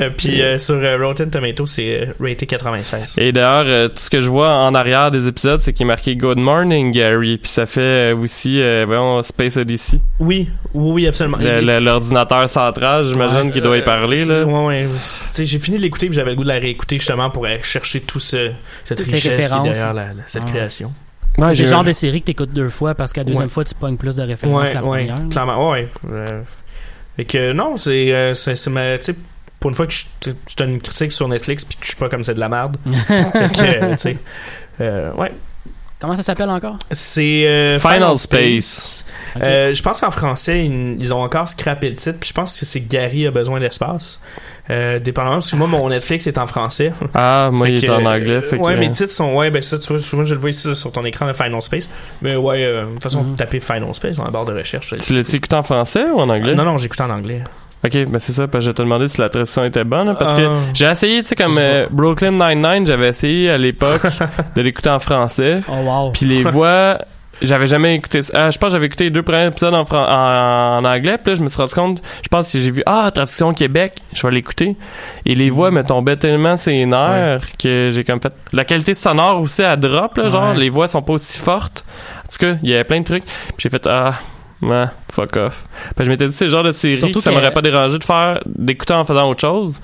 Euh, 0.00 0.10
Puis 0.16 0.40
euh, 0.40 0.56
sur 0.56 0.76
euh, 0.76 0.96
Rotten 0.98 1.28
Tomato, 1.30 1.66
c'est 1.66 2.00
euh, 2.08 2.12
raté 2.18 2.46
96. 2.46 3.16
Et 3.18 3.32
d'ailleurs, 3.32 3.64
euh, 3.66 3.88
tout 3.88 3.98
ce 3.98 4.08
que 4.08 4.22
je 4.22 4.30
vois 4.30 4.50
en 4.50 4.74
arrière 4.74 5.10
des 5.10 5.28
épisodes, 5.28 5.60
c'est 5.60 5.74
qu'il 5.74 5.84
est 5.84 5.88
marqué 5.88 6.16
Good 6.16 6.38
Morning 6.38 6.90
Gary, 6.90 7.36
puis 7.36 7.50
ça 7.50 7.66
fait 7.66 8.12
euh, 8.12 8.16
aussi, 8.16 8.60
euh, 8.62 8.84
voyons, 8.86 9.22
Space 9.22 9.58
Odyssey. 9.58 10.00
Oui, 10.20 10.48
oui, 10.72 10.92
oui, 10.92 11.06
absolument. 11.06 11.36
L'ordinateur 11.40 12.48
central, 12.48 13.04
j'imagine 13.04 13.48
Ouais, 13.48 13.52
qu'il 13.52 13.62
doit 13.62 13.76
y 13.76 13.82
parler, 13.82 14.24
là. 14.24 14.44
Ouais, 14.44 14.66
ouais. 14.66 14.88
Tu 14.88 15.28
sais, 15.34 15.44
j'ai 15.44 15.58
fini 15.58 15.76
de 15.76 15.82
l'écouter 15.82 16.06
puis 16.06 16.16
j'avais 16.16 16.30
le 16.30 16.36
goût 16.36 16.44
de 16.44 16.48
la 16.48 16.54
réécouter 16.58 16.98
justement 16.98 17.28
pour 17.30 17.44
aller 17.44 17.60
chercher 17.62 18.00
tout 18.00 18.20
ce, 18.20 18.50
cette 18.84 18.98
Toutes 18.98 19.12
richesse 19.12 19.48
qui 19.50 19.58
est 19.58 19.62
derrière 19.62 19.92
la- 19.92 20.06
la- 20.14 20.22
cette 20.26 20.44
Ah. 20.46 20.50
création. 20.50 20.92
Ouais, 21.38 21.48
C'est 21.48 21.54
j'ai 21.54 21.64
le 21.64 21.70
genre 21.70 21.84
de 21.84 21.92
série 21.92 22.20
que 22.20 22.26
t'écoutes 22.26 22.52
deux 22.52 22.68
fois 22.68 22.94
parce 22.94 23.12
qu'à 23.12 23.20
la 23.20 23.26
deuxième 23.26 23.44
Ouais. 23.44 23.48
fois, 23.50 23.64
tu 23.64 23.74
pognes 23.74 23.96
plus 23.96 24.16
de 24.16 24.22
références 24.22 24.68
Ouais, 24.68 24.74
la 24.74 24.84
ouais, 24.84 25.06
première. 25.06 25.28
clairement. 25.28 25.70
Ouais. 25.70 25.88
Et 27.16 27.24
que 27.24 27.52
non, 27.52 27.76
c'est 27.76 28.12
euh, 28.12 28.34
c'est 28.34 28.66
ma- 28.68 28.98
tu 28.98 29.06
sais 29.12 29.14
pour 29.60 29.70
une 29.70 29.74
fois 29.76 29.86
que 29.86 29.92
je, 29.92 30.04
je 30.48 30.56
donne 30.56 30.70
une 30.74 30.80
critique 30.80 31.10
sur 31.12 31.26
Netflix 31.28 31.64
puis 31.64 31.76
que 31.78 31.84
je 31.84 31.88
suis 31.90 31.96
pas 31.98 32.08
comme 32.08 32.22
c'est 32.22 32.34
de 32.34 32.40
la 32.40 32.48
merde. 32.48 32.76
Fait 32.86 33.22
que, 33.32 33.62
euh, 33.84 33.90
tu 33.92 33.98
sais, 33.98 34.16
euh, 34.80 35.12
ouais. 35.14 35.32
Comment 36.00 36.14
ça 36.14 36.22
s'appelle 36.22 36.48
encore? 36.50 36.78
C'est 36.92 37.44
euh, 37.48 37.80
Final 37.80 38.16
Space. 38.18 39.04
Euh, 39.42 39.72
je 39.72 39.82
pense 39.82 40.00
qu'en 40.00 40.10
français, 40.10 40.64
ils, 40.64 40.96
ils 40.98 41.12
ont 41.14 41.22
encore 41.22 41.48
scrappé 41.48 41.88
le 41.90 41.96
titre. 41.96 42.18
Puis 42.20 42.28
je 42.30 42.34
pense 42.34 42.58
que 42.58 42.64
c'est 42.66 42.80
Gary 42.80 43.26
a 43.26 43.30
besoin 43.30 43.60
d'espace. 43.60 44.20
Euh, 44.70 44.98
dépendamment, 44.98 45.36
parce 45.36 45.50
que 45.50 45.56
moi, 45.56 45.66
mon 45.66 45.88
Netflix 45.88 46.26
est 46.26 46.36
en 46.36 46.46
français. 46.46 46.92
Ah, 47.14 47.48
moi, 47.50 47.66
Fait 47.66 47.72
il 47.72 47.84
est 47.84 47.86
que, 47.86 47.92
en 47.92 48.04
euh, 48.04 48.16
anglais. 48.16 48.40
Fait 48.42 48.56
ouais, 48.56 48.74
que, 48.74 48.78
mes 48.80 48.90
titres 48.90 49.12
sont. 49.12 49.32
Ouais, 49.34 49.50
ben 49.50 49.62
ça, 49.62 49.78
tu 49.78 49.88
vois, 49.88 49.98
souvent 49.98 50.24
je 50.26 50.34
le 50.34 50.40
vois 50.40 50.50
ici 50.50 50.74
sur 50.74 50.92
ton 50.92 51.04
écran, 51.06 51.24
le 51.26 51.32
Final 51.32 51.62
Space. 51.62 51.88
Mais 52.20 52.36
ouais, 52.36 52.62
euh, 52.64 52.84
de 52.84 52.92
toute 52.94 53.02
façon, 53.02 53.22
Mhm. 53.22 53.36
taper 53.36 53.60
Final 53.60 53.94
Space 53.94 54.16
dans 54.18 54.24
la 54.24 54.30
barre 54.30 54.44
de 54.44 54.52
recherche. 54.52 54.92
Tu 54.98 55.14
l'as 55.14 55.32
écouté 55.34 55.56
en 55.56 55.62
français 55.62 56.04
ou 56.12 56.20
en 56.20 56.28
anglais? 56.28 56.54
Non, 56.54 56.64
non, 56.64 56.76
j'écoute 56.76 57.00
en 57.00 57.08
anglais. 57.10 57.42
Ok, 57.84 57.92
ben 58.10 58.18
c'est 58.18 58.32
ça, 58.32 58.48
parce 58.48 58.64
que 58.64 58.70
je 58.70 58.74
te 58.74 58.82
demandais 58.82 59.06
si 59.08 59.20
la 59.20 59.28
traduction 59.28 59.64
était 59.64 59.84
bonne, 59.84 60.08
hein, 60.08 60.16
parce 60.18 60.34
que 60.34 60.48
j'ai 60.74 60.84
essayé, 60.86 61.22
tu 61.22 61.28
sais, 61.28 61.36
comme 61.36 61.56
euh, 61.60 61.86
Brooklyn 61.90 62.32
Nine-Nine, 62.32 62.84
j'avais 62.86 63.08
essayé 63.08 63.50
à 63.50 63.56
l'époque 63.56 64.02
de 64.56 64.62
l'écouter 64.62 64.90
en 64.90 64.98
français, 64.98 65.60
Oh 65.68 65.76
wow. 65.84 66.10
puis 66.10 66.26
les 66.26 66.42
voix, 66.50 66.98
j'avais 67.42 67.66
jamais 67.66 67.94
écouté 67.94 68.22
ça. 68.22 68.32
Ah, 68.36 68.50
je 68.50 68.58
pense 68.58 68.68
que 68.68 68.72
j'avais 68.72 68.86
écouté 68.86 69.04
les 69.04 69.10
deux 69.10 69.22
premiers 69.22 69.46
épisodes 69.46 69.74
en, 69.74 69.84
fran- 69.84 70.06
en, 70.06 70.78
en 70.78 70.84
anglais, 70.84 71.18
puis 71.18 71.32
là, 71.32 71.38
je 71.38 71.42
me 71.42 71.48
suis 71.48 71.60
rendu 71.60 71.74
compte, 71.74 72.02
je 72.22 72.28
pense 72.28 72.52
que 72.52 72.60
j'ai 72.60 72.70
vu, 72.70 72.82
ah, 72.86 73.10
traduction 73.12 73.52
Québec, 73.54 73.94
je 74.12 74.26
vais 74.26 74.32
l'écouter, 74.32 74.76
et 75.26 75.34
les 75.34 75.50
voix 75.50 75.70
me 75.70 75.82
tombaient 75.82 76.16
tellement 76.16 76.56
ses 76.56 76.84
nerfs 76.86 77.42
que 77.58 77.90
j'ai 77.92 78.04
comme 78.04 78.20
fait... 78.20 78.32
La 78.52 78.64
qualité 78.64 78.94
sonore 78.94 79.40
aussi, 79.40 79.62
à 79.62 79.76
drop, 79.76 80.16
là, 80.16 80.28
genre, 80.28 80.54
les 80.54 80.70
voix 80.70 80.88
sont 80.88 81.02
pas 81.02 81.14
aussi 81.14 81.38
fortes. 81.38 81.84
En 82.24 82.28
tout 82.32 82.38
cas, 82.38 82.58
il 82.62 82.70
y 82.70 82.74
avait 82.74 82.84
plein 82.84 83.00
de 83.00 83.04
trucs, 83.04 83.24
puis 83.24 83.56
j'ai 83.58 83.70
fait, 83.70 83.86
ah... 83.86 84.14
Ouais, 84.60 84.86
fuck 85.12 85.36
off. 85.36 85.66
Puis 85.94 86.04
je 86.04 86.10
m'étais 86.10 86.26
dit, 86.26 86.32
c'est 86.32 86.46
le 86.46 86.50
genre 86.50 86.64
de 86.64 86.72
série 86.72 86.96
Surtout 86.96 87.20
que 87.20 87.24
ça 87.24 87.30
m'aurait 87.30 87.52
pas 87.52 87.62
dérangé 87.62 87.96
de 87.96 88.02
faire, 88.02 88.40
d'écouter 88.44 88.92
en 88.92 89.04
faisant 89.04 89.30
autre 89.30 89.40
chose. 89.40 89.80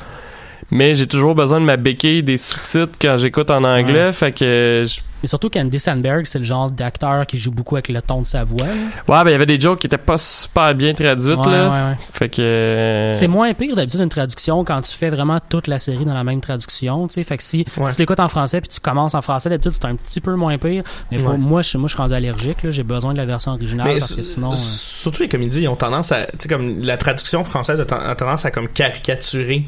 Mais 0.71 0.95
j'ai 0.95 1.07
toujours 1.07 1.35
besoin 1.35 1.61
de 1.61 1.65
ma 1.67 1.77
béquille 1.77 2.23
des 2.23 2.39
sous-titres 2.39 2.99
quand 3.01 3.17
j'écoute 3.19 3.51
en 3.51 3.63
anglais, 3.65 4.13
fait 4.13 4.33
que 4.33 4.85
je- 4.87 5.01
Et 5.23 5.27
surtout 5.27 5.49
qu'Andy 5.49 5.79
Sandberg, 5.81 6.27
c'est 6.27 6.39
le 6.39 6.45
genre 6.45 6.71
d'acteur 6.71 7.27
qui 7.27 7.39
joue 7.39 7.51
beaucoup 7.51 7.77
avec 7.77 7.89
le 7.89 8.03
ton 8.03 8.21
de 8.23 8.27
sa 8.27 8.45
voix. 8.45 8.67
là. 8.67 8.73
ouais, 9.09 9.25
ben 9.25 9.31
il 9.31 9.33
y 9.33 9.35
avait 9.35 9.47
des 9.47 9.59
jokes 9.59 9.79
qui 9.79 9.87
étaient 9.87 9.97
pas 9.97 10.19
super 10.19 10.75
bien 10.75 10.93
traduites 10.93 11.39
Ouais, 11.39 11.51
là. 11.53 11.65
ouais, 11.71 11.91
ouais. 11.91 11.97
Fait 12.13 12.29
que 12.29 12.43
euh, 12.43 13.13
C'est 13.15 13.27
moins 13.27 13.53
pire 13.55 13.75
d'habitude 13.75 14.01
une 14.01 14.09
traduction 14.11 14.65
quand 14.65 14.83
tu 14.83 14.95
fais 14.95 15.09
vraiment 15.09 15.39
toute 15.49 15.67
la 15.67 15.79
série 15.79 16.05
dans 16.05 16.13
la 16.13 16.25
même 16.25 16.41
traduction. 16.43 17.09
Tu 17.09 17.15
sais, 17.15 17.25
fait 17.25 17.39
que 17.39 17.43
si, 17.43 17.65
Ouais. 17.79 17.85
si 17.85 17.97
tu 17.97 18.03
l'écoutes 18.03 18.21
en 18.21 18.29
français 18.29 18.61
puis 18.61 18.69
tu 18.69 18.81
commences 18.81 19.15
en 19.15 19.23
français, 19.23 19.49
d'habitude 19.49 19.73
c'est 19.73 19.87
un 19.87 19.97
petit 19.97 20.21
peu 20.21 20.35
moins 20.35 20.59
pire. 20.59 20.83
Mais 21.11 21.19
pour 21.19 21.31
Ouais. 21.31 21.39
moi, 21.39 21.63
je, 21.63 21.79
moi, 21.79 21.89
je 21.89 21.95
suis 21.95 22.03
rendu 22.03 22.13
allergique. 22.15 22.63
là. 22.63 22.71
J'ai 22.71 22.83
besoin 22.83 23.13
de 23.15 23.19
la 23.19 23.25
version 23.27 23.53
originale 23.53 23.87
Mais 23.87 23.99
parce 23.99 24.15
que 24.15 24.23
sinon. 24.23 24.51
euh, 24.53 24.57
Surtout 24.57 25.23
les 25.23 25.29
comédies, 25.31 25.63
ils 25.63 25.69
ont 25.69 25.77
tendance 25.77 26.13
à. 26.13 26.25
Tu 26.27 26.31
sais, 26.41 26.49
comme 26.49 26.81
la 26.83 26.97
traduction 26.99 27.45
française 27.45 27.81
a, 27.81 27.95
a 28.11 28.15
tendance 28.15 28.45
à 28.45 28.51
comme 28.51 28.69
caricaturer 28.69 29.65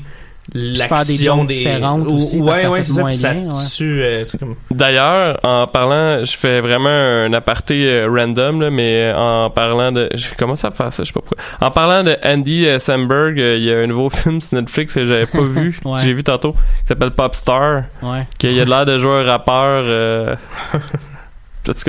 l'action 0.55 1.45
des 1.45 1.55
différentes 1.55 2.07
ou- 2.07 2.15
aussi, 2.17 2.39
parce 2.41 2.49
ouais 2.49 2.55
que 2.55 2.61
ça 2.63 2.71
ouais 2.71 2.79
fait 2.79 2.83
c'est 2.85 2.93
ça 2.93 3.01
moins 3.01 3.11
puis 3.11 3.19
ça 3.19 3.35
bien, 3.35 3.43
ouais. 3.49 3.69
tue 3.77 4.03
euh, 4.03 4.25
comme 4.39 4.55
D'ailleurs, 4.71 5.41
en 5.45 5.67
parlant, 5.67 6.25
je 6.25 6.37
fais 6.37 6.61
vraiment 6.61 6.89
un 6.89 7.33
aparté 7.33 7.85
euh, 7.87 8.09
random, 8.09 8.61
là, 8.61 8.71
mais 8.71 9.13
en 9.15 9.51
parlant 9.51 9.91
de... 9.93 10.09
Je 10.15 10.35
commence 10.35 10.65
à 10.65 10.71
faire 10.71 10.93
ça, 10.93 11.03
je 11.03 11.09
sais 11.09 11.13
pas 11.13 11.21
pourquoi. 11.21 11.39
En 11.61 11.71
parlant 11.71 12.05
de 12.05 12.17
Andy 12.25 12.67
euh, 12.67 12.79
Samberg, 12.79 13.41
euh, 13.41 13.57
il 13.57 13.65
y 13.65 13.73
a 13.73 13.79
un 13.79 13.87
nouveau 13.87 14.09
film 14.11 14.41
sur 14.41 14.59
Netflix 14.59 14.95
que 14.95 15.05
j'avais 15.05 15.27
pas 15.27 15.41
vu, 15.43 15.79
Ouais. 15.85 16.01
j'ai 16.03 16.13
vu 16.13 16.23
tantôt, 16.23 16.53
qui 16.53 16.59
s'appelle 16.87 17.11
Popstar, 17.11 17.83
Ouais. 18.03 18.27
qu'il 18.39 18.59
a 18.61 18.65
de 18.65 18.71
l'air 18.71 18.87
de 18.87 18.99
jouer 18.99 19.21
un 19.21 19.25
rappeur... 19.25 19.83
Euh... 19.87 20.37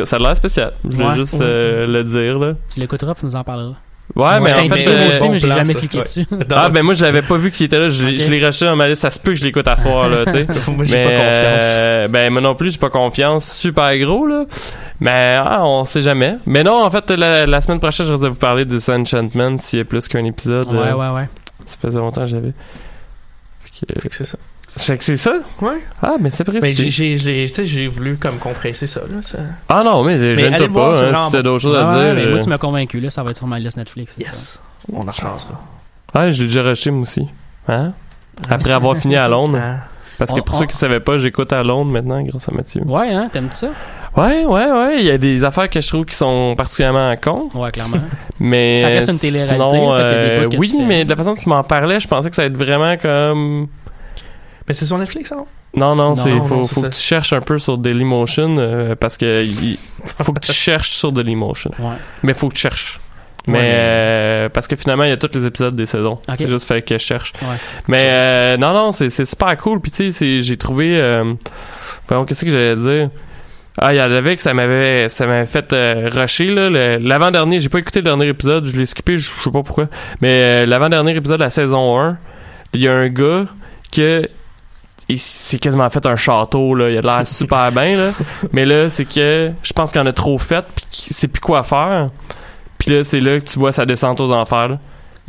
Ça 0.06 0.16
a 0.16 0.20
l'air 0.20 0.36
spécial. 0.36 0.74
Je 0.90 0.96
voulais 0.96 1.16
juste 1.16 1.40
euh, 1.40 1.86
le 1.86 2.04
dire, 2.04 2.40
là. 2.40 2.54
Tu 2.74 2.80
l'écouteras, 2.80 3.14
tu 3.14 3.26
nous 3.26 3.36
en 3.36 3.44
parleras. 3.44 3.76
Ouais, 4.16 4.40
mais 4.40 4.54
en 4.54 4.70
fait... 4.70 4.88
euh, 4.88 5.10
aussi, 5.10 5.30
mais 5.30 5.38
j'ai 5.38 5.48
bon 5.48 5.56
jamais 5.56 5.74
cliqué 5.76 5.98
Ouais. 5.98 6.04
dessus. 6.04 6.26
Ah, 6.56 6.70
ben 6.70 6.82
moi, 6.84 6.94
je 6.94 7.04
l'avais 7.04 7.22
pas 7.22 7.38
vu 7.38 7.52
qu'il 7.52 7.66
était 7.66 7.78
là. 7.78 7.90
Je, 7.90 8.06
je 8.16 8.32
l'ai 8.32 8.44
racheté 8.44 8.66
dans 8.66 8.76
ma 8.76 8.88
liste. 8.88 9.02
Ça 9.02 9.12
se 9.12 9.20
peut 9.20 9.32
que 9.32 9.38
je 9.38 9.44
l'écoute 9.44 9.68
à 9.68 9.76
soir, 9.76 10.10
là, 10.10 10.26
tu 10.26 10.32
sais. 10.32 10.48
moi 10.72 10.84
j'ai 10.86 11.04
pas 11.04 11.10
confiance 11.12 11.76
euh, 11.78 12.08
ben 12.08 12.32
moi 12.32 12.42
non 12.42 12.56
plus, 12.56 12.72
j'ai 12.72 12.80
pas 12.80 12.90
confiance. 12.90 13.52
Super 13.52 13.96
gros 14.00 14.26
là. 14.26 14.46
Mais 15.00 15.38
ah, 15.44 15.66
on 15.66 15.84
sait 15.86 16.02
jamais. 16.02 16.38
Mais 16.46 16.64
non, 16.64 16.84
en 16.84 16.90
fait, 16.90 17.12
la, 17.12 17.46
la 17.46 17.62
semaine 17.62 17.80
prochaine, 17.80 18.06
je 18.08 18.14
vais 18.14 18.30
vous 18.30 18.36
parler 18.36 18.66
de 18.66 18.72
Disenchantment 18.76 19.58
s'il 19.58 19.80
y 19.80 19.82
a 19.82 19.86
plus 19.86 20.08
qu'un 20.08 20.26
épisode. 20.26 20.68
Ouais, 20.72 20.88
euh, 20.88 20.96
ouais, 20.96 21.10
ouais. 21.16 21.30
Ça 21.66 21.76
faisait 21.80 22.00
longtemps 22.00 22.22
que 22.22 22.28
j'avais. 22.28 22.54
Fait 23.64 23.86
que, 23.94 24.02
Fait 24.02 24.10
que 24.10 24.16
c'est 24.16 24.26
ça 24.26 24.38
fait 24.78 24.98
que 24.98 25.04
c'est 25.04 25.18
ça? 25.18 25.34
ouais 25.62 25.82
Ah, 26.02 26.16
mais 26.20 26.30
c'est 26.30 26.44
précis. 26.44 26.60
mais 26.62 26.74
j'ai 26.74 26.90
j'ai 26.90 27.18
j'ai 27.18 27.46
tu 27.48 27.54
sais, 27.56 27.66
j'ai 27.66 27.88
voulu 27.88 28.18
comme 28.18 28.38
compresser 28.38 28.88
ça 28.88 29.02
là 29.02 29.22
ça 29.22 29.40
Ah 29.70 29.84
non, 29.84 30.04
mais 30.04 30.18
le 30.18 30.68
voir, 30.68 30.92
pas. 30.92 31.00
c'est 31.00 31.06
Hein, 31.16 31.26
si 31.28 31.32
t'as 31.34 31.42
d'autres 31.42 31.62
choses 31.64 31.76
à 31.78 31.94
ouais, 31.94 32.06
dire. 32.06 32.14
mais 32.16 32.26
euh, 32.26 32.32
moi, 32.32 32.40
tu 32.40 32.50
m'as 32.50 32.58
convaincu, 32.58 33.00
là, 33.00 33.10
ça 33.10 33.24
va 33.24 33.32
être 33.32 33.38
sur 33.38 33.48
ma 33.48 33.60
liste 33.60 33.78
Netflix. 33.78 34.14
ça. 34.14 34.20
yes 34.22 34.62
on 34.94 35.00
en 35.08 35.12
reparlera 35.12 35.38
Ouais, 36.16 36.32
je 36.32 36.40
l'ai 36.42 36.48
déjà 36.48 36.64
racheté 36.64 36.92
moi 36.92 37.04
aussi. 37.04 37.28
Hein? 37.68 37.92
Après 38.50 38.72
avoir 38.72 38.96
fini 38.98 39.16
à 39.18 39.28
Londres. 39.28 39.60
Ah. 39.62 39.78
Parce 40.18 40.32
que 40.34 40.40
pour 40.42 40.56
on- 40.56 40.60
ceux 40.60 40.66
qui 40.66 40.76
savaient 40.76 41.00
pas, 41.00 41.18
j'écoute 41.20 41.54
à 41.54 41.62
Londres 41.62 41.92
maintenant 41.92 42.22
grâce 42.24 42.48
à 42.50 42.52
Mathieu. 42.52 42.82
Ouais, 42.86 43.10
hein, 43.12 43.30
t'aimes 43.32 43.50
ça? 43.52 43.68
Ouais, 44.16 44.46
ouais, 44.46 44.72
ouais. 44.72 44.96
Il 45.00 45.06
y 45.06 45.12
a 45.12 45.18
des 45.20 45.44
affaires 45.44 45.70
que 45.70 45.80
je 45.80 45.88
trouve 45.88 46.06
qui 46.06 46.16
sont 46.16 46.56
particulièrement 46.58 47.14
cons. 47.22 47.50
Ouais, 47.54 47.70
clairement. 47.72 47.98
Mais 48.40 48.78
Ça 48.78 48.88
reste 48.88 49.12
une 49.12 49.20
télé-réalité, 49.20 49.70
sinon, 49.70 49.96
fait 49.96 50.04
qu'il 50.06 50.12
y 50.14 50.16
a 50.16 50.48
des 50.48 50.56
euh, 50.56 50.60
oui, 50.60 50.76
mais 50.88 51.06
de 51.06 51.10
la 51.12 51.16
façon 51.16 51.32
dont 51.32 51.36
tu 51.36 51.50
m'en 51.50 51.64
parlais, 51.64 52.00
je 52.00 52.08
pensais 52.08 52.30
que 52.30 52.36
ça 52.36 52.42
allait 52.44 52.52
être 52.52 52.58
vraiment 52.58 52.96
comme. 52.98 53.68
Mais 54.68 54.74
c'est 54.74 54.86
sur 54.86 54.98
Netflix 54.98 55.32
non 55.32 55.46
Non, 55.76 55.96
non, 55.96 56.10
Non, 56.10 56.16
c'est 56.16 56.34
non, 56.34 56.42
faut, 56.46 56.66
faut 56.66 56.82
que 56.82 56.88
tu 56.88 57.00
cherches 57.02 57.34
un 57.34 57.42
peu 57.42 57.58
sur 57.60 57.78
Dailymotion 57.78 58.58
euh, 58.58 58.96
parce 58.96 59.18
que 59.18 59.44
il 59.44 59.78
faut 60.24 60.34
que 60.34 60.40
tu 60.42 60.52
cherches 60.66 60.92
sur 60.92 61.12
Dailymotion. 61.12 61.72
Ouais. 61.80 61.96
Mais 62.24 62.34
faut 62.34 62.50
que 62.50 62.54
tu 62.56 62.62
cherches. 62.62 63.00
Mais 63.50 63.60
Ouais. 63.60 63.64
euh, 63.66 64.50
parce 64.50 64.68
que 64.68 64.76
finalement 64.76 65.04
il 65.06 65.10
y 65.10 65.14
a 65.14 65.18
tous 65.18 65.32
les 65.38 65.46
épisodes 65.46 65.74
des 65.76 65.86
saisons. 65.86 66.20
C'est 66.38 66.48
juste 66.50 66.68
fait 66.68 66.82
que 66.82 66.98
je 66.98 67.04
cherche. 67.04 67.32
Ouais. 67.42 67.56
Mais 67.88 68.10
euh, 68.12 68.58
non 68.58 68.74
non, 68.74 68.92
c'est 68.92 69.10
c'est 69.10 69.24
super 69.26 69.56
cool 69.58 69.80
puis 69.80 69.90
tu 69.92 70.12
sais 70.12 70.42
j'ai 70.42 70.58
trouvé 70.58 71.00
euh, 71.00 71.34
qu'est-ce 72.28 72.44
que 72.44 72.52
j'allais 72.52 72.76
dire? 72.76 73.10
Ah, 73.80 73.94
il 73.94 73.98
y 73.98 74.02
en 74.02 74.12
avait 74.12 74.36
que 74.36 74.42
ça 74.42 74.54
m'avait 74.56 75.08
ça 75.08 75.28
m'avait 75.28 75.46
fait 75.46 75.72
euh, 75.72 76.10
rusher 76.12 76.48
là, 76.54 76.98
l'avant-dernier, 76.98 77.60
j'ai 77.60 77.70
pas 77.70 77.78
écouté 77.78 78.00
le 78.00 78.06
dernier 78.06 78.28
épisode, 78.28 78.66
je 78.66 78.76
l'ai 78.76 78.88
skippé, 78.88 79.20
je 79.20 79.28
sais 79.44 79.52
pas 79.52 79.62
pourquoi. 79.64 79.88
Mais 80.20 80.32
euh, 80.44 80.66
l'avant-dernier 80.66 81.16
épisode 81.16 81.38
de 81.38 81.44
la 81.44 81.52
saison 81.52 81.98
1, 82.00 82.18
il 82.74 82.82
y 82.82 82.88
a 82.88 82.94
un 82.94 83.08
gars 83.08 83.46
que 83.92 84.28
il 85.10 85.18
s'est 85.20 85.58
quasiment 85.60 85.90
fait 85.90 86.06
un 86.06 86.16
château 86.16 86.76
là, 86.76 86.90
il 86.90 86.98
a 86.98 87.02
l'air 87.02 87.22
super 87.28 87.72
bien 87.72 87.96
là. 87.98 88.12
Mais 88.52 88.66
là, 88.66 88.90
c'est 88.90 89.06
que 89.06 89.52
je 89.64 89.74
pense 89.74 89.92
qu'il 89.92 90.02
en 90.02 90.06
a 90.06 90.14
trop 90.14 90.38
fait 90.38 90.66
puis 90.76 90.86
qu'il 90.90 91.16
sait 91.16 91.28
plus 91.28 91.40
quoi 91.42 91.64
faire. 91.64 92.10
Puis 92.78 92.92
là, 92.92 93.04
c'est 93.04 93.20
là 93.20 93.40
que 93.40 93.46
tu 93.46 93.58
vois 93.60 93.72
sa 93.72 93.86
descente 93.86 94.20
aux 94.22 94.32
enfers. 94.32 94.70
là. 94.70 94.80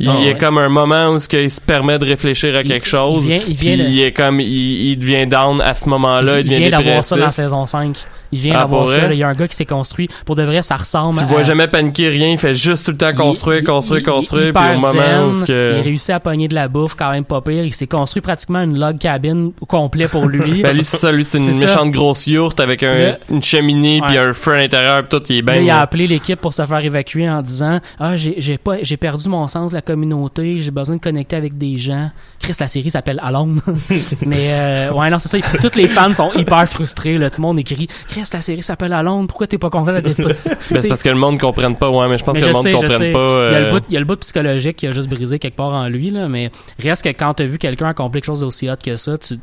Il 0.01 0.07
Ah, 0.09 0.13
y 0.21 0.29
a 0.29 0.31
ouais. 0.33 0.37
comme 0.37 0.57
un 0.57 0.69
moment 0.69 1.09
où 1.09 1.19
ce 1.19 1.27
qu'il 1.27 1.51
se 1.51 1.59
permet 1.59 1.99
de 1.99 2.05
réfléchir 2.05 2.55
à 2.55 2.61
Il- 2.61 2.67
quelque 2.69 2.87
chose. 2.87 3.23
Il 3.25 3.27
vient, 3.27 3.41
il 3.47 3.53
vient, 3.55 3.77
de- 3.77 3.83
il 3.89 3.99
est 4.01 4.13
comme 4.13 4.39
il, 4.39 4.91
il 4.91 4.97
devient 4.97 5.27
down 5.27 5.59
à 5.61 5.75
ce 5.75 5.89
moment-là, 5.89 6.39
il, 6.39 6.45
il 6.45 6.49
devient 6.49 6.69
vient 6.69 6.79
d'avoir 6.79 7.03
ça 7.03 7.15
dans 7.17 7.25
la 7.25 7.31
saison 7.31 7.65
5. 7.65 7.97
Il 8.31 8.39
vient 8.39 8.53
Ah, 8.55 8.59
d'avoir 8.59 8.87
ça. 8.89 9.11
Il 9.11 9.17
y 9.17 9.23
a 9.23 9.27
un 9.27 9.33
gars 9.33 9.47
qui 9.47 9.55
s'est 9.55 9.65
construit. 9.65 10.09
Pour 10.25 10.35
de 10.35 10.43
vrai, 10.43 10.61
ça 10.61 10.75
ressemble 10.77 11.17
Tu 11.17 11.23
à... 11.23 11.27
vois 11.27 11.43
jamais 11.43 11.67
paniquer 11.67 12.09
rien, 12.09 12.29
il 12.29 12.37
fait 12.37 12.53
juste 12.53 12.85
tout 12.85 12.91
le 12.91 12.97
temps 12.97 13.13
construire, 13.13 13.59
Il- 13.59 13.63
construire, 13.65 14.01
il- 14.01 14.03
construire, 14.05 14.47
il- 14.47 14.53
puis 14.53 14.63
au 14.63 14.79
moment 14.79 14.91
zen, 14.91 15.23
où 15.25 15.45
que... 15.45 15.73
Il 15.75 15.79
a 15.79 15.83
réussi 15.83 16.11
à 16.11 16.19
pogner 16.19 16.47
de 16.47 16.55
la 16.55 16.67
bouffe 16.67 16.93
quand 16.95 17.11
même 17.11 17.25
pas 17.25 17.41
pire. 17.41 17.63
Il 17.63 17.73
s'est 17.73 17.87
construit 17.87 18.21
pratiquement 18.21 18.61
une 18.61 18.77
log 18.79 18.97
cabine 18.97 19.51
complet 19.67 20.07
pour 20.07 20.25
lui. 20.27 20.61
Ben 20.63 20.75
lui 20.75 20.83
c'est 20.83 20.97
ça, 20.97 21.11
lui 21.11 21.25
c'est 21.25 21.37
une 21.39 21.53
ça. 21.53 21.65
méchante 21.65 21.91
grosse 21.91 22.27
yourte 22.27 22.59
avec 22.59 22.83
un, 22.83 23.15
une 23.31 23.41
cheminée 23.41 24.01
puis 24.07 24.17
un 24.17 24.33
feu 24.33 24.53
à 24.53 24.57
l'intérieur 24.57 24.99
puis 25.07 25.09
tout, 25.19 25.23
il 25.29 25.37
est 25.37 25.41
Là, 25.41 25.53
bien. 25.53 25.61
il 25.61 25.69
a 25.71 25.81
appelé 25.81 26.05
l'équipe 26.07 26.39
pour 26.39 26.53
se 26.53 26.65
faire 26.65 26.83
évacuer 26.83 27.29
en 27.29 27.41
disant 27.41 27.79
Ah, 27.99 28.15
j'ai 28.15 28.35
j'ai 28.37 28.57
pas 28.57 28.77
j'ai 28.83 28.97
perdu 28.97 29.29
mon 29.29 29.47
sens 29.47 29.71
de 29.71 29.75
la 29.75 29.81
communauté, 29.81 30.59
j'ai 30.59 30.71
besoin 30.71 30.95
de 30.97 31.01
connecter 31.01 31.35
avec 31.35 31.57
des 31.57 31.77
gens. 31.77 32.11
Chris, 32.39 32.53
la 32.59 32.67
série 32.67 32.91
s'appelle 32.91 33.19
Alone. 33.23 33.61
Mais 34.25 34.47
euh, 34.51 34.91
ouais, 34.91 35.09
non, 35.09 35.19
c'est 35.19 35.29
ça. 35.29 35.37
Tous 35.61 35.75
les 35.77 35.87
fans 35.87 36.13
sont 36.13 36.31
hyper 36.35 36.67
frustrés. 36.67 37.17
Là. 37.17 37.29
Tout 37.29 37.41
le 37.41 37.47
monde 37.47 37.59
écrit 37.59 37.87
Chris, 38.09 38.18
la 38.33 38.41
série 38.41 38.63
s'appelle 38.63 38.93
Alone, 38.93 39.27
pourquoi 39.27 39.47
t'es 39.47 39.57
pas 39.57 39.69
content 39.69 39.93
d'être 39.93 40.21
dessus? 40.27 40.49
Ben, 40.71 40.81
c'est 40.81 40.87
parce 40.87 41.03
que 41.03 41.09
le 41.09 41.15
monde 41.15 41.39
comprenne 41.39 41.75
pas, 41.75 41.89
ouais, 41.89 42.07
mais 42.07 42.17
je 42.17 42.23
pense 42.23 42.35
Mais 42.35 42.41
que 42.41 42.45
je 42.45 42.49
le 42.49 42.55
monde 42.55 42.63
sais, 42.63 42.71
comprenne 42.71 43.13
pas. 43.13 43.47
Il 43.49 43.53
y, 43.53 43.55
a 43.55 43.59
le 43.59 43.65
euh, 43.67 43.71
bout, 43.71 43.83
il 43.87 43.93
y 43.93 43.97
a 43.97 43.99
le 43.99 44.05
bout 44.05 44.19
psychologique 44.19 44.77
qui 44.77 44.87
a 44.87 44.91
juste 44.91 45.09
brisé 45.09 45.39
quelque 45.39 45.55
part 45.55 45.73
en 45.73 45.87
lui, 45.87 46.09
là, 46.09 46.27
mais 46.27 46.51
reste 46.81 47.03
que 47.03 47.09
quand 47.09 47.33
t'as 47.33 47.45
vu 47.45 47.57
quelqu'un 47.57 47.87
accomplir 47.87 48.21
quelque 48.21 48.27
chose 48.27 48.41
d'aussi 48.41 48.69
hot 48.69 48.75
que 48.83 48.95
ça, 48.95 49.17
tu 49.17 49.35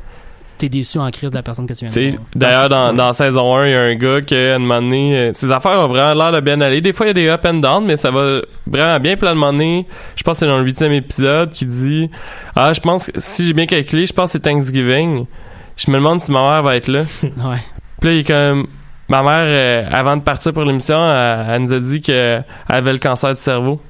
t'es 0.57 0.69
déçu 0.69 0.97
en 0.97 1.09
crise 1.11 1.29
de 1.29 1.35
la 1.35 1.43
personne 1.43 1.67
que 1.67 1.73
tu 1.73 1.85
viens 1.85 2.11
de. 2.11 2.17
D'ailleurs, 2.35 2.69
dans, 2.69 2.93
dans 2.93 3.13
saison 3.13 3.55
1, 3.55 3.67
il 3.67 3.71
y 3.71 3.75
a 3.75 3.81
un 3.81 3.95
gars 3.95 4.21
qui, 4.21 4.35
à 4.35 4.55
un 4.55 4.59
moment 4.59 4.81
donné, 4.81 5.17
euh, 5.17 5.31
ses 5.33 5.51
affaires 5.51 5.79
ont 5.83 5.87
vraiment 5.87 6.13
l'air 6.13 6.31
de 6.31 6.39
bien 6.39 6.59
aller. 6.61 6.81
Des 6.81 6.93
fois, 6.93 7.05
il 7.05 7.09
y 7.09 7.11
a 7.11 7.13
des 7.13 7.27
up 7.29 7.45
and 7.45 7.55
down, 7.55 7.85
mais 7.85 7.97
ça 7.97 8.11
va 8.11 8.41
vraiment 8.65 8.99
bien. 8.99 9.15
Puis 9.15 9.27
à 9.27 9.31
un 9.31 9.35
moment 9.35 9.51
donné, 9.51 9.85
je 10.15 10.23
pense 10.23 10.33
que 10.33 10.39
c'est 10.39 10.47
dans 10.47 10.57
le 10.57 10.63
huitième 10.63 10.93
épisode, 10.93 11.51
qui 11.51 11.65
dit 11.65 12.09
Ah, 12.55 12.73
je 12.73 12.81
pense, 12.81 13.07
que 13.07 13.19
si 13.19 13.45
j'ai 13.45 13.53
bien 13.53 13.65
calculé, 13.65 14.05
je 14.05 14.13
pense 14.13 14.31
que 14.31 14.33
c'est 14.33 14.39
Thanksgiving. 14.39 15.25
Je 15.75 15.91
me 15.91 15.97
demande 15.97 16.19
si 16.21 16.31
ma 16.31 16.41
mère 16.41 16.63
va 16.63 16.75
être 16.75 16.87
là. 16.87 17.03
Ouais. 17.23 17.61
Puis 17.99 18.09
là, 18.09 18.15
il 18.15 18.19
est 18.19 18.23
comme... 18.23 18.67
Ma 19.09 19.23
mère, 19.23 19.43
euh, 19.43 19.85
avant 19.91 20.17
de 20.17 20.21
partir 20.21 20.51
pour 20.51 20.63
l'émission, 20.65 20.97
elle, 21.09 21.45
elle 21.49 21.61
nous 21.61 21.73
a 21.73 21.79
dit 21.79 22.01
qu'elle 22.01 22.43
avait 22.67 22.91
le 22.91 22.97
cancer 22.99 23.29
du 23.33 23.39
cerveau. 23.39 23.81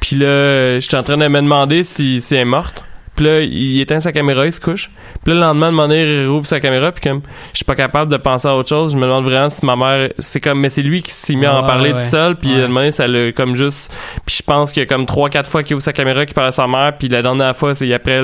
Puis 0.00 0.14
là, 0.16 0.78
j'étais 0.78 0.96
en 0.96 1.02
train 1.02 1.16
de 1.16 1.26
me 1.26 1.40
demander 1.40 1.82
si, 1.82 2.20
si 2.20 2.34
elle 2.36 2.42
est 2.42 2.44
morte. 2.44 2.84
Puis 3.16 3.26
là, 3.26 3.40
il 3.40 3.80
éteint 3.80 3.98
sa 3.98 4.12
caméra, 4.12 4.46
il 4.46 4.52
se 4.52 4.60
couche. 4.60 4.90
Puis 5.24 5.32
là, 5.32 5.34
le 5.34 5.40
lendemain, 5.40 5.72
de 5.72 5.76
donné, 5.76 6.02
il 6.04 6.28
rouvre 6.28 6.46
sa 6.46 6.60
caméra, 6.60 6.92
puis 6.92 7.02
comme, 7.10 7.20
je 7.52 7.56
suis 7.58 7.64
pas 7.64 7.74
capable 7.74 8.12
de 8.12 8.16
penser 8.16 8.46
à 8.46 8.54
autre 8.56 8.68
chose. 8.68 8.92
Je 8.92 8.96
me 8.96 9.02
demande 9.06 9.24
vraiment 9.24 9.50
si 9.50 9.66
ma 9.66 9.74
mère, 9.74 10.10
c'est 10.20 10.40
comme, 10.40 10.60
mais 10.60 10.70
c'est 10.70 10.82
lui 10.82 11.02
qui 11.02 11.10
s'est 11.10 11.34
mis 11.34 11.44
à 11.46 11.56
en 11.56 11.62
Ouais, 11.62 11.66
parler 11.66 11.92
ouais. 11.92 12.00
tout 12.00 12.08
seul, 12.08 12.36
puis 12.36 12.54
Ouais. 12.54 12.68
donné, 12.68 12.92
ça 12.92 13.08
l'a 13.08 13.32
comme 13.32 13.56
juste, 13.56 13.92
puis 14.24 14.36
je 14.38 14.42
pense 14.44 14.72
qu'il 14.72 14.82
y 14.82 14.84
a 14.84 14.86
comme 14.86 15.04
trois, 15.04 15.28
quatre 15.30 15.50
fois 15.50 15.64
qu'il 15.64 15.74
ouvre 15.74 15.82
sa 15.82 15.92
caméra, 15.92 16.24
qu'il 16.26 16.34
parle 16.34 16.46
à 16.46 16.52
sa 16.52 16.68
mère, 16.68 16.96
puis 16.96 17.08
la 17.08 17.22
dernière 17.22 17.56
fois, 17.56 17.74
c'est 17.74 17.92
après, 17.92 18.20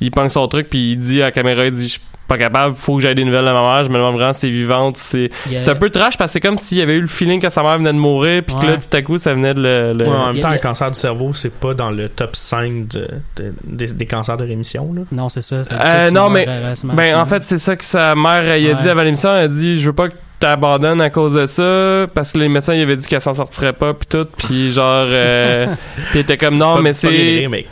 il 0.00 0.10
pogne 0.10 0.30
son 0.30 0.48
truc, 0.48 0.70
puis 0.70 0.92
il 0.92 0.96
dit 0.98 1.20
à 1.20 1.26
la 1.26 1.30
caméra, 1.32 1.66
il 1.66 1.72
dit, 1.72 1.98
pas 2.28 2.38
capable, 2.38 2.76
faut 2.76 2.96
que 2.96 3.02
j'aille 3.02 3.14
des 3.14 3.24
nouvelles 3.24 3.44
de 3.46 3.50
ma 3.50 3.60
mère. 3.74 3.82
Je 3.84 3.88
me 3.88 3.94
demande 3.94 4.14
vraiment 4.16 4.32
si 4.34 4.40
c'est 4.40 4.50
vivante, 4.50 4.96
c'est, 4.98 5.30
un 5.66 5.74
peu 5.74 5.90
trash 5.90 6.16
parce 6.16 6.28
que 6.30 6.32
c'est 6.34 6.40
comme 6.40 6.58
s'il 6.58 6.78
y 6.78 6.82
avait 6.82 6.94
eu 6.94 7.00
le 7.00 7.06
feeling 7.08 7.40
que 7.40 7.50
sa 7.50 7.62
mère 7.62 7.78
venait 7.78 7.92
de 7.92 7.98
mourir, 7.98 8.42
puis 8.46 8.54
que 8.54 8.60
Ouais. 8.60 8.66
là, 8.72 8.76
tout 8.76 8.96
à 8.96 9.02
coup, 9.02 9.18
ça 9.18 9.34
venait 9.34 9.54
de 9.54 9.60
le, 9.62 9.94
le- 9.94 10.04
Ouais, 10.08 10.14
en 10.14 10.32
même 10.32 10.40
temps, 10.40 10.50
a- 10.50 10.58
cancer 10.58 10.90
du 10.90 10.98
cerveau, 10.98 11.32
c'est 11.34 11.52
pas 11.52 11.74
dans 11.74 11.90
le 11.90 12.08
top 12.08 12.36
5 12.36 12.86
de, 12.88 13.08
de- 13.36 13.52
des, 13.64 13.86
des 13.94 14.06
cancers 14.06 14.36
de 14.36 14.44
rémission. 14.44 14.92
Là. 14.94 15.02
Non, 15.10 15.28
c'est 15.28 15.40
ça. 15.42 15.64
c'est 15.64 15.72
un 15.72 15.78
Euh, 16.06 16.10
non, 16.10 16.28
mais-. 16.30 16.46
Ben, 16.94 17.16
en 17.18 17.26
fait, 17.26 17.42
c'est 17.42 17.58
ça 17.58 17.74
que 17.76 17.84
sa 17.84 18.14
mère, 18.14 18.56
il 18.56 18.68
a 18.68 18.74
Ouais. 18.74 18.82
dit 18.82 18.88
avant 18.88 19.02
l'émission. 19.02 19.30
Elle 19.34 19.44
a 19.44 19.48
dit, 19.48 19.80
je 19.80 19.86
veux 19.86 19.94
pas 19.94 20.08
que 20.08 20.14
t'abandonnes 20.40 21.00
à 21.00 21.10
cause 21.10 21.34
de 21.34 21.46
ça, 21.46 22.06
parce 22.14 22.32
que 22.32 22.38
les 22.38 22.48
médecins, 22.48 22.74
ils 22.74 22.82
avaient 22.82 22.96
dit 22.96 23.06
qu'elle 23.06 23.20
s'en 23.20 23.34
sortirait 23.34 23.72
pas, 23.72 23.92
puis 23.94 24.06
tout, 24.08 24.26
puis 24.36 24.70
genre, 24.70 25.06
euh, 25.10 25.66
puis 25.96 26.04
elle 26.14 26.20
était 26.20 26.36
comme, 26.36 26.56
non, 26.56 26.76
Pas- 26.76 26.82
mais 26.82 26.92
c'est... 26.92 27.46
mais 27.50 27.66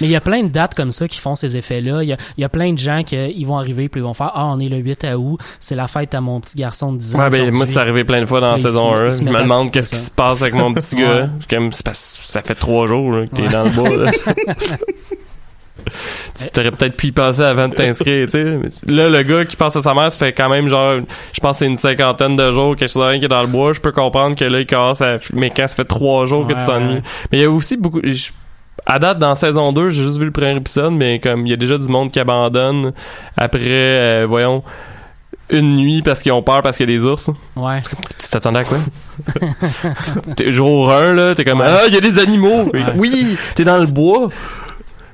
il 0.00 0.08
y 0.10 0.16
a 0.16 0.20
plein 0.20 0.42
de 0.42 0.48
dates 0.48 0.74
comme 0.74 0.92
ça 0.92 1.08
qui 1.08 1.18
font 1.18 1.34
ces 1.34 1.56
effets-là. 1.56 2.02
Il 2.02 2.08
y 2.08 2.12
a, 2.12 2.16
y 2.38 2.44
a 2.44 2.48
plein 2.48 2.72
de 2.72 2.78
gens 2.78 3.02
qui 3.04 3.16
ils 3.16 3.44
vont 3.44 3.56
arriver 3.58 3.88
puis 3.88 4.00
ils 4.00 4.04
vont 4.04 4.14
faire 4.14 4.30
Ah, 4.34 4.46
on 4.46 4.60
est 4.60 4.68
le 4.68 4.76
8 4.78 5.06
août, 5.16 5.38
c'est 5.60 5.74
la 5.74 5.88
fête 5.88 6.14
à 6.14 6.20
mon 6.20 6.40
petit 6.40 6.56
garçon 6.56 6.92
de 6.92 6.98
10 6.98 7.16
ans. 7.16 7.18
Ouais, 7.18 7.30
ben, 7.30 7.50
moi, 7.50 7.66
c'est 7.66 7.78
arrivé 7.80 8.04
plein 8.04 8.20
de 8.20 8.26
fois 8.26 8.40
dans 8.40 8.52
la 8.52 8.56
Là, 8.56 8.62
saison 8.62 8.88
se 8.88 8.94
met- 8.94 9.02
1. 9.02 9.04
il 9.06 9.12
se 9.12 9.24
Je 9.24 9.28
me 9.30 9.42
demande 9.42 9.70
qu'est-ce 9.70 9.90
qui 9.94 10.00
se 10.00 10.10
passe 10.10 10.42
avec 10.42 10.54
mon 10.54 10.72
petit 10.74 10.96
Ouais. 10.96 11.02
gars. 11.02 11.30
C'est 11.40 11.56
Comme, 11.56 11.72
ça 11.72 12.42
fait 12.42 12.54
trois 12.54 12.86
jours 12.86 13.10
là, 13.12 13.26
que 13.26 13.34
t'es 13.34 13.42
Ouais. 13.42 13.48
dans 13.48 13.64
le 13.64 13.70
bois. 13.70 13.88
tu 16.38 16.48
t'aurais 16.48 16.70
peut-être 16.70 16.96
pu 16.96 17.08
y 17.08 17.12
passer 17.12 17.42
avant 17.42 17.68
de 17.68 17.74
t'inscrire, 17.74 18.26
tu 18.26 18.32
sais. 18.32 18.58
Là, 18.86 19.08
le 19.08 19.22
gars 19.22 19.44
qui 19.44 19.56
pense 19.56 19.76
à 19.76 19.82
sa 19.82 19.94
mère, 19.94 20.12
ça 20.12 20.18
fait 20.18 20.32
quand 20.32 20.48
même 20.48 20.68
genre, 20.68 20.96
je 21.32 21.40
pense 21.40 21.52
que 21.52 21.58
c'est 21.58 21.66
une 21.66 21.76
cinquantaine 21.76 22.36
de 22.36 22.50
jours, 22.52 22.76
quelque 22.76 22.90
chose 22.90 23.02
de 23.02 23.08
rien 23.08 23.18
qui 23.18 23.24
est 23.24 23.28
dans 23.28 23.42
le 23.42 23.48
bois. 23.48 23.72
Je 23.72 23.80
peux 23.80 23.92
comprendre 23.92 24.36
que 24.36 24.44
là, 24.44 24.60
il 24.60 24.66
commence 24.66 25.00
à... 25.00 25.18
Mais 25.32 25.50
quand 25.50 25.66
ça 25.68 25.76
fait 25.76 25.84
trois 25.84 26.26
jours 26.26 26.46
que 26.46 26.54
tu 26.54 26.64
t'ennuies. 26.64 26.94
ouais. 26.94 27.02
Mais 27.30 27.38
il 27.38 27.42
y 27.42 27.44
a 27.44 27.50
aussi 27.50 27.76
beaucoup... 27.76 28.00
À 28.86 28.98
date, 28.98 29.18
dans 29.18 29.34
saison 29.34 29.72
2, 29.72 29.90
j'ai 29.90 30.02
juste 30.02 30.18
vu 30.18 30.24
le 30.24 30.30
premier 30.32 30.56
épisode, 30.56 30.92
mais 30.92 31.20
comme 31.20 31.46
il 31.46 31.50
y 31.50 31.52
a 31.52 31.56
déjà 31.56 31.78
du 31.78 31.88
monde 31.88 32.10
qui 32.10 32.18
abandonne 32.18 32.92
après, 33.36 33.60
euh, 33.62 34.26
voyons, 34.28 34.64
une 35.50 35.76
nuit 35.76 36.02
parce 36.02 36.22
qu'ils 36.22 36.32
ont 36.32 36.42
peur 36.42 36.62
parce 36.62 36.76
qu'il 36.78 36.90
y 36.90 36.94
a 36.94 36.98
des 36.98 37.04
ours. 37.04 37.30
Ouais. 37.54 37.80
Tu 37.82 38.28
t'attendais 38.28 38.60
à 38.60 38.64
quoi? 38.64 38.78
t'es 40.36 40.50
jour 40.50 40.90
1, 40.90 41.14
là, 41.14 41.34
t'es 41.34 41.44
comme 41.44 41.60
Ouais. 41.60 41.66
Ah, 41.68 41.82
il 41.86 41.94
y 41.94 41.96
a 41.96 42.00
des 42.00 42.18
animaux! 42.18 42.70
Ouais. 42.72 42.84
Oui! 42.96 43.36
T'es 43.54 43.64
dans 43.64 43.78
le 43.78 43.86
bois! 43.86 44.30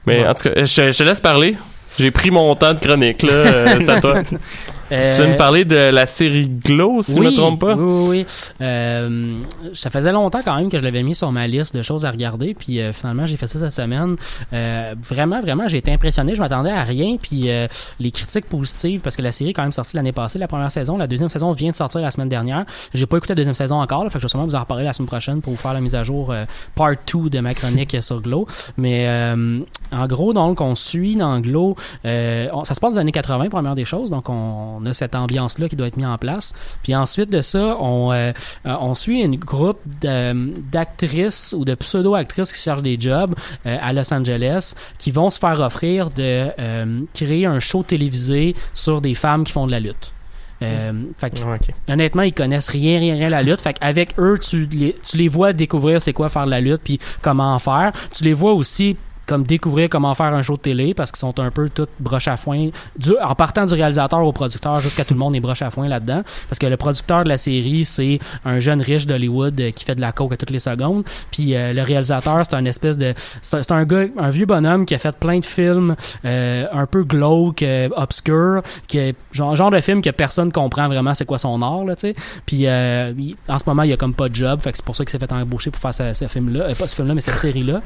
Mais 0.09 0.21
Ouais. 0.23 0.29
en 0.29 0.35
tout 0.35 0.49
cas, 0.49 0.55
je, 0.57 0.65
je 0.91 0.99
te 0.99 1.03
laisse 1.03 1.21
parler. 1.21 1.57
J'ai 1.99 2.11
pris 2.11 2.31
mon 2.31 2.55
temps 2.55 2.75
de 2.75 2.79
chronique, 2.81 3.23
là. 3.23 3.79
c'est 3.79 3.89
à 3.89 4.01
toi. 4.01 4.23
Euh, 4.91 5.12
tu 5.12 5.20
veux 5.20 5.28
me 5.28 5.36
parler 5.36 5.64
de 5.64 5.76
la 5.76 6.07
série 6.07 6.49
Glow, 6.49 7.03
si 7.03 7.14
je 7.14 7.20
ne 7.20 7.26
me 7.26 7.34
trompe 7.34 7.61
pas? 7.61 7.74
Oui, 7.74 7.84
oui, 7.84 8.09
oui. 8.09 8.26
Euh, 8.61 9.41
ça 9.74 9.91
faisait 9.91 10.12
longtemps 10.12 10.41
quand 10.45 10.57
même 10.57 10.70
que 10.70 10.78
je 10.78 10.82
l'avais 10.82 11.03
mis 11.03 11.14
sur 11.14 11.30
ma 11.30 11.47
liste 11.47 11.76
de 11.76 11.82
choses 11.82 12.07
à 12.07 12.11
regarder, 12.11 12.55
puis 12.55 12.80
euh, 12.80 12.93
finalement, 12.93 13.26
j'ai 13.26 13.36
fait 13.36 13.47
ça 13.47 13.59
cette 13.59 13.72
semaine. 13.72 14.16
vraiment, 15.03 15.41
vraiment, 15.41 15.68
j'ai 15.68 15.78
été 15.78 15.93
impressionné. 15.93 16.34
Je 16.34 16.41
m'attendais 16.41 16.70
à 16.70 16.84
rien, 16.84 17.16
puis 17.20 17.51
les 18.01 18.11
critiques 18.11 18.47
positives, 18.47 19.01
parce 19.01 19.16
que 19.16 19.22
la 19.22 19.32
série 19.32 19.51
est 19.51 19.55
quand 19.55 19.62
même 19.62 19.72
sortie 19.72 19.97
l'année 19.97 20.12
passée, 20.12 20.39
la 20.39 20.49
première 20.49 20.72
saison. 20.72 20.97
La 20.97 21.07
deuxième 21.07 21.30
saison 21.30 21.53
vient 21.53 21.70
de 21.70 21.76
sortir 21.76 22.01
la 22.01 22.11
semaine 22.11 22.28
dernière. 22.28 22.64
J'ai 22.95 23.07
pas 23.07 23.16
écouté 23.18 23.32
la 23.32 23.36
deuxième 23.36 23.55
saison 23.55 23.80
encore, 23.80 24.05
là, 24.05 24.11
fait 24.11 24.18
que 24.18 24.20
je 24.20 24.26
vais 24.26 24.30
sûrement 24.30 24.47
vous 24.47 24.55
en 24.55 24.61
reparler 24.61 24.84
la 24.84 24.93
semaine 24.93 25.09
prochaine 25.09 25.41
pour 25.41 25.53
vous 25.53 25.59
faire 25.59 25.74
la 25.74 25.80
mise 25.80 25.95
à 25.95 26.03
jour 26.03 26.34
part 26.74 26.93
2 27.12 27.30
de 27.30 27.41
ma 27.41 27.55
chronique 27.55 27.97
sur 28.01 28.20
Glow. 28.20 28.47
Mais 28.76 29.09
en 29.93 30.07
gros, 30.07 30.32
donc, 30.32 30.61
on 30.61 30.74
suit 30.74 31.16
dans 31.16 31.41
Glow, 31.41 31.76
ça 32.05 32.74
se 32.74 32.80
passe 32.80 32.95
dans 32.95 32.97
les 32.97 32.99
années 32.99 33.12
80, 33.12 33.49
première 33.51 33.74
des 33.74 33.84
choses, 33.84 34.11
donc 34.11 34.28
on 34.28 34.78
on 34.79 34.87
a 34.87 34.95
cette 34.95 35.14
ambiance-là 35.14 35.68
qui 35.68 35.76
doit 35.76 35.87
être 35.87 35.97
mise 35.97 36.07
en 36.07 36.18
place. 36.18 36.55
Puis 36.83 36.95
ensuite 36.95 37.31
de 37.31 37.41
ça, 37.41 37.76
on, 37.81 38.12
euh, 38.12 38.33
euh, 38.66 38.76
on 38.81 38.95
suit 38.95 39.20
une 39.20 39.37
groupe 39.37 39.81
d'actrices 40.01 41.55
ou 41.57 41.64
de 41.64 41.74
pseudo-actrices 41.74 42.53
qui 42.53 42.61
cherchent 42.61 42.83
des 42.83 42.99
jobs 42.99 43.35
euh, 43.66 43.76
à 43.81 43.93
Los 43.93 44.12
Angeles 44.12 44.74
qui 44.99 45.11
vont 45.11 45.31
se 45.31 45.39
faire 45.39 45.61
offrir 45.61 46.11
de 46.11 46.49
créer 47.14 47.47
un 47.47 47.59
show 47.59 47.83
télévisé 47.83 48.55
sur 48.74 49.01
des 49.01 49.14
femmes 49.14 49.45
qui 49.45 49.53
font 49.53 49.66
de 49.66 49.72
la 49.72 49.81
lutte. 49.81 50.12
Honnêtement, 51.89 52.22
ils 52.22 52.33
connaissent 52.33 52.68
rien, 52.68 52.99
rien, 52.99 53.14
rien 53.14 53.31
la 53.31 53.43
lutte. 53.43 53.61
Fait 53.61 53.76
avec 53.81 54.14
eux, 54.18 54.39
tu 54.41 54.66
les, 54.66 54.97
tu 55.09 55.16
les 55.16 55.29
vois 55.29 55.53
découvrir 55.53 56.03
c'est 56.03 56.12
quoi 56.12 56.29
faire 56.29 56.47
de 56.47 56.51
la 56.51 56.61
lutte 56.61 56.81
puis 56.83 56.99
comment 57.22 57.55
en 57.55 57.59
faire. 57.59 57.93
Tu 58.12 58.24
les 58.24 58.33
vois 58.33 58.53
aussi 58.53 58.97
comme 59.29 59.45
découvrir 59.45 59.89
comment 59.91 60.14
faire 60.14 60.33
un 60.33 60.43
show 60.43 60.57
de 60.57 60.62
télé 60.62 60.95
parce 60.95 61.12
qu'ils 61.12 61.20
sont 61.20 61.39
un 61.39 61.51
peu 61.51 61.68
toutes 61.68 61.91
broche 62.01 62.29
à 62.29 62.37
foin 62.37 62.70
du, 62.99 63.12
en 63.22 63.35
partant 63.35 63.66
du 63.66 63.74
réalisateur 63.74 64.24
au 64.24 64.33
producteur 64.33 64.81
jusqu'à 64.81 65.05
tout 65.05 65.12
le 65.12 65.20
monde 65.20 65.37
est 65.37 65.41
broche 65.41 65.61
à 65.61 65.68
foin 65.68 65.87
là-dedans. 65.87 66.22
Parce 66.49 66.59
que 66.59 66.66
le 66.66 66.79
producteur 66.79 67.24
de 67.24 67.29
la 67.29 67.37
série 67.37 67.85
c'est 67.85 68.18
un 68.47 68.59
jeune 68.59 68.81
riche 68.81 69.07
d'Hollywood 69.07 69.61
euh, 69.61 69.70
qui 69.70 69.85
fait 69.85 69.95
de 69.95 70.01
la 70.01 70.12
coke 70.12 70.33
à 70.33 70.37
toutes 70.39 70.51
les 70.51 70.59
secondes. 70.59 71.05
Puis 71.31 71.55
euh, 71.55 71.74
le 71.74 71.83
réalisateur 71.83 72.41
c'est 72.43 72.55
un 72.55 72.64
espèce 72.64 72.97
de 72.97 73.12
c'est 73.43 73.70
un, 73.70 73.85
gars 73.85 74.07
un 74.16 74.31
vieux 74.31 74.47
bonhomme 74.47 74.87
qui 74.87 74.95
a 74.95 74.99
fait 74.99 75.14
plein 75.14 75.39
de 75.41 75.45
films 75.45 75.95
euh, 76.24 76.66
un 76.72 76.87
peu 76.87 77.05
glauque 77.05 77.64
obscur 77.97 78.62
qui 78.87 79.14
genre, 79.33 79.55
genre 79.57 79.70
de 79.70 79.81
film 79.81 80.01
que 80.01 80.11
personne 80.11 80.51
comprend 80.51 80.89
vraiment 80.89 81.12
c'est 81.12 81.26
quoi 81.26 81.39
son 81.39 81.61
art 81.61 81.85
là 81.85 81.97
tu 81.97 82.09
sais. 82.09 82.14
Puis 82.47 82.66
en 82.66 83.59
ce 83.59 83.64
moment 83.66 83.83
il 83.83 83.93
a 83.93 83.99
comme 83.99 84.14
pas 84.14 84.31
de 84.31 84.35
job 84.35 84.61
fait 84.61 84.72
que 84.72 84.79
c'est 84.79 84.85
pour 84.85 84.97
ça 84.97 85.05
qu'il 85.05 85.11
s'est 85.11 85.18
fait 85.18 85.33
embaucher 85.33 85.70
pour 85.70 85.83
faire 85.83 85.93
ce, 86.14 86.26
film 86.29 86.49
là 86.55 86.74
pas 86.74 86.89
ce 86.89 86.95
film 86.95 87.09
là 87.09 87.14
mais 87.14 87.20
cette 87.20 87.39
série 87.39 87.62
là 87.62 87.83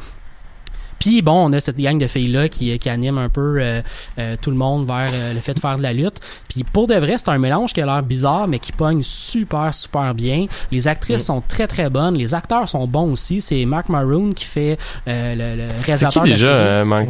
puis 1.03 1.21
bon, 1.21 1.49
on 1.49 1.53
a 1.53 1.59
cette 1.59 1.79
gang 1.79 1.99
de 1.99 2.07
filles-là 2.07 2.49
qui, 2.49 2.79
qui 2.79 2.89
anime 2.89 3.19
un 3.19 3.29
peu 3.29 3.57
euh, 3.59 3.83
euh, 4.21 4.37
tout 4.41 4.51
le 4.51 4.57
monde 4.57 4.87
vers 4.87 5.09
euh, 5.13 5.35
le 5.35 5.41
fait 5.41 5.53
de 5.53 5.59
faire 5.59 5.77
de 5.77 5.83
la 5.83 5.93
lutte. 5.93 6.21
Puis 6.49 6.63
pour 6.63 6.87
de 6.87 6.95
vrai, 6.95 7.15
c'est 7.19 7.29
un 7.29 7.39
mélange 7.39 7.73
qui 7.73 7.81
a 7.81 7.87
l'air 7.87 8.05
bizarre, 8.05 8.47
mais 8.47 8.61
qui 8.61 8.71
pogne 8.71 9.03
super, 9.03 9.75
super 9.75 10.15
bien. 10.15 10.47
Les 10.71 10.87
actrices 10.87 11.25
sont 11.25 11.41
très, 11.41 11.67
très 11.67 11.91
bonnes. 11.91 12.17
Les 12.17 12.35
acteurs 12.35 12.69
sont 12.69 12.87
bons 12.87 13.11
aussi. 13.11 13.41
C'est 13.41 13.65
Mark 13.65 13.89
Maroon 13.89 14.31
qui 14.31 14.45
fait 14.45 14.79
le, 15.09 15.57
le, 15.57 15.69
réalisateur 15.85 16.23
qui 16.23 16.31
déjà, 16.31 16.85
Mark 16.85 17.09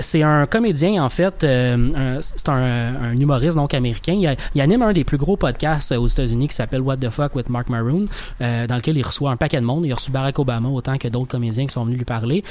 C'est 0.00 0.22
un 0.22 0.44
comédien, 0.44 1.02
en 1.02 1.08
fait. 1.08 1.36
c'est 1.40 2.48
un, 2.50 2.52
un, 2.52 3.18
humoriste, 3.18 3.56
donc 3.56 3.72
américain. 3.72 4.12
Il, 4.12 4.36
il, 4.54 4.60
anime 4.60 4.82
un 4.82 4.92
des 4.92 5.04
plus 5.04 5.16
gros 5.16 5.38
podcasts 5.38 5.92
aux 5.92 6.06
États-Unis 6.06 6.48
qui 6.48 6.54
s'appelle 6.54 6.82
What 6.82 6.98
the 6.98 7.08
Fuck 7.08 7.34
with 7.34 7.48
Mark 7.48 7.70
Maroon, 7.70 8.04
dans 8.40 8.76
lequel 8.76 8.98
il 8.98 9.02
reçoit 9.02 9.30
un 9.30 9.36
paquet 9.36 9.62
de 9.62 9.66
monde. 9.66 9.86
Il 9.86 9.92
a 9.92 9.94
reçu 9.94 10.10
Barack 10.10 10.38
Obama 10.38 10.68
autant 10.68 10.98
que 10.98 11.08
d'autres 11.08 11.28
comédiens 11.28 11.64
qui 11.64 11.72
sont 11.72 11.86
venus 11.86 11.96
lui 11.96 12.04
parler 12.04 12.44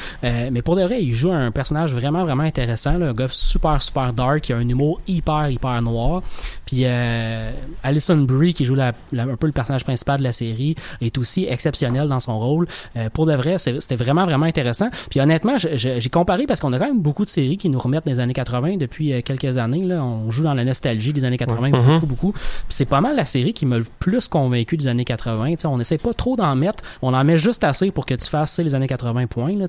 mais 0.55 0.55
pour 0.62 0.76
de 0.76 0.84
vrai, 0.84 1.04
il 1.04 1.14
joue 1.14 1.32
un 1.32 1.52
personnage 1.52 1.94
vraiment, 1.94 2.24
vraiment 2.24 2.44
intéressant. 2.44 3.02
un 3.02 3.14
gars 3.14 3.28
super, 3.30 3.82
super 3.82 4.14
dark, 4.14 4.42
qui 4.42 4.54
a 4.54 4.58
un 4.58 4.68
humour 4.68 5.02
hyper, 5.08 5.50
hyper 5.50 5.82
noir. 5.82 6.22
Puis 6.66 6.82
euh, 6.84 7.52
Alison 7.84 8.18
Brie, 8.18 8.54
qui 8.54 8.66
joue 8.66 8.76
la, 8.76 8.94
un 9.18 9.36
peu 9.36 9.48
le 9.48 9.54
personnage 9.54 9.84
principal 9.84 10.20
de 10.20 10.24
la 10.24 10.32
série, 10.32 10.76
est 11.02 11.18
aussi 11.18 11.46
exceptionnel 11.46 12.08
dans 12.08 12.20
son 12.20 12.40
rôle. 12.40 12.68
Euh, 12.96 13.10
pour 13.10 13.26
de 13.26 13.34
vrai, 13.34 13.58
c'était 13.58 13.96
vraiment, 13.96 14.26
vraiment 14.26 14.46
intéressant. 14.46 14.90
Puis 15.10 15.20
honnêtement, 15.20 15.56
j'ai 15.58 16.10
comparé 16.10 16.46
parce 16.46 16.60
qu'on 16.60 16.74
a 16.74 16.80
quand 16.80 16.88
même 16.88 17.02
beaucoup 17.02 17.26
de 17.26 17.30
séries 17.30 17.58
qui 17.58 17.70
nous 17.70 17.80
remettent 17.80 18.06
des 18.06 18.20
années 18.20 18.34
80 18.34 18.78
depuis 18.78 19.14
euh, 19.14 19.22
quelques 19.22 19.58
années. 19.58 19.84
Là. 19.84 20.04
On 20.04 20.32
joue 20.32 20.44
dans 20.44 20.54
la 20.54 20.64
nostalgie 20.64 21.14
des 21.14 21.26
années 21.26 21.38
80 21.38 21.70
beaucoup, 21.70 21.84
mm-hmm. 21.84 22.06
beaucoup. 22.06 22.32
Puis 22.32 22.42
c'est 22.70 22.86
pas 22.86 23.02
mal 23.02 23.16
la 23.16 23.26
série 23.26 23.54
qui 23.54 23.66
m'a 23.66 23.78
le 23.78 23.86
plus 24.00 24.28
convaincu 24.28 24.78
des 24.78 24.88
années 24.88 25.06
80. 25.06 25.56
sais 25.58 25.68
on 25.68 25.80
essaie 25.80 25.98
pas 25.98 26.14
trop 26.14 26.36
d'en 26.36 26.56
mettre. 26.56 26.84
On 27.02 27.14
en 27.14 27.24
met 27.24 27.38
juste 27.38 27.64
assez 27.64 27.92
pour 27.92 28.06
que 28.06 28.14
tu 28.14 28.28
fasses 28.28 28.60
les 28.60 28.76
années 28.76 28.88
80 28.88 29.28
points. 29.28 29.56
Là, 29.56 29.66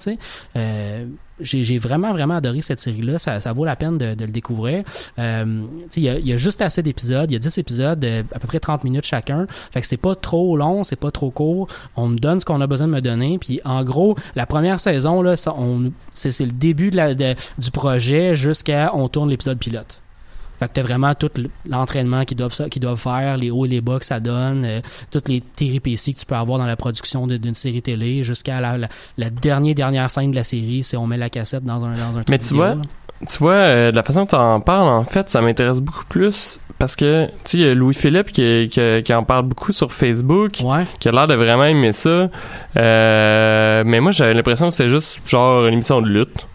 euh, 0.56 0.75
j'ai 1.40 1.78
vraiment, 1.78 2.12
vraiment 2.12 2.36
adoré 2.36 2.62
cette 2.62 2.80
série-là. 2.80 3.18
Ça, 3.18 3.52
vaut 3.52 3.64
la 3.64 3.76
peine 3.76 3.98
de, 3.98 4.14
le 4.18 4.30
découvrir. 4.30 4.84
Euh, 5.18 5.62
il 5.96 6.02
y, 6.02 6.32
a, 6.32 6.36
juste 6.36 6.62
assez 6.62 6.82
d'épisodes. 6.82 7.30
Il 7.30 7.34
y 7.34 7.36
a 7.36 7.40
10 7.40 7.58
épisodes, 7.58 7.98
de, 7.98 8.24
à 8.32 8.38
peu 8.38 8.46
près 8.46 8.60
30 8.60 8.84
minutes 8.84 9.04
chacun. 9.04 9.46
Fait 9.70 9.80
que 9.80 9.86
c'est 9.86 9.96
pas 9.96 10.14
trop 10.14 10.56
long, 10.56 10.82
c'est 10.82 10.96
pas 10.96 11.10
trop 11.10 11.30
court. 11.30 11.68
On 11.96 12.08
me 12.08 12.16
donne 12.16 12.40
ce 12.40 12.46
qu'on 12.46 12.60
a 12.60 12.66
besoin 12.66 12.86
de 12.86 12.92
me 12.92 13.00
donner. 13.00 13.38
Puis 13.38 13.60
en 13.64 13.84
gros, 13.84 14.16
la 14.34 14.46
première 14.46 14.80
saison, 14.80 15.22
c'est 16.14 16.40
le 16.40 16.52
début 16.52 16.90
du 16.90 17.70
projet 17.70 18.34
jusqu'à 18.34 18.92
on 18.94 19.08
tourne 19.08 19.28
l'épisode 19.28 19.58
pilote. 19.58 20.00
Fait 20.58 20.68
que 20.68 20.72
t'as 20.72 20.82
vraiment 20.82 21.14
tout 21.14 21.30
l'entraînement 21.68 22.24
qu'ils 22.24 22.36
doivent, 22.36 22.56
doivent 22.76 22.98
faire, 22.98 23.36
les 23.36 23.50
hauts 23.50 23.66
et 23.66 23.68
les 23.68 23.80
bas 23.80 23.98
que 23.98 24.04
ça 24.04 24.20
donne, 24.20 24.64
euh, 24.64 24.80
toutes 25.10 25.28
les 25.28 25.40
péripéties 25.40 26.14
que 26.14 26.20
tu 26.20 26.26
peux 26.26 26.34
avoir 26.34 26.58
dans 26.58 26.66
la 26.66 26.76
production 26.76 27.26
d'une 27.26 27.54
série 27.54 27.82
télé, 27.82 28.22
jusqu'à 28.22 28.60
la, 28.60 28.88
la, 29.16 29.30
dernière 29.30 29.74
dernière 29.74 30.10
scène 30.10 30.30
de 30.30 30.36
la 30.36 30.44
série, 30.44 30.82
c'est 30.82 30.96
on 30.96 31.06
met 31.06 31.16
la 31.16 31.30
cassette 31.30 31.64
dans 31.64 31.84
un 31.84 31.94
dans 31.94 32.18
un 32.18 32.22
Mais 32.28 32.38
tu 32.38 32.54
vois, 32.54 32.76
tu 33.26 33.38
vois, 33.38 33.52
euh, 33.52 33.92
la 33.92 34.02
façon 34.02 34.26
que 34.26 34.30
tu 34.30 34.36
en 34.36 34.60
parles, 34.60 34.88
en 34.88 35.04
fait, 35.04 35.30
ça 35.30 35.40
m'intéresse 35.40 35.80
beaucoup 35.80 36.04
plus 36.04 36.60
parce 36.78 36.94
que, 36.94 37.26
tu 37.44 37.62
sais, 37.62 37.74
Louis-Philippe 37.74 38.30
qui, 38.32 38.68
qui, 38.70 39.02
qui, 39.02 39.14
en 39.14 39.24
parle 39.24 39.46
beaucoup 39.46 39.72
sur 39.72 39.90
Facebook, 39.90 40.52
qui 41.00 41.08
a 41.08 41.12
l'air 41.12 41.26
de 41.26 41.34
vraiment 41.34 41.64
aimer 41.64 41.92
ça. 41.92 42.28
Euh, 42.76 43.82
mais 43.86 44.00
moi, 44.00 44.12
j'avais 44.12 44.34
l'impression 44.34 44.68
que 44.68 44.74
c'est 44.74 44.88
juste 44.88 45.20
genre 45.26 45.66
une 45.66 45.74
émission 45.74 46.02
de 46.02 46.08
lutte. 46.08 46.46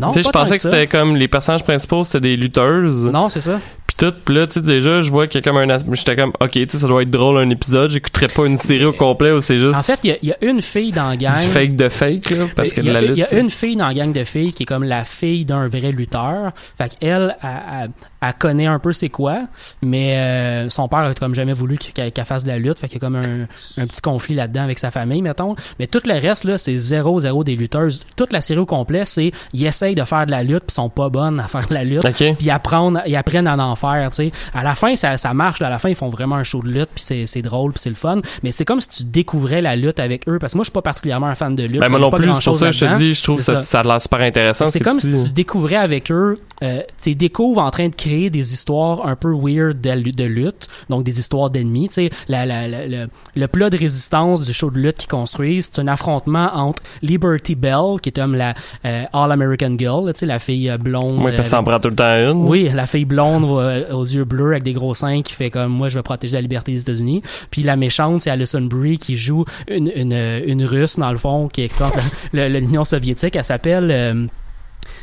Non, 0.00 0.08
tu 0.08 0.14
sais, 0.14 0.22
je 0.22 0.30
pensais 0.30 0.52
que 0.52 0.58
c'était 0.58 0.86
comme 0.86 1.16
les 1.16 1.28
personnages 1.28 1.62
principaux, 1.62 2.04
c'était 2.04 2.20
des 2.20 2.36
lutteuses. 2.36 3.06
Non, 3.06 3.28
c'est 3.28 3.42
ça. 3.42 3.60
Puis 3.90 4.06
tout, 4.06 4.14
pis 4.24 4.32
là, 4.32 4.46
tu 4.46 4.52
sais, 4.52 4.60
déjà, 4.62 5.00
je 5.00 5.10
vois 5.10 5.26
qu'il 5.26 5.40
y 5.40 5.42
a 5.42 5.50
comme 5.50 5.56
un. 5.56 5.78
J'étais 5.94 6.14
comme, 6.14 6.32
ok, 6.40 6.52
tu 6.52 6.68
sais, 6.68 6.78
ça 6.78 6.86
doit 6.86 7.02
être 7.02 7.10
drôle 7.10 7.38
un 7.38 7.50
épisode. 7.50 7.90
J'écouterais 7.90 8.28
pas 8.28 8.46
une 8.46 8.56
série 8.56 8.84
au 8.84 8.92
complet 8.92 9.32
où 9.32 9.40
c'est 9.40 9.58
juste. 9.58 9.74
En 9.74 9.82
fait, 9.82 9.98
il 10.04 10.16
y, 10.22 10.32
a 10.32 10.36
une 10.42 10.62
fille 10.62 10.92
dans 10.92 11.08
la 11.08 11.16
gang. 11.16 11.34
Du 11.34 11.48
fake 11.48 11.74
de 11.74 11.88
fake, 11.88 12.30
là, 12.30 12.44
parce 12.54 12.72
que 12.72 12.82
la 12.82 13.00
lutte. 13.00 13.16
Il 13.16 13.18
y 13.18 13.24
a 13.24 13.40
une 13.40 13.50
fille 13.50 13.74
dans 13.74 13.88
la 13.88 13.94
gang 13.94 14.12
de 14.12 14.22
filles 14.22 14.52
qui 14.52 14.62
est 14.62 14.66
comme 14.66 14.84
la 14.84 15.04
fille 15.04 15.44
d'un 15.44 15.66
vrai 15.66 15.90
lutteur. 15.90 16.52
Fait 16.78 16.96
qu'elle, 17.00 17.36
elle, 17.42 17.90
elle 18.22 18.34
connaît 18.34 18.66
un 18.66 18.78
peu 18.78 18.92
c'est 18.92 19.08
quoi, 19.08 19.46
mais 19.82 20.16
euh, 20.18 20.68
son 20.68 20.88
père 20.88 21.00
a 21.00 21.14
comme 21.14 21.34
jamais 21.34 21.54
voulu 21.54 21.78
qu'elle 21.78 22.12
fasse 22.24 22.44
de 22.44 22.48
la 22.48 22.58
lutte, 22.58 22.78
fait 22.78 22.86
qu'il 22.86 22.96
y 22.96 22.98
a 22.98 23.06
comme 23.06 23.16
un, 23.16 23.42
un 23.78 23.86
petit 23.86 24.02
conflit 24.02 24.34
là-dedans 24.34 24.62
avec 24.62 24.78
sa 24.78 24.90
famille, 24.90 25.22
mettons. 25.22 25.56
Mais 25.78 25.86
tout 25.86 26.00
le 26.04 26.12
reste, 26.12 26.44
là, 26.44 26.58
c'est 26.58 26.76
zéro, 26.78 27.20
zéro 27.20 27.44
des 27.44 27.56
lutteuses. 27.56 28.06
Toute 28.16 28.32
la 28.32 28.40
série 28.40 28.60
au 28.60 28.66
complet, 28.66 29.04
c'est 29.04 29.32
ils 29.52 29.66
essayent 29.66 29.94
de 29.94 30.04
faire 30.04 30.26
de 30.26 30.30
la 30.30 30.42
lutte, 30.42 30.64
puis 30.66 30.74
sont 30.74 30.90
pas 30.90 31.08
bonnes 31.08 31.40
à 31.40 31.48
faire 31.48 31.66
de 31.66 31.74
la 31.74 31.84
lutte, 31.84 32.06
puis 32.38 32.50
apprennent, 32.50 33.02
ils 33.06 33.16
apprennent 33.16 33.46
à 33.46 33.56
en 33.56 33.74
faire, 33.80 34.10
tu 34.10 34.16
sais. 34.16 34.32
À 34.54 34.62
la 34.62 34.74
fin, 34.74 34.94
ça, 34.96 35.16
ça 35.16 35.34
marche, 35.34 35.62
à 35.62 35.70
la 35.70 35.78
fin, 35.78 35.88
ils 35.88 35.94
font 35.94 36.08
vraiment 36.08 36.36
un 36.36 36.44
show 36.44 36.62
de 36.62 36.68
lutte, 36.68 36.90
puis 36.94 37.04
c'est, 37.04 37.26
c'est 37.26 37.42
drôle, 37.42 37.72
puis 37.72 37.80
c'est 37.80 37.90
le 37.90 37.96
fun. 37.96 38.20
Mais 38.42 38.52
c'est 38.52 38.64
comme 38.64 38.80
si 38.80 38.88
tu 38.88 39.04
découvrais 39.04 39.60
la 39.60 39.76
lutte 39.76 40.00
avec 40.00 40.28
eux, 40.28 40.38
parce 40.38 40.52
que 40.52 40.58
moi, 40.58 40.64
je 40.64 40.70
suis 40.70 40.74
pas 40.74 40.82
particulièrement 40.82 41.26
un 41.26 41.34
fan 41.34 41.54
de 41.56 41.64
lutte. 41.64 41.80
Ben, 41.80 41.88
moi 41.88 41.98
non 41.98 42.10
plus, 42.10 42.26
pour 42.26 42.56
ça 42.56 42.70
je 42.70 42.86
te 42.86 42.96
dis, 42.96 43.14
je 43.14 43.22
trouve 43.22 43.40
ça, 43.40 43.56
ça 43.56 43.80
a 43.80 43.82
l'air 43.82 44.00
super 44.00 44.20
intéressant. 44.20 44.68
C'est 44.68 44.80
comme 44.80 45.00
si 45.00 45.26
tu 45.26 45.32
découvrais 45.32 45.76
avec 45.76 46.10
eux, 46.10 46.38
euh, 46.62 46.82
tu 47.02 47.14
découvres 47.14 47.62
en 47.62 47.70
train 47.70 47.88
de 47.88 47.94
créer 47.94 48.30
des 48.30 48.52
histoires 48.52 49.06
un 49.06 49.16
peu 49.16 49.32
weird 49.34 49.80
de, 49.80 50.10
de 50.10 50.24
lutte, 50.24 50.68
donc 50.88 51.04
des 51.04 51.18
histoires 51.18 51.50
d'ennemis. 51.50 51.88
Tu 51.88 51.94
sais, 51.94 52.10
la, 52.28 52.44
la, 52.44 52.68
la, 52.68 53.06
le, 53.34 53.48
plat 53.48 53.70
de 53.70 53.78
résistance 53.78 54.42
du 54.42 54.52
show 54.52 54.70
de 54.70 54.78
lutte 54.78 54.96
qu'ils 54.96 55.08
construisent, 55.08 55.70
c'est 55.72 55.80
un 55.80 55.88
affrontement 55.88 56.50
entre 56.54 56.82
Liberty 57.02 57.54
Bell, 57.54 58.00
qui 58.02 58.10
est 58.10 58.12
comme 58.16 58.34
la 58.34 58.54
euh, 58.84 59.04
All-American 59.12 59.76
Girl, 59.78 60.12
tu 60.12 60.20
sais, 60.20 60.26
la 60.26 60.38
fille 60.38 60.68
euh, 60.68 60.76
blonde. 60.76 61.20
Oui, 61.22 61.32
parce 61.36 61.50
prend 61.50 61.80
tout 61.80 61.88
le 61.88 61.96
temps 61.96 62.16
une. 62.16 62.46
Oui, 62.46 62.70
la 62.74 62.86
fille 62.86 63.04
blonde 63.04 63.44
aux 63.92 64.04
yeux 64.04 64.24
bleus 64.24 64.52
avec 64.52 64.62
des 64.62 64.72
gros 64.72 64.94
seins 64.94 65.22
qui 65.22 65.34
fait 65.34 65.50
comme 65.50 65.72
moi, 65.72 65.88
je 65.88 65.98
vais 65.98 66.02
protéger 66.02 66.34
la 66.34 66.40
liberté 66.40 66.72
des 66.72 66.80
États-Unis. 66.80 67.22
Puis 67.50 67.62
la 67.62 67.76
méchante, 67.76 68.22
c'est 68.22 68.30
Alison 68.30 68.60
Brie 68.62 68.98
qui 68.98 69.16
joue 69.16 69.44
une, 69.68 69.90
une, 69.94 70.12
une 70.12 70.64
russe, 70.64 70.98
dans 70.98 71.12
le 71.12 71.18
fond, 71.18 71.48
qui 71.48 71.62
est 71.62 71.76
contre 71.76 71.98
l'Union 72.32 72.84
soviétique. 72.84 73.36
Elle 73.36 73.44
s'appelle... 73.44 74.28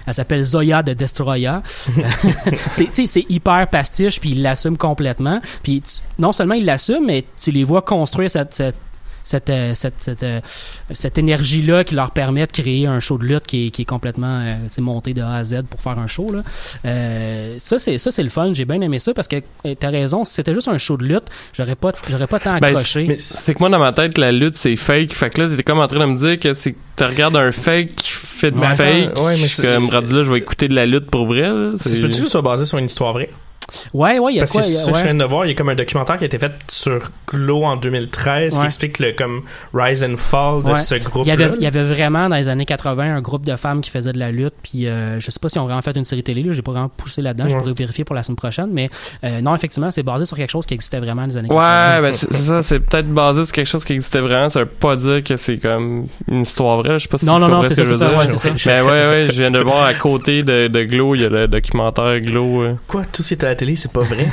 Elle 0.07 0.13
s'appelle 0.13 0.43
Zoya 0.43 0.83
de 0.83 0.93
Destroya. 0.93 1.61
c'est 2.71 3.25
hyper 3.29 3.67
pastiche, 3.67 4.21
puis 4.21 4.31
il 4.31 4.41
l'assume 4.41 4.77
complètement. 4.77 5.41
Puis 5.63 5.83
non 6.17 6.31
seulement 6.31 6.55
il 6.55 6.65
l'assume, 6.65 7.05
mais 7.05 7.25
tu 7.39 7.51
les 7.51 7.65
vois 7.65 7.81
construire 7.81 8.31
cette 8.31 8.73
cette, 9.27 9.49
euh, 9.49 9.73
cette, 9.73 9.95
cette, 9.99 10.23
euh, 10.23 10.39
cette 10.91 11.17
énergie-là 11.17 11.83
qui 11.83 11.95
leur 11.95 12.11
permet 12.11 12.47
de 12.47 12.51
créer 12.51 12.87
un 12.87 13.01
show 13.01 13.17
de 13.17 13.25
lutte 13.25 13.45
qui 13.45 13.67
est, 13.67 13.71
qui 13.71 13.81
est 13.81 13.85
complètement 13.85 14.41
euh, 14.41 14.81
monté 14.81 15.13
de 15.13 15.21
A 15.21 15.35
à 15.35 15.43
Z 15.43 15.63
pour 15.69 15.81
faire 15.81 15.99
un 15.99 16.07
show. 16.07 16.31
Là. 16.31 16.43
Euh, 16.85 17.55
ça, 17.57 17.77
c'est 17.77 17.97
ça 17.97 18.09
c'est 18.11 18.23
le 18.23 18.29
fun. 18.29 18.53
J'ai 18.53 18.63
bien 18.63 18.79
aimé 18.79 18.99
ça 18.99 19.13
parce 19.13 19.27
que 19.27 19.37
t'as 19.77 19.89
raison, 19.89 20.23
si 20.23 20.33
c'était 20.33 20.53
juste 20.53 20.69
un 20.69 20.77
show 20.77 20.95
de 20.95 21.03
lutte, 21.03 21.25
j'aurais 21.53 21.75
pas 21.75 21.91
j'aurais 22.09 22.27
pas 22.27 22.39
tant 22.39 22.57
ben, 22.59 22.69
accroché. 22.69 23.05
mais 23.05 23.17
c'est 23.17 23.53
que 23.53 23.59
moi, 23.59 23.69
dans 23.69 23.79
ma 23.79 23.91
tête, 23.91 24.17
la 24.17 24.31
lutte, 24.31 24.55
c'est 24.55 24.77
fake. 24.77 25.13
Fait 25.13 25.29
que 25.29 25.41
là, 25.41 25.49
t'étais 25.49 25.63
comme 25.63 25.79
en 25.79 25.87
train 25.87 25.99
de 25.99 26.05
me 26.05 26.17
dire 26.17 26.39
que 26.39 26.53
c'est 26.53 26.75
tu 26.95 27.03
regardes 27.03 27.35
un 27.35 27.51
fake 27.51 27.95
qui 27.95 28.11
fait 28.11 28.51
du 28.51 28.61
fake. 28.61 29.19
Ouais, 29.19 29.35
mais 29.35 29.61
comme 29.61 29.89
rendu 29.89 30.13
là, 30.13 30.23
je 30.23 30.31
vais 30.31 30.39
écouter 30.39 30.69
de 30.69 30.73
la 30.73 30.85
lutte 30.85 31.11
pour 31.11 31.25
vrai. 31.25 31.51
C'est 31.81 32.01
peux-tu 32.01 32.19
que 32.19 32.25
ce 32.25 32.31
soit 32.31 32.41
basé 32.41 32.63
sur 32.63 32.77
une 32.77 32.85
histoire 32.85 33.11
vraie? 33.11 33.29
Ouais, 33.93 34.19
ouais, 34.19 34.33
il 34.33 34.35
y 34.35 34.39
a 34.39 34.43
Parce 34.43 34.51
quoi 34.53 34.61
que 34.61 34.67
ça, 34.67 34.87
je 34.89 34.95
ouais. 34.95 35.03
viens 35.03 35.15
de 35.15 35.23
voir, 35.25 35.45
il 35.45 35.49
y 35.49 35.51
a 35.51 35.55
comme 35.55 35.69
un 35.69 35.75
documentaire 35.75 36.17
qui 36.17 36.23
a 36.23 36.27
été 36.27 36.37
fait 36.37 36.51
sur 36.69 37.11
Glow 37.27 37.63
en 37.63 37.75
2013 37.75 38.57
qui 38.59 38.65
explique 38.65 38.99
le 38.99 39.11
comme 39.11 39.41
rise 39.73 40.03
and 40.03 40.17
fall 40.17 40.63
de 40.63 40.71
Ouais. 40.71 40.77
ce 40.79 40.95
groupe. 40.95 41.25
Il 41.25 41.29
y, 41.29 41.31
avait, 41.31 41.49
il 41.57 41.61
y 41.63 41.67
avait 41.67 41.83
vraiment 41.83 42.29
dans 42.29 42.35
les 42.35 42.49
années 42.49 42.65
80 42.65 43.15
un 43.15 43.21
groupe 43.21 43.45
de 43.45 43.55
femmes 43.55 43.81
qui 43.81 43.89
faisaient 43.89 44.13
de 44.13 44.19
la 44.19 44.31
lutte. 44.31 44.53
Puis 44.63 44.87
euh, 44.87 45.19
je 45.19 45.31
sais 45.31 45.39
pas 45.39 45.49
si 45.49 45.59
on 45.59 45.65
vraiment 45.65 45.81
fait 45.81 45.95
une 45.97 46.03
série 46.05 46.23
télé. 46.23 46.43
Là, 46.43 46.53
j'ai 46.53 46.61
pas 46.61 46.71
vraiment 46.71 46.89
poussé 46.89 47.21
là-dedans. 47.21 47.47
Je 47.47 47.55
pourrais 47.57 47.73
vérifier 47.73 48.03
pour 48.03 48.15
la 48.15 48.23
semaine 48.23 48.35
prochaine. 48.37 48.69
Mais 48.71 48.89
euh, 49.23 49.41
non, 49.41 49.53
effectivement, 49.55 49.91
c'est 49.91 50.03
basé 50.03 50.25
sur 50.25 50.37
quelque 50.37 50.49
chose 50.51 50.65
qui 50.65 50.73
existait 50.73 50.99
vraiment 50.99 51.21
dans 51.23 51.27
les 51.27 51.37
années 51.37 51.49
80. 51.49 51.95
Ouais, 51.95 52.01
ben 52.01 52.13
c'est 52.13 52.27
c'est 52.33 52.43
ça, 52.43 52.61
c'est 52.61 52.79
peut-être 52.79 53.07
basé 53.09 53.45
sur 53.45 53.53
quelque 53.55 53.67
chose 53.67 53.83
qui 53.85 53.93
existait 53.93 54.19
vraiment. 54.21 54.49
Ça 54.49 54.61
veut 54.61 54.65
pas 54.65 54.95
dire 54.95 55.23
que 55.23 55.35
c'est 55.37 55.57
comme 55.57 56.07
une 56.27 56.41
histoire 56.41 56.77
vraie. 56.77 56.99
Je 56.99 57.03
sais 57.03 57.09
pas 57.09 57.17
si 57.17 57.25
Non, 57.25 57.39
non, 57.39 57.47
non, 57.47 57.63
c'est 57.63 57.75
ce 57.75 57.81
que 57.81 57.85
ça, 57.85 57.93
je 57.93 57.97
c'est 57.99 58.07
ça, 58.07 58.17
ouais, 58.17 58.55
c'est 58.55 58.65
Ben 58.65 58.83
ouais, 58.83 58.89
ouais, 58.91 59.27
je 59.31 59.41
viens 59.41 59.51
de 59.51 59.59
voir 59.59 59.83
à 59.85 59.93
côté 59.93 60.43
de, 60.43 60.67
de 60.67 60.83
Glow, 60.83 61.15
il 61.15 61.21
y 61.21 61.25
a 61.25 61.29
le 61.29 61.47
documentaire 61.47 62.19
Glow. 62.21 62.61
euh. 62.63 62.73
Quoi, 62.87 63.03
tout 63.11 63.23
ce 63.23 63.35
télé, 63.57 63.75
c'est 63.75 63.91
pas 63.91 64.01
vrai? 64.01 64.31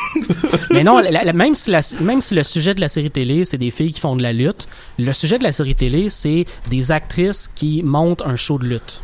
Mais 0.70 0.84
non, 0.84 1.02
même, 1.34 1.54
si 1.54 1.72
même 2.00 2.20
si 2.20 2.34
le 2.34 2.42
sujet 2.44 2.74
de 2.74 2.80
la 2.80 2.88
série 2.88 3.10
télé, 3.10 3.44
c'est 3.44 3.58
des 3.58 3.70
filles 3.70 3.92
qui 3.92 4.00
font 4.00 4.16
de 4.16 4.22
la 4.22 4.32
lutte, 4.32 4.68
le 4.98 5.12
sujet 5.12 5.38
de 5.38 5.42
la 5.42 5.52
série 5.52 5.74
télé, 5.74 6.08
c'est 6.08 6.46
des 6.70 6.92
actrices 6.92 7.48
qui 7.48 7.82
montent 7.82 8.22
un 8.22 8.36
show 8.36 8.58
de 8.58 8.66
lutte. 8.66 9.00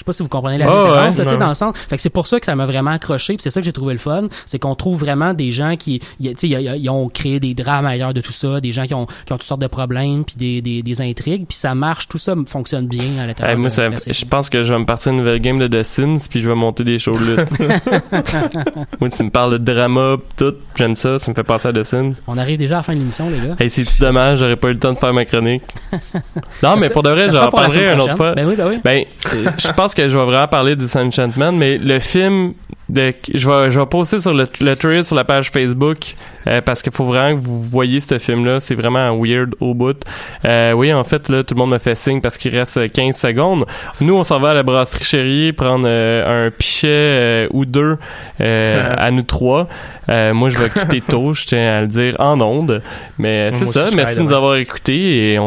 Je 0.00 0.02
sais 0.02 0.06
pas 0.06 0.12
si 0.14 0.22
vous 0.22 0.30
comprenez 0.30 0.56
la 0.56 0.64
Ah, 0.66 0.70
différence, 0.70 1.18
ouais, 1.18 1.24
là, 1.26 1.36
dans 1.36 1.48
le 1.48 1.52
sens. 1.54 1.76
Fait 1.86 1.96
que 1.96 2.00
c'est 2.00 2.08
pour 2.08 2.26
ça 2.26 2.40
que 2.40 2.46
ça 2.46 2.56
m'a 2.56 2.64
vraiment 2.64 2.90
accroché, 2.92 3.34
puis 3.34 3.42
c'est 3.42 3.50
ça 3.50 3.60
que 3.60 3.66
j'ai 3.66 3.72
trouvé 3.74 3.92
le 3.92 3.98
fun, 3.98 4.28
c'est 4.46 4.58
qu'on 4.58 4.74
trouve 4.74 4.98
vraiment 4.98 5.34
des 5.34 5.52
gens 5.52 5.76
qui, 5.76 5.98
tu 5.98 6.32
sais, 6.38 6.48
ils 6.48 6.88
ont 6.88 7.08
créé 7.10 7.38
des 7.38 7.52
drames 7.52 7.84
ailleurs 7.84 8.14
de 8.14 8.22
tout 8.22 8.32
ça, 8.32 8.62
des 8.62 8.72
gens 8.72 8.86
qui 8.86 8.94
ont, 8.94 9.04
qui 9.26 9.32
ont 9.34 9.36
toutes 9.36 9.42
sortes 9.42 9.60
de 9.60 9.66
problèmes, 9.66 10.24
puis 10.24 10.36
des, 10.38 10.62
des, 10.62 10.82
des 10.82 11.02
intrigues, 11.02 11.44
puis 11.46 11.54
ça 11.58 11.74
marche, 11.74 12.08
tout 12.08 12.16
ça 12.16 12.34
fonctionne 12.46 12.86
bien 12.86 13.18
à 13.22 13.26
l'intérieur. 13.26 13.54
Hey, 13.54 13.60
moi, 13.60 13.68
ça- 13.68 13.90
je 13.90 14.24
pense 14.24 14.48
que 14.48 14.62
je 14.62 14.72
vais 14.72 14.78
me 14.78 14.86
partir 14.86 15.12
une 15.12 15.18
nouvelle 15.18 15.38
game 15.40 15.58
de 15.58 15.68
The 15.68 15.82
Sims, 15.82 16.20
puis 16.30 16.40
je 16.40 16.48
vais 16.48 16.54
monter 16.56 16.82
des 16.82 16.98
shows 16.98 17.18
de 17.18 17.36
lutte. 17.36 17.50
moi, 19.00 19.10
tu 19.10 19.22
me 19.22 19.30
parles 19.30 19.58
de 19.58 19.72
drama, 19.74 20.16
tout, 20.36 20.54
j'aime 20.76 20.96
ça, 20.96 21.18
ça 21.18 21.30
me 21.30 21.34
fait 21.34 21.42
penser 21.44 21.68
à 21.68 21.72
The 21.74 21.82
Sims. 21.84 22.14
On 22.26 22.38
arrive 22.38 22.56
déjà 22.58 22.76
à 22.76 22.78
la 22.78 22.82
fin 22.84 22.94
de 22.94 22.98
l'émission, 23.00 23.28
les 23.28 23.38
gars. 23.48 23.56
Hey, 23.58 23.68
c'est-tu 23.68 24.00
dommage, 24.00 24.38
j'aurais 24.38 24.56
pas 24.56 24.68
eu 24.68 24.72
le 24.72 24.78
temps 24.78 24.92
de 24.94 24.98
faire 24.98 25.12
ma 25.12 25.26
chronique? 25.26 25.62
Non, 26.62 26.76
mais 26.80 26.88
pour 26.90 27.02
de 27.02 27.10
vrai, 27.10 27.30
j'en 27.30 27.50
parlerai 27.50 27.92
une 27.92 28.00
autre 28.00 28.16
fois. 28.16 28.34
Ben 28.34 28.46
oui, 28.46 28.54
ben 28.56 28.68
oui. 28.68 28.78
Ben, 28.84 29.04
je 29.58 29.68
pense 29.72 29.89
que 29.94 30.08
je 30.08 30.18
vais 30.18 30.24
vraiment 30.24 30.48
parler 30.48 30.76
de 30.76 30.80
Disenchantment, 30.80 31.52
mais 31.52 31.78
le 31.78 31.98
film, 32.00 32.54
de, 32.88 33.14
je 33.32 33.48
vais, 33.48 33.70
je 33.70 33.80
vais 33.80 33.86
poster 33.86 34.20
sur 34.20 34.34
le, 34.34 34.48
le 34.60 34.74
trailer 34.76 35.04
sur 35.04 35.16
la 35.16 35.24
page 35.24 35.50
Facebook 35.50 36.14
euh, 36.46 36.60
parce 36.60 36.82
qu'il 36.82 36.92
faut 36.92 37.04
vraiment 37.04 37.36
que 37.36 37.40
vous 37.40 37.62
voyez 37.62 38.00
ce 38.00 38.18
film-là. 38.18 38.60
C'est 38.60 38.74
vraiment 38.74 39.16
weird 39.16 39.54
au 39.60 39.74
bout. 39.74 40.02
Euh, 40.46 40.72
oui, 40.72 40.92
en 40.92 41.04
fait, 41.04 41.28
là, 41.28 41.44
tout 41.44 41.54
le 41.54 41.58
monde 41.58 41.70
me 41.70 41.78
fait 41.78 41.94
signe 41.94 42.20
parce 42.20 42.38
qu'il 42.38 42.56
reste 42.56 42.90
15 42.90 43.16
secondes. 43.16 43.66
Nous, 44.00 44.14
on 44.14 44.24
s'en 44.24 44.40
va 44.40 44.50
à 44.50 44.54
la 44.54 44.62
brasserie 44.62 45.04
Chérie 45.04 45.52
prendre 45.52 45.84
euh, 45.86 46.46
un 46.46 46.50
pichet 46.50 47.48
ou 47.52 47.64
deux 47.64 47.98
à 48.40 49.10
nous 49.10 49.22
trois. 49.22 49.68
Moi, 50.08 50.48
je 50.48 50.58
vais 50.58 50.70
quitter 50.70 51.00
tôt, 51.08 51.32
je 51.32 51.46
tiens 51.46 51.76
à 51.76 51.80
le 51.82 51.86
dire 51.86 52.16
en 52.18 52.40
onde. 52.40 52.82
Mais 53.18 53.50
c'est 53.52 53.66
ça. 53.66 53.86
Merci 53.94 54.18
de 54.18 54.22
nous 54.22 54.32
avoir 54.32 54.56
écoutés 54.56 55.32
et 55.32 55.38
on 55.38 55.38